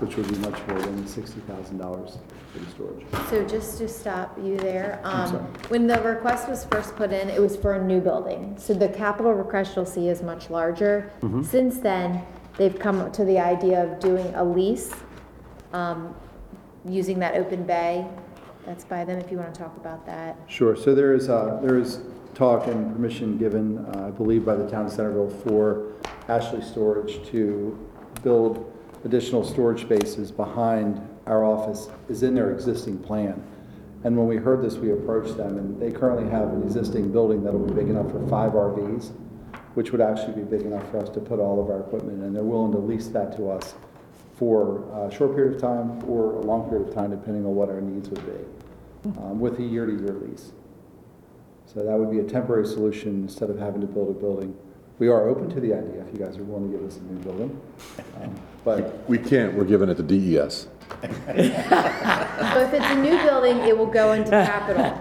which 0.00 0.16
would 0.16 0.28
be 0.28 0.36
much 0.38 0.66
more 0.66 0.78
than 0.78 1.06
sixty 1.06 1.40
thousand 1.40 1.78
dollars 1.78 2.18
for 2.52 2.58
the 2.58 2.70
storage. 2.70 3.06
So 3.30 3.46
just 3.46 3.78
to 3.78 3.88
stop 3.88 4.36
you 4.42 4.56
there, 4.58 5.00
um, 5.04 5.30
sorry. 5.30 5.44
when 5.68 5.86
the 5.86 6.00
request 6.02 6.48
was 6.48 6.64
first 6.66 6.96
put 6.96 7.12
in, 7.12 7.30
it 7.30 7.40
was 7.40 7.56
for 7.56 7.74
a 7.74 7.84
new 7.84 8.00
building. 8.00 8.56
So 8.58 8.74
the 8.74 8.88
capital 8.88 9.32
request 9.32 9.76
you'll 9.76 9.86
see 9.86 10.08
is 10.08 10.22
much 10.22 10.50
larger. 10.50 11.10
Since 11.42 11.78
then, 11.78 12.22
they've 12.58 12.78
come 12.78 13.10
to 13.12 13.24
the 13.24 13.38
idea 13.38 13.84
of 13.84 14.00
doing 14.00 14.34
a 14.34 14.44
lease, 14.44 14.90
um, 15.72 16.14
using 16.84 17.18
that 17.20 17.36
open 17.36 17.64
bay. 17.64 18.06
That's 18.66 18.84
by 18.84 19.04
them, 19.04 19.18
if 19.18 19.30
you 19.30 19.38
want 19.38 19.54
to 19.54 19.60
talk 19.60 19.76
about 19.76 20.04
that. 20.06 20.36
Sure, 20.46 20.76
so 20.76 20.94
there 20.94 21.14
is, 21.14 21.28
uh, 21.28 21.58
there 21.62 21.78
is 21.78 22.00
talk 22.34 22.66
and 22.66 22.92
permission 22.92 23.38
given, 23.38 23.78
uh, 23.78 24.06
I 24.08 24.10
believe, 24.10 24.44
by 24.44 24.54
the 24.54 24.68
town 24.68 24.86
of 24.86 24.92
Centreville 24.92 25.30
for 25.30 25.92
Ashley 26.28 26.62
Storage 26.62 27.26
to 27.28 27.78
build 28.22 28.72
additional 29.04 29.44
storage 29.44 29.82
spaces 29.82 30.30
behind 30.30 31.00
our 31.26 31.44
office 31.44 31.88
is 32.08 32.22
in 32.22 32.34
their 32.34 32.52
existing 32.52 32.98
plan. 32.98 33.42
And 34.04 34.16
when 34.16 34.26
we 34.26 34.36
heard 34.36 34.62
this, 34.62 34.76
we 34.76 34.92
approached 34.92 35.36
them, 35.36 35.58
and 35.58 35.80
they 35.80 35.90
currently 35.90 36.30
have 36.30 36.52
an 36.52 36.62
existing 36.62 37.12
building 37.12 37.42
that'll 37.42 37.66
be 37.66 37.74
big 37.74 37.88
enough 37.88 38.10
for 38.10 38.26
five 38.28 38.52
RVs, 38.52 39.10
which 39.74 39.92
would 39.92 40.00
actually 40.00 40.34
be 40.34 40.42
big 40.42 40.62
enough 40.62 40.88
for 40.90 40.98
us 40.98 41.08
to 41.10 41.20
put 41.20 41.38
all 41.38 41.62
of 41.62 41.70
our 41.70 41.80
equipment 41.80 42.18
in. 42.18 42.24
and 42.24 42.36
They're 42.36 42.42
willing 42.42 42.72
to 42.72 42.78
lease 42.78 43.08
that 43.08 43.36
to 43.36 43.50
us 43.50 43.74
for 44.40 44.82
a 45.06 45.14
short 45.14 45.34
period 45.36 45.54
of 45.54 45.60
time 45.60 46.02
or 46.08 46.32
a 46.36 46.40
long 46.40 46.66
period 46.70 46.88
of 46.88 46.94
time, 46.94 47.10
depending 47.10 47.44
on 47.44 47.54
what 47.54 47.68
our 47.68 47.82
needs 47.82 48.08
would 48.08 48.24
be, 48.24 49.10
um, 49.20 49.38
with 49.38 49.58
a 49.58 49.62
year-to-year 49.62 50.14
lease. 50.14 50.52
So 51.66 51.84
that 51.84 51.98
would 51.98 52.10
be 52.10 52.20
a 52.20 52.24
temporary 52.24 52.66
solution 52.66 53.22
instead 53.24 53.50
of 53.50 53.58
having 53.58 53.82
to 53.82 53.86
build 53.86 54.08
a 54.08 54.18
building. 54.18 54.56
We 54.98 55.08
are 55.08 55.28
open 55.28 55.50
to 55.50 55.60
the 55.60 55.74
idea 55.74 56.02
if 56.06 56.12
you 56.14 56.18
guys 56.18 56.38
are 56.38 56.42
willing 56.42 56.72
to 56.72 56.78
give 56.78 56.86
us 56.86 56.96
a 56.96 57.02
new 57.02 57.20
building. 57.20 57.60
Um, 58.20 58.34
But 58.64 59.06
We 59.08 59.18
can't, 59.18 59.54
we're 59.54 59.64
giving 59.64 59.90
it 59.90 59.96
to 59.96 60.02
DES. 60.02 60.68
So 60.90 62.60
if 62.62 62.74
it's 62.74 62.84
a 62.86 62.94
new 62.96 63.16
building, 63.22 63.58
it 63.58 63.76
will 63.76 63.86
go 63.86 64.12
into 64.12 64.30
capital. 64.30 64.98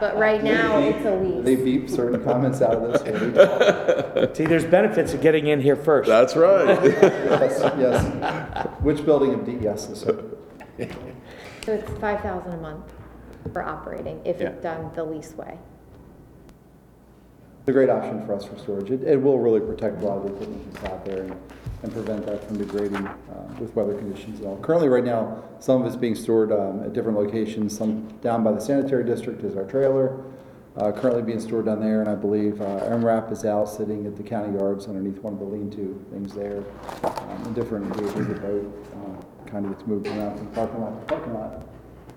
But 0.00 0.16
right 0.16 0.42
now, 0.42 0.78
it's 0.78 1.04
a 1.06 1.14
lease. 1.14 1.44
they 1.44 1.56
lease. 1.56 1.64
beep 1.64 1.90
certain 1.90 2.22
comments 2.24 2.60
out 2.60 2.74
of 2.74 3.02
this. 3.02 4.36
See, 4.36 4.44
there's 4.46 4.64
benefits 4.64 5.14
of 5.14 5.20
getting 5.20 5.46
in 5.46 5.60
here 5.60 5.76
first. 5.76 6.08
That's 6.08 6.34
right. 6.36 6.82
Yes, 6.84 7.60
yes. 7.78 8.68
Which 8.80 9.04
building 9.04 9.34
of 9.34 9.44
DES 9.44 9.90
is 9.90 10.02
it? 10.04 10.24
So 11.64 11.72
it's 11.74 11.90
five 12.00 12.20
thousand 12.20 12.52
a 12.52 12.56
month 12.58 12.92
for 13.52 13.62
operating, 13.62 14.20
if 14.24 14.40
Yeah. 14.40 14.48
it's 14.48 14.62
done 14.62 14.90
the 14.94 15.04
lease 15.04 15.32
way. 15.34 15.58
It's 17.60 17.68
a 17.68 17.72
great 17.72 17.90
option 17.90 18.24
for 18.26 18.34
us 18.34 18.44
for 18.44 18.58
storage. 18.58 18.90
It, 18.90 19.02
it 19.04 19.16
will 19.22 19.38
really 19.38 19.60
protect 19.60 20.02
a 20.02 20.06
lot 20.06 20.16
of 20.18 20.24
the 20.24 20.32
equipment 20.32 20.72
that's 20.74 20.84
out 20.92 21.04
there 21.04 21.22
and, 21.22 21.36
and 21.82 21.92
prevent 21.92 22.24
that 22.26 22.46
from 22.46 22.58
degrading, 22.58 23.06
uh, 23.06 23.14
with 23.58 23.74
weather 23.74 23.94
conditions 23.94 24.38
and 24.38 24.48
all. 24.48 24.56
Currently, 24.58 24.88
right 24.88 25.04
now, 25.04 25.42
some 25.58 25.80
of 25.80 25.86
it's 25.86 25.96
being 25.96 26.14
stored, 26.14 26.52
um, 26.52 26.82
at 26.84 26.92
different 26.92 27.18
locations, 27.18 27.76
some 27.76 28.06
down 28.20 28.44
by 28.44 28.52
the 28.52 28.60
sanitary 28.60 29.04
district 29.04 29.42
is 29.42 29.56
our 29.56 29.64
trailer, 29.64 30.22
uh, 30.76 30.92
currently 30.92 31.22
being 31.22 31.40
stored 31.40 31.66
down 31.66 31.80
there, 31.80 32.00
and 32.00 32.08
I 32.08 32.14
believe, 32.14 32.60
uh, 32.60 32.80
MRAP 32.88 33.32
is 33.32 33.44
out 33.44 33.68
sitting 33.68 34.06
at 34.06 34.16
the 34.16 34.22
county 34.22 34.56
yards 34.58 34.86
underneath 34.86 35.18
one 35.18 35.34
of 35.34 35.38
the 35.38 35.44
lean-to 35.44 36.04
things 36.10 36.32
there, 36.34 36.62
um, 37.04 37.42
in 37.46 37.52
different 37.52 37.94
vehicles, 37.96 38.26
the 38.26 38.34
boat, 38.34 38.86
uh, 38.94 39.48
kind 39.50 39.66
of 39.66 39.72
gets 39.72 39.86
moved 39.86 40.06
around 40.06 40.38
from 40.38 40.46
parking 40.48 40.80
lot 40.80 41.00
to 41.00 41.14
parking 41.14 41.34
lot, 41.34 41.66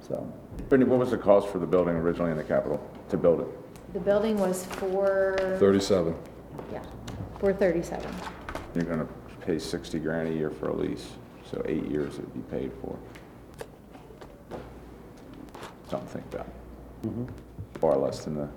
so. 0.08 0.32
Brittany, 0.70 0.90
what 0.90 1.00
was 1.00 1.12
the 1.12 1.18
cost 1.18 1.50
for 1.50 1.60
the 1.60 1.66
building 1.68 1.96
originally 1.96 2.32
in 2.32 2.38
the 2.38 2.44
capital 2.44 2.80
to 3.10 3.18
build 3.18 3.42
it? 3.42 3.48
The 3.94 4.00
building 4.00 4.38
was 4.38 4.66
for, 4.66 5.36
37. 5.60 6.16
yeah, 6.72 6.82
four 7.40 7.52
thirty-seven. 7.54 8.10
You're 8.74 8.86
gonna 8.86 9.08
pay 9.46 9.60
60 9.60 10.00
grand 10.00 10.28
a 10.28 10.32
year 10.32 10.50
for 10.50 10.70
a 10.70 10.76
lease, 10.76 11.08
so 11.50 11.62
eight 11.66 11.86
years 11.86 12.16
it'd 12.16 12.34
be 12.34 12.40
paid 12.56 12.72
for. 12.82 12.98
Something 15.90 16.08
to 16.08 16.14
think 16.14 16.34
about. 16.34 16.48
Far 17.80 17.98
less 17.98 18.26
than 18.26 18.36
the, 18.36 18.50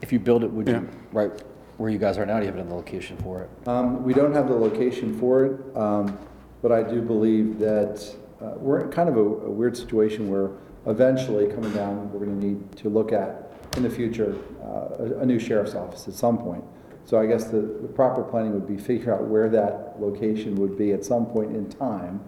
If 0.00 0.12
you 0.12 0.18
build 0.18 0.42
it, 0.42 0.50
would 0.50 0.66
you, 0.66 0.88
right 1.12 1.30
where 1.76 1.90
you 1.90 1.98
guys 1.98 2.18
are 2.18 2.26
now, 2.26 2.38
do 2.38 2.44
you 2.44 2.50
have 2.50 2.58
another 2.58 2.74
location 2.76 3.16
for 3.18 3.42
it? 3.42 3.68
Um, 3.68 4.02
We 4.02 4.14
don't 4.14 4.32
have 4.32 4.48
the 4.48 4.54
location 4.54 5.18
for 5.18 5.44
it, 5.44 5.76
um, 5.76 6.18
but 6.60 6.72
I 6.72 6.82
do 6.82 7.00
believe 7.00 7.58
that 7.60 8.04
uh, 8.40 8.54
we're 8.56 8.80
in 8.80 8.90
kind 8.90 9.08
of 9.08 9.16
a 9.16 9.20
a 9.20 9.50
weird 9.50 9.76
situation 9.76 10.30
where 10.30 10.50
eventually, 10.86 11.46
coming 11.46 11.72
down, 11.72 12.12
we're 12.12 12.24
going 12.26 12.40
to 12.40 12.46
need 12.46 12.76
to 12.78 12.88
look 12.88 13.12
at, 13.12 13.52
in 13.76 13.84
the 13.84 13.90
future, 13.90 14.36
uh, 14.62 15.04
a 15.04 15.20
a 15.20 15.26
new 15.26 15.38
sheriff's 15.38 15.74
office 15.74 16.08
at 16.08 16.14
some 16.14 16.36
point. 16.38 16.64
So 17.12 17.20
I 17.20 17.26
guess 17.26 17.44
the 17.44 17.60
the 17.60 17.88
proper 17.88 18.22
planning 18.22 18.54
would 18.54 18.66
be 18.66 18.78
figure 18.78 19.14
out 19.14 19.24
where 19.24 19.50
that 19.50 20.00
location 20.00 20.54
would 20.54 20.78
be 20.78 20.92
at 20.92 21.04
some 21.04 21.26
point 21.26 21.54
in 21.54 21.68
time, 21.68 22.22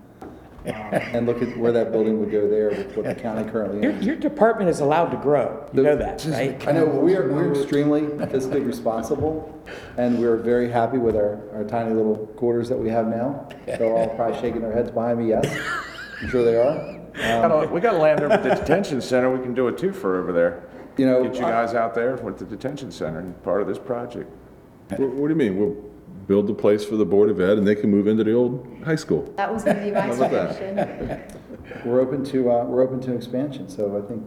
uh, 0.66 0.69
and 0.69 1.24
look 1.24 1.40
at 1.40 1.56
where 1.56 1.73
that 1.73 1.90
building 1.90 2.20
would 2.20 2.31
go 2.31 2.47
there 2.47 2.69
with 2.69 2.94
what 2.94 3.06
the 3.06 3.15
county 3.15 3.51
currently 3.51 3.81
Your, 3.81 3.93
owns. 3.93 4.05
your 4.05 4.16
department 4.16 4.69
is 4.69 4.81
allowed 4.81 5.06
to 5.06 5.16
grow. 5.16 5.66
You 5.73 5.85
know 5.85 5.97
that, 5.97 6.23
right? 6.28 6.69
I 6.69 6.73
know, 6.73 6.85
we 6.85 7.16
are, 7.16 7.27
we're 7.32 7.59
extremely 7.59 8.02
fiscally 8.02 8.62
responsible, 8.62 9.59
and 9.97 10.19
we're 10.19 10.36
very 10.36 10.70
happy 10.70 10.98
with 10.98 11.16
our, 11.16 11.40
our 11.55 11.65
tiny 11.65 11.94
little 11.94 12.27
quarters 12.36 12.69
that 12.69 12.77
we 12.77 12.90
have 12.90 13.06
now. 13.06 13.48
They're 13.65 13.90
all 13.90 14.15
probably 14.15 14.39
shaking 14.39 14.61
their 14.61 14.74
heads 14.74 14.90
behind 14.90 15.19
me, 15.19 15.28
yes. 15.31 15.47
I'm 16.20 16.28
sure 16.28 16.44
they 16.44 16.56
are. 16.56 17.62
Um, 17.62 17.73
we 17.73 17.81
got 17.81 17.94
land 17.94 18.20
over 18.20 18.35
at 18.35 18.43
the 18.43 18.51
detention 18.51 19.01
center, 19.01 19.35
we 19.35 19.43
can 19.43 19.55
do 19.55 19.69
a 19.69 19.73
twofer 19.73 20.19
over 20.19 20.31
there. 20.31 20.69
You 20.98 21.06
know, 21.06 21.23
Get 21.24 21.36
you 21.36 21.40
guys 21.40 21.73
out 21.73 21.94
there 21.94 22.16
with 22.16 22.39
the 22.39 22.44
detention 22.44 22.93
center, 22.93 23.20
and 23.20 23.43
part 23.43 23.62
of 23.62 23.66
this 23.66 23.78
project. 23.78 24.31
What 24.90 25.01
what 25.01 25.28
do 25.28 25.35
you 25.35 25.36
mean? 25.36 25.59
We'll 25.59 25.77
build 26.27 26.47
the 26.47 26.55
place 26.55 26.85
for 26.85 26.97
the 26.97 27.05
Board 27.05 27.28
of 27.28 27.40
Ed 27.40 27.59
and 27.59 27.66
they 27.66 27.74
can 27.74 27.90
move 27.90 28.06
into 28.06 28.24
the 28.24 28.32
old 28.32 28.66
high 28.85 28.97
school. 28.97 29.31
That 29.36 29.52
was 29.52 29.65
gonna 29.65 29.82
be 29.85 29.90
my 29.90 30.01
How 30.01 30.12
about 30.12 30.31
that? 30.31 30.56
suggestion. 30.56 31.40
We're 31.85 32.01
open 32.01 32.23
to, 32.27 32.51
uh, 32.51 32.65
we're 32.65 32.82
open 32.82 33.01
to 33.01 33.15
expansion, 33.15 33.70
so 33.70 33.97
I 33.97 34.06
think 34.06 34.23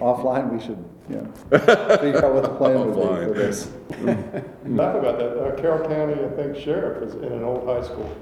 offline, 0.00 0.52
we 0.52 0.60
should, 0.60 0.84
you 1.08 1.16
know, 1.16 1.58
figure 1.98 2.24
out 2.24 2.34
what 2.34 2.42
the 2.42 2.48
plan 2.48 2.80
would 2.80 2.94
be 2.94 3.26
for 3.26 3.32
this. 3.32 3.66
Talk 3.90 4.96
about 4.96 5.18
that, 5.18 5.38
uh, 5.38 5.56
Carroll 5.60 5.88
County, 5.88 6.14
I 6.14 6.28
think 6.30 6.56
sheriff 6.56 7.02
is 7.08 7.14
in 7.14 7.32
an 7.32 7.44
old 7.44 7.64
high 7.66 7.82
school. 7.82 8.14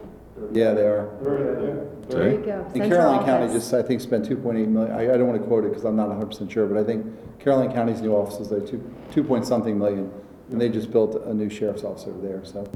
Yeah, 0.52 0.72
they 0.74 0.82
are. 0.82 1.08
Very, 1.22 1.66
yeah. 1.68 1.84
There 2.08 2.32
you 2.32 2.38
go. 2.44 2.52
And 2.52 2.72
Central 2.72 2.90
Caroline 2.90 3.24
County 3.24 3.44
office. 3.44 3.62
just, 3.62 3.74
I 3.74 3.82
think, 3.82 4.00
spent 4.02 4.28
2.8 4.28 4.68
million, 4.68 4.92
I, 4.92 5.14
I 5.14 5.16
don't 5.16 5.28
want 5.28 5.40
to 5.40 5.46
quote 5.48 5.64
it 5.64 5.68
because 5.68 5.84
I'm 5.84 5.96
not 5.96 6.08
100% 6.10 6.50
sure, 6.50 6.66
but 6.66 6.76
I 6.76 6.84
think 6.84 7.06
Caroline 7.40 7.72
County's 7.72 8.02
new 8.02 8.14
office 8.14 8.38
is 8.38 8.50
like 8.50 8.66
2, 8.68 8.94
2 9.12 9.24
point 9.24 9.46
something 9.46 9.78
million, 9.78 10.10
and 10.52 10.60
they 10.60 10.68
just 10.68 10.90
built 10.92 11.20
a 11.24 11.34
new 11.34 11.50
sheriff's 11.50 11.84
office 11.84 12.04
over 12.06 12.20
there, 12.26 12.44
so 12.44 12.68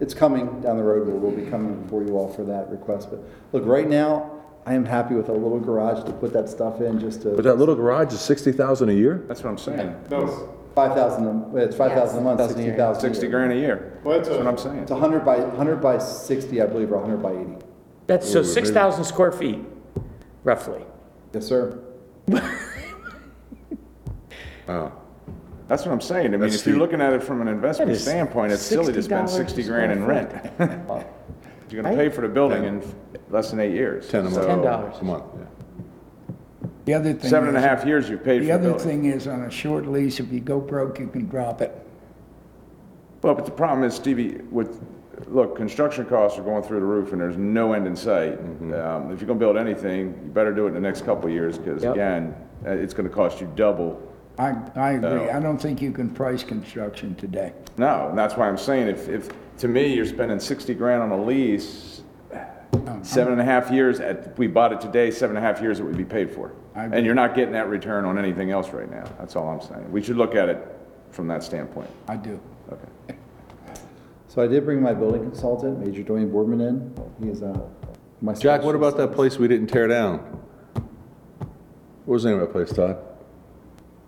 it's 0.00 0.14
coming 0.14 0.60
down 0.60 0.76
the 0.76 0.82
road, 0.82 1.06
we'll 1.08 1.30
be 1.30 1.48
coming 1.50 1.80
before 1.82 2.02
you 2.02 2.16
all 2.16 2.32
for 2.32 2.44
that 2.44 2.68
request, 2.70 3.08
but 3.10 3.20
look, 3.52 3.64
right 3.64 3.88
now, 3.88 4.30
I 4.66 4.74
am 4.74 4.84
happy 4.84 5.14
with 5.14 5.28
a 5.28 5.32
little 5.32 5.58
garage 5.58 6.04
to 6.04 6.12
put 6.12 6.32
that 6.34 6.48
stuff 6.48 6.80
in, 6.80 7.00
just 7.00 7.24
But 7.24 7.36
to, 7.36 7.42
that 7.42 7.58
little 7.58 7.74
garage 7.74 8.12
is 8.12 8.20
60,000 8.20 8.88
a 8.88 8.92
year? 8.92 9.24
That's 9.26 9.42
what 9.42 9.50
I'm 9.50 9.58
saying. 9.58 9.96
No, 10.10 10.26
5,000, 10.76 11.26
a- 11.26 11.56
it's 11.56 11.76
5,000 11.76 12.18
a 12.18 12.22
month, 12.22 12.40
60,000. 12.40 13.10
a 13.10 13.14
60 13.14 13.28
grand 13.28 13.52
a 13.52 13.56
year. 13.56 14.00
Well, 14.04 14.18
it's 14.18 14.28
That's 14.28 14.40
a- 14.40 14.44
what 14.44 14.50
I'm 14.52 14.58
saying. 14.58 14.78
It's 14.78 14.90
100 14.90 15.24
by, 15.24 15.38
100 15.40 15.80
by 15.80 15.98
60, 15.98 16.62
I 16.62 16.66
believe, 16.66 16.92
or 16.92 16.98
100 16.98 17.22
by 17.22 17.32
80. 17.32 17.56
That's, 18.06 18.30
so 18.30 18.42
6,000 18.42 19.04
square 19.04 19.32
feet, 19.32 19.58
roughly. 20.44 20.84
Yes, 21.32 21.46
sir. 21.46 21.78
That's 25.68 25.84
what 25.86 25.92
I'm 25.92 26.00
saying. 26.00 26.26
I 26.26 26.30
mean, 26.30 26.40
That's 26.40 26.56
if 26.56 26.66
you're 26.66 26.74
steep. 26.74 26.80
looking 26.80 27.00
at 27.00 27.12
it 27.12 27.22
from 27.22 27.40
an 27.40 27.48
investment 27.48 27.88
That 27.90 27.96
is 27.96 28.02
standpoint, 28.02 28.52
it's 28.52 28.62
silly 28.62 28.92
to 28.92 29.02
spend 29.02 29.28
$60 29.28 29.30
60 29.30 29.62
grand 29.64 29.92
in 29.92 30.04
rent. 30.04 30.30
You're 31.70 31.82
gonna 31.82 31.96
pay 31.96 32.10
for 32.10 32.20
the 32.20 32.28
building 32.28 32.64
in 32.64 32.82
less 33.30 33.50
than 33.50 33.60
eight 33.60 33.72
years. 33.72 34.06
10 34.10 34.20
a 34.20 34.22
month. 34.24 34.34
So, 34.34 34.42
$10. 34.46 35.00
A 35.00 35.04
month, 35.04 35.24
yeah. 35.38 35.44
The 36.84 36.94
other 36.94 37.12
thing 37.14 37.30
Seven 37.30 37.48
and 37.48 37.56
a 37.56 37.60
is- 37.60 37.64
half 37.64 37.86
years 37.86 38.10
you've 38.10 38.22
paid 38.22 38.40
The 38.42 38.46
for 38.46 38.46
the 38.46 38.52
other 38.52 38.68
building. 38.70 38.86
thing 38.86 39.04
is, 39.06 39.26
on 39.26 39.42
a 39.44 39.50
short 39.50 39.86
lease, 39.86 40.20
if 40.20 40.30
you 40.30 40.40
go 40.40 40.60
broke, 40.60 40.98
you 40.98 41.06
can 41.06 41.26
drop 41.28 41.62
it. 41.62 41.72
Well, 43.22 43.34
but 43.34 43.46
the 43.46 43.52
problem 43.52 43.84
is, 43.84 43.94
Stevie, 43.94 44.40
with, 44.50 44.84
look, 45.28 45.56
construction 45.56 46.04
costs 46.04 46.38
are 46.38 46.42
going 46.42 46.62
through 46.62 46.80
the 46.80 46.86
roof 46.86 47.12
and 47.12 47.20
there's 47.20 47.38
no 47.38 47.72
end 47.72 47.86
in 47.86 47.96
sight. 47.96 48.38
Um, 48.38 49.10
If 49.12 49.20
you're 49.20 49.28
gonna 49.28 49.38
build 49.38 49.56
anything, 49.56 50.08
you 50.24 50.30
better 50.30 50.52
do 50.52 50.64
it 50.66 50.68
in 50.68 50.74
the 50.74 50.80
next 50.80 51.06
couple 51.06 51.28
of 51.28 51.32
years, 51.32 51.56
because 51.56 51.84
Yep. 51.84 51.94
again, 51.94 52.34
uh, 52.66 52.70
it's 52.72 52.92
gonna 52.92 53.08
cost 53.08 53.40
you 53.40 53.48
double. 53.56 53.98
I, 54.42 54.56
I 54.74 54.90
agree. 54.92 55.26
No. 55.26 55.30
I 55.30 55.38
don't 55.38 55.58
think 55.58 55.80
you 55.80 55.92
can 55.92 56.10
price 56.10 56.42
construction 56.42 57.14
today. 57.14 57.52
No, 57.76 58.08
and 58.08 58.18
that's 58.18 58.36
why 58.36 58.48
I'm 58.48 58.58
saying, 58.58 58.88
if, 58.88 59.08
if, 59.08 59.30
to 59.58 59.68
me, 59.68 59.94
you're 59.94 60.06
spending 60.06 60.40
60 60.40 60.74
grand 60.74 61.00
on 61.00 61.12
a 61.12 61.22
lease, 61.22 62.02
seven 63.02 63.32
and 63.32 63.40
a 63.40 63.44
half 63.44 63.70
years, 63.70 64.00
at, 64.00 64.36
we 64.38 64.48
bought 64.48 64.72
it 64.72 64.80
today, 64.80 65.12
seven 65.12 65.36
and 65.36 65.44
a 65.44 65.48
half 65.48 65.62
years 65.62 65.78
it 65.78 65.84
would 65.84 65.96
be 65.96 66.04
paid 66.04 66.30
for. 66.30 66.52
I 66.74 66.86
And 66.86 67.06
you're 67.06 67.14
not 67.14 67.36
getting 67.36 67.52
that 67.52 67.68
return 67.68 68.04
on 68.04 68.18
anything 68.18 68.50
else 68.50 68.70
right 68.70 68.90
now. 68.90 69.04
That's 69.18 69.36
all 69.36 69.48
I'm 69.48 69.60
saying. 69.60 69.92
We 69.92 70.02
should 70.02 70.16
look 70.16 70.34
at 70.34 70.48
it 70.48 70.66
from 71.10 71.28
that 71.28 71.44
standpoint. 71.44 71.90
I 72.08 72.16
do. 72.16 72.40
Okay. 72.72 73.16
So 74.26 74.42
I 74.42 74.48
did 74.48 74.64
bring 74.64 74.82
my 74.82 74.94
building 74.94 75.22
consultant, 75.22 75.86
Major 75.86 76.02
Dwayne 76.02 76.32
Boardman, 76.32 76.60
in. 76.62 76.94
He 77.22 77.28
is, 77.28 77.42
uh, 77.42 77.60
my. 78.20 78.32
Jack, 78.32 78.62
what 78.62 78.74
about 78.74 78.96
that 78.96 79.12
place 79.12 79.38
we 79.38 79.46
didn't 79.46 79.68
tear 79.68 79.86
down? 79.86 80.18
What 82.04 82.14
was 82.14 82.22
the 82.24 82.30
name 82.30 82.40
of 82.40 82.46
that 82.48 82.52
place, 82.52 82.72
Todd? 82.72 83.11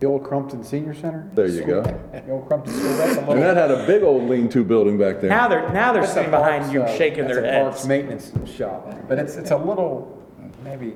The 0.01 0.07
old 0.07 0.25
Crumpton 0.25 0.65
Senior 0.65 0.93
Center? 0.93 1.31
There 1.35 1.47
you 1.47 1.65
go. 1.65 1.83
The 1.83 2.31
old 2.31 2.47
Crumpton 2.47 2.75
School, 2.75 2.97
that's 2.97 3.17
a 3.17 3.21
And 3.31 3.41
that 3.43 3.57
had 3.57 3.71
a 3.71 3.87
big 3.87 4.03
old 4.03 4.29
lean-to 4.29 4.65
building 4.65 4.99
back 4.99 5.21
there. 5.21 5.31
Now 5.31 5.49
they're, 5.49 5.69
now 5.73 5.93
they're 5.93 6.03
that's 6.03 6.13
a 6.13 6.15
sitting 6.17 6.31
behind 6.31 6.63
parks, 6.65 6.75
you 6.75 6.83
uh, 6.83 6.97
shaking 6.97 7.25
that's 7.27 7.37
their 7.37 7.45
a 7.45 7.63
Parks 7.63 7.77
heads. 7.79 7.89
maintenance 7.89 8.51
shop, 8.51 8.93
but 9.09 9.19
it's, 9.19 9.37
it's 9.37 9.51
a 9.53 9.57
little, 9.57 10.21
maybe, 10.65 10.95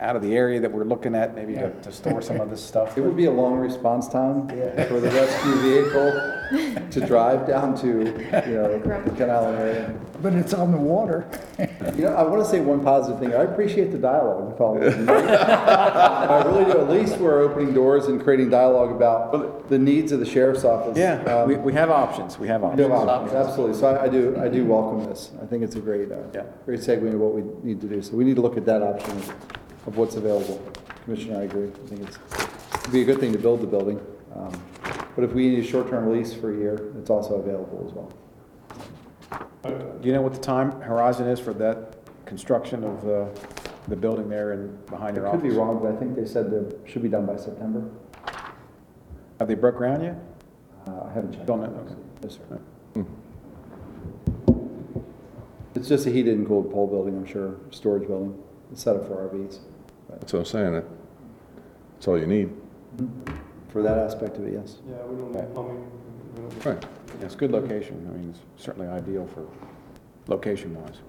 out 0.00 0.16
of 0.16 0.22
the 0.22 0.36
area 0.36 0.60
that 0.60 0.70
we're 0.70 0.84
looking 0.84 1.14
at, 1.14 1.34
maybe 1.34 1.54
to 1.54 1.70
to 1.70 1.92
store 1.92 2.22
some 2.22 2.40
of 2.40 2.50
this 2.50 2.64
stuff? 2.64 2.96
It 2.96 3.00
would 3.02 3.16
be 3.16 3.24
a 3.26 3.30
long 3.30 3.56
response 3.56 4.08
time 4.08 4.48
for 4.48 5.00
the 5.00 5.10
rescue 5.10 5.54
vehicle 5.56 6.88
to 6.90 7.00
drive 7.06 7.46
down 7.46 7.76
to, 7.78 7.88
you 7.88 8.54
know, 8.54 8.78
the 8.78 9.10
Canal 9.16 9.46
area. 9.46 9.94
But 10.22 10.32
it's 10.34 10.54
on 10.54 10.72
the 10.72 10.78
water. 10.78 11.28
You 11.96 12.04
know, 12.04 12.14
I 12.14 12.22
want 12.22 12.42
to 12.44 12.48
say 12.50 12.60
one 12.60 12.82
positive 12.82 13.20
thing. 13.20 13.34
I 13.34 13.42
appreciate 13.44 13.92
the 13.92 13.98
dialogue 13.98 14.50
with 14.52 14.60
all 14.60 14.76
of 14.82 14.82
you. 14.98 15.10
I 15.10 16.42
really 16.44 16.64
do. 16.64 16.78
At 16.80 16.88
least 16.90 17.18
we're 17.18 17.40
opening 17.42 17.72
doors 17.74 18.06
and 18.06 18.22
creating 18.22 18.50
dialogue 18.50 18.90
about 18.90 19.68
the 19.68 19.78
needs 19.78 20.10
of 20.12 20.20
the 20.20 20.26
sheriff's 20.26 20.64
office. 20.64 20.96
Yeah, 20.98 21.22
Um, 21.24 21.48
we, 21.48 21.56
we 21.56 21.72
have 21.74 21.90
options, 21.90 22.38
we 22.38 22.48
have 22.48 22.62
We 22.62 22.82
have 22.82 22.90
options. 22.92 23.10
options, 23.10 23.34
absolutely. 23.34 23.76
So 23.78 23.86
I, 23.88 24.04
I 24.04 24.08
do, 24.08 24.36
I 24.40 24.48
do 24.48 24.64
welcome 24.64 25.04
this. 25.08 25.30
I 25.42 25.46
think 25.46 25.62
it's 25.62 25.76
a 25.76 25.80
great, 25.80 26.10
uh, 26.10 26.16
Yeah. 26.34 26.42
great 26.64 26.80
segue 26.80 27.02
into 27.06 27.18
what 27.18 27.34
we 27.34 27.42
need 27.62 27.80
to 27.82 27.86
do. 27.86 28.02
So 28.02 28.16
we 28.16 28.24
need 28.24 28.36
to 28.36 28.42
look 28.42 28.56
at 28.56 28.64
that 28.66 28.82
option 28.82 29.20
of- 29.88 29.96
what's 29.98 30.16
available. 30.16 30.60
Commissioner, 31.04 31.38
I 31.38 31.42
agree. 31.42 31.68
I 31.68 31.88
think 31.88 32.02
it's, 32.06 32.18
it'd 32.80 32.92
be 32.92 33.02
a 33.02 33.04
good 33.04 33.18
thing 33.18 33.32
to 33.32 33.38
build 33.38 33.60
the 33.62 33.66
building. 33.66 34.00
Um, 34.34 34.52
But 35.16 35.24
if 35.24 35.32
we 35.32 35.48
need 35.48 35.58
a 35.58 35.66
short-term 35.66 36.12
lease 36.12 36.32
for 36.32 36.54
a 36.54 36.56
year, 36.56 36.92
it's 36.98 37.10
also 37.10 37.34
available 37.34 37.84
as 37.88 37.92
well. 37.92 38.12
Do 40.00 40.06
you 40.08 40.12
know 40.14 40.22
what 40.22 40.32
the 40.32 40.38
time 40.40 40.80
horizon 40.80 41.26
is 41.26 41.40
for 41.40 41.52
that 41.54 41.96
construction 42.24 42.84
of 42.84 43.02
the, 43.04 43.28
the 43.88 43.96
building 43.96 44.28
there 44.28 44.52
and 44.52 44.86
behind 44.86 45.16
your 45.16 45.26
I 45.26 45.32
could 45.32 45.40
office? 45.40 45.52
be 45.52 45.58
wrong, 45.58 45.80
but 45.82 45.90
I 45.92 45.96
think 45.96 46.14
they 46.14 46.24
said 46.24 46.46
it 46.52 46.80
should 46.86 47.02
be 47.02 47.08
done 47.08 47.26
by 47.26 47.36
September. 47.36 47.90
Have 49.40 49.48
they 49.48 49.54
broke 49.56 49.76
ground 49.76 50.04
yet? 50.04 50.16
Uh, 50.86 51.06
I 51.08 51.12
haven't 51.12 51.32
checked. 51.32 51.46
Don't 51.46 51.60
know, 51.62 51.66
okay. 51.84 51.96
Yes, 52.22 52.38
sir. 52.48 53.04
It's 55.74 55.88
just 55.88 56.06
a 56.06 56.10
heated 56.10 56.36
and 56.38 56.46
cooled 56.46 56.70
pole 56.72 56.86
building, 56.86 57.16
I'm 57.16 57.26
sure, 57.26 57.56
storage 57.70 58.06
building. 58.06 58.40
It's 58.72 58.82
set 58.82 58.94
up 58.96 59.06
for 59.06 59.14
RVs. 59.28 59.58
That's 60.20 60.32
what 60.32 60.38
I'm 60.40 60.44
saying, 60.44 60.72
that- 60.74 60.84
that's 61.94 62.08
all 62.08 62.18
you 62.18 62.26
need. 62.26 62.50
For 63.68 63.82
that 63.82 63.98
aspect 63.98 64.36
of 64.38 64.46
it, 64.46 64.52
yes. 64.54 64.78
Yeah, 64.88 64.96
we 65.06 65.16
don't 65.16 65.32
need 65.32 65.54
plumbing. 65.54 65.84
we 66.36 66.40
don't 66.42 66.54
need- 66.54 66.66
Right. 66.66 66.86
It's 67.20 67.34
good 67.34 67.50
location, 67.50 68.06
I 68.12 68.16
mean, 68.16 68.30
it's 68.30 68.40
certainly 68.62 68.88
ideal 68.88 69.26
for, 69.26 69.44
location-wise. 70.28 71.00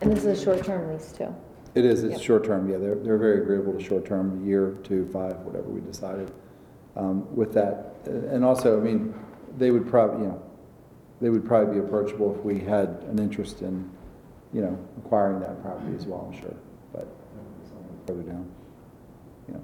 And 0.00 0.12
this 0.12 0.24
is 0.24 0.40
a 0.40 0.44
short-term 0.44 0.92
lease 0.92 1.12
too. 1.12 1.34
It 1.74 1.84
is, 1.84 2.02
it's 2.02 2.14
Yep. 2.14 2.20
short-term, 2.22 2.68
yeah, 2.68 2.78
they're, 2.78 2.94
they're 2.96 3.18
very 3.18 3.42
agreeable 3.42 3.72
to 3.74 3.80
short-term, 3.80 4.44
year, 4.44 4.74
two, 4.82 5.06
five, 5.06 5.38
whatever 5.44 5.68
we 5.68 5.80
decided 5.80 6.30
um, 6.96 7.26
with 7.36 7.52
that. 7.52 7.94
And 8.06 8.44
also, 8.44 8.80
I 8.80 8.82
mean, 8.82 9.14
they 9.56 9.70
would 9.70 9.86
probably, 9.86 10.22
you 10.22 10.28
know, 10.28 10.42
they 11.20 11.30
would 11.30 11.44
probably 11.44 11.74
be 11.74 11.80
approachable 11.80 12.34
if 12.34 12.44
we 12.44 12.58
had 12.58 13.04
an 13.08 13.18
interest 13.18 13.62
in, 13.62 13.88
you 14.52 14.60
know, 14.62 14.76
acquiring 14.98 15.40
that 15.40 15.62
property 15.62 15.94
as 15.96 16.06
well, 16.06 16.28
I'm 16.32 16.40
sure, 16.40 16.50
but 16.50 16.56
further 18.08 18.22
down. 18.22 18.50
You 19.48 19.54
know, 19.54 19.62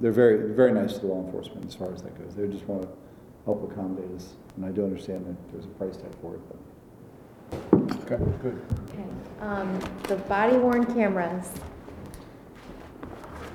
They're 0.00 0.12
very, 0.12 0.52
very 0.54 0.72
nice 0.72 0.98
to 0.98 1.06
law 1.06 1.24
enforcement 1.24 1.66
as 1.66 1.74
far 1.74 1.92
as 1.94 2.02
that 2.02 2.16
goes, 2.22 2.34
they 2.34 2.46
just 2.46 2.66
want 2.66 2.82
to 2.82 2.88
help 3.46 3.70
accommodate 3.70 4.14
us, 4.14 4.34
and 4.56 4.66
I 4.66 4.70
do 4.70 4.84
understand 4.84 5.24
that 5.26 5.52
there's 5.52 5.64
a 5.64 5.68
price 5.68 5.96
tag 5.96 6.12
for 6.20 6.34
it, 6.34 6.40
but. 6.48 6.58
Okay, 8.12 8.22
good. 8.42 8.60
Okay. 8.90 9.04
Um, 9.40 9.80
the 10.04 10.16
body 10.16 10.58
worn 10.58 10.84
cameras, 10.94 11.50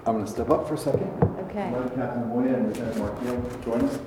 I'm 0.05 0.13
going 0.13 0.25
to 0.25 0.31
step 0.31 0.49
up 0.49 0.67
for 0.67 0.73
a 0.73 0.77
second. 0.77 1.09
okay. 1.47 1.71
Let 1.71 1.95
Captain 1.95 2.27
Moya 2.27 2.55
and 2.55 2.67
Lieutenant 2.67 2.97
Mark 2.97 3.21
Neal 3.21 3.41
join 3.63 3.81
us. 3.85 3.99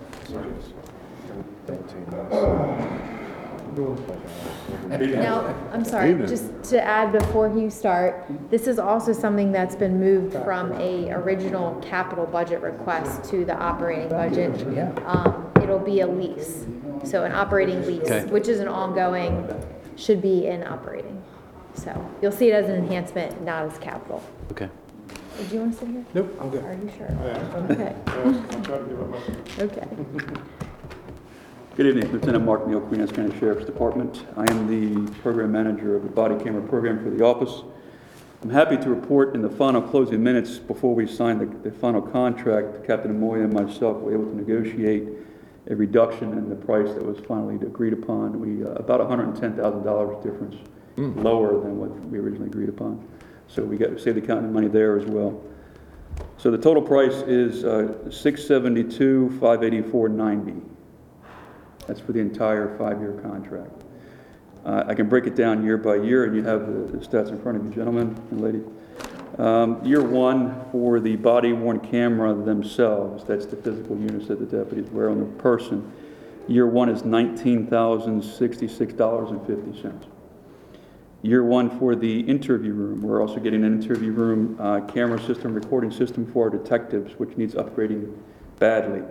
Now, 3.76 5.54
I'm 5.72 5.84
sorry, 5.84 6.10
Evening. 6.10 6.26
just 6.28 6.62
to 6.70 6.82
add 6.82 7.12
before 7.12 7.48
you 7.48 7.68
start, 7.70 8.24
this 8.50 8.66
is 8.66 8.78
also 8.78 9.12
something 9.12 9.52
that's 9.52 9.76
been 9.76 10.00
moved 10.00 10.32
from 10.44 10.72
a 10.72 11.10
original 11.12 11.74
capital 11.80 12.26
budget 12.26 12.62
request 12.62 13.28
to 13.30 13.44
the 13.44 13.54
operating 13.56 14.08
budget. 14.08 14.98
Um, 15.04 15.50
it'll 15.62 15.78
be 15.78 16.00
a 16.00 16.06
lease, 16.06 16.66
so 17.04 17.24
an 17.24 17.32
operating 17.32 17.84
lease, 17.86 18.24
which 18.30 18.48
is 18.48 18.60
an 18.60 18.68
ongoing, 18.68 19.46
should 19.96 20.22
be 20.22 20.46
in 20.46 20.62
operating. 20.64 21.22
So 21.74 21.92
you'll 22.22 22.32
see 22.32 22.48
it 22.50 22.54
as 22.54 22.68
an 22.70 22.76
enhancement, 22.76 23.42
not 23.42 23.70
as 23.70 23.78
capital. 23.78 24.22
Okay. 24.52 24.70
Did 25.36 25.52
you 25.52 25.60
want 25.60 25.72
to 25.74 25.78
sit 25.78 25.88
here? 25.88 26.04
Nope, 26.14 26.34
I'm 26.40 26.48
good. 26.50 26.64
Are 26.64 26.72
you 26.72 26.90
sure? 26.96 27.08
Yeah, 27.10 27.66
Okay, 27.70 27.94
I'll 28.06 28.62
try 28.62 28.78
to 28.78 28.84
do 28.84 29.02
it 29.02 29.10
myself. 29.10 29.60
okay. 29.60 29.86
Good 31.76 31.88
evening, 31.88 32.10
Lieutenant 32.10 32.42
Mark 32.42 32.66
Neal, 32.66 32.80
Queen 32.80 33.02
Anne's 33.02 33.12
County 33.12 33.38
Sheriff's 33.38 33.66
Department. 33.66 34.24
I 34.34 34.50
am 34.50 34.66
the 34.66 35.12
program 35.20 35.52
manager 35.52 35.94
of 35.94 36.04
the 36.04 36.08
body 36.08 36.42
camera 36.42 36.66
program 36.66 37.04
for 37.04 37.10
the 37.10 37.22
office. 37.22 37.64
I'm 38.42 38.48
happy 38.48 38.78
to 38.78 38.88
report 38.88 39.34
in 39.34 39.42
the 39.42 39.50
final 39.50 39.82
closing 39.82 40.24
minutes, 40.24 40.56
before 40.56 40.94
we 40.94 41.06
signed 41.06 41.38
the, 41.38 41.68
the 41.68 41.76
final 41.76 42.00
contract, 42.00 42.86
Captain 42.86 43.10
Amoy 43.10 43.44
and 43.44 43.52
myself 43.52 43.98
were 43.98 44.14
able 44.14 44.24
to 44.24 44.34
negotiate 44.34 45.06
a 45.68 45.76
reduction 45.76 46.32
in 46.32 46.48
the 46.48 46.56
price 46.56 46.88
that 46.94 47.04
was 47.04 47.18
finally 47.28 47.56
agreed 47.56 47.92
upon. 47.92 48.40
We, 48.40 48.64
uh, 48.64 48.68
about 48.68 49.00
$110,000 49.00 50.22
difference 50.22 50.56
lower 50.96 51.60
than 51.60 51.78
what 51.78 51.90
we 52.06 52.18
originally 52.18 52.48
agreed 52.48 52.70
upon. 52.70 53.06
So 53.48 53.62
we 53.62 53.76
got, 53.76 54.00
saved 54.00 54.16
the 54.16 54.22
county 54.22 54.48
money 54.48 54.68
there 54.68 54.98
as 54.98 55.04
well. 55.04 55.42
So 56.38 56.50
the 56.50 56.56
total 56.56 56.82
price 56.82 57.16
is 57.26 57.66
uh, 57.66 57.98
$672, 58.06 59.28
$584.90. 59.38 60.75
That's 61.86 62.00
for 62.00 62.12
the 62.12 62.20
entire 62.20 62.76
five-year 62.78 63.20
contract. 63.22 63.82
Uh, 64.64 64.84
I 64.88 64.94
can 64.94 65.08
break 65.08 65.26
it 65.26 65.36
down 65.36 65.64
year 65.64 65.78
by 65.78 65.96
year, 65.96 66.24
and 66.24 66.34
you 66.34 66.42
have 66.42 66.66
the 66.66 66.98
stats 66.98 67.28
in 67.28 67.40
front 67.40 67.58
of 67.58 67.64
you, 67.64 67.70
gentlemen 67.70 68.16
and 68.30 68.40
lady. 68.40 68.62
Um, 69.38 69.84
Year 69.84 70.02
one, 70.02 70.64
for 70.72 70.98
the 70.98 71.16
body-worn 71.16 71.80
camera 71.80 72.32
themselves, 72.34 73.22
that's 73.24 73.44
the 73.44 73.56
physical 73.56 73.94
units 73.96 74.28
that 74.28 74.38
the 74.38 74.46
deputies 74.46 74.88
wear 74.90 75.10
on 75.10 75.20
the 75.20 75.26
person. 75.26 75.92
Year 76.48 76.66
one 76.66 76.88
is 76.88 77.02
$19,066.50. 77.02 80.02
Year 81.22 81.44
one 81.44 81.78
for 81.78 81.94
the 81.94 82.20
interview 82.20 82.72
room, 82.72 83.02
we're 83.02 83.20
also 83.20 83.38
getting 83.38 83.62
an 83.64 83.82
interview 83.82 84.12
room 84.12 84.56
uh, 84.60 84.80
camera 84.82 85.20
system, 85.22 85.52
recording 85.54 85.90
system 85.90 86.24
for 86.32 86.44
our 86.44 86.50
detectives, 86.50 87.18
which 87.18 87.36
needs 87.36 87.54
upgrading 87.54 88.16
badly. 88.58 89.02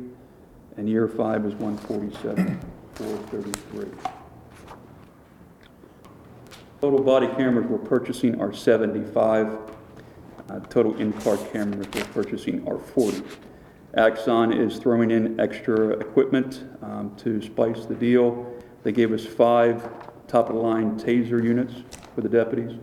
and 0.78 0.90
year 0.90 1.10
five 1.10 1.46
is 1.46 1.54
147,433. 1.56 3.90
Total 6.80 7.04
body 7.04 7.28
cameras 7.28 7.68
we're 7.68 7.78
purchasing 7.78 8.40
are 8.40 8.54
75. 8.54 9.58
Uh, 10.50 10.60
Total 10.62 10.96
in-car 10.98 11.36
cameras 11.52 11.86
we're 11.94 12.06
purchasing 12.06 12.66
are 12.68 12.80
40. 12.80 13.22
Axon 13.96 14.54
is 14.54 14.78
throwing 14.78 15.12
in 15.12 15.38
extra 15.40 15.90
equipment 15.90 16.64
um, 16.82 17.14
to 17.18 17.42
spice 17.42 17.86
the 17.86 17.96
deal. 17.96 18.54
They 18.84 18.94
gave 18.94 19.12
us 19.12 19.26
five 19.26 19.90
top-of-the-line 20.28 20.98
TASER 20.98 21.44
units 21.44 21.74
for 22.16 22.22
the 22.22 22.30
deputies. 22.30 22.80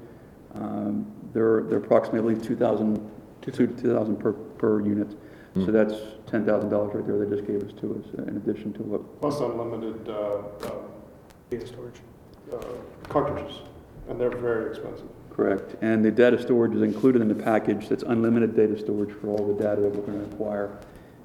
Um, 0.55 1.07
They're 1.33 1.63
they're 1.63 1.79
approximately 1.79 2.35
2,000 2.35 3.11
two- 3.53 3.67
2,000 3.67 4.17
per 4.17 4.33
per 4.33 4.81
unit. 4.81 5.09
So 5.65 5.73
that's 5.73 5.95
$10,000 6.27 6.95
right 6.95 7.07
there 7.07 7.19
they 7.25 7.35
just 7.35 7.47
gave 7.47 7.63
us 7.63 7.73
to 7.81 7.95
us, 7.95 8.19
uh, 8.19 8.23
in 8.25 8.37
addition 8.37 8.75
to 8.75 8.83
what 8.83 9.21
Plus 9.23 9.41
unlimited, 9.41 10.07
uh, 10.07 10.13
uh, 10.67 10.71
data 11.49 11.67
storage, 11.67 11.95
uh, 12.53 12.59
cartridges, 13.09 13.61
and 14.11 14.21
they're 14.21 14.29
very 14.37 14.67
expensive. 14.69 15.07
Correct. 15.31 15.77
And 15.81 16.05
the 16.05 16.11
data 16.11 16.41
storage 16.43 16.75
is 16.75 16.83
included 16.83 17.23
in 17.23 17.29
the 17.29 17.35
package. 17.35 17.89
That's 17.89 18.03
unlimited 18.03 18.55
data 18.55 18.79
storage 18.79 19.13
for 19.13 19.29
all 19.29 19.47
the 19.47 19.55
data 19.63 19.81
that 19.81 19.95
we're 19.97 20.03
going 20.05 20.19
to 20.19 20.27
acquire 20.35 20.77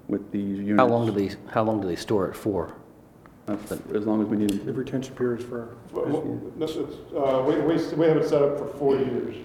with 0.08 0.32
these 0.32 0.60
units. 0.60 0.80
How 0.80 0.88
long 0.88 1.06
do 1.06 1.12
they, 1.12 1.36
how 1.48 1.64
long 1.64 1.82
do 1.82 1.88
they 1.90 1.98
store 1.98 2.30
it 2.30 2.36
for? 2.36 2.74
Uh, 3.50 3.58
As 3.94 4.06
long 4.06 4.22
as 4.22 4.28
we 4.28 4.38
need 4.38 4.52
them. 4.52 4.66
The 4.66 4.72
retention 4.72 5.14
period 5.16 5.42
is 5.42 5.46
for? 5.46 5.76
This 6.58 6.72
is, 6.78 6.96
uh, 7.14 7.44
we, 7.46 7.56
we, 7.60 7.76
we 7.96 8.06
have 8.06 8.16
it 8.16 8.30
set 8.30 8.42
up 8.42 8.58
for 8.58 8.68
four 8.68 8.96
years. 8.96 9.36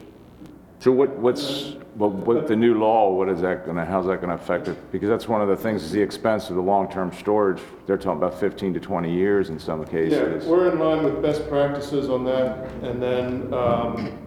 So 0.78 0.93
what, 0.93 1.16
what's, 1.16 1.73
what, 1.94 2.12
what, 2.12 2.47
the 2.47 2.57
new 2.57 2.78
law, 2.78 3.12
what 3.12 3.28
is 3.28 3.40
that 3.40 3.65
gonna, 3.65 3.85
how's 3.85 4.07
that 4.07 4.20
gonna 4.20 4.35
affect 4.35 4.69
it? 4.69 4.93
Because 4.93 5.09
that's 5.09 5.27
one 5.27 5.40
of 5.40 5.48
the 5.48 5.57
things, 5.57 5.82
is 5.82 5.90
the 5.90 6.01
expense 6.01 6.51
of 6.51 6.57
the 6.57 6.62
long-term 6.62 7.12
storage. 7.12 7.61
They're 7.86 7.97
talking 7.97 8.19
about 8.19 8.39
15 8.39 8.74
to 8.74 8.81
20 8.81 9.12
years 9.12 9.48
in 9.48 9.59
some 9.59 9.85
cases. 9.85 10.12
Yeah, 10.12 10.24
cases. 10.27 10.48
we're 10.48 10.70
in 10.70 10.78
line 10.78 11.03
with 11.03 11.23
best 11.23 11.48
practices 11.48 12.11
on 12.11 12.24
that, 12.27 12.70
and 12.82 13.03
then, 13.03 13.55
um, 13.55 14.19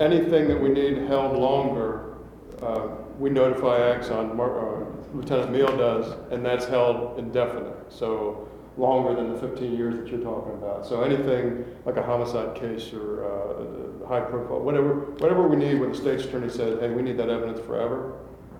anything 0.00 0.48
that 0.48 0.60
we 0.60 0.68
need 0.68 0.98
held 1.08 1.36
longer, 1.36 2.14
uh, 2.62 2.88
we 3.18 3.30
notify 3.30 3.90
Axon, 3.90 4.36
Mar- 4.36 4.82
uh, 4.82 4.86
Lieutenant 5.12 5.52
Neal 5.52 5.76
does, 5.76 6.16
and 6.30 6.44
that's 6.44 6.66
held 6.66 7.18
indefinite, 7.18 7.92
so 7.92 8.48
longer 8.76 9.14
than 9.14 9.32
the 9.32 9.38
fifteen 9.38 9.76
years 9.76 9.96
that 9.96 10.08
you're 10.08 10.20
talking 10.20 10.52
about. 10.54 10.84
So 10.86 11.02
anything 11.02 11.64
like 11.84 11.96
a 11.96 12.02
homicide 12.02 12.56
case 12.56 12.92
or, 12.92 13.24
uh, 13.24 14.06
high 14.08 14.20
profile, 14.20 14.60
whatever, 14.60 14.94
whatever 15.18 15.46
we 15.46 15.56
need, 15.56 15.78
where 15.78 15.88
the 15.88 15.94
state's 15.94 16.24
attorney 16.24 16.48
says, 16.48 16.80
hey, 16.80 16.90
we 16.90 17.02
need 17.02 17.16
that 17.16 17.30
evidence 17.30 17.60
forever, 17.60 18.14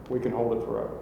we 0.08 0.20
can 0.20 0.32
hold 0.32 0.56
it 0.56 0.64
forever. 0.64 0.98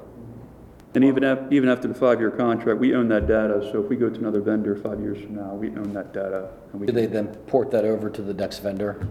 And 0.94 1.04
even 1.04 1.24
af, 1.24 1.50
even 1.50 1.68
after 1.68 1.88
the 1.88 1.94
five-year 1.94 2.32
contract, 2.32 2.78
we 2.78 2.94
own 2.94 3.08
that 3.08 3.26
data, 3.26 3.68
so 3.72 3.82
if 3.82 3.88
we 3.88 3.96
go 3.96 4.10
to 4.10 4.18
another 4.18 4.40
vendor 4.40 4.76
five 4.76 5.00
years 5.00 5.22
from 5.22 5.36
now, 5.36 5.54
we 5.54 5.68
own 5.68 5.92
that 5.94 6.12
data. 6.12 6.50
and 6.72 6.80
we 6.80 6.86
Do 6.86 6.92
they 6.92 7.06
then 7.06 7.28
port 7.46 7.70
that 7.70 7.84
over 7.84 8.10
to 8.10 8.20
the 8.20 8.34
next 8.34 8.58
vendor? 8.58 9.08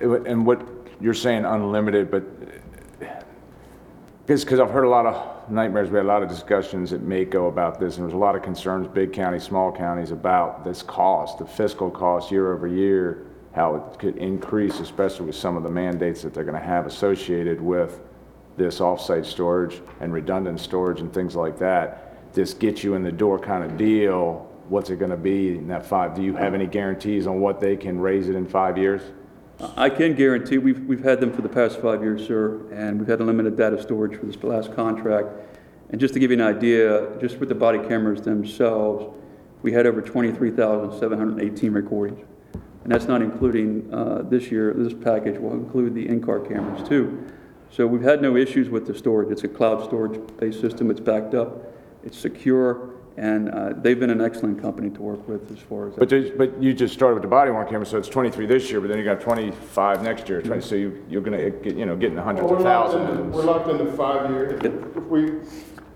And 0.00 0.46
what, 0.46 0.66
you're 1.00 1.14
saying 1.14 1.44
unlimited, 1.44 2.10
but, 2.10 2.24
because, 4.26 4.60
I've 4.60 4.70
heard 4.70 4.84
a 4.84 4.88
lot 4.88 5.06
of 5.06 5.50
nightmares, 5.50 5.90
we 5.90 5.96
had 5.96 6.04
a 6.04 6.08
lot 6.08 6.22
of 6.22 6.28
discussions 6.28 6.92
at 6.92 7.00
MACo 7.00 7.48
about 7.48 7.78
this, 7.78 7.96
and 7.96 8.04
there's 8.04 8.14
a 8.14 8.18
lot 8.18 8.34
of 8.34 8.42
concerns, 8.42 8.88
big 8.88 9.12
counties, 9.12 9.44
small 9.44 9.70
counties, 9.70 10.10
about 10.10 10.64
this 10.64 10.82
cost, 10.82 11.38
the 11.38 11.46
fiscal 11.46 11.90
cost 11.90 12.32
year 12.32 12.52
over 12.52 12.66
year, 12.66 13.26
how 13.54 13.76
it 13.76 13.98
could 13.98 14.16
increase, 14.16 14.80
especially 14.80 15.26
with 15.26 15.36
some 15.36 15.56
of 15.56 15.62
the 15.62 15.70
mandates 15.70 16.22
that 16.22 16.34
they're 16.34 16.44
gonna 16.44 16.58
have 16.58 16.86
associated 16.86 17.60
with 17.60 18.00
this 18.56 18.80
off-site 18.80 19.24
storage 19.24 19.80
and 20.00 20.12
redundant 20.12 20.58
storage 20.58 21.00
and 21.00 21.12
things 21.12 21.36
like 21.36 21.58
that. 21.58 22.32
This 22.32 22.52
get 22.52 22.82
you 22.82 22.94
in 22.94 23.02
the 23.02 23.12
door 23.12 23.38
kind 23.38 23.64
of 23.64 23.76
deal, 23.76 24.50
what's 24.68 24.90
it 24.90 24.98
gonna 24.98 25.16
be 25.16 25.56
in 25.56 25.68
that 25.68 25.86
five? 25.86 26.14
Do 26.14 26.22
you 26.22 26.34
have 26.34 26.52
any 26.52 26.66
guarantees 26.66 27.26
on 27.26 27.40
what 27.40 27.60
they 27.60 27.76
can 27.76 28.00
raise 28.00 28.28
it 28.28 28.34
in 28.34 28.46
five 28.46 28.76
years? 28.76 29.02
I 29.58 29.88
can 29.88 30.14
guarantee, 30.14 30.58
we've, 30.58 30.84
we've 30.84 31.02
had 31.02 31.18
them 31.18 31.32
for 31.32 31.40
the 31.40 31.48
past 31.48 31.80
five 31.80 32.02
years, 32.02 32.26
sir, 32.26 32.60
and 32.70 32.98
we've 32.98 33.08
had 33.08 33.20
unlimited 33.20 33.56
data 33.56 33.80
storage 33.80 34.18
for 34.18 34.26
this 34.26 34.42
last 34.42 34.74
contract. 34.74 35.28
And 35.88 35.98
just 35.98 36.12
to 36.14 36.20
give 36.20 36.30
you 36.30 36.36
an 36.36 36.42
idea, 36.42 37.16
just 37.20 37.38
with 37.38 37.48
the 37.48 37.54
body 37.54 37.78
cameras 37.78 38.20
themselves, 38.20 39.14
we 39.62 39.72
had 39.72 39.86
over 39.86 40.02
23,718 40.02 41.72
recordings. 41.72 42.26
And 42.84 42.92
that's 42.92 43.06
not 43.06 43.22
including, 43.22 43.92
uh, 43.92 44.22
this 44.28 44.50
year, 44.50 44.74
this 44.74 44.92
package 44.92 45.40
will 45.40 45.54
include 45.54 45.94
the 45.94 46.06
in-car 46.06 46.40
cameras 46.40 46.86
too. 46.86 47.26
So 47.70 47.86
we've 47.86 48.02
had 48.02 48.20
no 48.20 48.36
issues 48.36 48.68
with 48.68 48.86
the 48.86 48.94
storage. 48.94 49.30
It's 49.30 49.44
a 49.44 49.48
cloud 49.48 49.82
storage-based 49.84 50.60
system, 50.60 50.90
it's 50.90 51.00
backed 51.00 51.34
up, 51.34 51.72
it's 52.04 52.18
secure, 52.18 52.90
and 53.16 53.48
uh, 53.50 53.72
they've 53.76 53.98
been 53.98 54.10
an 54.10 54.20
excellent 54.20 54.60
company 54.60 54.90
to 54.90 55.00
work 55.02 55.26
with 55.26 55.50
as 55.50 55.58
far 55.58 55.88
as. 55.88 55.94
But, 55.96 56.08
there's- 56.08 56.30
but 56.36 56.62
you 56.62 56.74
just 56.74 56.92
started 56.94 57.14
with 57.14 57.22
the 57.22 57.28
body 57.28 57.50
worn 57.50 57.66
camera, 57.66 57.86
so 57.86 57.96
it's 57.98 58.08
23 58.08 58.46
this 58.46 58.70
year, 58.70 58.80
but 58.80 58.88
then 58.88 58.98
you 58.98 59.04
got 59.04 59.20
25 59.20 60.02
next 60.02 60.28
year, 60.28 60.42
20 60.42 60.60
so 60.60 60.74
you, 60.74 61.04
you're 61.08 61.22
gonna, 61.22 61.50
get 61.50 61.76
you 61.76 61.86
know, 61.86 61.96
getting 61.96 62.12
in 62.12 62.16
the 62.16 62.22
hundreds 62.22 62.50
Well, 62.50 62.58
of 62.58 62.64
we're 62.64 62.70
locked 62.70 62.94
in- 62.94 63.06
thousands. 63.06 63.34
We're 63.34 63.42
locked 63.44 63.68
into 63.70 63.92
five 63.92 64.30
years. 64.30 64.60
if, 64.64 64.96
if 64.96 65.04
we 65.04 65.30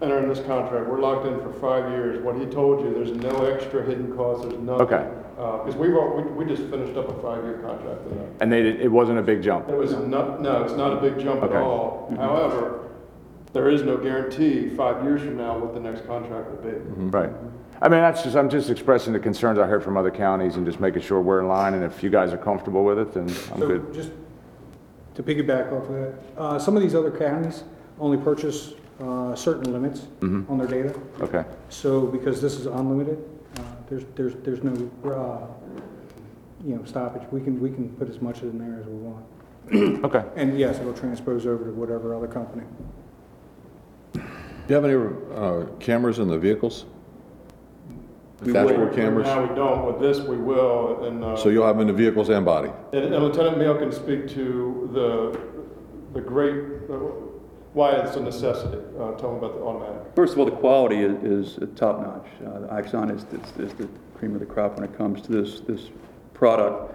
enter 0.03 0.19
in 0.19 0.29
this 0.31 0.41
contract, 0.47 0.89
we're 0.89 1.01
locked 1.01 1.27
in 1.27 1.39
for 1.41 1.53
five 1.53 1.91
years. 1.93 2.23
What 2.25 2.37
he 2.37 2.47
told 2.47 2.81
you, 2.85 2.95
there's 2.95 3.13
no 3.13 3.45
extra 3.45 3.85
hidden 3.85 4.17
cost, 4.17 4.49
there's 4.49 4.59
nothing. 4.61 4.87
Okay. 4.87 5.11
Uh, 5.39 5.59
because 5.59 5.75
we've, 5.77 5.93
al- 5.95 6.15
we, 6.17 6.45
we 6.45 6.45
just 6.45 6.69
finished 6.71 6.97
up 6.99 7.09
a 7.09 7.23
five-year 7.23 7.59
contract 7.63 8.03
with 8.05 8.15
them. 8.19 8.35
And 8.41 8.53
they, 8.53 8.63
did- 8.63 8.81
it 8.81 8.89
wasn't 8.89 9.19
a 9.19 9.23
big 9.23 9.43
jump. 9.43 9.69
It 9.71 9.77
was 9.77 9.93
not, 9.93 10.41
no, 10.43 10.63
it's 10.65 10.75
not 10.75 10.93
a 10.93 11.01
big 11.01 11.19
jump 11.19 11.43
at 11.43 11.51
Okay. 11.51 11.59
all. 11.59 12.13
However, 12.17 12.90
there 13.53 13.69
is 13.69 13.83
no 13.83 13.97
guarantee 13.97 14.69
five 14.69 15.03
years 15.05 15.21
from 15.23 15.37
now 15.37 15.59
what 15.59 15.75
the 15.75 15.81
next 15.81 16.07
contract 16.07 16.51
will 16.51 16.71
be. 16.71 16.77
Right. 17.17 17.31
I 17.83 17.89
mean, 17.89 18.01
that's 18.01 18.23
just, 18.23 18.37
I'm 18.37 18.51
just 18.51 18.69
expressing 18.71 19.13
the 19.13 19.19
concerns 19.19 19.59
I 19.59 19.67
heard 19.67 19.83
from 19.83 19.97
other 19.97 20.11
counties 20.11 20.57
and 20.57 20.67
just 20.67 20.81
making 20.81 21.03
sure 21.03 21.21
we're 21.21 21.41
in 21.41 21.49
line, 21.49 21.75
and 21.75 21.83
if 21.83 22.03
you 22.03 22.11
guys 22.11 22.33
are 22.33 22.39
comfortable 22.39 22.85
with 22.85 22.99
it, 22.99 23.13
then 23.15 23.25
I'm 23.53 23.61
So 23.61 23.67
good. 23.67 23.95
just 23.95 24.11
to 25.15 25.23
piggyback 25.23 25.73
off 25.73 25.89
of 25.89 25.95
that, 25.95 26.15
uh, 26.37 26.59
some 26.59 26.77
of 26.77 26.83
these 26.83 26.95
other 26.95 27.11
counties 27.11 27.65
only 27.99 28.19
purchase 28.19 28.75
uh, 29.01 29.35
certain 29.35 29.73
limits 29.73 30.01
Mm-hmm. 30.21 30.51
on 30.53 30.59
their 30.59 30.67
data. 30.69 30.99
Okay. 31.21 31.45
So 31.71 32.07
because 32.07 32.41
this 32.43 32.55
is 32.57 32.67
unlimited, 32.67 33.19
uh, 33.59 33.63
there's, 33.89 34.05
there's, 34.15 34.35
there's 34.45 34.63
no, 34.63 34.73
uh, 35.11 35.47
you 36.65 36.77
know, 36.77 36.85
stoppage. 36.85 37.23
We 37.33 37.41
can, 37.41 37.59
we 37.61 37.71
can 37.71 37.89
put 37.97 38.11
as 38.11 38.21
much 38.21 38.43
in 38.43 38.59
there 38.59 38.79
as 38.81 38.87
we 38.87 38.95
want. 38.95 39.25
Okay. 40.05 40.25
And 40.37 40.59
yes, 40.59 40.79
it'll 40.79 40.93
transpose 40.93 41.47
over 41.47 41.65
to 41.65 41.71
whatever 41.71 42.15
other 42.15 42.27
company. 42.29 42.65
Do 44.71 44.77
you 44.77 44.83
have 44.83 44.85
any 44.85 45.35
uh, 45.35 45.67
cameras 45.81 46.21
in 46.21 46.29
the 46.29 46.39
vehicles? 46.39 46.85
We 48.41 48.53
Dashboard 48.53 48.91
will. 48.91 48.95
cameras? 48.95 49.27
Now 49.27 49.43
we 49.45 49.53
don't, 49.57 49.85
with 49.85 49.99
this 49.99 50.25
we 50.25 50.37
will, 50.37 51.07
and, 51.07 51.25
uh. 51.25 51.37
So 51.37 51.49
you'll 51.49 51.67
have 51.67 51.75
them 51.75 51.89
in 51.89 51.97
the 51.97 52.01
vehicles 52.01 52.29
and 52.29 52.47
body? 52.47 52.71
And 52.93 53.13
and 53.13 53.25
Lieutenant 53.25 53.59
Mail 53.59 53.77
can 53.77 53.91
speak 53.91 54.29
to 54.29 54.89
the, 54.93 55.41
the 56.15 56.21
great, 56.25 56.55
uh, 56.89 56.99
why 57.73 57.97
it's 57.97 58.15
a 58.15 58.21
necessity. 58.21 58.79
Uh, 58.97 59.11
tell 59.15 59.31
him 59.31 59.39
about 59.39 59.57
the 59.57 59.61
automatic. 59.61 60.03
First 60.15 60.35
of 60.35 60.39
all, 60.39 60.45
the 60.45 60.53
quality 60.53 61.03
is, 61.03 61.57
is 61.57 61.77
top-notch. 61.77 62.29
Uh, 62.47 62.61
the 62.61 62.73
Axon 62.73 63.11
is, 63.11 63.25
is, 63.25 63.73
is 63.73 63.75
the 63.75 63.89
cream 64.17 64.35
of 64.35 64.39
the 64.39 64.47
crop 64.47 64.77
when 64.77 64.89
it 64.89 64.97
comes 64.97 65.21
to 65.23 65.33
this, 65.33 65.59
this 65.63 65.91
product. 66.33 66.95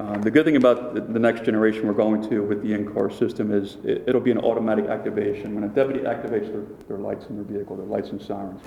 Uh, 0.00 0.16
the 0.16 0.30
good 0.30 0.46
thing 0.46 0.56
about 0.56 0.94
the, 0.94 1.02
the 1.02 1.18
next 1.18 1.44
generation 1.44 1.86
we're 1.86 1.92
going 1.92 2.26
to 2.26 2.40
with 2.40 2.62
the 2.62 2.72
in-car 2.72 3.10
system 3.10 3.52
is 3.52 3.76
it, 3.84 4.02
it'll 4.06 4.20
be 4.20 4.30
an 4.30 4.38
automatic 4.38 4.86
activation. 4.86 5.54
When 5.54 5.64
a 5.64 5.68
deputy 5.68 6.00
activates 6.00 6.50
their, 6.50 6.62
their 6.88 6.96
lights 6.96 7.26
in 7.26 7.36
their 7.36 7.44
vehicle, 7.44 7.76
their 7.76 7.84
lights 7.84 8.08
and 8.08 8.22
sirens, 8.22 8.62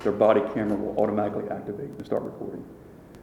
their 0.00 0.10
body 0.10 0.40
camera 0.52 0.76
will 0.76 0.98
automatically 0.98 1.48
activate 1.50 1.86
and 1.86 2.04
start 2.04 2.24
recording. 2.24 2.64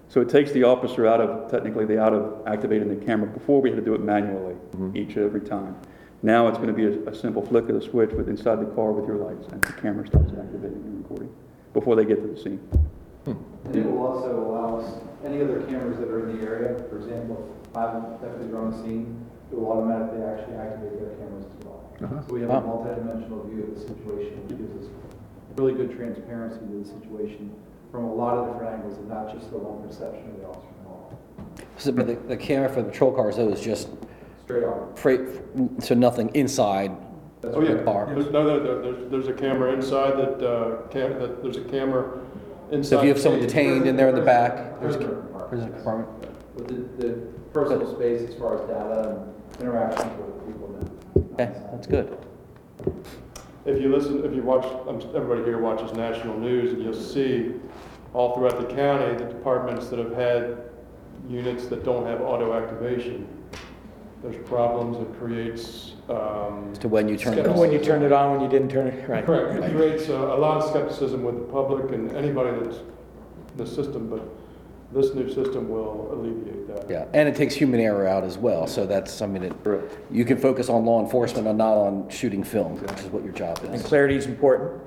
So 0.07 0.21
it 0.21 0.29
takes 0.29 0.53
the 0.53 0.63
officer 0.63 1.05
out 1.05 1.19
of, 1.19 1.51
technically, 1.51 1.83
the 1.83 2.01
out 2.01 2.13
of 2.13 2.47
activating 2.47 2.87
the 2.97 3.05
camera. 3.05 3.27
Before, 3.27 3.61
we 3.61 3.69
had 3.69 3.77
to 3.77 3.83
do 3.83 3.93
it 3.93 3.99
manually, 3.99 4.55
each 4.95 5.17
and 5.17 5.25
every 5.25 5.41
time. 5.41 5.75
Now 6.23 6.47
it's 6.47 6.57
gonna 6.57 6.71
be 6.71 6.85
a, 6.85 7.09
a 7.09 7.15
simple 7.15 7.45
flick 7.45 7.67
of 7.67 7.75
the 7.75 7.81
switch 7.81 8.11
with 8.11 8.29
inside 8.29 8.61
the 8.61 8.73
car 8.73 8.93
with 8.93 9.05
your 9.05 9.17
lights, 9.17 9.51
and 9.51 9.61
the 9.61 9.73
camera 9.73 10.07
starts 10.07 10.31
activating 10.31 10.81
and 10.85 10.99
recording 10.99 11.35
before 11.73 11.97
they 11.97 12.05
get 12.05 12.21
to 12.21 12.27
the 12.27 12.39
scene. 12.39 12.88
And 13.69 13.85
it 13.85 13.85
will 13.91 14.07
also 14.07 14.39
allow 14.39 14.79
us, 14.79 14.99
any 15.23 15.41
other 15.41 15.61
cameras 15.63 15.99
that 15.99 16.09
are 16.09 16.27
in 16.27 16.37
the 16.39 16.43
area, 16.43 16.83
for 16.89 16.97
example, 16.97 17.55
if 17.63 17.71
five 17.71 17.93
deputies 18.19 18.51
are 18.51 18.65
on 18.65 18.71
the 18.71 18.77
scene, 18.81 19.23
it 19.51 19.55
will 19.59 19.71
automatically 19.71 20.23
actually 20.23 20.55
activate 20.55 20.99
their 20.99 21.13
cameras 21.17 21.45
as 21.45 21.65
well. 21.65 22.23
So 22.27 22.33
we 22.33 22.41
have 22.41 22.49
a 22.49 22.61
multidimensional 22.61 23.47
view 23.49 23.63
of 23.65 23.75
the 23.75 23.81
situation, 23.81 24.41
which 24.47 24.57
gives 24.57 24.85
us 24.85 24.89
really 25.55 25.73
good 25.73 25.95
transparency 25.95 26.59
to 26.59 26.79
the 26.81 26.85
situation 26.85 27.53
from 27.91 28.05
a 28.05 28.13
lot 28.13 28.37
of 28.37 28.47
different 28.53 28.73
angles 28.73 28.97
and 28.97 29.07
not 29.09 29.31
just 29.33 29.51
the 29.51 29.57
one 29.57 29.87
perception 29.87 30.29
of 30.31 30.37
the 30.39 30.47
officer 30.47 30.67
involved. 30.79 31.15
So, 31.77 31.91
but 31.91 32.07
the, 32.07 32.15
the 32.27 32.37
camera 32.37 32.69
for 32.69 32.81
the 32.81 32.89
patrol 32.89 33.11
cars, 33.11 33.35
though, 33.35 33.49
is 33.49 33.61
just 33.61 33.89
Straight 34.45 34.63
on. 34.63 34.95
freight, 34.95 35.21
so 35.79 35.93
nothing 35.93 36.29
inside 36.33 36.95
Oh, 37.43 37.61
yeah. 37.61 37.75
the 37.75 37.83
car? 37.83 38.07
There's, 38.13 38.31
no, 38.31 38.43
no, 38.43 38.59
no, 38.59 38.81
there's, 38.81 39.11
there's 39.11 39.27
a 39.29 39.33
camera 39.33 39.71
inside 39.73 40.17
that, 40.17 40.45
uh, 40.45 40.87
cam, 40.89 41.17
that, 41.19 41.41
there's 41.41 41.55
a 41.55 41.61
camera 41.63 42.19
inside. 42.19 42.28
So 42.71 42.97
if 42.99 43.03
you 43.03 43.09
have 43.09 43.19
someone 43.19 43.41
the- 43.41 43.47
detained 43.47 43.87
in 43.87 43.95
there 43.95 44.09
in 44.09 44.15
the 44.15 44.21
back, 44.21 44.79
there's 44.79 44.95
a 44.95 44.99
prison 45.49 45.73
compartment? 45.73 46.09
With 46.55 46.67
the, 46.99 47.07
the 47.07 47.13
personal 47.53 47.93
space 47.95 48.29
as 48.29 48.35
far 48.35 48.61
as 48.61 48.67
data 48.67 49.25
and 49.53 49.61
interactions 49.61 50.11
with 50.19 50.45
people 50.45 50.69
now. 50.69 51.23
Okay, 51.33 51.59
that's 51.71 51.87
good. 51.87 52.17
If 53.65 53.81
you 53.81 53.89
listen, 53.95 54.23
if 54.23 54.33
you 54.33 54.41
watch, 54.43 54.65
um, 54.87 55.01
everybody 55.15 55.43
here 55.43 55.57
watches 55.59 55.93
national 55.93 56.37
news, 56.39 56.73
and 56.73 56.83
you'll 56.83 56.93
see 56.93 57.53
all 58.13 58.35
throughout 58.35 58.59
the 58.59 58.73
county, 58.75 59.17
the 59.17 59.25
departments 59.25 59.87
that 59.87 59.99
have 59.99 60.13
had 60.13 60.69
units 61.27 61.67
that 61.67 61.83
don't 61.83 62.05
have 62.05 62.21
auto 62.21 62.53
activation. 62.53 63.27
There's 64.21 64.35
problems, 64.47 64.97
it 64.97 65.17
creates, 65.19 65.93
um. 66.09 66.69
As 66.73 66.77
to 66.79 66.89
when 66.89 67.07
you 67.07 67.15
turn 67.17 67.37
it 67.37 67.47
on. 67.47 67.55
When 67.55 67.71
you 67.71 67.79
turned 67.79 68.03
it 68.03 68.11
on, 68.11 68.31
when 68.33 68.41
you 68.41 68.49
didn't 68.49 68.69
turn 68.69 68.87
it, 68.87 69.07
right? 69.09 69.25
Correct, 69.25 69.63
it 69.63 69.71
creates 69.75 70.09
a, 70.09 70.13
a 70.15 70.35
lot 70.37 70.57
of 70.61 70.69
skepticism 70.69 71.23
with 71.23 71.35
the 71.39 71.45
public 71.45 71.91
and 71.93 72.11
anybody 72.17 72.51
that's 72.59 72.77
in 72.79 72.85
the 73.57 73.65
system, 73.65 74.09
but 74.09 74.21
this 74.91 75.13
new 75.15 75.31
system 75.31 75.69
will 75.69 76.09
alleviate 76.11 76.67
that. 76.67 76.89
Yeah, 76.89 77.05
and 77.13 77.29
it 77.29 77.35
takes 77.35 77.53
human 77.53 77.79
error 77.79 78.07
out 78.07 78.23
as 78.25 78.37
well, 78.37 78.67
so 78.67 78.85
that's 78.85 79.13
something 79.13 79.41
that 79.41 79.89
you 80.11 80.25
can 80.25 80.37
focus 80.37 80.67
on 80.67 80.83
law 80.83 81.01
enforcement 81.01 81.47
and 81.47 81.57
not 81.57 81.77
on 81.77 82.09
shooting 82.09 82.43
film, 82.43 82.75
which 82.81 82.99
is 82.99 83.05
what 83.07 83.23
your 83.23 83.33
job 83.33 83.57
is. 83.59 83.65
And 83.65 83.75
is. 83.75 83.83
clarity 83.83 84.15
is 84.15 84.25
important. 84.25 84.81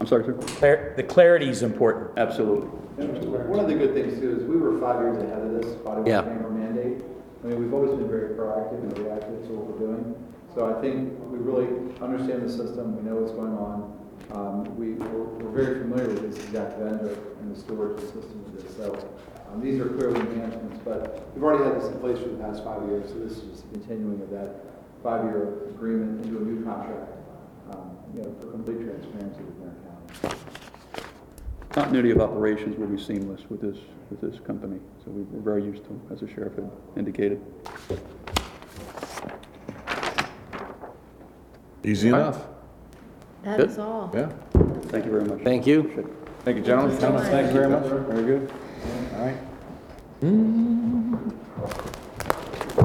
I'm 0.00 0.06
sorry, 0.06 0.24
sir? 0.24 0.32
Clar- 0.32 0.94
The 0.96 1.02
clarity 1.04 1.48
is 1.48 1.62
important. 1.62 2.18
Absolutely. 2.18 2.68
One 2.98 3.60
of 3.60 3.68
the 3.68 3.74
good 3.74 3.94
things 3.94 4.18
too 4.18 4.38
is 4.40 4.44
we 4.44 4.56
were 4.56 4.78
five 4.80 5.00
years 5.00 5.22
ahead 5.22 5.40
of 5.42 5.52
this 5.62 5.74
body 5.76 6.10
Yeah. 6.10 6.22
worn 6.22 6.36
camera 6.38 6.50
mandate. 6.52 7.04
I 7.46 7.50
mean, 7.50 7.62
we've 7.62 7.72
always 7.74 7.92
been 7.92 8.08
very 8.08 8.34
proactive 8.34 8.82
and 8.82 8.98
reactive 8.98 9.46
to 9.46 9.52
what 9.52 9.70
we're 9.70 9.86
doing. 9.86 10.14
So 10.52 10.66
I 10.66 10.80
think 10.80 11.14
we 11.30 11.38
really 11.38 11.68
understand 12.02 12.42
the 12.42 12.50
system, 12.50 12.96
we 12.96 13.08
know 13.08 13.22
what's 13.22 13.30
going 13.30 13.54
on. 13.54 13.94
Um, 14.34 14.76
We, 14.76 14.94
we're 14.94 15.30
we're 15.38 15.54
very 15.54 15.78
familiar 15.82 16.08
with 16.08 16.26
this 16.26 16.42
exact 16.44 16.78
vendor 16.78 17.16
and 17.38 17.54
the 17.54 17.58
storage 17.60 18.00
system 18.00 18.42
of 18.46 18.50
this, 18.56 18.76
so 18.76 18.98
um, 19.46 19.60
these 19.62 19.78
are 19.78 19.86
clearly 19.86 20.18
enhancements, 20.18 20.80
but 20.84 21.30
we've 21.34 21.44
already 21.44 21.62
had 21.62 21.80
this 21.80 21.86
in 21.86 22.00
place 22.00 22.18
for 22.18 22.30
the 22.30 22.42
past 22.42 22.64
five 22.64 22.82
years, 22.88 23.10
so 23.10 23.14
this 23.20 23.38
is 23.38 23.44
just 23.44 23.70
continuing 23.70 24.20
of 24.20 24.30
that 24.30 24.66
five-year 25.04 25.68
agreement 25.70 26.24
into 26.24 26.38
a 26.38 26.40
new 26.40 26.64
contract, 26.64 27.12
um, 27.70 27.94
you 28.16 28.22
know, 28.22 28.34
for 28.40 28.50
complete 28.50 28.82
transparency 28.82 29.42
with 29.46 29.56
Marion 29.62 29.78
County. 29.86 30.36
Continuity 31.70 32.10
of 32.10 32.20
operations 32.20 32.76
will 32.76 32.88
be 32.88 32.98
seamless 32.98 33.42
with 33.48 33.60
this, 33.60 33.78
with 34.10 34.20
this 34.20 34.38
company, 34.40 34.78
so 35.04 35.10
we- 35.10 35.22
we're 35.22 35.40
very 35.40 35.62
used 35.64 35.82
to 35.84 35.88
them, 35.88 36.00
as 36.10 36.20
the 36.20 36.28
sheriff 36.28 36.54
had 36.56 36.70
indicated. 36.96 37.40
Easy 41.84 42.08
enough. 42.08 42.46
That 43.44 43.58
Good. 43.58 43.70
is 43.70 43.78
all. 43.78 44.10
Yeah. 44.12 44.28
Thank 44.88 45.04
you 45.04 45.10
very 45.12 45.24
much. 45.24 45.40
Thank 45.42 45.66
you. 45.66 45.82
Thank 46.44 46.56
you, 46.58 46.62
gentlemen. 46.64 46.98
Gentlemen, 46.98 47.30
Thank 47.30 47.46
you 47.48 47.52
very 47.52 47.68
much. 47.68 47.84
Very 47.84 48.24
good. 48.24 48.50
All 49.14 49.20
right. 49.24 49.36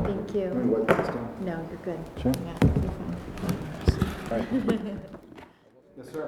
Thank 0.05 0.35
you. 0.35 0.49
What, 0.69 0.87
this 0.87 1.07
down? 1.07 1.29
No, 1.41 1.65
you're 1.69 1.79
good. 1.83 1.99
Sure. 2.21 2.31
Yeah, 2.45 2.57
you're 2.61 2.91
fine. 4.29 4.99
Yes, 5.97 6.07
sir. 6.13 6.27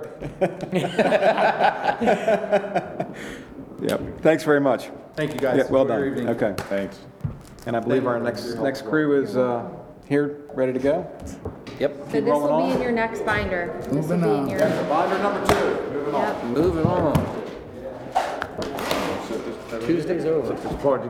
Yep, 3.84 4.22
thanks 4.22 4.43
very 4.43 4.61
much. 4.61 4.89
Thank 5.15 5.34
you, 5.34 5.39
guys. 5.39 5.57
Yeah, 5.57 5.69
well 5.69 5.84
Enjoy 5.84 5.97
your 5.97 6.10
done, 6.10 6.19
evening. 6.19 6.35
okay. 6.35 6.64
Thanks. 6.69 6.99
And 7.65 7.76
I 7.76 7.80
believe 7.80 8.07
our 8.07 8.19
next, 8.19 8.55
next 8.55 8.84
crew 8.84 9.22
is 9.22 9.38
uh, 9.38 9.69
here, 10.07 10.41
ready 10.53 10.73
to 10.73 10.80
go? 10.80 11.07
Yep. 11.80 11.95
So 12.11 12.22
this 12.22 12.23
will 12.23 12.65
be 12.68 12.73
in 12.73 12.81
your 12.81 12.91
next 12.91 13.26
binder. 13.26 13.73
This 13.77 13.88
will 14.07 14.18
Moving 14.18 14.22
be 14.22 14.26
in 14.27 14.34
on. 14.34 14.49
your, 14.49 14.60
Binder 14.60 15.18
number 15.23 15.47
two, 15.47 15.91
moving 15.91 16.14
yep. 16.14 16.43
Moving 16.45 16.85
on. 16.85 17.43
Tuesday's 19.85 20.26
over. 20.26 20.53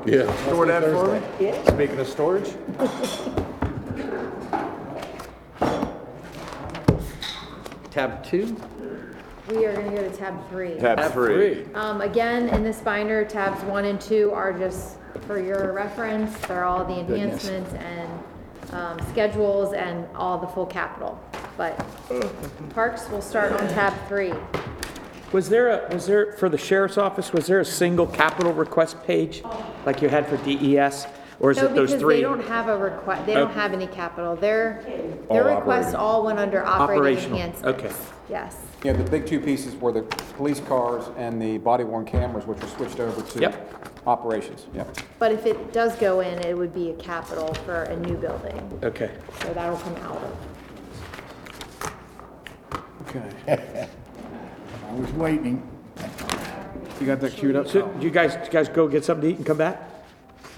Yeah. 0.10 0.36
Store 0.46 0.66
that 0.66 0.84
for 0.84 1.20
me? 1.20 1.54
Speaking 1.68 2.00
of 2.00 2.08
storage? 2.08 2.54
Tab 7.92 8.24
two? 8.24 8.56
We 9.50 9.66
are 9.66 9.74
gonna 9.76 9.90
go 9.92 9.98
to 10.10 10.10
tab 10.16 10.50
three. 10.50 10.76
Tab 10.80 11.12
three. 11.12 11.66
Um, 11.76 12.00
again, 12.02 12.48
in 12.50 12.64
this 12.64 12.80
binder, 12.80 13.26
tabs 13.26 13.62
one 13.66 13.86
and 13.86 14.00
two 14.00 14.32
are 14.34 14.54
just 14.54 14.98
for 15.28 15.40
your 15.40 15.74
reference. 15.74 16.36
They're 16.48 16.64
all 16.64 16.86
the 16.86 17.00
enhancements 17.00 17.74
and, 17.74 18.10
um, 18.72 19.00
schedules 19.12 19.74
and 19.74 20.08
all 20.16 20.38
the 20.38 20.48
full 20.48 20.66
capital. 20.66 21.20
But 21.58 21.78
parks 22.74 23.10
will 23.10 23.22
start 23.22 23.52
on 23.52 23.68
tab 23.70 23.94
three. 24.08 24.34
Was 25.34 25.50
there 25.50 25.70
a, 25.70 25.94
was 25.94 26.06
there, 26.08 26.32
for 26.34 26.48
the 26.48 26.58
sheriff's 26.58 26.98
office, 26.98 27.34
was 27.34 27.48
there 27.48 27.60
a 27.60 27.66
single 27.66 28.08
capital 28.08 28.54
request 28.54 29.04
page 29.04 29.44
like 29.86 30.02
you 30.02 30.08
had 30.08 30.28
for 30.28 30.38
DES? 30.38 31.06
Or 31.40 31.52
is 31.52 31.58
No, 31.58 31.66
it 31.66 31.76
those 31.76 31.90
because 31.90 32.02
three? 32.02 32.16
they 32.18 32.22
don't 32.22 32.46
have 32.48 32.70
a 32.70 32.78
request, 32.78 33.26
they 33.26 33.34
don't 33.34 33.50
Okay. 33.52 33.60
have 33.60 33.74
any 33.74 33.88
capital. 33.88 34.36
Their, 34.36 34.82
their 35.30 35.50
All 35.50 35.56
requests 35.58 35.88
operating. 35.94 35.96
all 36.00 36.24
went 36.24 36.40
under 36.40 36.64
operating 36.64 37.00
Operational, 37.02 37.38
enhancements. 37.40 37.84
okay. 37.84 37.94
Yes. 38.84 38.96
Yeah, 38.98 39.04
the 39.04 39.10
big 39.10 39.26
two 39.26 39.40
pieces 39.40 39.76
were 39.76 39.92
the 39.92 40.04
police 40.36 40.60
cars 40.60 41.06
and 41.18 41.42
the 41.42 41.58
body 41.58 41.84
worn 41.84 42.06
cameras, 42.06 42.46
which 42.46 42.60
were 42.62 42.68
switched 42.68 43.00
over 43.00 43.22
to 43.22 43.40
Yep. 43.40 44.04
operations, 44.06 44.66
yep. 44.74 44.88
But 45.20 45.32
if 45.32 45.46
it 45.46 45.72
does 45.72 45.96
go 45.96 46.20
in, 46.20 46.40
it 46.40 46.58
would 46.58 46.74
be 46.74 46.90
a 46.90 46.94
capital 46.96 47.54
for 47.66 47.84
a 47.84 47.96
new 47.96 48.16
building. 48.16 48.80
Okay. 48.84 49.12
So 49.42 49.54
that'll 49.54 49.78
come 49.78 49.96
out 49.98 50.18
of. 50.22 50.38
Okay. 53.08 53.88
I 54.90 54.94
was 54.94 55.12
waiting. 55.14 55.62
You 57.00 57.08
got 57.08 57.22
that 57.22 57.34
queued 57.34 57.56
up? 57.56 57.68
So, 57.68 57.88
do 57.88 58.06
you 58.06 58.12
guys, 58.12 58.38
you 58.46 58.52
guys 58.52 58.68
go 58.70 58.88
get 58.88 59.06
something 59.06 59.30
to 59.30 59.34
eat 59.34 59.38
and 59.38 59.46
come 59.46 59.58
back? 59.58 59.82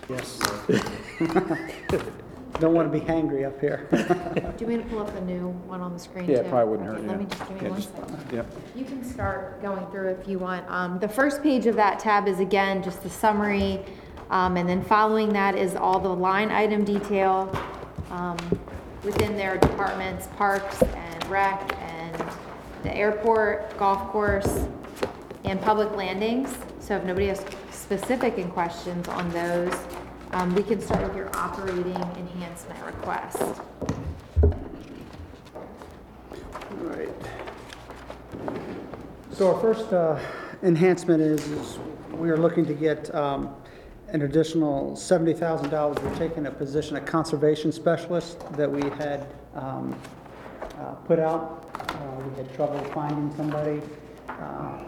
Yes. 0.09 0.39
Don't 2.59 2.73
want 2.73 2.91
to 2.91 2.99
be 2.99 3.05
hangry 3.05 3.45
up 3.45 3.59
here. 3.59 3.87
Do 3.91 3.97
you 3.97 4.03
want 4.43 4.67
me 4.67 4.77
to 4.77 4.83
pull 4.83 4.99
up 4.99 5.13
a 5.15 5.21
new 5.21 5.49
one 5.67 5.81
on 5.81 5.91
the 5.93 5.99
screen 5.99 6.25
too? 6.25 6.31
Yeah, 6.33 6.37
it 6.39 6.49
probably 6.49 6.77
wouldn't 6.77 6.87
hurt, 6.87 6.97
Okay, 6.99 7.05
yeah. 7.05 7.11
Let 7.11 7.19
me 7.19 7.25
just, 7.25 7.47
give 7.49 7.57
Yeah, 7.57 7.63
me 7.63 7.69
one 7.69 7.81
just- 7.81 7.95
second. 7.95 8.31
Yep. 8.31 8.45
You 8.75 8.85
can 8.85 9.03
start 9.03 9.61
going 9.61 9.85
through 9.87 10.09
if 10.09 10.27
you 10.27 10.39
want. 10.39 10.65
Um, 10.69 10.97
the 10.99 11.09
first 11.09 11.43
page 11.43 11.65
of 11.65 11.75
that 11.75 11.99
tab 11.99 12.27
is 12.27 12.39
again, 12.39 12.81
just 12.81 13.03
the 13.03 13.09
summary. 13.09 13.83
Um, 14.29 14.57
and 14.57 14.67
then 14.67 14.81
following 14.83 15.31
that 15.33 15.55
is 15.55 15.75
all 15.75 15.99
the 15.99 16.09
line 16.09 16.49
item 16.49 16.83
detail, 16.83 17.51
um, 18.09 18.37
within 19.03 19.35
their 19.37 19.57
departments, 19.57 20.27
parks 20.37 20.81
and 20.81 21.25
rec 21.29 21.61
and 21.79 22.23
the 22.83 22.95
airport, 22.95 23.77
golf 23.77 24.09
course, 24.11 24.65
and 25.43 25.61
public 25.61 25.91
landings. 25.95 26.55
So 26.79 26.95
if 26.95 27.03
nobody 27.03 27.27
has 27.27 27.45
specific 27.71 28.37
in 28.39 28.49
questions 28.49 29.07
on 29.09 29.29
those, 29.31 29.73
um, 30.35 30.53
we 30.53 30.63
can 30.63 30.81
start 30.81 31.01
with 31.01 31.15
your 31.15 31.33
operating 31.37 31.95
enhancement 32.17 32.85
request. 32.85 33.37
Right. 36.71 37.09
So 39.31 39.55
our 39.55 39.61
first 39.61 39.93
uh, 39.93 40.19
enhancement 40.61 41.21
is, 41.21 41.47
is 41.47 41.79
we 42.11 42.29
are 42.29 42.37
looking 42.37 42.65
to 42.65 42.73
get 42.73 43.13
um, 43.15 43.55
an 44.09 44.23
additional 44.23 44.91
$70,000. 44.91 46.03
We're 46.03 46.15
taking 46.15 46.47
a 46.47 46.51
position, 46.51 46.97
a 46.97 47.01
conservation 47.01 47.71
specialist 47.71 48.39
that 48.57 48.69
we 48.69 48.81
had 48.97 49.27
um, 49.53 49.97
uh, 50.79 50.95
put 51.05 51.17
out. 51.19 51.69
Uh, 51.89 52.23
We 52.29 52.35
had 52.35 52.53
trouble 52.55 52.83
finding 52.93 53.33
somebody. 53.37 53.81
uh, 54.27 54.83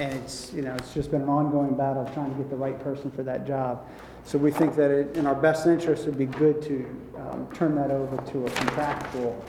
And 0.00 0.12
it's, 0.14 0.52
you 0.52 0.62
know, 0.62 0.74
it's 0.74 0.92
just 0.92 1.12
been 1.12 1.22
an 1.22 1.28
ongoing 1.28 1.76
battle 1.76 2.04
trying 2.14 2.32
to 2.32 2.36
get 2.36 2.50
the 2.50 2.56
right 2.56 2.78
person 2.80 3.12
for 3.12 3.22
that 3.22 3.46
job. 3.46 3.86
So 4.28 4.36
we 4.36 4.50
think 4.50 4.76
that 4.76 4.90
it, 4.90 5.16
in 5.16 5.26
our 5.26 5.34
best 5.34 5.66
interest, 5.66 6.02
it'd 6.02 6.18
be 6.18 6.26
good 6.26 6.60
to 6.60 6.84
um, 7.16 7.48
turn 7.54 7.74
that 7.76 7.90
over 7.90 8.14
to 8.30 8.44
a 8.44 8.50
contractual 8.50 9.42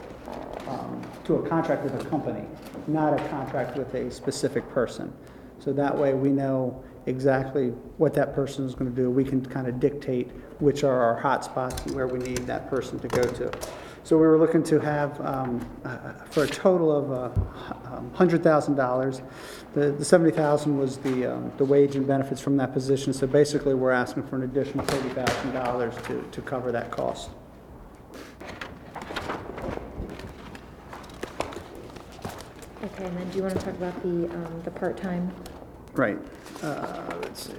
um, 0.68 1.02
to 1.24 1.34
a 1.34 1.46
contract 1.46 1.84
with 1.84 2.00
a 2.00 2.08
company, 2.08 2.46
not 2.86 3.12
a 3.12 3.28
contract 3.28 3.76
with 3.76 3.92
a 3.92 4.10
specific 4.10 4.66
person. 4.70 5.12
So 5.58 5.74
that 5.74 5.94
way, 5.94 6.14
we 6.14 6.30
know 6.30 6.82
exactly 7.10 7.68
what 7.98 8.14
that 8.14 8.34
person 8.34 8.64
is 8.64 8.74
going 8.74 8.90
to 8.90 8.96
do. 8.96 9.10
We 9.10 9.24
can 9.24 9.44
kind 9.44 9.66
of 9.66 9.78
dictate 9.78 10.30
which 10.60 10.84
are 10.84 11.00
our 11.00 11.16
hot 11.16 11.44
spots 11.44 11.84
and 11.84 11.94
where 11.94 12.06
we 12.06 12.18
need 12.18 12.46
that 12.46 12.70
person 12.70 12.98
to 13.00 13.08
go 13.08 13.22
to. 13.22 13.50
So 14.02 14.16
we 14.16 14.26
were 14.26 14.38
looking 14.38 14.62
to 14.64 14.80
have, 14.80 15.20
um, 15.20 15.60
uh, 15.84 16.12
for 16.30 16.44
a 16.44 16.46
total 16.46 16.90
of 16.90 17.12
uh, 17.12 17.94
um, 17.94 18.10
$100,000. 18.16 19.22
The 19.74 19.92
the 19.92 20.04
70,000 20.04 20.78
was 20.78 20.96
the 20.98 21.34
um, 21.34 21.52
the 21.58 21.64
wage 21.64 21.96
and 21.96 22.06
benefits 22.06 22.40
from 22.40 22.56
that 22.56 22.72
position. 22.72 23.12
So 23.12 23.26
basically, 23.26 23.74
we're 23.74 23.92
asking 23.92 24.26
for 24.26 24.36
an 24.36 24.42
additional 24.42 24.84
$30,000 24.86 26.06
to 26.06 26.22
to 26.30 26.42
cover 26.42 26.72
that 26.72 26.90
cost. 26.90 27.30
Okay, 32.82 33.04
and 33.04 33.16
then 33.16 33.28
do 33.30 33.36
you 33.36 33.42
want 33.42 33.54
to 33.58 33.64
talk 33.64 33.74
about 33.74 34.02
the, 34.02 34.24
um, 34.34 34.62
the 34.64 34.70
part-time? 34.70 35.30
Right, 35.92 36.18
uh, 36.62 37.14
let's 37.22 37.46
see. 37.46 37.52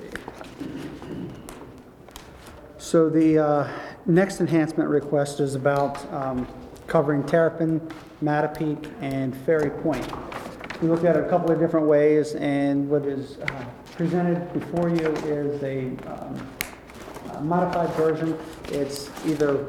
So 2.77 3.09
the 3.09 3.39
uh, 3.39 3.71
next 4.05 4.39
enhancement 4.39 4.89
request 4.89 5.39
is 5.39 5.55
about 5.55 6.11
um, 6.13 6.47
covering 6.87 7.23
Terrapin, 7.23 7.79
Matapeake, 8.23 8.91
and 9.01 9.35
Ferry 9.45 9.69
Point. 9.69 10.07
We 10.81 10.87
looked 10.87 11.05
at 11.05 11.15
it 11.15 11.23
a 11.25 11.29
couple 11.29 11.51
of 11.51 11.59
different 11.59 11.87
ways, 11.87 12.33
and 12.35 12.89
what 12.89 13.05
is 13.05 13.37
uh, 13.37 13.65
presented 13.95 14.51
before 14.53 14.89
you 14.89 15.07
is 15.25 15.61
a 15.61 15.89
um, 16.07 16.49
a 17.41 17.41
modified 17.41 17.89
version. 17.95 18.37
It's 18.69 19.09
either 19.25 19.65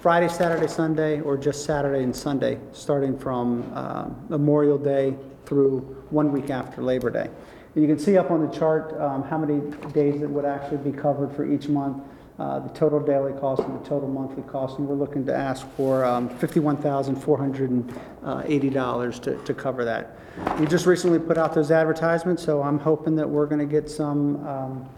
Friday, 0.00 0.28
Saturday, 0.28 0.66
Sunday, 0.66 1.20
or 1.20 1.36
just 1.36 1.64
Saturday 1.64 2.02
and 2.02 2.14
Sunday, 2.14 2.58
starting 2.72 3.18
from 3.18 3.70
um, 3.76 4.24
Memorial 4.28 4.78
Day 4.78 5.16
through 5.46 5.80
one 6.10 6.32
week 6.32 6.50
after 6.50 6.82
Labor 6.82 7.10
Day. 7.10 7.30
And 7.74 7.82
you 7.82 7.88
can 7.88 7.98
see 7.98 8.18
up 8.18 8.30
on 8.30 8.46
the 8.46 8.52
chart 8.52 8.94
um, 9.00 9.22
how 9.22 9.38
many 9.38 9.60
days 9.92 10.20
it 10.22 10.28
would 10.28 10.44
actually 10.44 10.76
be 10.78 10.92
covered 10.92 11.34
for 11.34 11.50
each 11.50 11.68
month, 11.68 12.02
uh, 12.38 12.58
the 12.60 12.68
total 12.70 13.00
daily 13.00 13.32
cost 13.40 13.62
and 13.62 13.80
the 13.80 13.88
total 13.88 14.08
monthly 14.08 14.42
cost. 14.44 14.78
And 14.78 14.86
we're 14.86 14.94
looking 14.94 15.24
to 15.26 15.34
ask 15.34 15.66
for 15.70 16.04
um, 16.04 16.28
$51,480 16.38 19.22
to 19.22 19.36
to 19.36 19.54
cover 19.54 19.84
that. 19.84 20.16
We 20.58 20.66
just 20.66 20.86
recently 20.86 21.18
put 21.18 21.36
out 21.38 21.54
those 21.54 21.70
advertisements, 21.70 22.42
so 22.42 22.62
I'm 22.62 22.78
hoping 22.78 23.16
that 23.16 23.28
we're 23.28 23.46
going 23.46 23.60
to 23.60 23.66
get 23.66 23.90
some 23.90 24.46
um, 24.46 24.88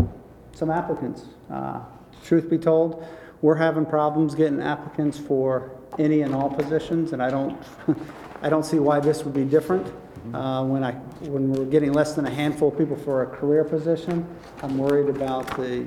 some 0.53 0.71
applicants. 0.71 1.25
Uh, 1.51 1.81
Truth 2.25 2.49
be 2.49 2.57
told, 2.57 3.07
we're 3.43 3.55
having 3.55 3.85
problems 3.85 4.35
getting 4.35 4.63
applicants 4.63 5.19
for 5.19 5.71
any 5.99 6.23
and 6.23 6.35
all 6.35 6.49
positions, 6.49 7.13
and 7.13 7.23
I 7.23 7.31
don't, 7.31 7.63
I 8.43 8.49
don't 8.49 8.65
see 8.65 8.79
why 8.79 9.01
this 9.01 9.25
would 9.25 9.35
be 9.35 9.45
different. 9.45 9.93
Uh, 10.33 10.65
When 10.65 10.83
I, 10.83 10.93
when 11.23 11.53
we're 11.53 11.67
getting 11.67 11.93
less 11.93 12.15
than 12.15 12.27
a 12.27 12.31
handful 12.31 12.69
of 12.69 12.79
people 12.79 12.97
for 12.97 13.23
a 13.23 13.27
career 13.27 13.65
position, 13.65 14.27
I'm 14.63 14.79
worried 14.79 15.09
about 15.15 15.47
the, 15.57 15.87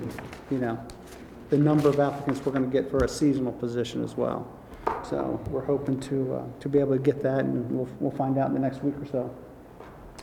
you 0.52 0.60
know, 0.60 0.78
the 1.50 1.58
number 1.58 1.90
of 1.90 2.00
applicants 2.00 2.46
we're 2.46 2.52
going 2.52 2.70
to 2.70 2.72
get 2.72 2.92
for 2.92 3.04
a 3.04 3.08
seasonal 3.08 3.54
position 3.54 4.04
as 4.04 4.16
well. 4.16 4.48
So 5.10 5.40
we're 5.50 5.66
hoping 5.66 6.00
to, 6.02 6.36
uh, 6.36 6.60
to 6.60 6.70
be 6.70 6.80
able 6.80 6.94
to 6.94 7.02
get 7.02 7.24
that, 7.24 7.40
and 7.40 7.70
we'll, 7.72 7.90
we'll 8.00 8.12
find 8.12 8.38
out 8.38 8.48
in 8.50 8.54
the 8.54 8.60
next 8.60 8.84
week 8.84 8.96
or 9.02 9.06
so. 9.06 9.36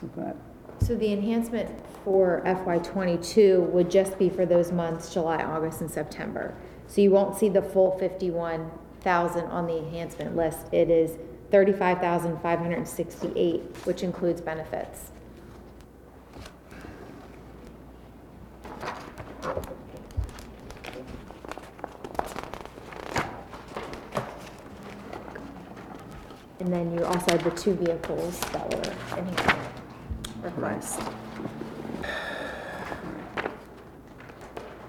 with 0.03 0.15
that. 0.17 0.37
So 0.81 0.95
the 0.95 1.13
enhancement 1.13 1.71
for 2.05 2.43
FY 2.45 2.79
twenty-two 2.79 3.63
would 3.73 3.91
just 3.91 4.19
be 4.19 4.29
for 4.29 4.45
those 4.45 4.73
months, 4.73 5.13
July, 5.13 5.43
August, 5.43 5.81
and 5.81 5.91
September. 5.91 6.55
So 6.87 7.01
you 7.01 7.11
won't 7.11 7.37
see 7.37 7.49
the 7.49 7.63
full 7.63 7.99
fifty-one 7.99 8.71
thousand 9.01 9.45
on 9.47 9.67
the 9.67 9.79
enhancement 9.79 10.37
list. 10.37 10.73
It 10.73 10.91
is 10.91 11.19
thirty-five 11.55 12.01
thousand 12.01 12.37
five 12.39 12.59
hundred 12.59 12.79
and 12.79 12.89
sixty-eight, 12.89 13.63
which 13.85 14.03
includes 14.03 14.41
benefits. 14.41 15.13
And 26.59 26.73
then 26.73 26.93
you 26.93 27.05
also 27.05 27.31
had 27.31 27.45
the 27.45 27.53
two 27.53 27.75
vehicles 27.75 28.41
that 28.41 28.75
were 28.75 29.19
in 29.19 29.27
here, 29.29 29.57
request. 30.43 30.99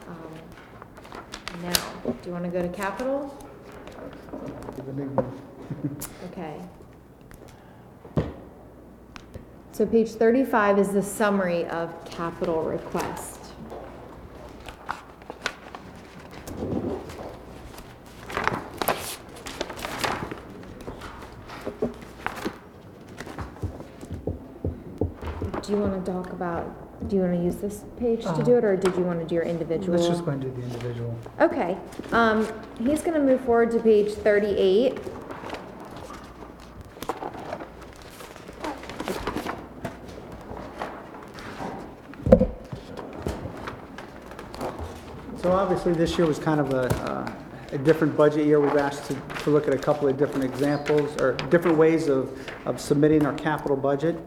Um, 0.07 0.33
Now, 1.61 1.73
do 2.03 2.15
you 2.25 2.31
want 2.31 2.45
to 2.45 2.49
go 2.49 2.63
to 2.63 2.69
capital? 2.69 3.37
Okay. 6.31 6.59
So 9.71 9.85
page 9.85 10.11
thirty-five 10.11 10.79
is 10.79 10.93
the 10.93 11.03
summary 11.03 11.65
of 11.65 11.93
capital 12.05 12.63
request. 12.63 13.41
Do 25.61 25.71
you 25.71 25.79
want 25.79 26.05
to 26.05 26.11
talk 26.11 26.31
about, 26.31 27.09
do 27.09 27.15
you 27.15 27.23
want 27.23 27.33
to 27.33 27.43
use 27.43 27.55
this 27.55 27.83
page 27.97 28.23
to 28.23 28.43
do 28.45 28.55
it, 28.55 28.63
or 28.63 28.77
did 28.77 28.95
you 28.95 29.01
want 29.01 29.19
to 29.19 29.25
do 29.25 29.33
your 29.33 29.43
individual? 29.43 29.97
Let's 29.97 30.07
just 30.07 30.23
go 30.23 30.31
and 30.31 30.41
do 30.41 30.51
the 30.51 30.61
individual. 30.61 31.17
Okay, 31.41 31.75
um, 32.11 32.47
he's 32.79 33.01
gonna 33.01 33.19
move 33.19 33.41
forward 33.41 33.71
to 33.71 33.79
page 33.79 34.13
thirty-eight. 34.13 34.99
So 45.45 45.51
obviously, 45.51 45.93
this 45.93 46.17
year 46.17 46.25
was 46.25 46.39
kind 46.39 46.59
of 46.59 46.73
a, 46.73 46.87
uh, 47.03 47.31
a 47.73 47.77
different 47.77 48.17
budget 48.17 48.47
year. 48.47 48.59
We've 48.59 48.77
asked 48.77 49.05
to, 49.11 49.43
to 49.43 49.51
look 49.51 49.67
at 49.67 49.75
a 49.75 49.77
couple 49.77 50.07
of 50.07 50.17
different 50.17 50.43
examples, 50.43 51.15
or 51.21 51.33
different 51.51 51.77
ways 51.77 52.07
of, 52.07 52.35
of 52.65 52.81
submitting 52.81 53.27
our 53.27 53.33
capital 53.35 53.77
budget. 53.77 54.17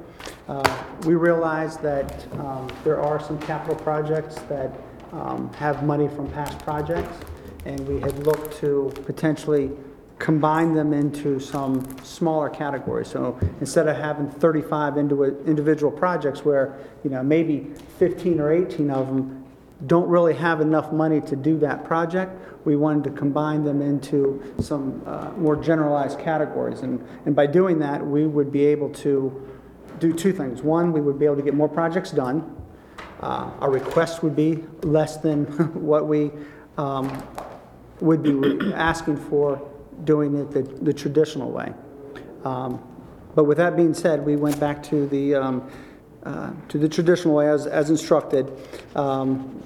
Uh, 0.47 0.62
We 1.07 1.16
realize 1.16 1.77
that 1.78 2.24
um, 2.35 2.70
there 2.85 3.01
are 3.01 3.19
some 3.19 3.36
capital 3.40 3.74
projects 3.74 4.36
that 4.43 4.70
um, 5.11 5.53
have 5.55 5.82
money 5.82 6.07
from 6.07 6.31
past 6.31 6.57
projects, 6.61 7.19
and 7.65 7.81
we 7.89 7.99
had 8.01 8.24
looked 8.24 8.57
to 8.59 8.93
potentially 9.05 9.73
combine 10.20 10.73
them 10.73 10.93
into 10.93 11.40
some 11.40 11.85
smaller 12.05 12.49
categories. 12.49 13.09
So 13.09 13.36
instead 13.61 13.89
of 13.89 13.97
having 13.97 14.31
35 14.31 14.97
into 14.97 15.24
individual 15.47 15.90
projects 15.90 16.45
where, 16.45 16.78
you 17.03 17.11
know, 17.11 17.24
maybe 17.24 17.73
15 17.99 18.39
or 18.39 18.53
18 18.53 18.90
of 18.93 19.09
them 19.09 19.38
don't 19.87 20.09
really 20.09 20.35
have 20.35 20.61
enough 20.61 20.93
money 20.93 21.21
to 21.21 21.37
do 21.37 21.59
that 21.59 21.85
project, 21.85 22.33
we 22.67 22.75
wanted 22.77 23.05
to 23.05 23.11
combine 23.11 23.63
them 23.63 23.81
into 23.81 24.43
some 24.61 25.03
uh, 25.07 25.31
more 25.37 25.55
generalized 25.55 26.19
categories. 26.19 26.81
And, 26.81 27.07
and 27.27 27.37
by 27.37 27.47
doing 27.47 27.79
that, 27.79 28.05
we 28.05 28.27
would 28.27 28.51
be 28.51 28.67
able 28.67 28.91
to 28.95 29.49
do 30.01 30.13
two 30.13 30.33
things. 30.33 30.63
One, 30.63 30.93
we 30.93 31.01
would 31.01 31.19
be 31.19 31.27
able 31.27 31.37
to 31.37 31.43
get 31.43 31.55
more 31.55 31.69
projects 31.69 32.11
done. 32.11 32.57
Uh, 33.21 33.51
Our 33.61 33.71
request 33.71 34.23
would 34.23 34.35
be 34.35 34.65
less 34.83 35.17
than 35.17 35.45
what 35.75 36.07
we 36.07 36.33
um, 36.77 37.23
would 38.01 38.23
be 38.23 38.73
asking 38.75 39.17
for 39.17 39.61
doing 40.05 40.37
it 40.37 40.51
the, 40.51 40.63
the 40.63 40.93
traditional 40.93 41.51
way. 41.51 41.73
Um, 42.45 42.83
But 43.35 43.45
with 43.45 43.59
that 43.59 43.77
being 43.77 43.95
said, 43.95 44.25
we 44.27 44.35
went 44.37 44.59
back 44.59 44.83
to 44.85 45.07
the, 45.07 45.37
um, 45.37 45.71
uh, 46.29 46.51
to 46.69 46.77
the 46.77 46.89
traditional 46.89 47.35
way 47.35 47.49
as, 47.49 47.67
as 47.67 47.89
instructed. 47.89 48.53
Um, 48.95 49.63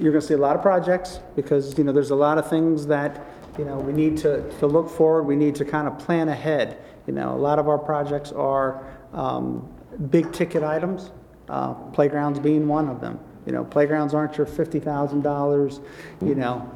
You're 0.00 0.10
gonna 0.10 0.20
see 0.20 0.34
a 0.34 0.38
lot 0.38 0.56
of 0.56 0.62
projects, 0.62 1.20
because, 1.36 1.78
you 1.78 1.84
know, 1.84 1.92
there's 1.92 2.10
a 2.10 2.16
lot 2.16 2.38
of 2.38 2.50
things 2.50 2.86
that, 2.88 3.24
you 3.56 3.64
know, 3.64 3.78
we 3.78 3.92
need 3.92 4.16
to, 4.18 4.50
to 4.58 4.66
look 4.66 4.90
forward, 4.90 5.22
we 5.22 5.36
need 5.36 5.54
to 5.54 5.64
kind 5.64 5.86
of 5.86 5.96
plan 5.96 6.28
ahead. 6.28 6.78
You 7.06 7.12
know, 7.12 7.32
a 7.34 7.38
lot 7.38 7.60
of 7.60 7.68
our 7.68 7.78
projects 7.78 8.32
are 8.32 8.84
um, 9.12 9.72
big-ticket 10.10 10.64
items, 10.64 11.12
uh, 11.48 11.74
playgrounds 11.92 12.40
being 12.40 12.66
one 12.66 12.88
of 12.88 13.00
them. 13.00 13.20
You 13.46 13.52
know, 13.52 13.64
playgrounds 13.64 14.12
aren't 14.12 14.36
your 14.36 14.48
$50,000, 14.48 15.84
you 16.20 16.34
know, 16.34 16.68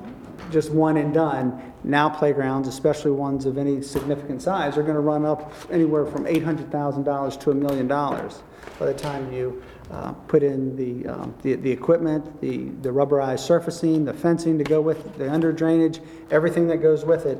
just 0.53 0.71
one 0.71 0.99
and 0.99 1.13
done. 1.13 1.61
Now 1.83 2.09
playgrounds, 2.09 2.69
especially 2.69 3.11
ones 3.11 3.45
of 3.45 3.59
any 3.59 3.83
significant 3.83 4.41
size, 4.41 4.79
are 4.79 4.85
gonna 4.85 5.01
run 5.01 5.27
up 5.27 5.53
anywhere 5.69 6.07
from 6.07 6.27
$800,000 6.27 7.41
to 7.41 7.51
a 7.51 7.55
million 7.55 7.89
dollars 7.89 8.45
by 8.79 8.87
the 8.87 8.95
time 8.95 9.33
you 9.33 9.63
uh, 9.91 10.13
put 10.13 10.43
in 10.43 10.77
the, 10.77 11.09
um, 11.09 11.35
the, 11.43 11.55
the 11.55 11.71
equipment, 11.71 12.41
the, 12.41 12.69
the 12.83 12.89
rubberized 12.91 13.41
surfacing, 13.41 14.05
the 14.05 14.13
fencing 14.13 14.59
to 14.59 14.65
go 14.65 14.81
with, 14.81 15.05
it, 15.07 15.19
the 15.19 15.31
under 15.31 15.53
drainage, 15.53 16.01
everything 16.31 16.67
that 16.69 16.79
goes 16.79 17.05
with 17.05 17.27
it. 17.27 17.39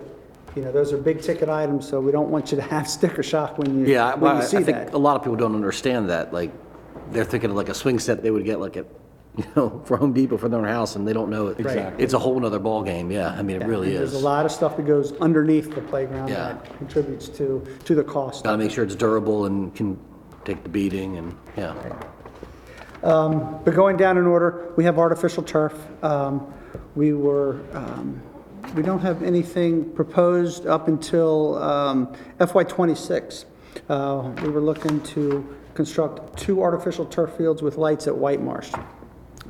You 0.57 0.63
know, 0.63 0.73
those 0.73 0.93
are 0.93 0.99
big 0.99 1.21
ticket 1.21 1.49
items, 1.49 1.87
so 1.87 2.01
we 2.01 2.11
don't 2.11 2.31
want 2.31 2.51
you 2.51 2.57
to 2.57 2.63
have 2.63 2.89
sticker 2.99 3.23
shock 3.23 3.59
when 3.59 3.81
you, 3.81 3.87
Yeah, 3.87 4.13
when 4.13 4.21
well, 4.21 4.37
you 4.37 4.59
I 4.59 4.63
think 4.63 4.67
that. 4.67 4.95
a 4.95 4.99
lot 4.99 5.17
of 5.17 5.23
people 5.23 5.37
don't 5.37 5.55
understand 5.55 6.09
that, 6.11 6.33
like, 6.33 6.51
they're 7.13 7.25
thinking 7.25 7.51
of 7.51 7.57
like 7.57 7.69
a 7.69 7.75
swing 7.75 7.99
set 7.99 8.23
they 8.23 8.31
would 8.31 8.45
get 8.45 8.61
like 8.61 8.77
at, 8.77 8.87
you 9.39 9.45
know, 9.55 9.81
for 9.85 9.97
Home 9.97 10.13
Depot 10.13 10.37
for 10.37 10.49
their 10.49 10.65
house, 10.67 10.97
and 10.97 11.07
they 11.07 11.13
don't 11.13 11.31
know 11.31 11.47
it. 11.47 11.61
Exactly. 11.61 12.03
It's 12.03 12.13
a 12.15 12.19
whole 12.19 12.39
nother 12.41 12.59
ballgame, 12.59 13.13
yeah, 13.13 13.29
I 13.31 13.43
mean, 13.43 13.63
it 13.63 13.67
really 13.67 13.93
is. 13.93 14.11
There's 14.11 14.23
a 14.23 14.25
lot 14.27 14.45
of 14.45 14.51
stuff 14.51 14.77
that 14.79 14.87
goes 14.87 15.13
underneath 15.21 15.73
the 15.75 15.81
playground 15.83 16.29
Yeah. 16.29 16.55
that 16.55 16.77
contributes 16.79 17.29
to, 17.31 17.65
to 17.85 17.95
the 17.95 18.03
cost. 18.03 18.45
Gotta 18.45 18.59
make 18.59 18.71
sure 18.73 18.83
it's 18.85 18.97
durable 18.97 19.47
and 19.47 19.73
can 19.75 19.97
take 20.49 20.63
the 20.63 20.69
beating, 20.69 21.19
and, 21.19 21.37
yeah. 21.59 21.75
But 23.03 23.75
going 23.75 23.97
down 23.99 24.17
in 24.17 24.27
order, 24.27 24.73
we 24.77 24.85
have 24.85 24.99
artificial 24.99 25.43
turf. 25.43 25.75
Um, 26.03 26.53
We 26.95 27.13
were, 27.13 27.61
um, 27.73 28.21
we 28.75 28.83
don't 28.83 29.01
have 29.01 29.23
anything 29.23 29.91
proposed 29.93 30.67
up 30.67 30.89
until 30.89 31.57
um, 31.63 32.15
FY 32.39 32.65
'26. 32.65 33.45
Uh, 33.89 34.31
We 34.43 34.49
were 34.49 34.61
looking 34.61 35.01
to 35.15 35.57
construct 35.75 36.37
two 36.39 36.63
artificial 36.63 37.05
turf 37.05 37.31
fields 37.37 37.63
with 37.63 37.77
lights 37.77 38.07
at 38.07 38.17
White 38.17 38.43
Marsh. 38.43 38.73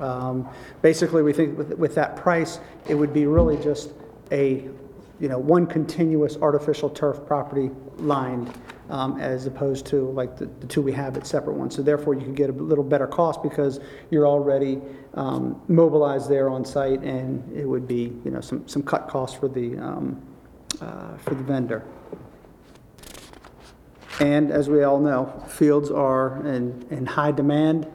Um, 0.01 0.49
Basically, 0.83 1.23
we 1.23 1.33
think 1.33 1.57
with, 1.57 1.79
with 1.79 1.95
that 1.95 2.17
price, 2.17 2.61
it 2.89 2.95
would 2.95 3.13
be 3.13 3.27
really 3.27 3.57
just 3.63 3.91
a, 4.31 4.69
you 5.21 5.29
know, 5.29 5.39
one 5.39 5.67
continuous 5.67 6.37
artificial 6.43 6.91
turf 6.91 7.25
property 7.27 7.71
lined, 7.99 8.53
um, 8.89 9.21
as 9.21 9.47
opposed 9.47 9.87
to 9.87 10.11
like 10.11 10.37
the, 10.37 10.47
the 10.61 10.67
two 10.67 10.83
we 10.83 10.93
have 10.93 11.17
at 11.17 11.27
separate 11.27 11.57
ones. 11.57 11.75
So 11.75 11.83
therefore, 11.83 12.15
you 12.15 12.23
can 12.23 12.35
get 12.35 12.51
a 12.51 12.53
little 12.53 12.85
better 12.85 13.07
cost 13.07 13.43
because 13.43 13.81
you're 14.11 14.27
already 14.27 14.81
um, 15.15 15.61
mobilized 15.69 16.29
there 16.29 16.49
on 16.49 16.65
site, 16.65 17.03
and 17.03 17.57
it 17.57 17.67
would 17.67 17.87
be, 17.87 18.13
you 18.25 18.31
know, 18.31 18.41
some, 18.41 18.67
some 18.69 18.83
cut 18.83 19.09
costs 19.09 19.37
for 19.37 19.49
the, 19.49 19.77
um, 19.79 20.23
uh, 20.81 21.17
for 21.19 21.35
the 21.35 21.43
vendor. 21.43 21.85
And 24.21 24.51
as 24.51 24.69
we 24.69 24.83
all 24.83 24.99
know, 24.99 25.45
fields 25.49 25.91
are 25.91 26.45
in, 26.47 26.87
in 26.91 27.07
high 27.07 27.33
demand. 27.33 27.87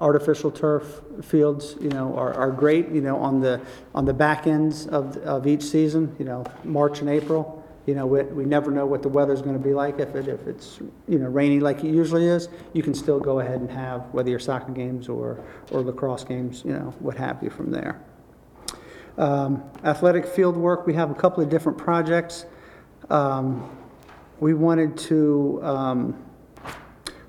Artificial 0.00 0.50
turf 0.50 1.02
fields, 1.22 1.76
you 1.80 1.88
know, 1.88 2.16
are, 2.16 2.32
are 2.34 2.52
great, 2.52 2.88
you 2.88 3.00
know, 3.00 3.16
on 3.18 3.40
the, 3.40 3.60
on 3.94 4.04
the 4.04 4.14
back 4.14 4.46
ends 4.46 4.86
of, 4.86 5.16
of 5.18 5.46
each 5.46 5.62
season, 5.62 6.14
you 6.18 6.24
know, 6.24 6.44
March 6.62 7.00
and 7.00 7.08
April. 7.08 7.57
You 7.88 7.94
know, 7.94 8.06
we, 8.06 8.22
we 8.22 8.44
never 8.44 8.70
know 8.70 8.84
what 8.84 9.02
the 9.02 9.08
weather's 9.08 9.40
gonna 9.40 9.58
be 9.58 9.72
like. 9.72 9.98
If 9.98 10.14
it, 10.14 10.28
if 10.28 10.46
it's, 10.46 10.78
you 11.08 11.18
know, 11.18 11.28
rainy 11.28 11.58
like 11.58 11.82
it 11.82 11.90
usually 11.90 12.26
is, 12.26 12.48
you 12.74 12.82
can 12.82 12.92
still 12.92 13.18
go 13.18 13.40
ahead 13.40 13.60
and 13.60 13.70
have, 13.70 14.02
whether 14.12 14.28
your 14.28 14.38
soccer 14.38 14.72
games 14.72 15.08
or, 15.08 15.42
or 15.70 15.80
lacrosse 15.80 16.22
games, 16.22 16.62
you 16.66 16.74
know, 16.74 16.94
what 17.00 17.16
have 17.16 17.42
you 17.42 17.48
from 17.48 17.70
there. 17.70 18.00
Um, 19.16 19.62
Athletic 19.84 20.26
field 20.26 20.56
work, 20.56 20.86
we 20.86 20.92
have 20.94 21.10
a 21.10 21.14
couple 21.14 21.42
of 21.42 21.48
different 21.48 21.78
projects. 21.78 22.44
Um, 23.08 23.68
We 24.40 24.54
wanted 24.54 24.96
to 25.08 25.58
um, 25.64 26.24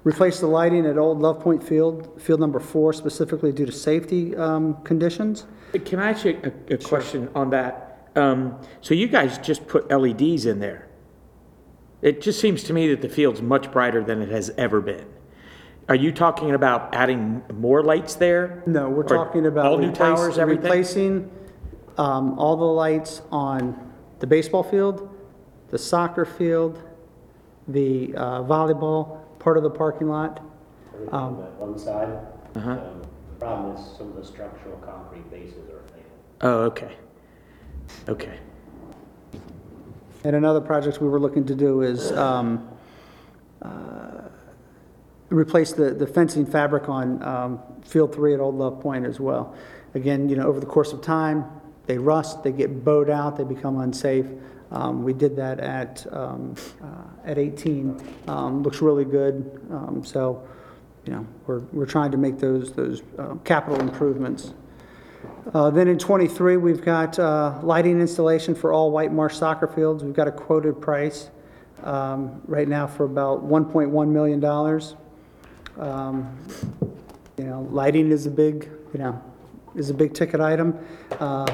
replace 0.03 0.39
the 0.41 0.47
lighting 0.47 0.85
at 0.85 0.97
Old 0.97 1.19
Love 1.19 1.39
Point 1.39 1.63
Field, 1.63 2.21
field 2.21 2.39
number 2.39 2.59
four, 2.59 2.93
specifically 2.93 3.51
due 3.51 3.65
to 3.65 3.71
safety 3.71 4.35
um, 4.35 4.75
conditions. 4.83 5.47
Can 5.85 5.99
I 5.99 6.11
ask 6.11 6.25
you 6.25 6.39
a, 6.43 6.73
a 6.75 6.77
question 6.77 7.29
on 7.33 7.49
that? 7.49 7.88
Um, 8.19 8.59
so 8.81 8.93
you 8.93 9.07
guys 9.07 9.37
just 9.39 9.67
put 9.67 9.89
LEDs 9.89 10.45
in 10.45 10.59
there. 10.59 10.87
It 12.01 12.21
just 12.21 12.39
seems 12.39 12.63
to 12.63 12.73
me 12.73 12.87
that 12.89 13.01
the 13.01 13.09
field's 13.09 13.41
much 13.41 13.71
brighter 13.71 14.03
than 14.03 14.21
it 14.21 14.29
has 14.29 14.51
ever 14.57 14.81
been. 14.81 15.05
Are 15.87 15.95
you 15.95 16.11
talking 16.11 16.53
about 16.53 16.93
adding 16.93 17.41
more 17.53 17.81
lights 17.81 18.15
there? 18.15 18.61
No, 18.67 18.89
we're 18.89 19.01
Or 19.03 19.07
talking 19.07 19.45
about. 19.47 19.65
All 19.65 19.77
new 19.77 19.87
replace- 19.89 19.97
towers, 19.97 20.37
everything? 20.37 20.63
Replacing 20.65 21.31
um, 21.97 22.37
all 22.37 22.55
the 22.55 22.63
lights 22.63 23.21
on 23.31 23.91
the 24.19 24.27
baseball 24.27 24.63
field, 24.63 25.09
the 25.69 25.77
soccer 25.77 26.25
field, 26.25 26.81
the 27.67 28.13
uh, 28.15 28.43
volleyball 28.43 29.19
part 29.39 29.57
of 29.57 29.63
the 29.63 29.69
parking 29.69 30.09
lot, 30.09 30.41
everything 30.93 31.13
Um, 31.13 31.23
on 31.23 31.37
that 31.41 31.53
one 31.59 31.77
side. 31.79 32.09
Uh-huh. 32.55 32.75
So 32.75 33.01
The 33.33 33.45
problem 33.45 33.75
is 33.75 33.97
some 33.97 34.09
of 34.09 34.15
the 34.15 34.23
structural 34.25 34.77
concrete 34.77 35.29
bases 35.31 35.69
are 35.69 35.81
failing. 35.89 36.05
Oh, 36.41 36.59
okay. 36.65 36.95
Okay. 38.07 38.39
And 40.23 40.35
another 40.35 40.61
project 40.61 41.01
we 41.01 41.07
were 41.07 41.19
looking 41.19 41.45
to 41.45 41.55
do 41.55 41.81
is 41.81 42.11
um, 42.11 42.67
uh, 43.61 44.21
replace 45.29 45.71
the 45.71 45.91
the 45.91 46.07
fencing 46.07 46.45
fabric 46.45 46.89
on 46.89 47.23
um, 47.23 47.59
Field 47.83 48.13
3 48.13 48.33
at 48.33 48.39
Old 48.39 48.55
Love 48.55 48.81
Point 48.81 49.05
as 49.05 49.19
well. 49.19 49.55
Again, 49.95 50.29
you 50.29 50.35
know, 50.35 50.45
over 50.45 50.59
the 50.59 50.65
course 50.65 50.91
of 50.91 51.01
time, 51.01 51.45
they 51.87 51.97
rust, 51.97 52.43
they 52.43 52.51
get 52.51 52.83
bowed 52.83 53.09
out, 53.09 53.37
they 53.37 53.43
become 53.43 53.79
unsafe. 53.79 54.27
Um, 54.71 55.03
We 55.03 55.13
did 55.13 55.35
that 55.37 55.59
at, 55.59 56.05
um, 56.11 56.53
uh, 56.83 57.29
at 57.29 57.37
18. 57.37 57.99
Um, 58.27 58.61
Looks 58.61 58.81
really 58.81 59.05
good. 59.05 59.59
Um, 59.71 60.03
So, 60.03 60.47
you 61.05 61.13
know, 61.13 61.25
we're 61.47 61.61
we're 61.71 61.87
trying 61.87 62.11
to 62.11 62.17
make 62.17 62.37
those 62.39 62.73
those 62.73 63.01
uh, 63.17 63.35
capital 63.43 63.79
improvements. 63.79 64.53
Uh, 65.53 65.71
Then 65.71 65.87
in 65.87 65.97
'23, 65.97 66.57
we've 66.57 66.83
got 66.83 67.17
uh, 67.17 67.59
lighting 67.63 67.99
installation 67.99 68.53
for 68.53 68.71
all 68.71 68.91
White 68.91 69.11
Marsh 69.11 69.35
soccer 69.35 69.67
fields. 69.67 70.03
We've 70.03 70.13
got 70.13 70.27
a 70.27 70.31
quoted 70.31 70.79
price 70.79 71.31
um, 71.83 72.41
right 72.45 72.67
now 72.67 72.85
for 72.85 73.05
about 73.05 73.47
$1.1 73.47 74.07
million. 74.09 74.43
Um, 75.79 76.37
You 77.37 77.45
know, 77.45 77.67
lighting 77.71 78.11
is 78.11 78.27
a 78.27 78.29
big, 78.31 78.69
you 78.93 78.99
know, 78.99 79.19
is 79.75 79.89
a 79.89 79.93
big 79.93 80.13
ticket 80.13 80.39
item. 80.39 80.77
Uh, 81.19 81.47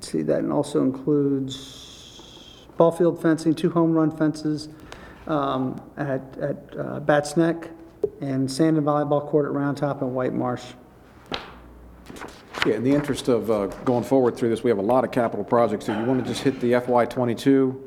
See, 0.00 0.22
that 0.22 0.48
also 0.48 0.82
includes 0.82 2.66
ball 2.76 2.92
field 2.92 3.20
fencing, 3.20 3.52
two 3.54 3.70
home 3.70 3.92
run 3.92 4.16
fences 4.16 4.68
um, 5.26 5.82
at 5.96 6.22
at 6.38 6.56
uh, 6.78 7.00
Batts 7.00 7.36
Neck, 7.36 7.68
and 8.20 8.50
sand 8.50 8.76
and 8.78 8.86
volleyball 8.86 9.26
court 9.26 9.46
at 9.46 9.52
Round 9.52 9.76
Top 9.76 10.02
and 10.02 10.14
White 10.14 10.32
Marsh. 10.32 10.64
Yeah, 12.66 12.74
in 12.74 12.82
the 12.84 12.92
interest 12.92 13.28
of 13.28 13.50
uh, 13.50 13.66
going 13.84 14.04
forward 14.04 14.36
through 14.36 14.48
this, 14.50 14.62
we 14.64 14.70
have 14.70 14.78
a 14.78 14.82
lot 14.82 15.04
of 15.04 15.10
capital 15.10 15.44
projects. 15.44 15.86
Do 15.86 15.92
you 15.92 16.04
want 16.04 16.22
to 16.22 16.28
just 16.28 16.42
hit 16.42 16.60
the 16.60 16.74
FY 16.80 17.04
'22 17.06 17.84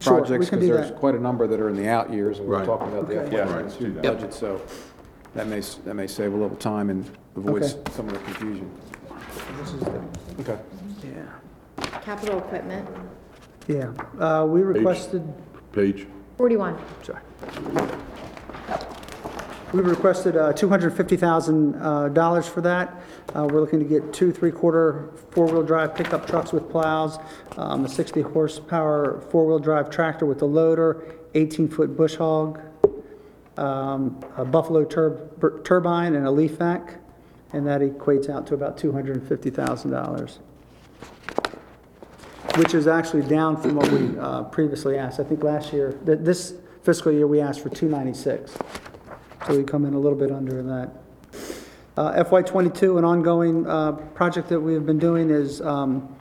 Sure, 0.00 0.14
we 0.14 0.20
projects? 0.20 0.50
can 0.50 0.58
Because 0.60 0.68
do 0.68 0.74
there's 0.74 0.90
quite 0.98 1.14
a 1.14 1.20
number 1.20 1.46
that 1.46 1.58
are 1.60 1.68
in 1.70 1.76
the 1.76 1.88
out 1.88 2.12
years, 2.12 2.38
and 2.38 2.48
we're 2.48 2.58
Right. 2.58 2.66
talking 2.66 2.88
about 2.88 3.08
the 3.08 3.20
Okay. 3.20 3.30
FY 3.30 3.36
Yeah, 3.36 3.56
let's 3.56 3.74
do 3.76 3.84
'22 3.86 4.00
that. 4.02 4.02
budget, 4.14 4.34
so 4.34 4.60
that 5.34 5.46
may, 5.48 5.58
s- 5.58 5.78
that 5.86 5.94
may 5.94 6.06
save 6.06 6.32
a 6.34 6.36
little 6.36 6.56
time 6.56 6.90
and 6.90 7.04
avoids 7.36 7.74
Okay. 7.74 7.92
some 7.92 8.06
of 8.08 8.12
the 8.12 8.18
confusion. 8.20 8.70
Okay. 10.40 10.58
Yeah. 11.02 11.88
Capital 12.02 12.38
equipment, 12.38 12.86
Yeah, 13.66 13.88
uh, 14.20 14.44
we 14.46 14.62
requested, 14.62 15.22
Page? 15.72 16.06
41. 16.36 16.76
sorry. 17.02 17.20
We 19.74 19.80
requested 19.80 20.36
uh, 20.36 20.52
$250,000 20.52 22.44
for 22.48 22.60
that. 22.60 23.02
Uh, 23.34 23.48
We're 23.50 23.58
looking 23.60 23.80
to 23.80 23.84
get 23.84 24.12
two 24.12 24.30
three-quarter 24.30 25.10
four-wheel 25.32 25.64
drive 25.64 25.96
pickup 25.96 26.28
trucks 26.28 26.52
with 26.52 26.70
plows, 26.70 27.18
um, 27.56 27.84
a 27.84 27.88
60 27.88 28.20
horsepower 28.20 29.20
four-wheel 29.32 29.58
drive 29.58 29.90
tractor 29.90 30.26
with 30.26 30.42
a 30.42 30.44
loader, 30.44 31.16
18-foot 31.34 31.96
bush 31.96 32.14
hog, 32.14 32.60
um, 33.56 34.24
a 34.36 34.44
Buffalo 34.44 34.84
tur- 34.84 35.28
turbine, 35.64 36.14
and 36.14 36.24
a 36.24 36.30
leaf 36.30 36.52
vac, 36.52 37.00
and 37.52 37.66
that 37.66 37.80
equates 37.80 38.30
out 38.30 38.46
to 38.46 38.54
about 38.54 38.78
$250,000 38.78 40.38
which 42.58 42.72
is 42.72 42.86
actually 42.86 43.22
down 43.22 43.60
from 43.60 43.74
what 43.74 43.90
we 43.90 44.16
uh, 44.16 44.44
previously 44.44 44.96
asked. 44.96 45.18
I 45.18 45.24
think 45.24 45.42
last 45.42 45.72
year, 45.72 45.98
th- 46.06 46.20
this 46.20 46.54
fiscal 46.84 47.10
year, 47.10 47.26
we 47.26 47.40
asked 47.40 47.60
for 47.60 47.68
296. 47.68 48.56
So 49.46 49.56
we 49.56 49.62
come 49.64 49.84
in 49.84 49.94
a 49.94 49.98
little 49.98 50.18
bit 50.18 50.30
under 50.30 50.62
that. 50.62 50.90
Uh, 51.96 52.24
FY 52.24 52.42
'22, 52.42 52.98
an 52.98 53.04
ongoing 53.04 53.66
uh, 53.66 53.92
project 53.92 54.48
that 54.48 54.58
we 54.60 54.72
have 54.74 54.86
been 54.86 54.98
doing 54.98 55.30
is 55.30 55.60
um, 55.60 56.14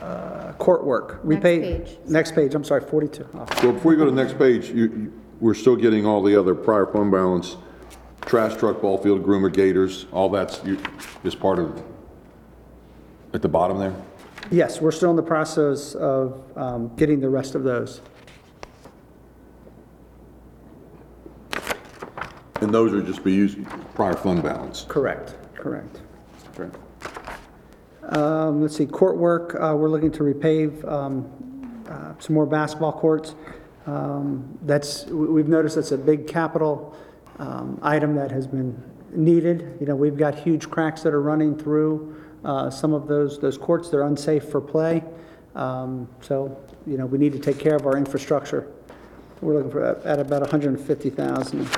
uh, 0.00 0.52
court 0.54 0.84
work. 0.84 1.20
We 1.24 1.36
Next 1.36 1.42
pay- 1.44 1.60
page. 1.60 1.98
Next 2.06 2.34
page, 2.34 2.54
I'm 2.54 2.64
sorry, 2.64 2.82
42. 2.82 3.26
Oh, 3.34 3.46
So 3.60 3.72
before 3.72 3.92
you 3.92 3.98
go 3.98 4.04
to 4.04 4.10
the 4.10 4.16
next 4.22 4.36
page, 4.38 4.68
you, 4.70 4.84
you- 4.84 5.12
we're 5.38 5.54
still 5.54 5.76
getting 5.76 6.06
all 6.06 6.22
the 6.22 6.34
other 6.38 6.54
prior 6.54 6.86
fund 6.86 7.12
balance, 7.12 7.56
trash 8.22 8.56
truck, 8.56 8.80
ball 8.80 8.96
field, 8.98 9.22
groomer, 9.22 9.52
gators, 9.52 10.06
all 10.10 10.30
that's, 10.30 10.64
you, 10.64 10.78
is 11.24 11.34
part 11.34 11.58
of, 11.58 11.82
at 13.34 13.42
the 13.42 13.48
bottom 13.48 13.78
there? 13.78 13.94
Yes, 14.50 14.80
we're 14.80 14.92
still 14.92 15.10
in 15.10 15.16
the 15.16 15.22
process 15.22 15.94
of 15.94 16.42
um, 16.56 16.94
getting 16.96 17.20
the 17.20 17.28
rest 17.28 17.54
of 17.54 17.64
those. 17.64 18.00
And 22.60 22.72
those 22.72 22.92
are 22.94 23.02
just 23.02 23.22
be 23.22 23.32
used, 23.32 23.58
prior 23.94 24.14
fund 24.14 24.42
balance. 24.42 24.86
Correct, 24.88 25.34
correct. 25.54 26.76
Um, 28.02 28.62
Let's 28.62 28.76
see, 28.76 28.86
court 28.86 29.16
work, 29.16 29.54
uh, 29.60 29.74
we're 29.76 29.88
looking 29.88 30.12
to 30.12 30.22
repave 30.22 30.84
um, 30.90 31.82
uh, 31.88 32.14
some 32.18 32.34
more 32.34 32.46
basketball 32.46 32.92
courts. 32.92 33.34
Um, 33.86 34.58
That's, 34.62 35.06
we- 35.06 35.26
we've 35.28 35.48
noticed 35.48 35.74
that's 35.76 35.92
a 35.92 35.98
big 35.98 36.26
capital 36.26 36.96
um, 37.38 37.78
item 37.82 38.14
that 38.14 38.30
has 38.30 38.46
been 38.46 38.80
needed. 39.12 39.76
You 39.80 39.86
know, 39.86 39.96
we've 39.96 40.16
got 40.16 40.34
huge 40.36 40.70
cracks 40.70 41.02
that 41.02 41.12
are 41.12 41.20
running 41.22 41.58
through 41.58 42.22
uh, 42.44 42.70
some 42.70 42.92
of 42.94 43.06
those, 43.08 43.38
those 43.40 43.58
courts. 43.58 43.90
They're 43.90 44.02
unsafe 44.02 44.44
for 44.48 44.60
play. 44.60 45.02
Um, 45.54 46.08
So, 46.20 46.56
you 46.86 46.96
know, 46.96 47.06
we 47.06 47.18
need 47.18 47.32
to 47.32 47.38
take 47.40 47.58
care 47.58 47.74
of 47.74 47.86
our 47.86 47.96
infrastructure. 47.96 48.68
We're 49.40 49.54
looking 49.54 49.70
for, 49.70 49.84
at 49.84 50.18
about 50.20 50.40
150,000. 50.42 51.68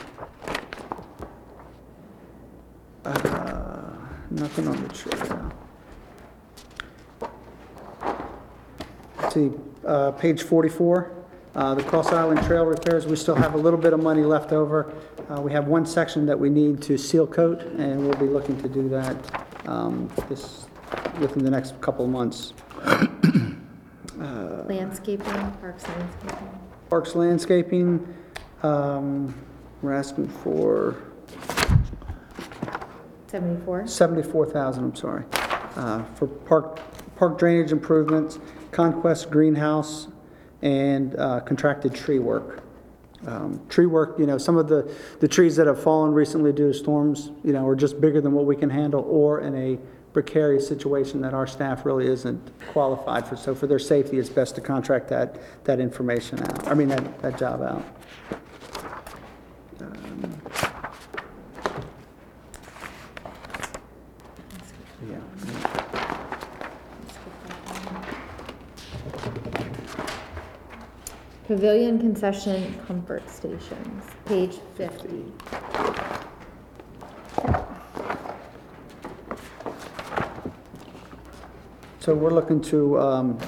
Uh, 3.09 3.95
Nothing 4.31 4.69
on 4.69 4.83
the 4.87 4.89
trail. 4.93 5.53
Let's 9.23 9.35
See, 9.35 9.51
uh, 9.87 10.11
page 10.13 10.43
44, 10.43 11.13
uh, 11.55 11.75
the 11.75 11.83
Cross 11.85 12.13
Island 12.13 12.43
Trail 12.43 12.67
repairs, 12.67 13.07
we 13.07 13.17
still 13.17 13.35
have 13.35 13.55
a 13.55 13.57
little 13.57 13.79
bit 13.79 13.95
of 13.95 14.03
money 14.03 14.23
left 14.23 14.53
over. 14.53 14.93
Uh, 15.31 15.41
We 15.41 15.51
have 15.53 15.67
one 15.67 15.87
section 15.87 16.27
that 16.27 16.39
we 16.39 16.51
need 16.51 16.83
to 16.83 16.99
seal 16.99 17.27
coat, 17.27 17.63
and 17.63 18.05
we'll 18.05 18.19
be 18.19 18.27
looking 18.27 18.61
to 18.61 18.69
do 18.69 18.89
that 18.91 19.17
um, 19.67 20.11
this, 20.29 20.67
within 21.19 21.43
the 21.43 21.51
next 21.51 21.81
couple 21.81 22.05
of 22.05 22.11
months. 22.11 22.53
Landscaping, 24.19 25.27
parks 25.61 25.85
landscaping. 25.89 26.61
Parks 26.91 27.15
landscaping, 27.15 28.15
um, 28.63 29.35
we're 29.81 29.95
asking 29.95 30.29
for 30.29 30.97
74. 33.29 33.87
74,000, 33.87 34.85
I'm 34.85 34.97
sorry, 34.97 35.25
uh, 35.77 36.03
for 36.15 36.27
park, 36.27 36.81
park 37.17 37.39
drainage 37.39 37.73
improvements, 37.73 38.39
Conquest 38.73 39.31
Greenhouse, 39.31 40.09
and 40.63 41.15
uh, 41.17 41.41
contracted 41.41 41.95
tree 41.95 42.19
work. 42.19 42.65
Um, 43.27 43.61
Tree 43.69 43.87
work, 43.87 44.17
you 44.19 44.27
know, 44.27 44.39
some 44.39 44.57
of 44.57 44.69
the, 44.69 44.95
the 45.19 45.27
trees 45.27 45.57
that 45.57 45.67
have 45.67 45.83
fallen 45.83 46.13
recently 46.15 46.53
due 46.53 46.73
to 46.73 46.75
storms, 46.79 47.33
you 47.43 47.53
know, 47.53 47.67
are 47.67 47.75
just 47.75 48.01
bigger 48.01 48.21
than 48.21 48.33
what 48.33 48.47
we 48.47 48.55
can 48.55 48.71
handle, 48.71 49.05
or 49.09 49.41
in 49.41 49.57
a 49.57 49.77
precarious 50.13 50.67
situation 50.67 51.21
that 51.21 51.35
our 51.35 51.47
staff 51.47 51.85
really 51.85 52.07
isn't 52.07 52.51
qualified 52.73 53.27
for. 53.27 53.37
So 53.37 53.57
for 53.57 53.67
their 53.67 53.81
safety, 53.81 54.19
it's 54.19 54.29
best 54.31 54.55
to 54.55 54.61
contract 54.61 55.09
that, 55.09 55.37
that 55.65 55.81
information 55.81 56.41
out, 56.45 56.69
I 56.69 56.75
mean, 56.75 56.89
that, 56.89 57.21
that 57.21 57.39
job 57.39 57.61
out. 57.61 57.85
Um, 59.81 60.41
Yeah. 65.07 65.21
Pavilion 71.49 71.99
concession 71.99 72.79
comfort 72.87 73.27
stations, 73.31 74.05
page 74.27 74.59
50. 74.77 75.25
So 82.01 82.15
we're 82.15 82.33
looking 82.33 82.61
to 82.65 83.01
um, 83.01 83.39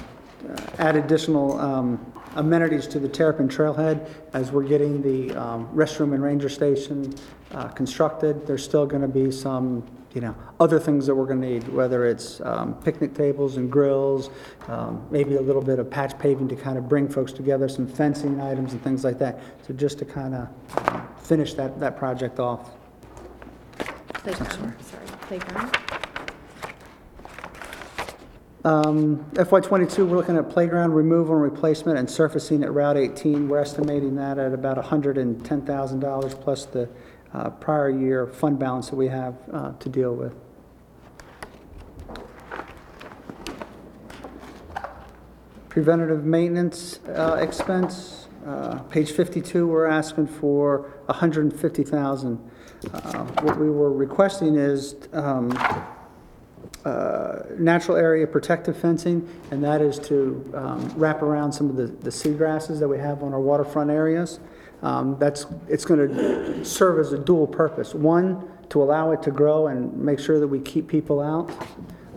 add 0.79 0.97
additional 0.97 1.61
um, 1.61 2.13
amenities 2.37 2.87
to 2.87 2.99
the 2.99 3.07
Terrapin 3.07 3.51
Trailhead 3.51 4.09
as 4.33 4.51
we're 4.51 4.63
getting 4.63 5.03
the 5.03 5.37
um, 5.37 5.69
restroom 5.75 6.15
and 6.15 6.23
ranger 6.23 6.49
station 6.49 7.15
uh, 7.51 7.69
constructed. 7.69 8.47
There's 8.47 8.65
still 8.65 8.87
going 8.87 9.03
to 9.03 9.09
be 9.09 9.31
some, 9.31 9.87
you 10.15 10.21
know, 10.21 10.35
other 10.59 10.81
things 10.81 11.07
that 11.07 11.15
we're 11.15 11.27
going 11.27 11.41
to 11.41 11.49
need, 11.49 11.69
whether 11.69 12.05
it's 12.05 12.41
um, 12.41 12.75
picnic 12.83 13.15
tables 13.15 13.57
and 13.57 13.71
grills, 13.71 14.31
um, 14.69 15.07
maybe 15.11 15.37
a 15.37 15.41
little 15.41 15.63
bit 15.63 15.79
of 15.79 15.89
patch 15.89 16.19
paving 16.19 16.49
to 16.49 16.57
kind 16.57 16.77
of 16.77 16.89
bring 16.89 17.09
folks 17.09 17.33
together, 17.33 17.69
some 17.69 17.87
fencing 17.87 18.41
items 18.41 18.73
and 18.73 18.83
things 18.83 19.05
like 19.05 19.19
that. 19.19 19.41
So 19.67 19.73
just 19.75 19.99
to 20.01 20.05
kind 20.05 20.35
of 20.35 20.49
finish 21.23 21.55
that, 21.55 21.79
that 21.79 21.97
project 21.97 22.41
off. 22.41 22.71
Playground, 24.15 24.75
sorry, 24.83 25.07
playground. 25.23 25.77
Um, 28.63 29.25
FY 29.35 29.61
'22, 29.61 30.05
we're 30.05 30.19
looking 30.19 30.37
at 30.37 30.51
playground 30.51 30.93
removal 30.93 31.33
and 31.35 31.43
replacement 31.43 31.99
and 31.99 32.11
surfacing 32.11 32.63
at 32.63 32.71
Route 32.75 32.99
18. 32.99 33.49
We're 33.49 33.61
estimating 33.61 34.17
that 34.17 34.39
at 34.39 34.53
about 34.53 34.77
$110,000 34.77 36.41
plus 36.43 36.67
the 36.67 36.87
uh, 37.33 37.51
prior 37.51 37.91
year 37.91 38.27
fund 38.27 38.59
balance 38.59 38.91
that 38.91 38.97
we 38.97 39.09
have 39.09 39.37
uh, 39.53 39.73
to 39.79 39.89
deal 39.89 40.15
with. 40.15 40.35
Preventative 45.69 46.25
maintenance 46.25 46.99
uh, 47.07 47.39
expense, 47.41 48.27
uh, 48.45 48.81
page 48.91 49.13
52, 49.13 49.67
we're 49.69 49.87
asking 49.87 50.27
for 50.27 50.91
150,000. 51.07 52.51
Uh, 52.93 53.25
What 53.43 53.59
we 53.59 53.71
were 53.71 53.93
requesting 53.93 54.57
is 54.57 54.97
um, 55.13 55.53
uh, 56.85 57.41
natural 57.59 57.97
area 57.97 58.27
protective 58.27 58.77
fencing, 58.77 59.29
and 59.51 59.63
that 59.63 59.83
is 59.83 59.99
to 59.99 60.51
um, 60.55 60.93
wrap 60.97 61.21
around 61.21 61.53
some 61.53 61.69
of 61.69 61.77
the 61.77 61.87
the 61.87 62.11
seagrasses 62.11 62.79
that 62.81 62.89
we 62.89 62.99
have 62.99 63.23
on 63.23 63.35
our 63.35 63.41
waterfront 63.41 63.91
areas. 63.91 64.41
Um, 64.83 65.17
That's, 65.19 65.47
it's 65.69 65.85
going 65.85 66.09
to 66.09 66.65
serve 66.65 66.99
as 66.99 67.13
a 67.13 67.19
dual 67.19 67.47
purpose. 67.47 67.95
One, 67.95 68.49
to 68.71 68.83
allow 68.83 69.11
it 69.11 69.23
to 69.25 69.31
grow 69.31 69.67
and 69.67 69.97
make 69.97 70.19
sure 70.21 70.39
that 70.41 70.47
we 70.49 70.61
keep 70.61 70.87
people 70.89 71.21
out. 71.21 71.51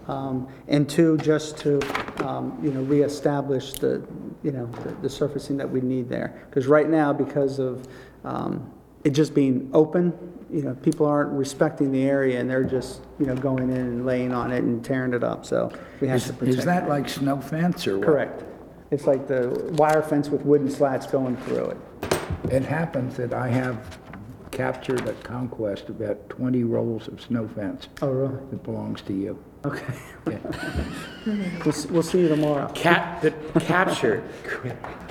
Um, 0.07 0.47
And 0.67 0.87
two, 0.87 1.17
just 1.17 1.57
to, 1.59 1.79
um, 2.27 2.57
you 2.61 2.71
know, 2.71 2.81
reestablish 2.81 3.73
the, 3.73 4.01
you 4.43 4.51
know, 4.51 4.67
the- 4.83 4.95
the 5.01 5.09
surfacing 5.09 5.57
that 5.57 5.69
we 5.69 5.81
need 5.81 6.09
there. 6.09 6.33
Because 6.49 6.67
right 6.67 6.89
now, 6.89 7.11
because 7.13 7.59
of 7.59 7.87
um, 8.25 8.69
it 9.03 9.11
just 9.11 9.33
being 9.33 9.69
open, 9.73 10.13
you 10.51 10.61
know, 10.61 10.75
people 10.75 11.05
aren't 11.05 11.31
respecting 11.31 11.91
the 11.91 12.03
area 12.03 12.39
and 12.39 12.49
they're 12.49 12.63
just, 12.63 13.01
you 13.19 13.25
know, 13.25 13.35
going 13.35 13.69
in 13.69 13.75
and 13.77 14.05
laying 14.05 14.31
on 14.33 14.51
it 14.51 14.63
and 14.63 14.83
tearing 14.85 15.13
it 15.13 15.23
up, 15.23 15.45
so 15.45 15.71
we 15.99 16.07
have 16.07 16.17
Is 16.17 16.27
to 16.27 16.33
protect. 16.33 16.57
is 16.59 16.65
that 16.65 16.87
like 16.87 17.09
snow 17.09 17.41
fence 17.41 17.87
or 17.87 17.97
what? 17.97 18.05
Correct. 18.05 18.43
It's 18.93 19.07
like 19.07 19.27
the 19.27 19.49
wire 19.77 20.03
fence 20.03 20.29
with 20.29 20.43
wooden 20.45 20.69
slats 20.69 21.07
going 21.07 21.35
through 21.37 21.71
it. 21.71 21.77
It 22.51 22.61
happens 22.63 23.17
that 23.17 23.33
I 23.33 23.47
have 23.47 23.97
captured 24.51 25.07
at 25.07 25.23
Conquest 25.23 25.89
about 25.89 26.29
20 26.29 26.63
rolls 26.63 27.07
of 27.07 27.19
snow 27.19 27.47
fence 27.47 27.87
Oh, 28.03 28.09
really? 28.11 28.35
that 28.51 28.61
belongs 28.61 29.01
to 29.01 29.13
you. 29.13 29.43
Okay. 29.65 29.93
We'll, 31.25 31.69
s- 31.69 31.85
we'll 31.87 32.03
see 32.03 32.19
you 32.19 32.27
tomorrow. 32.27 32.67
Cap, 32.75 33.21
the 33.21 33.31
capture. 33.61 34.23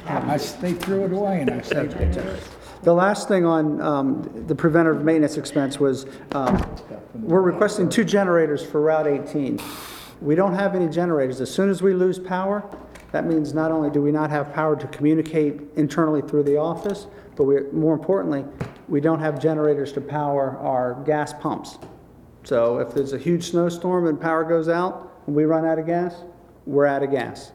I 0.06 0.34
s- 0.34 0.52
They 0.54 0.74
threw 0.74 1.04
it 1.06 1.12
away 1.12 1.40
and 1.40 1.50
I 1.50 1.62
saved 1.62 1.94
it. 1.94 2.38
The 2.84 2.92
last 2.94 3.26
thing 3.26 3.44
on 3.44 3.80
um, 3.80 4.44
the 4.46 4.54
preventative 4.54 5.02
maintenance 5.04 5.36
expense 5.38 5.80
was, 5.80 6.06
um, 6.32 6.64
we're 7.14 7.40
requesting 7.40 7.88
two 7.88 8.04
generators 8.04 8.64
for 8.64 8.80
Route 8.80 9.06
18. 9.08 9.58
We 10.20 10.34
don't 10.36 10.54
have 10.54 10.76
any 10.76 10.88
generators. 10.88 11.40
As 11.40 11.50
soon 11.52 11.68
as 11.68 11.82
we 11.82 11.94
lose 11.94 12.18
power, 12.18 12.62
that 13.12 13.26
means 13.26 13.54
not 13.54 13.70
only 13.70 13.90
do 13.90 14.02
we 14.02 14.10
not 14.10 14.30
have 14.30 14.52
power 14.52 14.74
to 14.74 14.86
communicate 14.88 15.60
internally 15.76 16.22
through 16.22 16.42
the 16.42 16.56
office, 16.56 17.06
but 17.36 17.44
we, 17.44 17.60
more 17.72 17.94
importantly, 17.94 18.44
we 18.88 19.00
don't 19.00 19.20
have 19.20 19.40
generators 19.40 19.92
to 19.92 20.00
power 20.00 20.58
our 20.58 21.02
gas 21.04 21.32
pumps. 21.32 21.78
So 22.44 22.78
if 22.78 22.92
there's 22.94 23.12
a 23.12 23.18
huge 23.18 23.50
snowstorm 23.50 24.06
and 24.06 24.20
power 24.20 24.44
goes 24.44 24.68
out 24.68 25.22
and 25.26 25.36
we 25.36 25.44
run 25.44 25.64
out 25.64 25.78
of 25.78 25.86
gas, 25.86 26.24
we're 26.66 26.86
out 26.86 27.02
of 27.02 27.10
gas. 27.10 27.52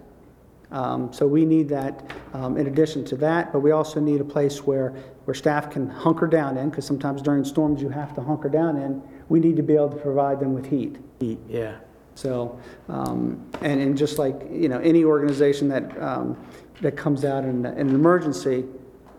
Um, 0.71 1.11
So 1.11 1.25
we 1.27 1.45
need 1.45 1.69
that 1.69 2.11
um, 2.33 2.57
in 2.57 2.67
addition 2.67 3.03
to 3.05 3.15
that, 3.17 3.51
but 3.51 3.59
we 3.59 3.71
also 3.71 3.99
need 3.99 4.21
a 4.21 4.25
place 4.25 4.65
where, 4.65 4.89
where 5.25 5.33
staff 5.33 5.69
can 5.69 5.89
hunker 5.89 6.27
down 6.27 6.57
in, 6.57 6.69
because 6.69 6.85
sometimes 6.85 7.21
during 7.21 7.43
storms 7.43 7.81
you 7.81 7.89
have 7.89 8.13
to 8.15 8.21
hunker 8.21 8.49
down 8.49 8.77
in. 8.77 9.01
We 9.29 9.39
need 9.39 9.55
to 9.55 9.63
be 9.63 9.75
able 9.75 9.89
to 9.89 9.97
provide 9.97 10.39
them 10.39 10.53
with 10.53 10.67
heat. 10.67 10.97
Heat, 11.19 11.39
yeah. 11.49 11.77
So, 12.17 12.59
um, 12.89 13.47
and, 13.61 13.79
and 13.79 13.95
just 13.95 14.17
like, 14.17 14.41
you 14.51 14.69
know, 14.69 14.79
any 14.79 15.03
organization 15.03 15.69
that, 15.69 16.01
um, 16.01 16.35
that 16.81 16.97
comes 16.97 17.23
out 17.23 17.43
in, 17.43 17.63
in 17.63 17.89
an 17.89 17.95
emergency, 17.95 18.65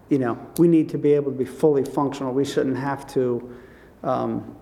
you 0.09 0.19
know, 0.19 0.37
we 0.59 0.67
need 0.67 0.89
to 0.89 0.99
be 0.99 1.13
able 1.13 1.31
to 1.31 1.39
be 1.39 1.45
fully 1.45 1.85
functional. 1.85 2.33
We 2.33 2.45
shouldn't 2.45 2.77
have 2.77 3.07
to, 3.15 3.57
um, 4.03 4.57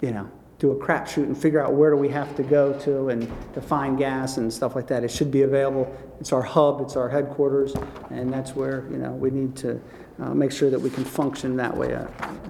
you 0.00 0.10
know, 0.10 0.30
do 0.58 0.70
a 0.70 0.76
crapshoot 0.76 1.24
and 1.24 1.36
figure 1.36 1.62
out 1.62 1.74
where 1.74 1.90
do 1.90 1.96
we 1.96 2.08
have 2.08 2.34
to 2.36 2.42
go 2.42 2.72
to 2.80 3.10
and 3.10 3.30
to 3.52 3.60
find 3.60 3.98
gas 3.98 4.38
and 4.38 4.50
stuff 4.50 4.74
like 4.74 4.86
that. 4.86 5.04
It 5.04 5.10
should 5.10 5.30
be 5.30 5.42
available. 5.42 5.94
It's 6.18 6.32
our 6.32 6.40
hub, 6.40 6.80
it's 6.80 6.96
our 6.96 7.10
headquarters, 7.10 7.74
and 8.10 8.32
that's 8.32 8.56
where, 8.56 8.86
you 8.90 8.96
know, 8.96 9.10
we 9.10 9.30
need 9.30 9.54
to 9.56 9.78
uh, 10.20 10.32
make 10.32 10.52
sure 10.52 10.70
that 10.70 10.80
we 10.80 10.88
can 10.88 11.04
function 11.04 11.56
that 11.56 11.76
way 11.76 11.94
uh, 11.94 12.06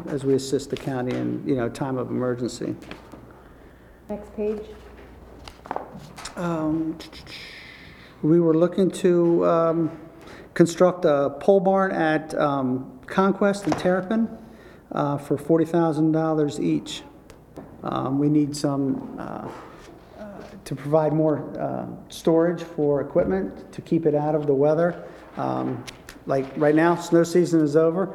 as 0.08 0.24
we 0.24 0.34
assist 0.34 0.70
the 0.70 0.76
county 0.76 1.16
in, 1.16 1.42
you 1.44 1.56
know, 1.56 1.68
time 1.68 1.96
of 1.98 2.10
emergency. 2.10 2.76
Next 4.08 4.32
page. 4.36 4.66
Um, 6.36 6.98
We 8.22 8.38
were 8.38 8.54
looking 8.54 8.88
to 9.02 9.44
um, 9.44 10.00
construct 10.54 11.04
a 11.04 11.30
pole 11.40 11.58
barn 11.58 11.90
at 11.90 12.32
um, 12.36 13.00
Conquest 13.06 13.64
and 13.64 13.76
Terrapin 13.78 14.28
uh, 14.92 15.18
for 15.18 15.36
$40,000 15.36 16.60
each. 16.60 17.02
We 18.12 18.28
need 18.28 18.56
some, 18.56 19.16
uh, 19.18 19.48
uh, 20.20 20.44
to 20.64 20.74
provide 20.76 21.12
more 21.12 21.98
storage 22.10 22.62
for 22.62 23.00
equipment, 23.00 23.72
to 23.72 23.82
keep 23.82 24.06
it 24.06 24.14
out 24.14 24.36
of 24.36 24.46
the 24.46 24.54
weather. 24.54 25.04
Like, 26.24 26.46
right 26.56 26.76
now, 26.76 26.94
snow 26.94 27.24
season 27.24 27.60
is 27.62 27.74
over, 27.74 28.14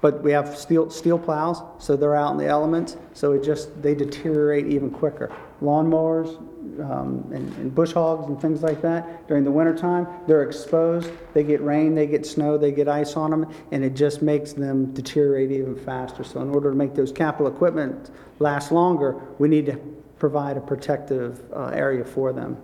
but 0.00 0.22
we 0.22 0.30
have 0.30 0.56
steel, 0.56 0.88
steel 0.88 1.18
plows, 1.18 1.60
so 1.80 1.96
they're 1.96 2.14
out 2.14 2.30
in 2.30 2.38
the 2.38 2.46
elements, 2.46 2.96
so 3.12 3.32
it 3.32 3.42
just, 3.42 3.82
they 3.82 3.96
deteriorate 3.96 4.68
even 4.68 4.88
quicker. 4.88 5.34
Lawnmowers 5.60 6.40
um, 6.80 7.30
and 7.32 7.52
and 7.58 7.74
bush 7.74 7.92
hogs 7.92 8.26
and 8.28 8.40
things 8.40 8.62
like 8.62 8.80
that, 8.82 9.26
during 9.28 9.44
the 9.44 9.50
wintertime, 9.50 10.06
they're 10.26 10.42
exposed, 10.42 11.10
they 11.34 11.44
get 11.44 11.62
rain, 11.62 11.94
they 11.94 12.06
get 12.06 12.24
snow, 12.24 12.56
they 12.56 12.72
get 12.72 12.88
ice 12.88 13.16
on 13.16 13.30
them, 13.30 13.52
and 13.72 13.84
it 13.84 13.94
just 13.94 14.22
makes 14.22 14.52
them 14.52 14.92
deteriorate 14.92 15.50
even 15.50 15.76
faster. 15.76 16.24
So 16.24 16.40
in 16.40 16.50
order 16.50 16.70
to 16.70 16.76
make 16.76 16.94
those 16.94 17.12
capital 17.12 17.46
equipment 17.46 18.10
last 18.38 18.72
longer, 18.72 19.20
we 19.38 19.48
need 19.48 19.66
to 19.66 19.76
provide 20.18 20.56
a 20.56 20.60
protective 20.60 21.42
uh, 21.52 21.66
area 21.66 22.04
for 22.04 22.32
them. 22.32 22.56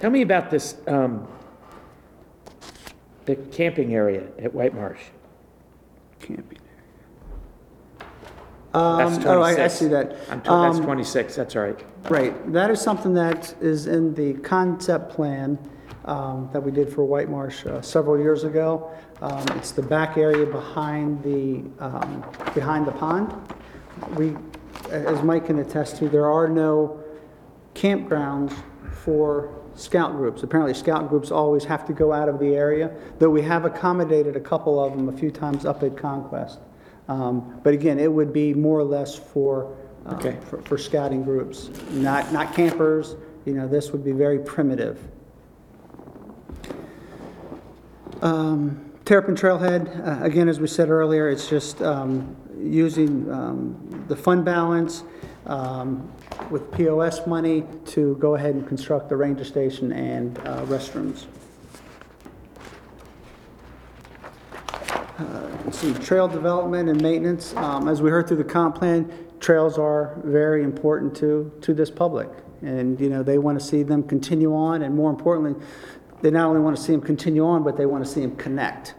Tell 0.00 0.10
me 0.10 0.22
about 0.22 0.50
this, 0.50 0.76
um, 0.86 1.26
the 3.24 3.36
camping 3.36 3.94
area 3.94 4.24
at 4.38 4.52
White 4.52 4.74
Marsh. 4.74 5.00
Camping. 6.20 6.58
That's 8.74 9.18
Um, 9.18 9.24
Oh, 9.26 9.40
I 9.42 9.50
I 9.50 9.54
26. 9.54 9.74
see 9.74 9.86
that. 9.88 10.16
I'm 10.30 10.40
t- 10.40 10.48
That's 10.50 10.78
Um, 10.78 10.84
26, 10.84 11.36
that's 11.36 11.54
all 11.56 11.62
right. 11.62 11.84
Right, 12.10 12.52
that 12.52 12.70
is 12.70 12.80
something 12.80 13.14
that 13.14 13.54
is 13.60 13.86
in 13.86 14.14
the 14.14 14.34
concept 14.34 15.10
plan 15.10 15.58
um, 16.06 16.50
that 16.52 16.62
we 16.62 16.70
did 16.72 16.92
for 16.92 17.04
White 17.04 17.30
Marsh 17.30 17.64
uh, 17.66 17.80
several 17.80 18.18
years 18.18 18.42
ago. 18.44 18.90
Um, 19.22 19.44
It's 19.56 19.70
the 19.70 19.82
back 19.82 20.18
area 20.18 20.44
behind 20.44 21.22
the, 21.22 21.62
um, 21.78 22.24
behind 22.54 22.84
the 22.86 22.92
pond. 22.92 23.32
We, 24.16 24.36
as 24.90 25.22
Mike 25.22 25.46
can 25.46 25.60
attest 25.60 25.96
to, 25.98 26.08
there 26.08 26.26
are 26.30 26.48
no 26.48 26.98
campgrounds 27.74 28.52
for 28.90 29.50
scout 29.76 30.12
groups. 30.16 30.42
Apparently, 30.42 30.74
scout 30.74 31.08
groups 31.08 31.30
always 31.30 31.64
have 31.64 31.86
to 31.86 31.92
go 31.92 32.12
out 32.12 32.28
of 32.28 32.38
the 32.38 32.54
area, 32.56 32.90
though 33.18 33.30
we 33.30 33.42
have 33.42 33.64
accommodated 33.64 34.36
a 34.36 34.40
couple 34.40 34.82
of 34.84 34.96
them 34.96 35.08
a 35.08 35.12
few 35.12 35.30
times 35.30 35.64
up 35.64 35.82
at 35.82 35.96
Conquest. 35.96 36.58
Um, 37.08 37.60
But 37.62 37.74
again, 37.74 37.98
it 37.98 38.10
would 38.12 38.32
be 38.32 38.54
more 38.54 38.78
or 38.78 38.84
less 38.84 39.14
for, 39.14 39.72
uh, 40.06 40.14
Okay. 40.14 40.36
for 40.42 40.58
for 40.62 40.78
scouting 40.78 41.22
groups, 41.22 41.70
not, 41.92 42.32
not 42.32 42.54
campers. 42.54 43.16
You 43.44 43.54
know, 43.54 43.68
this 43.68 43.92
would 43.92 44.04
be 44.04 44.12
very 44.12 44.38
primitive. 44.38 44.98
Um, 48.22 48.80
Terrapin 49.04 49.34
Trailhead, 49.36 50.22
uh, 50.22 50.24
again, 50.24 50.48
as 50.48 50.60
we 50.60 50.66
said 50.66 50.88
earlier, 50.88 51.28
it's 51.28 51.48
just 51.50 51.82
um, 51.82 52.34
using 52.58 53.30
um, 53.30 54.04
the 54.08 54.16
fund 54.16 54.46
balance 54.46 55.02
um, 55.46 56.10
with 56.50 56.70
POS 56.72 57.26
money 57.26 57.64
to 57.86 58.16
go 58.16 58.34
ahead 58.34 58.54
and 58.54 58.66
construct 58.66 59.10
the 59.10 59.16
ranger 59.16 59.44
station 59.44 59.92
and 59.92 60.38
uh, 60.38 60.64
restrooms. 60.64 61.26
Uh, 65.18 65.70
see, 65.70 65.94
trail 65.94 66.26
development 66.26 66.88
and 66.88 67.00
maintenance, 67.00 67.54
um, 67.56 67.88
as 67.88 68.02
we 68.02 68.10
heard 68.10 68.26
through 68.26 68.36
the 68.36 68.42
comp 68.44 68.74
plan, 68.74 69.08
trails 69.38 69.78
are 69.78 70.20
very 70.24 70.64
important 70.64 71.14
to, 71.14 71.52
to 71.60 71.72
this 71.72 71.88
public. 71.88 72.28
And, 72.62 72.98
you 73.00 73.08
know, 73.08 73.22
they 73.22 73.38
want 73.38 73.58
to 73.60 73.64
see 73.64 73.84
them 73.84 74.02
continue 74.02 74.52
on, 74.54 74.82
and 74.82 74.94
more 74.94 75.10
importantly, 75.10 75.54
they 76.20 76.32
not 76.32 76.48
only 76.48 76.60
want 76.60 76.76
to 76.76 76.82
see 76.82 76.92
them 76.92 77.00
continue 77.00 77.46
on, 77.46 77.62
but 77.62 77.76
they 77.76 77.86
want 77.86 78.04
to 78.04 78.10
see 78.10 78.22
them 78.22 78.34
connect. 78.34 78.96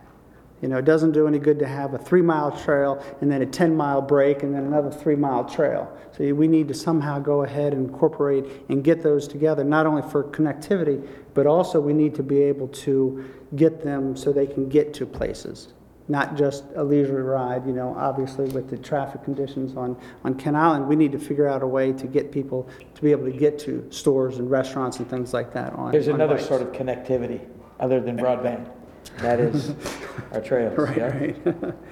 You 0.62 0.70
know, 0.70 0.78
it 0.78 0.86
doesn't 0.86 1.12
do 1.12 1.28
any 1.28 1.38
good 1.38 1.60
to 1.60 1.68
have 1.68 1.94
a 1.94 1.98
three-mile 1.98 2.58
trail 2.60 3.04
and 3.20 3.30
then 3.30 3.42
a 3.42 3.46
10-mile 3.46 4.02
break 4.04 4.42
and 4.42 4.56
then 4.56 4.64
another 4.64 4.90
three-mile 4.90 5.46
trail. 5.46 5.96
So 6.14 6.34
we 6.34 6.48
need 6.48 6.70
to 6.70 6.74
somehow 6.74 7.20
go 7.20 7.44
ahead 7.44 7.74
and 7.74 7.90
incorporate 7.90 8.46
and 8.70 8.84
get 8.84 9.04
those 9.04 9.28
together, 9.28 9.66
not 9.66 9.86
only 9.86 10.02
for 10.02 10.24
connectivity, 10.24 11.06
but 11.34 11.46
also 11.46 11.82
we 11.82 11.92
need 11.92 12.16
to 12.16 12.24
be 12.24 12.42
able 12.42 12.70
to 12.70 13.30
get 13.58 13.84
them 13.84 14.16
so 14.16 14.32
they 14.32 14.48
can 14.48 14.70
get 14.70 14.94
to 14.94 15.06
places. 15.06 15.75
Not 16.08 16.36
just 16.38 16.66
a 16.76 16.84
leisurely 16.84 17.22
ride, 17.24 17.66
you 17.66 17.74
know, 17.74 17.96
obviously 17.98 18.46
with 18.50 18.70
the 18.70 18.78
traffic 18.78 19.24
conditions 19.24 19.76
on, 19.76 19.98
on 20.24 20.36
Kent 20.36 20.56
Island, 20.56 20.88
we 20.88 20.96
need 20.96 21.12
to 21.14 21.20
figure 21.20 21.48
out 21.48 21.64
a 21.64 21.68
way 21.68 21.94
to 21.94 22.06
get 22.06 22.32
people 22.32 22.70
to 22.94 23.02
be 23.02 23.10
able 23.12 23.26
to 23.26 23.32
get 23.36 23.58
to 23.60 23.88
stores 23.90 24.38
and 24.38 24.50
restaurants 24.52 24.98
and 25.00 25.10
things 25.10 25.34
like 25.34 25.52
that 25.54 25.74
on. 25.74 25.92
There's 25.92 26.08
on 26.08 26.16
another 26.16 26.36
bikes. 26.36 26.48
sort 26.48 26.62
of 26.62 26.72
connectivity, 26.74 27.42
other 27.80 28.00
than 28.00 28.18
broadband. 28.18 28.70
That 29.18 29.40
is 29.40 29.74
our 30.32 30.42
trails, 30.42 30.78
Right, 30.78 30.98
yeah? 30.98 31.18
right. 31.18 31.74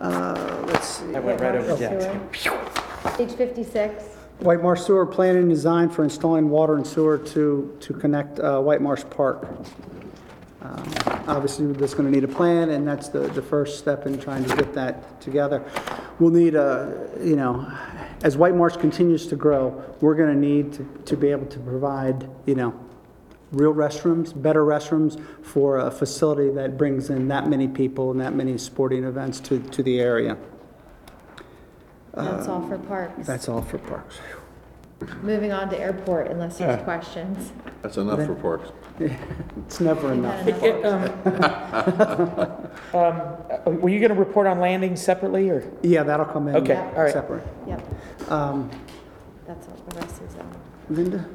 Uh, 0.00 0.64
let's 0.66 0.88
see. 0.88 1.14
I 1.14 1.20
went 1.20 1.40
right 1.40 1.54
over 1.54 1.76
Sewer. 1.76 2.30
Jack's. 2.32 3.16
Page 3.16 3.32
56. 3.34 4.04
White 4.40 4.60
Marsh 4.60 4.80
Sewer 4.80 5.06
planning 5.06 5.42
and 5.42 5.50
design 5.50 5.88
for 5.88 6.02
installing 6.02 6.48
water 6.50 6.74
and 6.74 6.84
sewer 6.84 7.18
to, 7.18 7.76
to 7.78 7.92
connect 7.94 8.40
uh, 8.40 8.60
White 8.60 8.80
Marsh 8.82 9.04
Park. 9.10 9.46
Um, 10.72 10.92
Obviously, 11.28 11.72
that's 11.72 11.94
going 11.94 12.10
to 12.10 12.10
need 12.10 12.24
a 12.24 12.32
plan, 12.32 12.70
and 12.70 12.86
that's 12.86 13.08
the, 13.08 13.20
the 13.20 13.42
first 13.42 13.78
step 13.78 14.06
in 14.06 14.18
trying 14.18 14.44
to 14.44 14.56
get 14.56 14.72
that 14.74 15.20
together. 15.20 15.62
We'll 16.18 16.30
need 16.30 16.54
a, 16.54 17.10
you 17.20 17.36
know, 17.36 17.70
as 18.24 18.36
White 18.36 18.56
Marsh 18.56 18.76
continues 18.76 19.26
to 19.28 19.36
grow, 19.36 19.84
we're 20.00 20.14
going 20.14 20.32
to 20.34 20.38
need 20.38 20.72
to, 20.74 21.02
to 21.04 21.16
be 21.16 21.28
able 21.28 21.46
to 21.46 21.58
provide, 21.60 22.28
you 22.46 22.54
know, 22.54 22.74
real 23.52 23.72
restrooms, 23.72 24.40
better 24.40 24.64
restrooms 24.64 25.22
for 25.42 25.78
a 25.78 25.90
facility 25.90 26.50
that 26.50 26.76
brings 26.76 27.10
in 27.10 27.28
that 27.28 27.48
many 27.48 27.68
people 27.68 28.10
and 28.10 28.20
that 28.20 28.34
many 28.34 28.58
sporting 28.58 29.04
events 29.04 29.38
to, 29.40 29.60
to 29.60 29.82
the 29.82 30.00
area. 30.00 30.36
That's 32.14 32.48
all 32.48 32.66
for 32.66 32.78
parks. 32.78 33.26
That's 33.26 33.48
all 33.48 33.62
for 33.62 33.78
parks. 33.78 34.16
Moving 35.22 35.52
on 35.52 35.68
to 35.70 35.78
airport, 35.78 36.30
unless 36.30 36.58
there's 36.58 36.82
questions. 36.82 37.52
That's 37.82 37.96
enough 37.96 38.24
for 38.26 38.34
parks. 38.34 38.70
It's 39.66 39.80
never 39.80 40.08
We've 40.08 40.18
enough. 40.18 40.40
had 40.40 40.74
enough. 40.80 42.58
Um, 42.94 43.80
Were 43.80 43.88
you 43.88 43.98
going 44.00 44.10
to 44.10 44.18
report 44.18 44.46
on 44.46 44.58
landings 44.60 45.00
separately, 45.02 45.48
or? 45.48 45.62
Yeah, 45.82 46.02
that'll 46.02 46.26
come 46.26 46.48
in. 46.48 46.56
Okay, 46.56 46.76
all 46.76 47.02
right. 47.04 47.12
Separate. 47.12 47.46
Yep, 47.66 48.30
Um, 48.30 48.70
that's 49.46 49.66
all, 49.68 49.76
the 49.88 49.96
rest 50.00 50.20
is, 50.22 50.34
um, 50.36 50.50
Linda? 50.90 51.26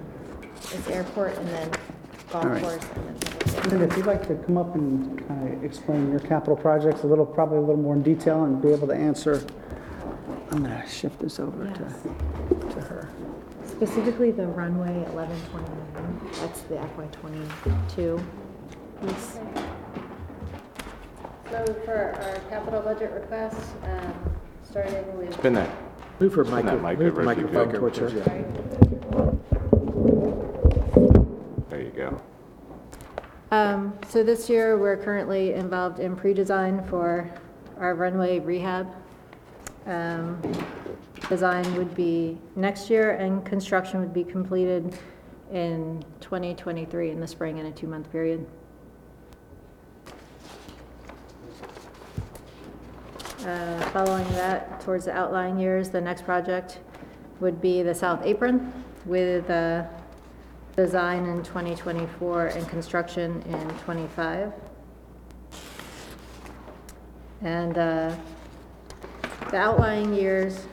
it's 0.53 0.87
airport 0.89 1.35
and 1.37 1.47
then 1.49 1.71
golf 2.31 2.43
All 2.45 2.51
right. 2.51 2.61
course 2.61 2.83
and 2.95 3.05
then 3.07 3.15
public. 3.19 3.65
Linda, 3.71 3.85
if 3.85 3.97
you'd 3.97 4.05
like 4.05 4.27
to 4.27 4.35
come 4.35 4.57
up 4.57 4.75
and 4.75 5.27
kind 5.27 5.53
of 5.53 5.63
explain 5.63 6.11
your 6.11 6.19
capital 6.19 6.55
projects 6.55 7.03
a 7.03 7.07
little, 7.07 7.25
probably 7.25 7.57
a 7.57 7.61
little 7.61 7.77
more 7.81 7.95
in 7.95 8.03
detail 8.03 8.43
and 8.43 8.61
be 8.61 8.69
able 8.69 8.87
to 8.87 8.95
answer, 8.95 9.43
I'm 10.51 10.63
going 10.63 10.79
to 10.81 10.87
shift 10.87 11.19
this 11.19 11.39
over 11.39 11.65
Yes. 11.65 11.77
to, 12.03 12.69
to 12.75 12.81
her. 12.81 13.09
Specifically 13.77 14.31
the 14.31 14.47
runway 14.47 15.03
1129, 15.13 16.31
that's 16.41 16.61
the 16.61 16.77
FY 16.77 17.05
'22 17.11 18.19
piece. 19.01 19.37
So 21.51 21.63
for 21.85 22.15
our 22.19 22.39
capital 22.49 22.81
budget 22.81 23.11
request, 23.11 23.55
um, 23.83 24.13
starting 24.63 25.15
with. 25.19 25.31
Spin 25.35 25.53
that. 25.53 25.69
Move 26.19 26.33
her 26.33 26.43
Spin 26.43 26.65
that 26.65 26.81
micro- 26.81 26.89
mic 26.89 26.97
move 26.97 27.11
over 27.19 27.23
the 27.23 27.29
if 27.29 27.37
you 27.37 27.43
microphone 27.43 27.69
could. 27.71 27.79
towards 27.79 27.97
her. 27.99 28.09
There 31.69 31.81
you 31.81 31.91
go. 31.91 32.19
Um, 33.51 33.93
so 34.07 34.23
this 34.23 34.49
year, 34.49 34.79
we're 34.79 34.97
currently 34.97 35.53
involved 35.53 35.99
in 35.99 36.15
pre-design 36.15 36.83
for 36.87 37.29
our 37.79 37.93
runway 37.93 38.39
rehab. 38.39 38.87
Um, 39.87 40.41
design 41.29 41.75
would 41.75 41.95
be 41.95 42.37
next 42.57 42.89
year 42.89 43.11
and 43.11 43.45
construction 43.45 44.01
would 44.01 44.13
be 44.13 44.25
completed 44.25 44.97
in 45.51 46.03
2023 46.19 47.11
in 47.11 47.21
the 47.21 47.27
spring 47.27 47.57
in 47.57 47.67
a 47.67 47.71
two-month 47.71 48.11
period. 48.11 48.45
Uh, 53.45 53.79
Following 53.91 54.27
that, 54.31 54.81
towards 54.81 55.05
the 55.05 55.13
outlying 55.13 55.57
years, 55.57 55.89
the 55.89 56.01
next 56.01 56.25
project 56.25 56.79
would 57.39 57.61
be 57.61 57.81
the 57.81 57.95
South 57.95 58.25
Apron 58.25 58.73
with 59.05 59.49
uh, 59.49 59.85
design 60.75 61.25
in 61.25 61.43
2024 61.43 62.47
and 62.47 62.67
construction 62.67 63.41
in 63.43 63.69
'25. 63.85 64.51
And 67.41 67.77
uh, 67.77 68.15
the 69.51 69.57
outlying 69.57 70.13
years 70.13 70.67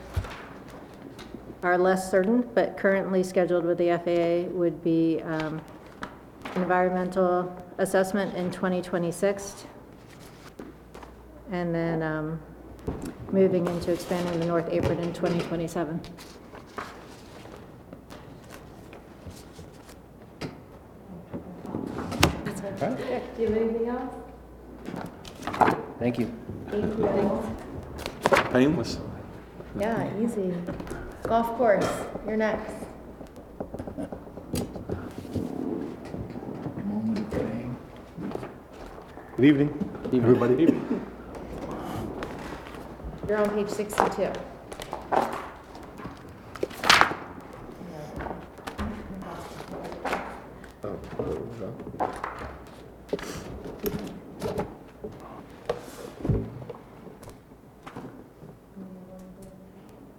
are 1.62 1.78
less 1.78 2.10
certain, 2.10 2.42
but 2.54 2.76
currently 2.76 3.22
scheduled 3.22 3.64
with 3.64 3.78
the 3.78 3.98
FAA 4.04 4.50
would 4.54 4.82
be 4.82 5.20
um, 5.22 5.60
environmental 6.56 7.54
assessment 7.78 8.34
in 8.36 8.50
2026. 8.50 9.64
And 11.52 11.74
then 11.74 12.02
um, 12.02 12.40
moving 13.30 13.66
into 13.66 13.92
expanding 13.92 14.40
the 14.40 14.46
North 14.46 14.68
Apron 14.70 14.98
in 14.98 15.12
2027. 15.12 16.00
That's 22.76 23.00
it. 23.00 23.36
Do 23.36 23.42
you 23.42 23.48
have 23.48 23.56
anything 23.56 23.88
else? 23.88 24.14
Thank 25.98 26.18
you. 26.18 26.30
Thank 26.70 26.98
you. 26.98 27.73
Painless. 28.52 28.98
Yeah, 29.78 30.08
easy. 30.18 30.54
Golf 31.24 31.56
course, 31.56 31.88
you're 32.26 32.36
next. 32.36 32.72
Good 39.36 39.44
evening, 39.44 39.90
everybody. 40.12 40.80
You're 43.28 43.38
on 43.38 43.50
page 43.50 43.68
62. 43.68 44.30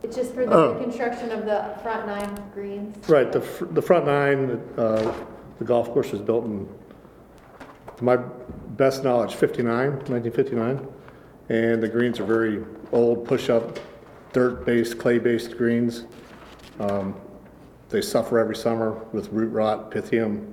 It's 0.03 0.15
just 0.15 0.35
reconstruction 0.99 1.37
of 1.37 1.45
the 1.45 1.81
front 1.81 2.07
nine 2.07 2.51
greens. 2.53 3.09
Right, 3.09 3.31
the, 3.31 3.39
the 3.71 3.81
front 3.81 4.05
nine, 4.05 4.61
uh, 4.77 5.13
the 5.59 5.65
golf 5.65 5.89
course 5.91 6.11
was 6.11 6.21
built 6.21 6.45
in, 6.45 6.67
to 7.97 8.03
my 8.03 8.17
best 8.17 9.03
knowledge, 9.03 9.35
59, 9.35 9.91
1959. 10.07 10.87
And 11.49 11.81
the 11.81 11.87
greens 11.87 12.19
are 12.19 12.25
very 12.25 12.63
old, 12.91 13.27
push-up, 13.27 13.79
dirt-based, 14.33 14.97
clay-based 14.97 15.57
greens. 15.57 16.05
Um, 16.79 17.15
They 17.89 18.01
suffer 18.01 18.39
every 18.39 18.55
summer 18.55 19.05
with 19.13 19.29
root 19.31 19.51
rot, 19.51 19.91
pythium. 19.91 20.51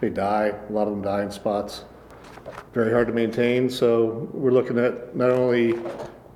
They 0.00 0.10
die, 0.10 0.52
a 0.68 0.72
lot 0.72 0.86
of 0.86 0.92
them 0.92 1.02
die 1.02 1.22
in 1.22 1.30
spots. 1.30 1.84
Very 2.74 2.92
hard 2.92 3.06
to 3.06 3.12
maintain, 3.12 3.70
so 3.70 4.28
we're 4.32 4.50
looking 4.50 4.78
at 4.78 5.16
not 5.16 5.30
only 5.30 5.74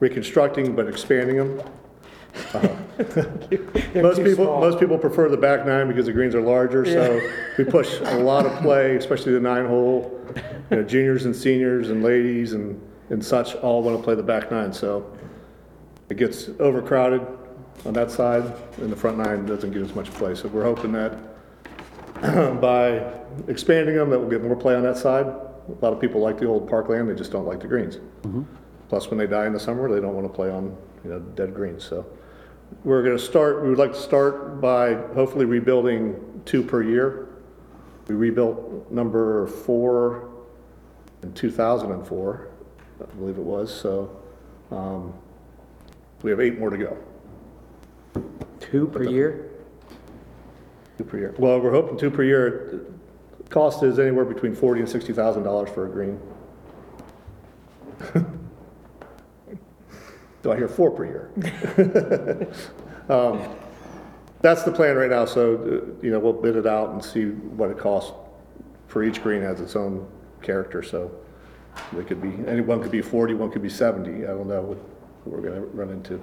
reconstructing, 0.01 0.75
but 0.75 0.89
expanding 0.89 1.37
them. 1.37 2.77
Most 2.99 4.17
too 4.17 4.25
people, 4.25 4.45
small. 4.45 4.61
most 4.61 4.81
people 4.81 4.99
prefer 4.99 5.29
the 5.29 5.37
back 5.37 5.65
nine 5.65 5.87
because 5.87 6.07
the 6.07 6.13
greens 6.13 6.35
are 6.35 6.41
larger, 6.41 6.85
so 6.85 7.21
we 7.57 7.65
push 7.65 8.01
a 8.01 8.19
lot 8.19 8.45
of 8.45 8.53
play, 8.61 8.97
especially 8.97 9.33
the 9.33 9.41
nine 9.41 9.67
hole. 9.67 10.15
You 10.71 10.79
know, 10.79 10.83
juniors 10.83 11.25
and 11.25 11.35
seniors 11.35 11.91
and 11.91 12.03
ladies 12.03 12.53
and, 12.53 12.81
and 13.11 13.25
such 13.25 13.55
all 13.57 13.83
want 13.83 13.97
to 13.97 14.03
play 14.03 14.15
the 14.15 14.23
back 14.23 14.51
nine, 14.51 14.73
so 14.73 15.11
it 16.11 16.17
gets 16.17 16.49
overcrowded 16.59 17.25
on 17.87 17.93
that 17.95 18.11
side, 18.11 18.53
and 18.79 18.91
the 18.91 18.97
front 18.97 19.19
nine 19.19 19.47
doesn't 19.47 19.71
get 19.71 19.83
as 19.83 19.95
much 19.95 20.11
play. 20.11 20.35
So 20.35 20.49
we're 20.49 20.65
hoping 20.65 20.93
that 20.93 21.17
by 22.61 23.13
expanding 23.47 23.95
them, 23.95 24.11
that 24.11 24.19
we'll 24.19 24.31
get 24.31 24.43
more 24.43 24.57
play 24.57 24.75
on 24.75 24.83
that 24.83 24.97
side. 24.97 25.27
A 25.27 25.79
lot 25.81 25.93
of 25.93 26.01
people 26.01 26.21
like 26.21 26.39
the 26.39 26.47
old 26.47 26.69
parkland, 26.69 27.09
they 27.09 27.15
just 27.15 27.31
don't 27.31 27.47
like 27.47 27.61
the 27.61 27.69
greens. 27.69 27.97
Mm-hmm. 28.23 28.43
Plus, 28.89 29.09
when 29.09 29.19
they 29.19 29.27
die 29.27 29.47
in 29.47 29.53
the 29.53 29.61
summer, 29.61 29.89
they 29.93 30.01
don't 30.01 30.15
want 30.15 30.27
to 30.27 30.33
play 30.33 30.51
on, 30.51 30.77
you 31.05 31.11
know, 31.11 31.21
dead 31.21 31.55
greens, 31.55 31.85
so. 31.85 32.05
We're 32.85 33.03
gonna 33.03 33.19
start, 33.19 33.63
we 33.63 33.71
would 33.71 33.79
like 33.79 33.93
to 33.93 34.01
start 34.01 34.61
by 34.61 34.95
hopefully 34.95 35.45
rebuilding 35.45 36.43
two 36.45 36.63
per 36.63 36.83
year. 36.83 37.29
We 38.07 38.15
rebuilt 38.15 38.91
number 38.91 39.47
four 39.47 40.31
in 41.23 41.33
two 41.35 41.51
thousand 41.51 41.93
and 41.93 42.07
four, 42.07 42.49
I 43.01 43.05
believe 43.17 43.37
it 43.39 43.45
was, 43.45 43.75
so, 43.75 44.17
um, 44.71 45.13
we 46.23 46.31
have 46.31 46.41
eight 46.41 46.59
more 46.59 46.71
to 46.71 46.77
go. 46.77 46.97
Two 48.61 48.87
per 48.87 49.05
year? 49.05 49.51
Two 50.97 51.05
per 51.05 51.19
year. 51.19 51.35
Well, 51.39 51.61
we're 51.61 51.71
hoping 51.71 51.99
two 51.99 52.11
per 52.11 52.23
year. 52.23 52.81
Cost 53.51 53.83
is 53.83 53.99
anywhere 53.99 54.25
between 54.25 54.55
forty 54.55 54.81
and 54.81 54.89
sixty 54.89 55.13
thousand 55.13 55.43
dollars 55.43 55.71
for 55.71 55.87
a 55.87 55.89
green. 55.89 56.21
Do 60.43 60.53
I 60.53 60.57
hear 60.57 60.69
four 60.69 60.91
per 60.91 61.05
year? 61.05 62.49
Um, 63.09 63.41
That's 64.43 64.65
the 64.65 64.71
plan 64.71 64.95
right 64.95 65.09
now, 65.09 65.25
so, 65.25 65.55
uh, 65.55 66.05
you 66.05 66.11
know, 66.11 66.19
we'll 66.19 66.35
bid 66.35 66.57
it 66.57 66.67
out 66.67 66.91
and 66.91 67.03
see 67.03 67.31
what 67.31 67.71
it 67.71 67.79
costs 67.79 68.13
for 68.87 69.03
each 69.03 69.23
green 69.23 69.41
has 69.41 69.63
its 69.63 69.77
own 69.77 70.07
character, 70.43 70.83
so 70.83 71.11
They 71.95 72.05
could 72.05 72.21
be, 72.21 72.35
anyone 72.47 72.83
could 72.83 72.91
be 72.91 73.01
40, 73.01 73.33
one 73.33 73.51
could 73.51 73.63
be 73.63 73.71
70. 73.71 74.25
I 74.25 74.27
don't 74.29 74.47
know 74.47 74.61
what 74.61 74.79
what 75.25 75.43
we're 75.43 75.49
going 75.49 75.61
to 75.61 75.67
run 75.69 75.91
into. 75.91 76.21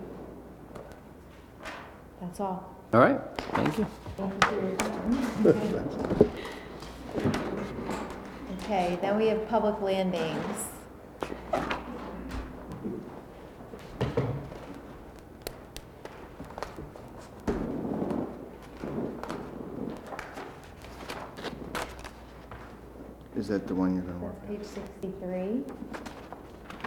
That's 2.21 2.39
all. 2.39 2.75
All 2.93 2.99
right, 2.99 3.19
thank 3.53 3.77
you. 3.77 3.85
Thank 4.17 4.33
you 4.33 4.49
for 4.49 4.61
your 4.61 4.75
time. 4.75 6.31
Okay, 8.63 8.97
then 9.01 9.17
we 9.17 9.27
have 9.27 9.47
public 9.49 9.81
landings. 9.81 10.65
Is 23.35 23.47
that 23.49 23.67
the 23.67 23.75
one 23.75 23.93
you're 23.95 24.03
gonna 24.03 24.17
work? 24.19 24.47
Page 24.47 24.63
sixty-three. 24.63 25.63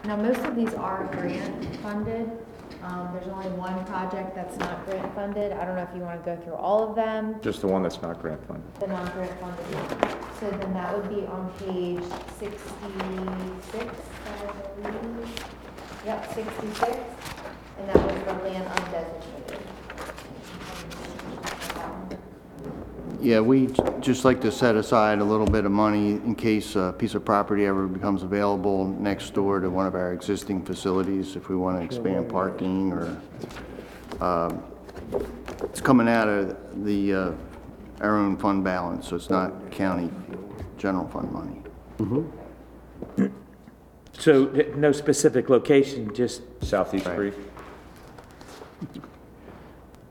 Now, 0.05 0.17
most 0.17 0.41
of 0.41 0.57
these 0.57 0.73
are 0.75 1.05
grant 1.13 1.77
funded. 1.77 2.31
Um, 2.83 3.11
there's 3.13 3.27
only 3.29 3.49
one 3.59 3.85
project 3.87 4.35
that's 4.35 4.57
not 4.59 4.85
grant 4.87 5.13
funded. 5.15 5.53
I 5.53 5.65
don't 5.65 5.75
know 5.75 5.83
if 5.83 5.95
you 5.95 6.01
want 6.03 6.25
to 6.25 6.37
go 6.37 6.41
through 6.43 6.55
all 6.55 6.89
of 6.89 6.95
them, 6.95 7.37
Just 7.43 7.61
the 7.61 7.67
one 7.67 7.83
that's 7.83 8.01
not 8.01 8.21
grant 8.23 8.47
funded. 8.47 8.65
the 8.81 8.87
non-grant 8.87 9.33
funded. 9.41 9.75
ones. 9.75 10.15
So 10.41 10.49
then 10.51 10.73
that 10.75 10.97
would 10.97 11.09
be 11.11 11.27
on 11.27 11.51
page 11.59 12.05
sixty-six, 12.39 13.95
I 14.25 14.91
believe. 14.91 15.45
Yep, 16.07 16.33
sixty-six, 16.35 16.97
and 17.79 17.89
that 17.89 17.97
was 17.97 18.25
the 18.25 18.33
land 18.49 18.67
undesignated. 18.69 19.38
Yeah, 23.21 23.41
we 23.41 23.67
j- 23.67 23.83
just 24.01 24.25
like 24.25 24.41
to 24.43 24.53
set 24.53 24.77
aside 24.77 25.19
a 25.19 25.25
little 25.25 25.47
bit 25.47 25.65
of 25.65 25.73
money 25.73 26.13
in 26.13 26.35
case 26.37 26.77
a 26.77 26.95
piece 26.97 27.15
of 27.15 27.25
property 27.25 27.67
ever 27.67 27.89
becomes 27.89 28.23
available 28.23 28.87
next 28.87 29.35
door 29.35 29.59
to 29.59 29.69
one 29.69 29.87
of 29.87 29.95
our 29.97 30.13
existing 30.13 30.65
facilities, 30.65 31.35
if 31.35 31.49
we 31.49 31.57
want 31.57 31.79
to 31.79 31.85
expand 31.85 32.29
parking 32.29 32.93
or, 32.93 33.21
um, 34.21 34.63
it's 35.65 35.81
coming 35.81 36.09
out 36.09 36.29
of 36.29 36.85
the, 36.85 37.13
uh, 37.13 37.33
our 38.01 38.17
own 38.17 38.37
fund 38.37 38.63
balance, 38.63 39.09
so 39.09 39.17
it's 39.17 39.31
not 39.31 39.71
county 39.73 40.11
general 40.77 41.09
fund 41.09 41.33
money. 41.33 41.63
So 44.13 44.47
th- 44.47 44.75
no 44.77 44.93
specific 44.93 45.49
location, 45.49 46.15
just 46.15 46.43
Southeast 46.63 47.05
Creek? 47.07 47.35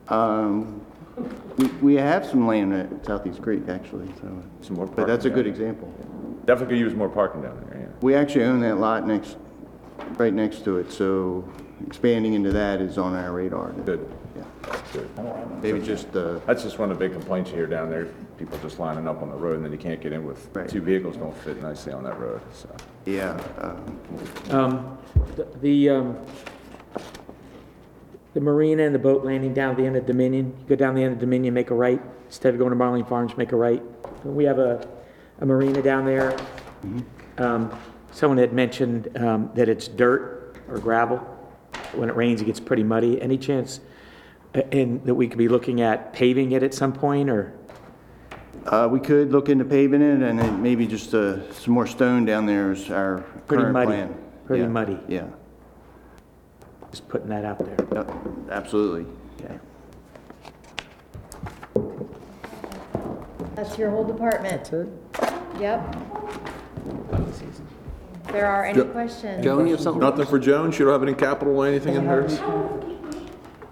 Um, 0.09 0.81
we, 1.57 1.65
we 1.81 1.95
have 1.95 2.26
some 2.26 2.45
land 2.48 2.73
at 2.73 3.06
Southeast 3.06 3.41
Creek, 3.41 3.64
actually, 3.68 4.07
so. 4.22 4.44
Some 4.61 4.76
more 4.76 4.85
But 4.88 5.07
that's 5.07 5.26
a 5.26 5.30
parking 5.30 5.44
good 5.53 5.60
there. 5.60 5.69
example. 5.69 6.41
Definitely 6.45 6.76
could 6.76 6.80
use 6.81 6.94
more 6.95 7.10
parking 7.10 7.41
down 7.41 7.65
there, 7.69 7.80
yeah. 7.81 7.88
We 8.02 8.15
actually 8.15 8.45
own 8.45 8.60
that 8.61 8.77
lot 8.77 9.06
next, 9.07 9.38
right 10.18 10.34
next 10.34 10.64
to 10.65 10.77
it, 10.77 10.91
so 10.91 11.48
expanding 11.85 12.34
into 12.34 12.52
that 12.53 12.81
is 12.81 12.98
on 12.98 13.14
our 13.15 13.31
radar. 13.34 13.72
Good. 13.72 14.10
Yeah. 14.35 14.44
Good. 14.94 15.10
Maybe 15.61 15.80
just, 15.81 16.15
uh, 16.15 16.39
That's 16.45 16.64
just 16.64 16.77
one 16.80 16.91
of 16.91 16.98
the 16.99 17.06
big 17.07 17.14
complaints 17.14 17.49
you 17.49 17.56
hear 17.57 17.68
down 17.68 17.89
there, 17.89 18.06
people 18.38 18.57
just 18.60 18.80
lining 18.80 19.07
up 19.07 19.22
on 19.22 19.30
the 19.30 19.35
road 19.35 19.56
and 19.57 19.65
then 19.65 19.72
you 19.72 19.77
can't 19.77 19.99
get 20.02 20.14
in 20.14 20.23
with, 20.26 20.49
Right. 20.53 20.69
two 20.69 20.81
vehicles 20.81 21.18
don't 21.18 21.35
fit 21.38 21.61
nicely 21.61 21.91
on 21.94 22.03
that 22.03 22.19
road, 22.19 22.41
so. 22.53 22.69
yeah, 23.06 23.39
uh, 23.60 23.76
Um, 24.56 24.98
the- 25.35 25.48
The, 25.61 25.89
um, 25.89 26.18
the 28.38 28.41
marina 28.41 28.84
and 28.84 28.93
the 28.93 28.99
boat 28.99 29.26
landing 29.26 29.51
down 29.51 29.72
at 29.72 29.77
the 29.77 29.84
end 29.84 29.95
of 29.95 30.05
Dominion, 30.05 30.55
you 30.59 30.65
go 30.69 30.76
down 30.76 30.93
the 30.93 31.01
end 31.01 31.11
of 31.11 31.18
Dominion, 31.19 31.55
make 31.55 31.72
a 31.72 31.73
right, 31.73 31.99
instead 32.27 32.53
of 32.53 32.59
going 32.59 32.69
to 32.69 32.76
Marlene 32.76 33.09
Farms, 33.09 33.35
make 33.35 33.51
a 33.51 33.55
right. 33.55 33.81
We 34.23 34.43
have 34.43 34.59
a, 34.59 34.88
a 35.39 35.45
marina 35.47 35.81
down 35.81 36.05
there. 36.05 36.38
Um, 37.39 37.76
Someone 38.11 38.38
had 38.38 38.53
mentioned 38.53 39.18
um, 39.18 39.49
that 39.55 39.68
it's 39.69 39.88
dirt 39.88 40.55
or 40.69 40.77
gravel. 40.77 41.18
When 41.93 42.09
it 42.09 42.15
rains, 42.15 42.39
it 42.39 42.45
gets 42.45 42.59
pretty 42.59 42.84
muddy. 42.84 43.19
Any 43.19 43.39
chance, 43.39 43.80
uh, 44.53 44.61
in, 44.69 45.03
that 45.05 45.15
we 45.15 45.27
could 45.27 45.39
be 45.39 45.47
looking 45.47 45.81
at 45.81 46.14
paving 46.14 46.51
it 46.51 46.61
at 46.61 46.76
some 46.76 46.93
point, 46.93 47.31
or? 47.31 47.53
uh, 48.68 48.88
we 48.91 48.99
could 48.99 49.31
look 49.31 49.49
into 49.49 49.65
paving 49.65 50.03
it 50.03 50.22
and 50.22 50.38
then 50.38 50.61
maybe 50.61 50.85
just, 50.85 51.11
uh, 51.15 51.51
some 51.53 51.73
more 51.73 51.88
stone 51.88 52.23
down 52.23 52.45
there 52.45 52.72
is 52.72 52.91
our 52.91 53.22
Pretty 53.47 53.64
current 53.64 53.73
muddy. 53.73 53.88
plan. 53.88 54.15
Pretty 54.45 54.61
Yeah, 54.61 54.69
muddy. 54.69 54.99
Yeah, 55.07 55.26
Just 56.91 57.07
putting 57.09 57.30
that 57.30 57.45
out 57.45 57.59
there. 57.59 57.77
Yep, 57.93 58.11
absolutely. 58.51 59.05
Okay. 59.43 59.59
That's 63.55 63.77
your 63.77 63.89
whole 63.89 64.03
department. 64.03 64.64
That's 64.64 64.73
it? 64.73 64.88
Yep. 65.59 65.95
If 67.11 68.34
There 68.34 68.45
are 68.45 68.65
any 68.65 68.77
Jo- 68.80 68.85
questions? 68.85 69.43
Joan, 69.43 69.65
you 69.65 69.72
have 69.73 69.81
something? 69.81 70.01
Nothing 70.01 70.26
for 70.26 70.38
Joan? 70.38 70.72
She 70.72 70.84
don't 70.84 70.91
have 70.91 71.01
any 71.03 71.14
capital 71.14 71.57
or 71.57 71.68
anything 71.68 71.95
in 71.95 72.05
hers? 72.05 72.39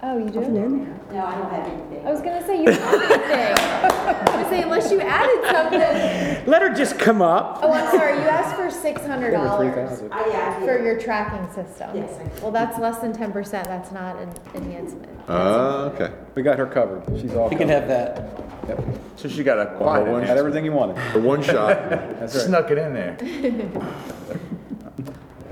Oh, 0.02 0.18
you 0.18 0.28
do? 0.30 0.40
No, 0.40 1.24
I 1.24 1.34
don't 1.36 1.50
have 1.50 1.66
anything. 1.68 2.06
I 2.06 2.10
was 2.12 2.20
gonna 2.20 2.44
say 2.46 2.58
you 2.60 2.66
don't 2.66 2.76
have 2.76 3.10
anything. 3.10 3.64
I 3.64 4.20
was 4.20 4.28
gonna 4.30 4.48
say 4.50 4.62
unless 4.62 4.92
you 4.92 5.00
added 5.00 5.50
something. 5.50 6.46
Let 6.50 6.62
her 6.62 6.68
just 6.72 6.98
come 6.98 7.22
up. 7.22 7.60
Oh, 7.62 7.72
I'm 7.72 7.90
sorry, 7.90 8.14
you 8.20 8.28
asked 8.28 8.54
for 8.56 8.70
six 8.70 9.00
hundred 9.06 9.30
dollars 9.32 9.74
I, 10.12 10.28
yeah, 10.28 10.54
I 10.56 10.60
for 10.66 10.76
did. 10.76 10.84
your 10.84 11.00
tracking 11.00 11.46
system. 11.54 11.90
Yes, 11.96 12.12
Well, 12.42 12.50
that's 12.52 12.78
less 12.78 12.98
than 12.98 13.12
ten 13.14 13.32
percent, 13.32 13.64
that's 13.66 13.90
not 13.90 14.16
an 14.20 14.28
enhancement. 14.54 15.08
Ah, 15.28 15.84
okay. 15.86 16.12
We 16.34 16.42
got 16.42 16.58
her 16.58 16.66
covered. 16.66 17.02
She's 17.18 17.34
all 17.34 17.50
You 17.50 17.56
can 17.56 17.68
covered. 17.68 17.88
have 17.88 18.68
that. 18.68 18.78
So 19.16 19.28
she 19.28 19.42
got 19.42 19.58
a 19.58 19.66
quiet 19.76 20.06
one- 20.06 20.24
Got 20.26 20.36
everything 20.36 20.64
you 20.64 20.72
wanted. 20.72 20.96
The 21.14 21.20
one 21.20 21.42
shot. 21.42 21.68
That's 21.90 22.34
right. 22.34 22.44
Snuck 22.44 22.70
it 22.70 22.78
in 22.78 22.92
there. 22.92 23.16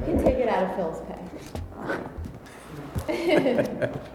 You 0.06 0.12
can 0.16 0.22
take 0.24 0.36
it 0.36 0.48
out 0.50 0.64
of 0.64 0.76
Phil's 0.76 1.00
pay. 3.06 3.88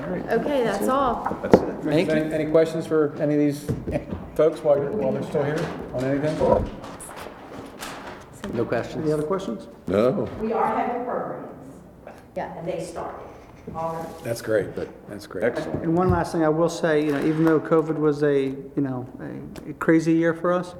Okay, 0.00 0.64
that's 0.64 0.88
all. 0.88 1.38
That's 1.42 1.56
it. 1.58 1.74
Thank 1.82 2.08
you. 2.08 2.14
Any, 2.14 2.34
any 2.34 2.50
questions 2.50 2.86
for 2.86 3.14
any 3.20 3.34
of 3.34 3.40
these 3.40 3.66
folks 4.34 4.60
while 4.62 4.76
you're, 4.76 4.90
while 4.92 5.12
they're 5.12 5.22
still 5.22 5.44
here 5.44 5.58
on 5.94 6.04
anything? 6.04 6.36
No 8.54 8.64
questions? 8.64 9.02
Any 9.04 9.12
other 9.12 9.22
questions? 9.22 9.68
No. 9.86 10.28
We 10.40 10.52
are 10.52 10.66
having 10.76 11.04
programs, 11.04 11.48
Yeah. 12.36 12.58
and 12.58 12.66
they 12.68 12.80
started 12.82 13.20
already. 13.74 14.08
That's 14.24 14.42
great. 14.42 14.74
That's 15.08 15.26
great. 15.26 15.44
Excellent. 15.44 15.82
And 15.84 15.96
one 15.96 16.10
last 16.10 16.32
thing 16.32 16.44
I 16.44 16.48
will 16.48 16.68
say, 16.68 17.04
you 17.04 17.12
know, 17.12 17.24
even 17.24 17.44
though 17.44 17.60
COVID 17.60 17.96
was 17.98 18.22
a, 18.22 18.46
you 18.46 18.72
know, 18.76 19.06
a- 19.20 19.70
a 19.70 19.72
crazy 19.74 20.12
year 20.12 20.34
for 20.34 20.52
us, 20.52 20.74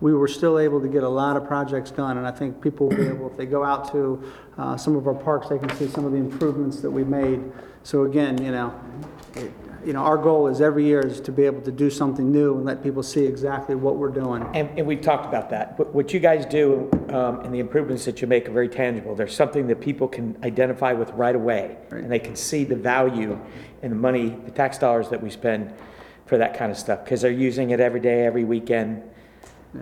we 0.00 0.12
were 0.14 0.28
still 0.28 0.58
able 0.58 0.80
to 0.80 0.88
get 0.88 1.02
a 1.02 1.08
lot 1.08 1.36
of 1.36 1.46
projects 1.46 1.90
done, 1.90 2.18
and 2.18 2.26
I 2.26 2.30
think 2.30 2.60
people 2.60 2.88
will 2.88 2.96
be 2.96 3.06
able, 3.08 3.30
if 3.30 3.36
they 3.36 3.46
go 3.46 3.64
out 3.64 3.90
to 3.92 4.22
uh, 4.58 4.76
some 4.76 4.96
of 4.96 5.06
our 5.06 5.14
parks, 5.14 5.48
they 5.48 5.58
can 5.58 5.74
see 5.76 5.88
some 5.88 6.04
of 6.04 6.12
the 6.12 6.18
improvements 6.18 6.80
that 6.80 6.90
we 6.90 7.04
made. 7.04 7.42
So 7.82 8.04
again, 8.04 8.42
you 8.42 8.52
know, 8.52 8.78
it- 9.34 9.52
you 9.84 9.92
know, 9.92 10.00
our 10.00 10.18
goal 10.18 10.48
is 10.48 10.60
every 10.60 10.84
year 10.84 10.98
is 10.98 11.20
to 11.20 11.30
be 11.30 11.44
able 11.44 11.60
to 11.60 11.70
do 11.70 11.90
something 11.90 12.32
new 12.32 12.56
and 12.56 12.64
let 12.64 12.82
people 12.82 13.04
see 13.04 13.24
exactly 13.24 13.76
what 13.76 13.94
we're 13.94 14.08
doing. 14.08 14.44
And, 14.52 14.68
and 14.76 14.84
we've 14.84 15.00
talked 15.00 15.26
about 15.26 15.48
that. 15.50 15.78
What, 15.78 15.94
what 15.94 16.12
you 16.12 16.18
guys 16.18 16.44
do, 16.44 16.90
um, 17.10 17.38
and 17.44 17.54
the 17.54 17.60
improvements 17.60 18.04
that 18.06 18.20
you 18.20 18.26
make 18.26 18.48
are 18.48 18.52
very 18.52 18.68
tangible. 18.68 19.14
There's 19.14 19.36
something 19.36 19.68
that 19.68 19.80
people 19.80 20.08
can 20.08 20.36
identify 20.42 20.92
with 20.92 21.10
right 21.10 21.36
away. 21.36 21.76
And 21.92 22.10
they 22.10 22.18
can 22.18 22.34
see 22.34 22.64
the 22.64 22.74
value 22.74 23.38
and 23.82 23.92
the 23.92 23.96
money, 23.96 24.36
the 24.44 24.50
tax 24.50 24.76
dollars 24.76 25.08
that 25.10 25.22
we 25.22 25.30
spend 25.30 25.72
for 26.24 26.36
that 26.36 26.54
kind 26.54 26.72
of 26.72 26.78
stuff. 26.78 27.04
Because 27.04 27.20
they're 27.20 27.30
using 27.30 27.70
it 27.70 27.78
every 27.78 28.00
day, 28.00 28.26
every 28.26 28.42
weekend. 28.42 29.04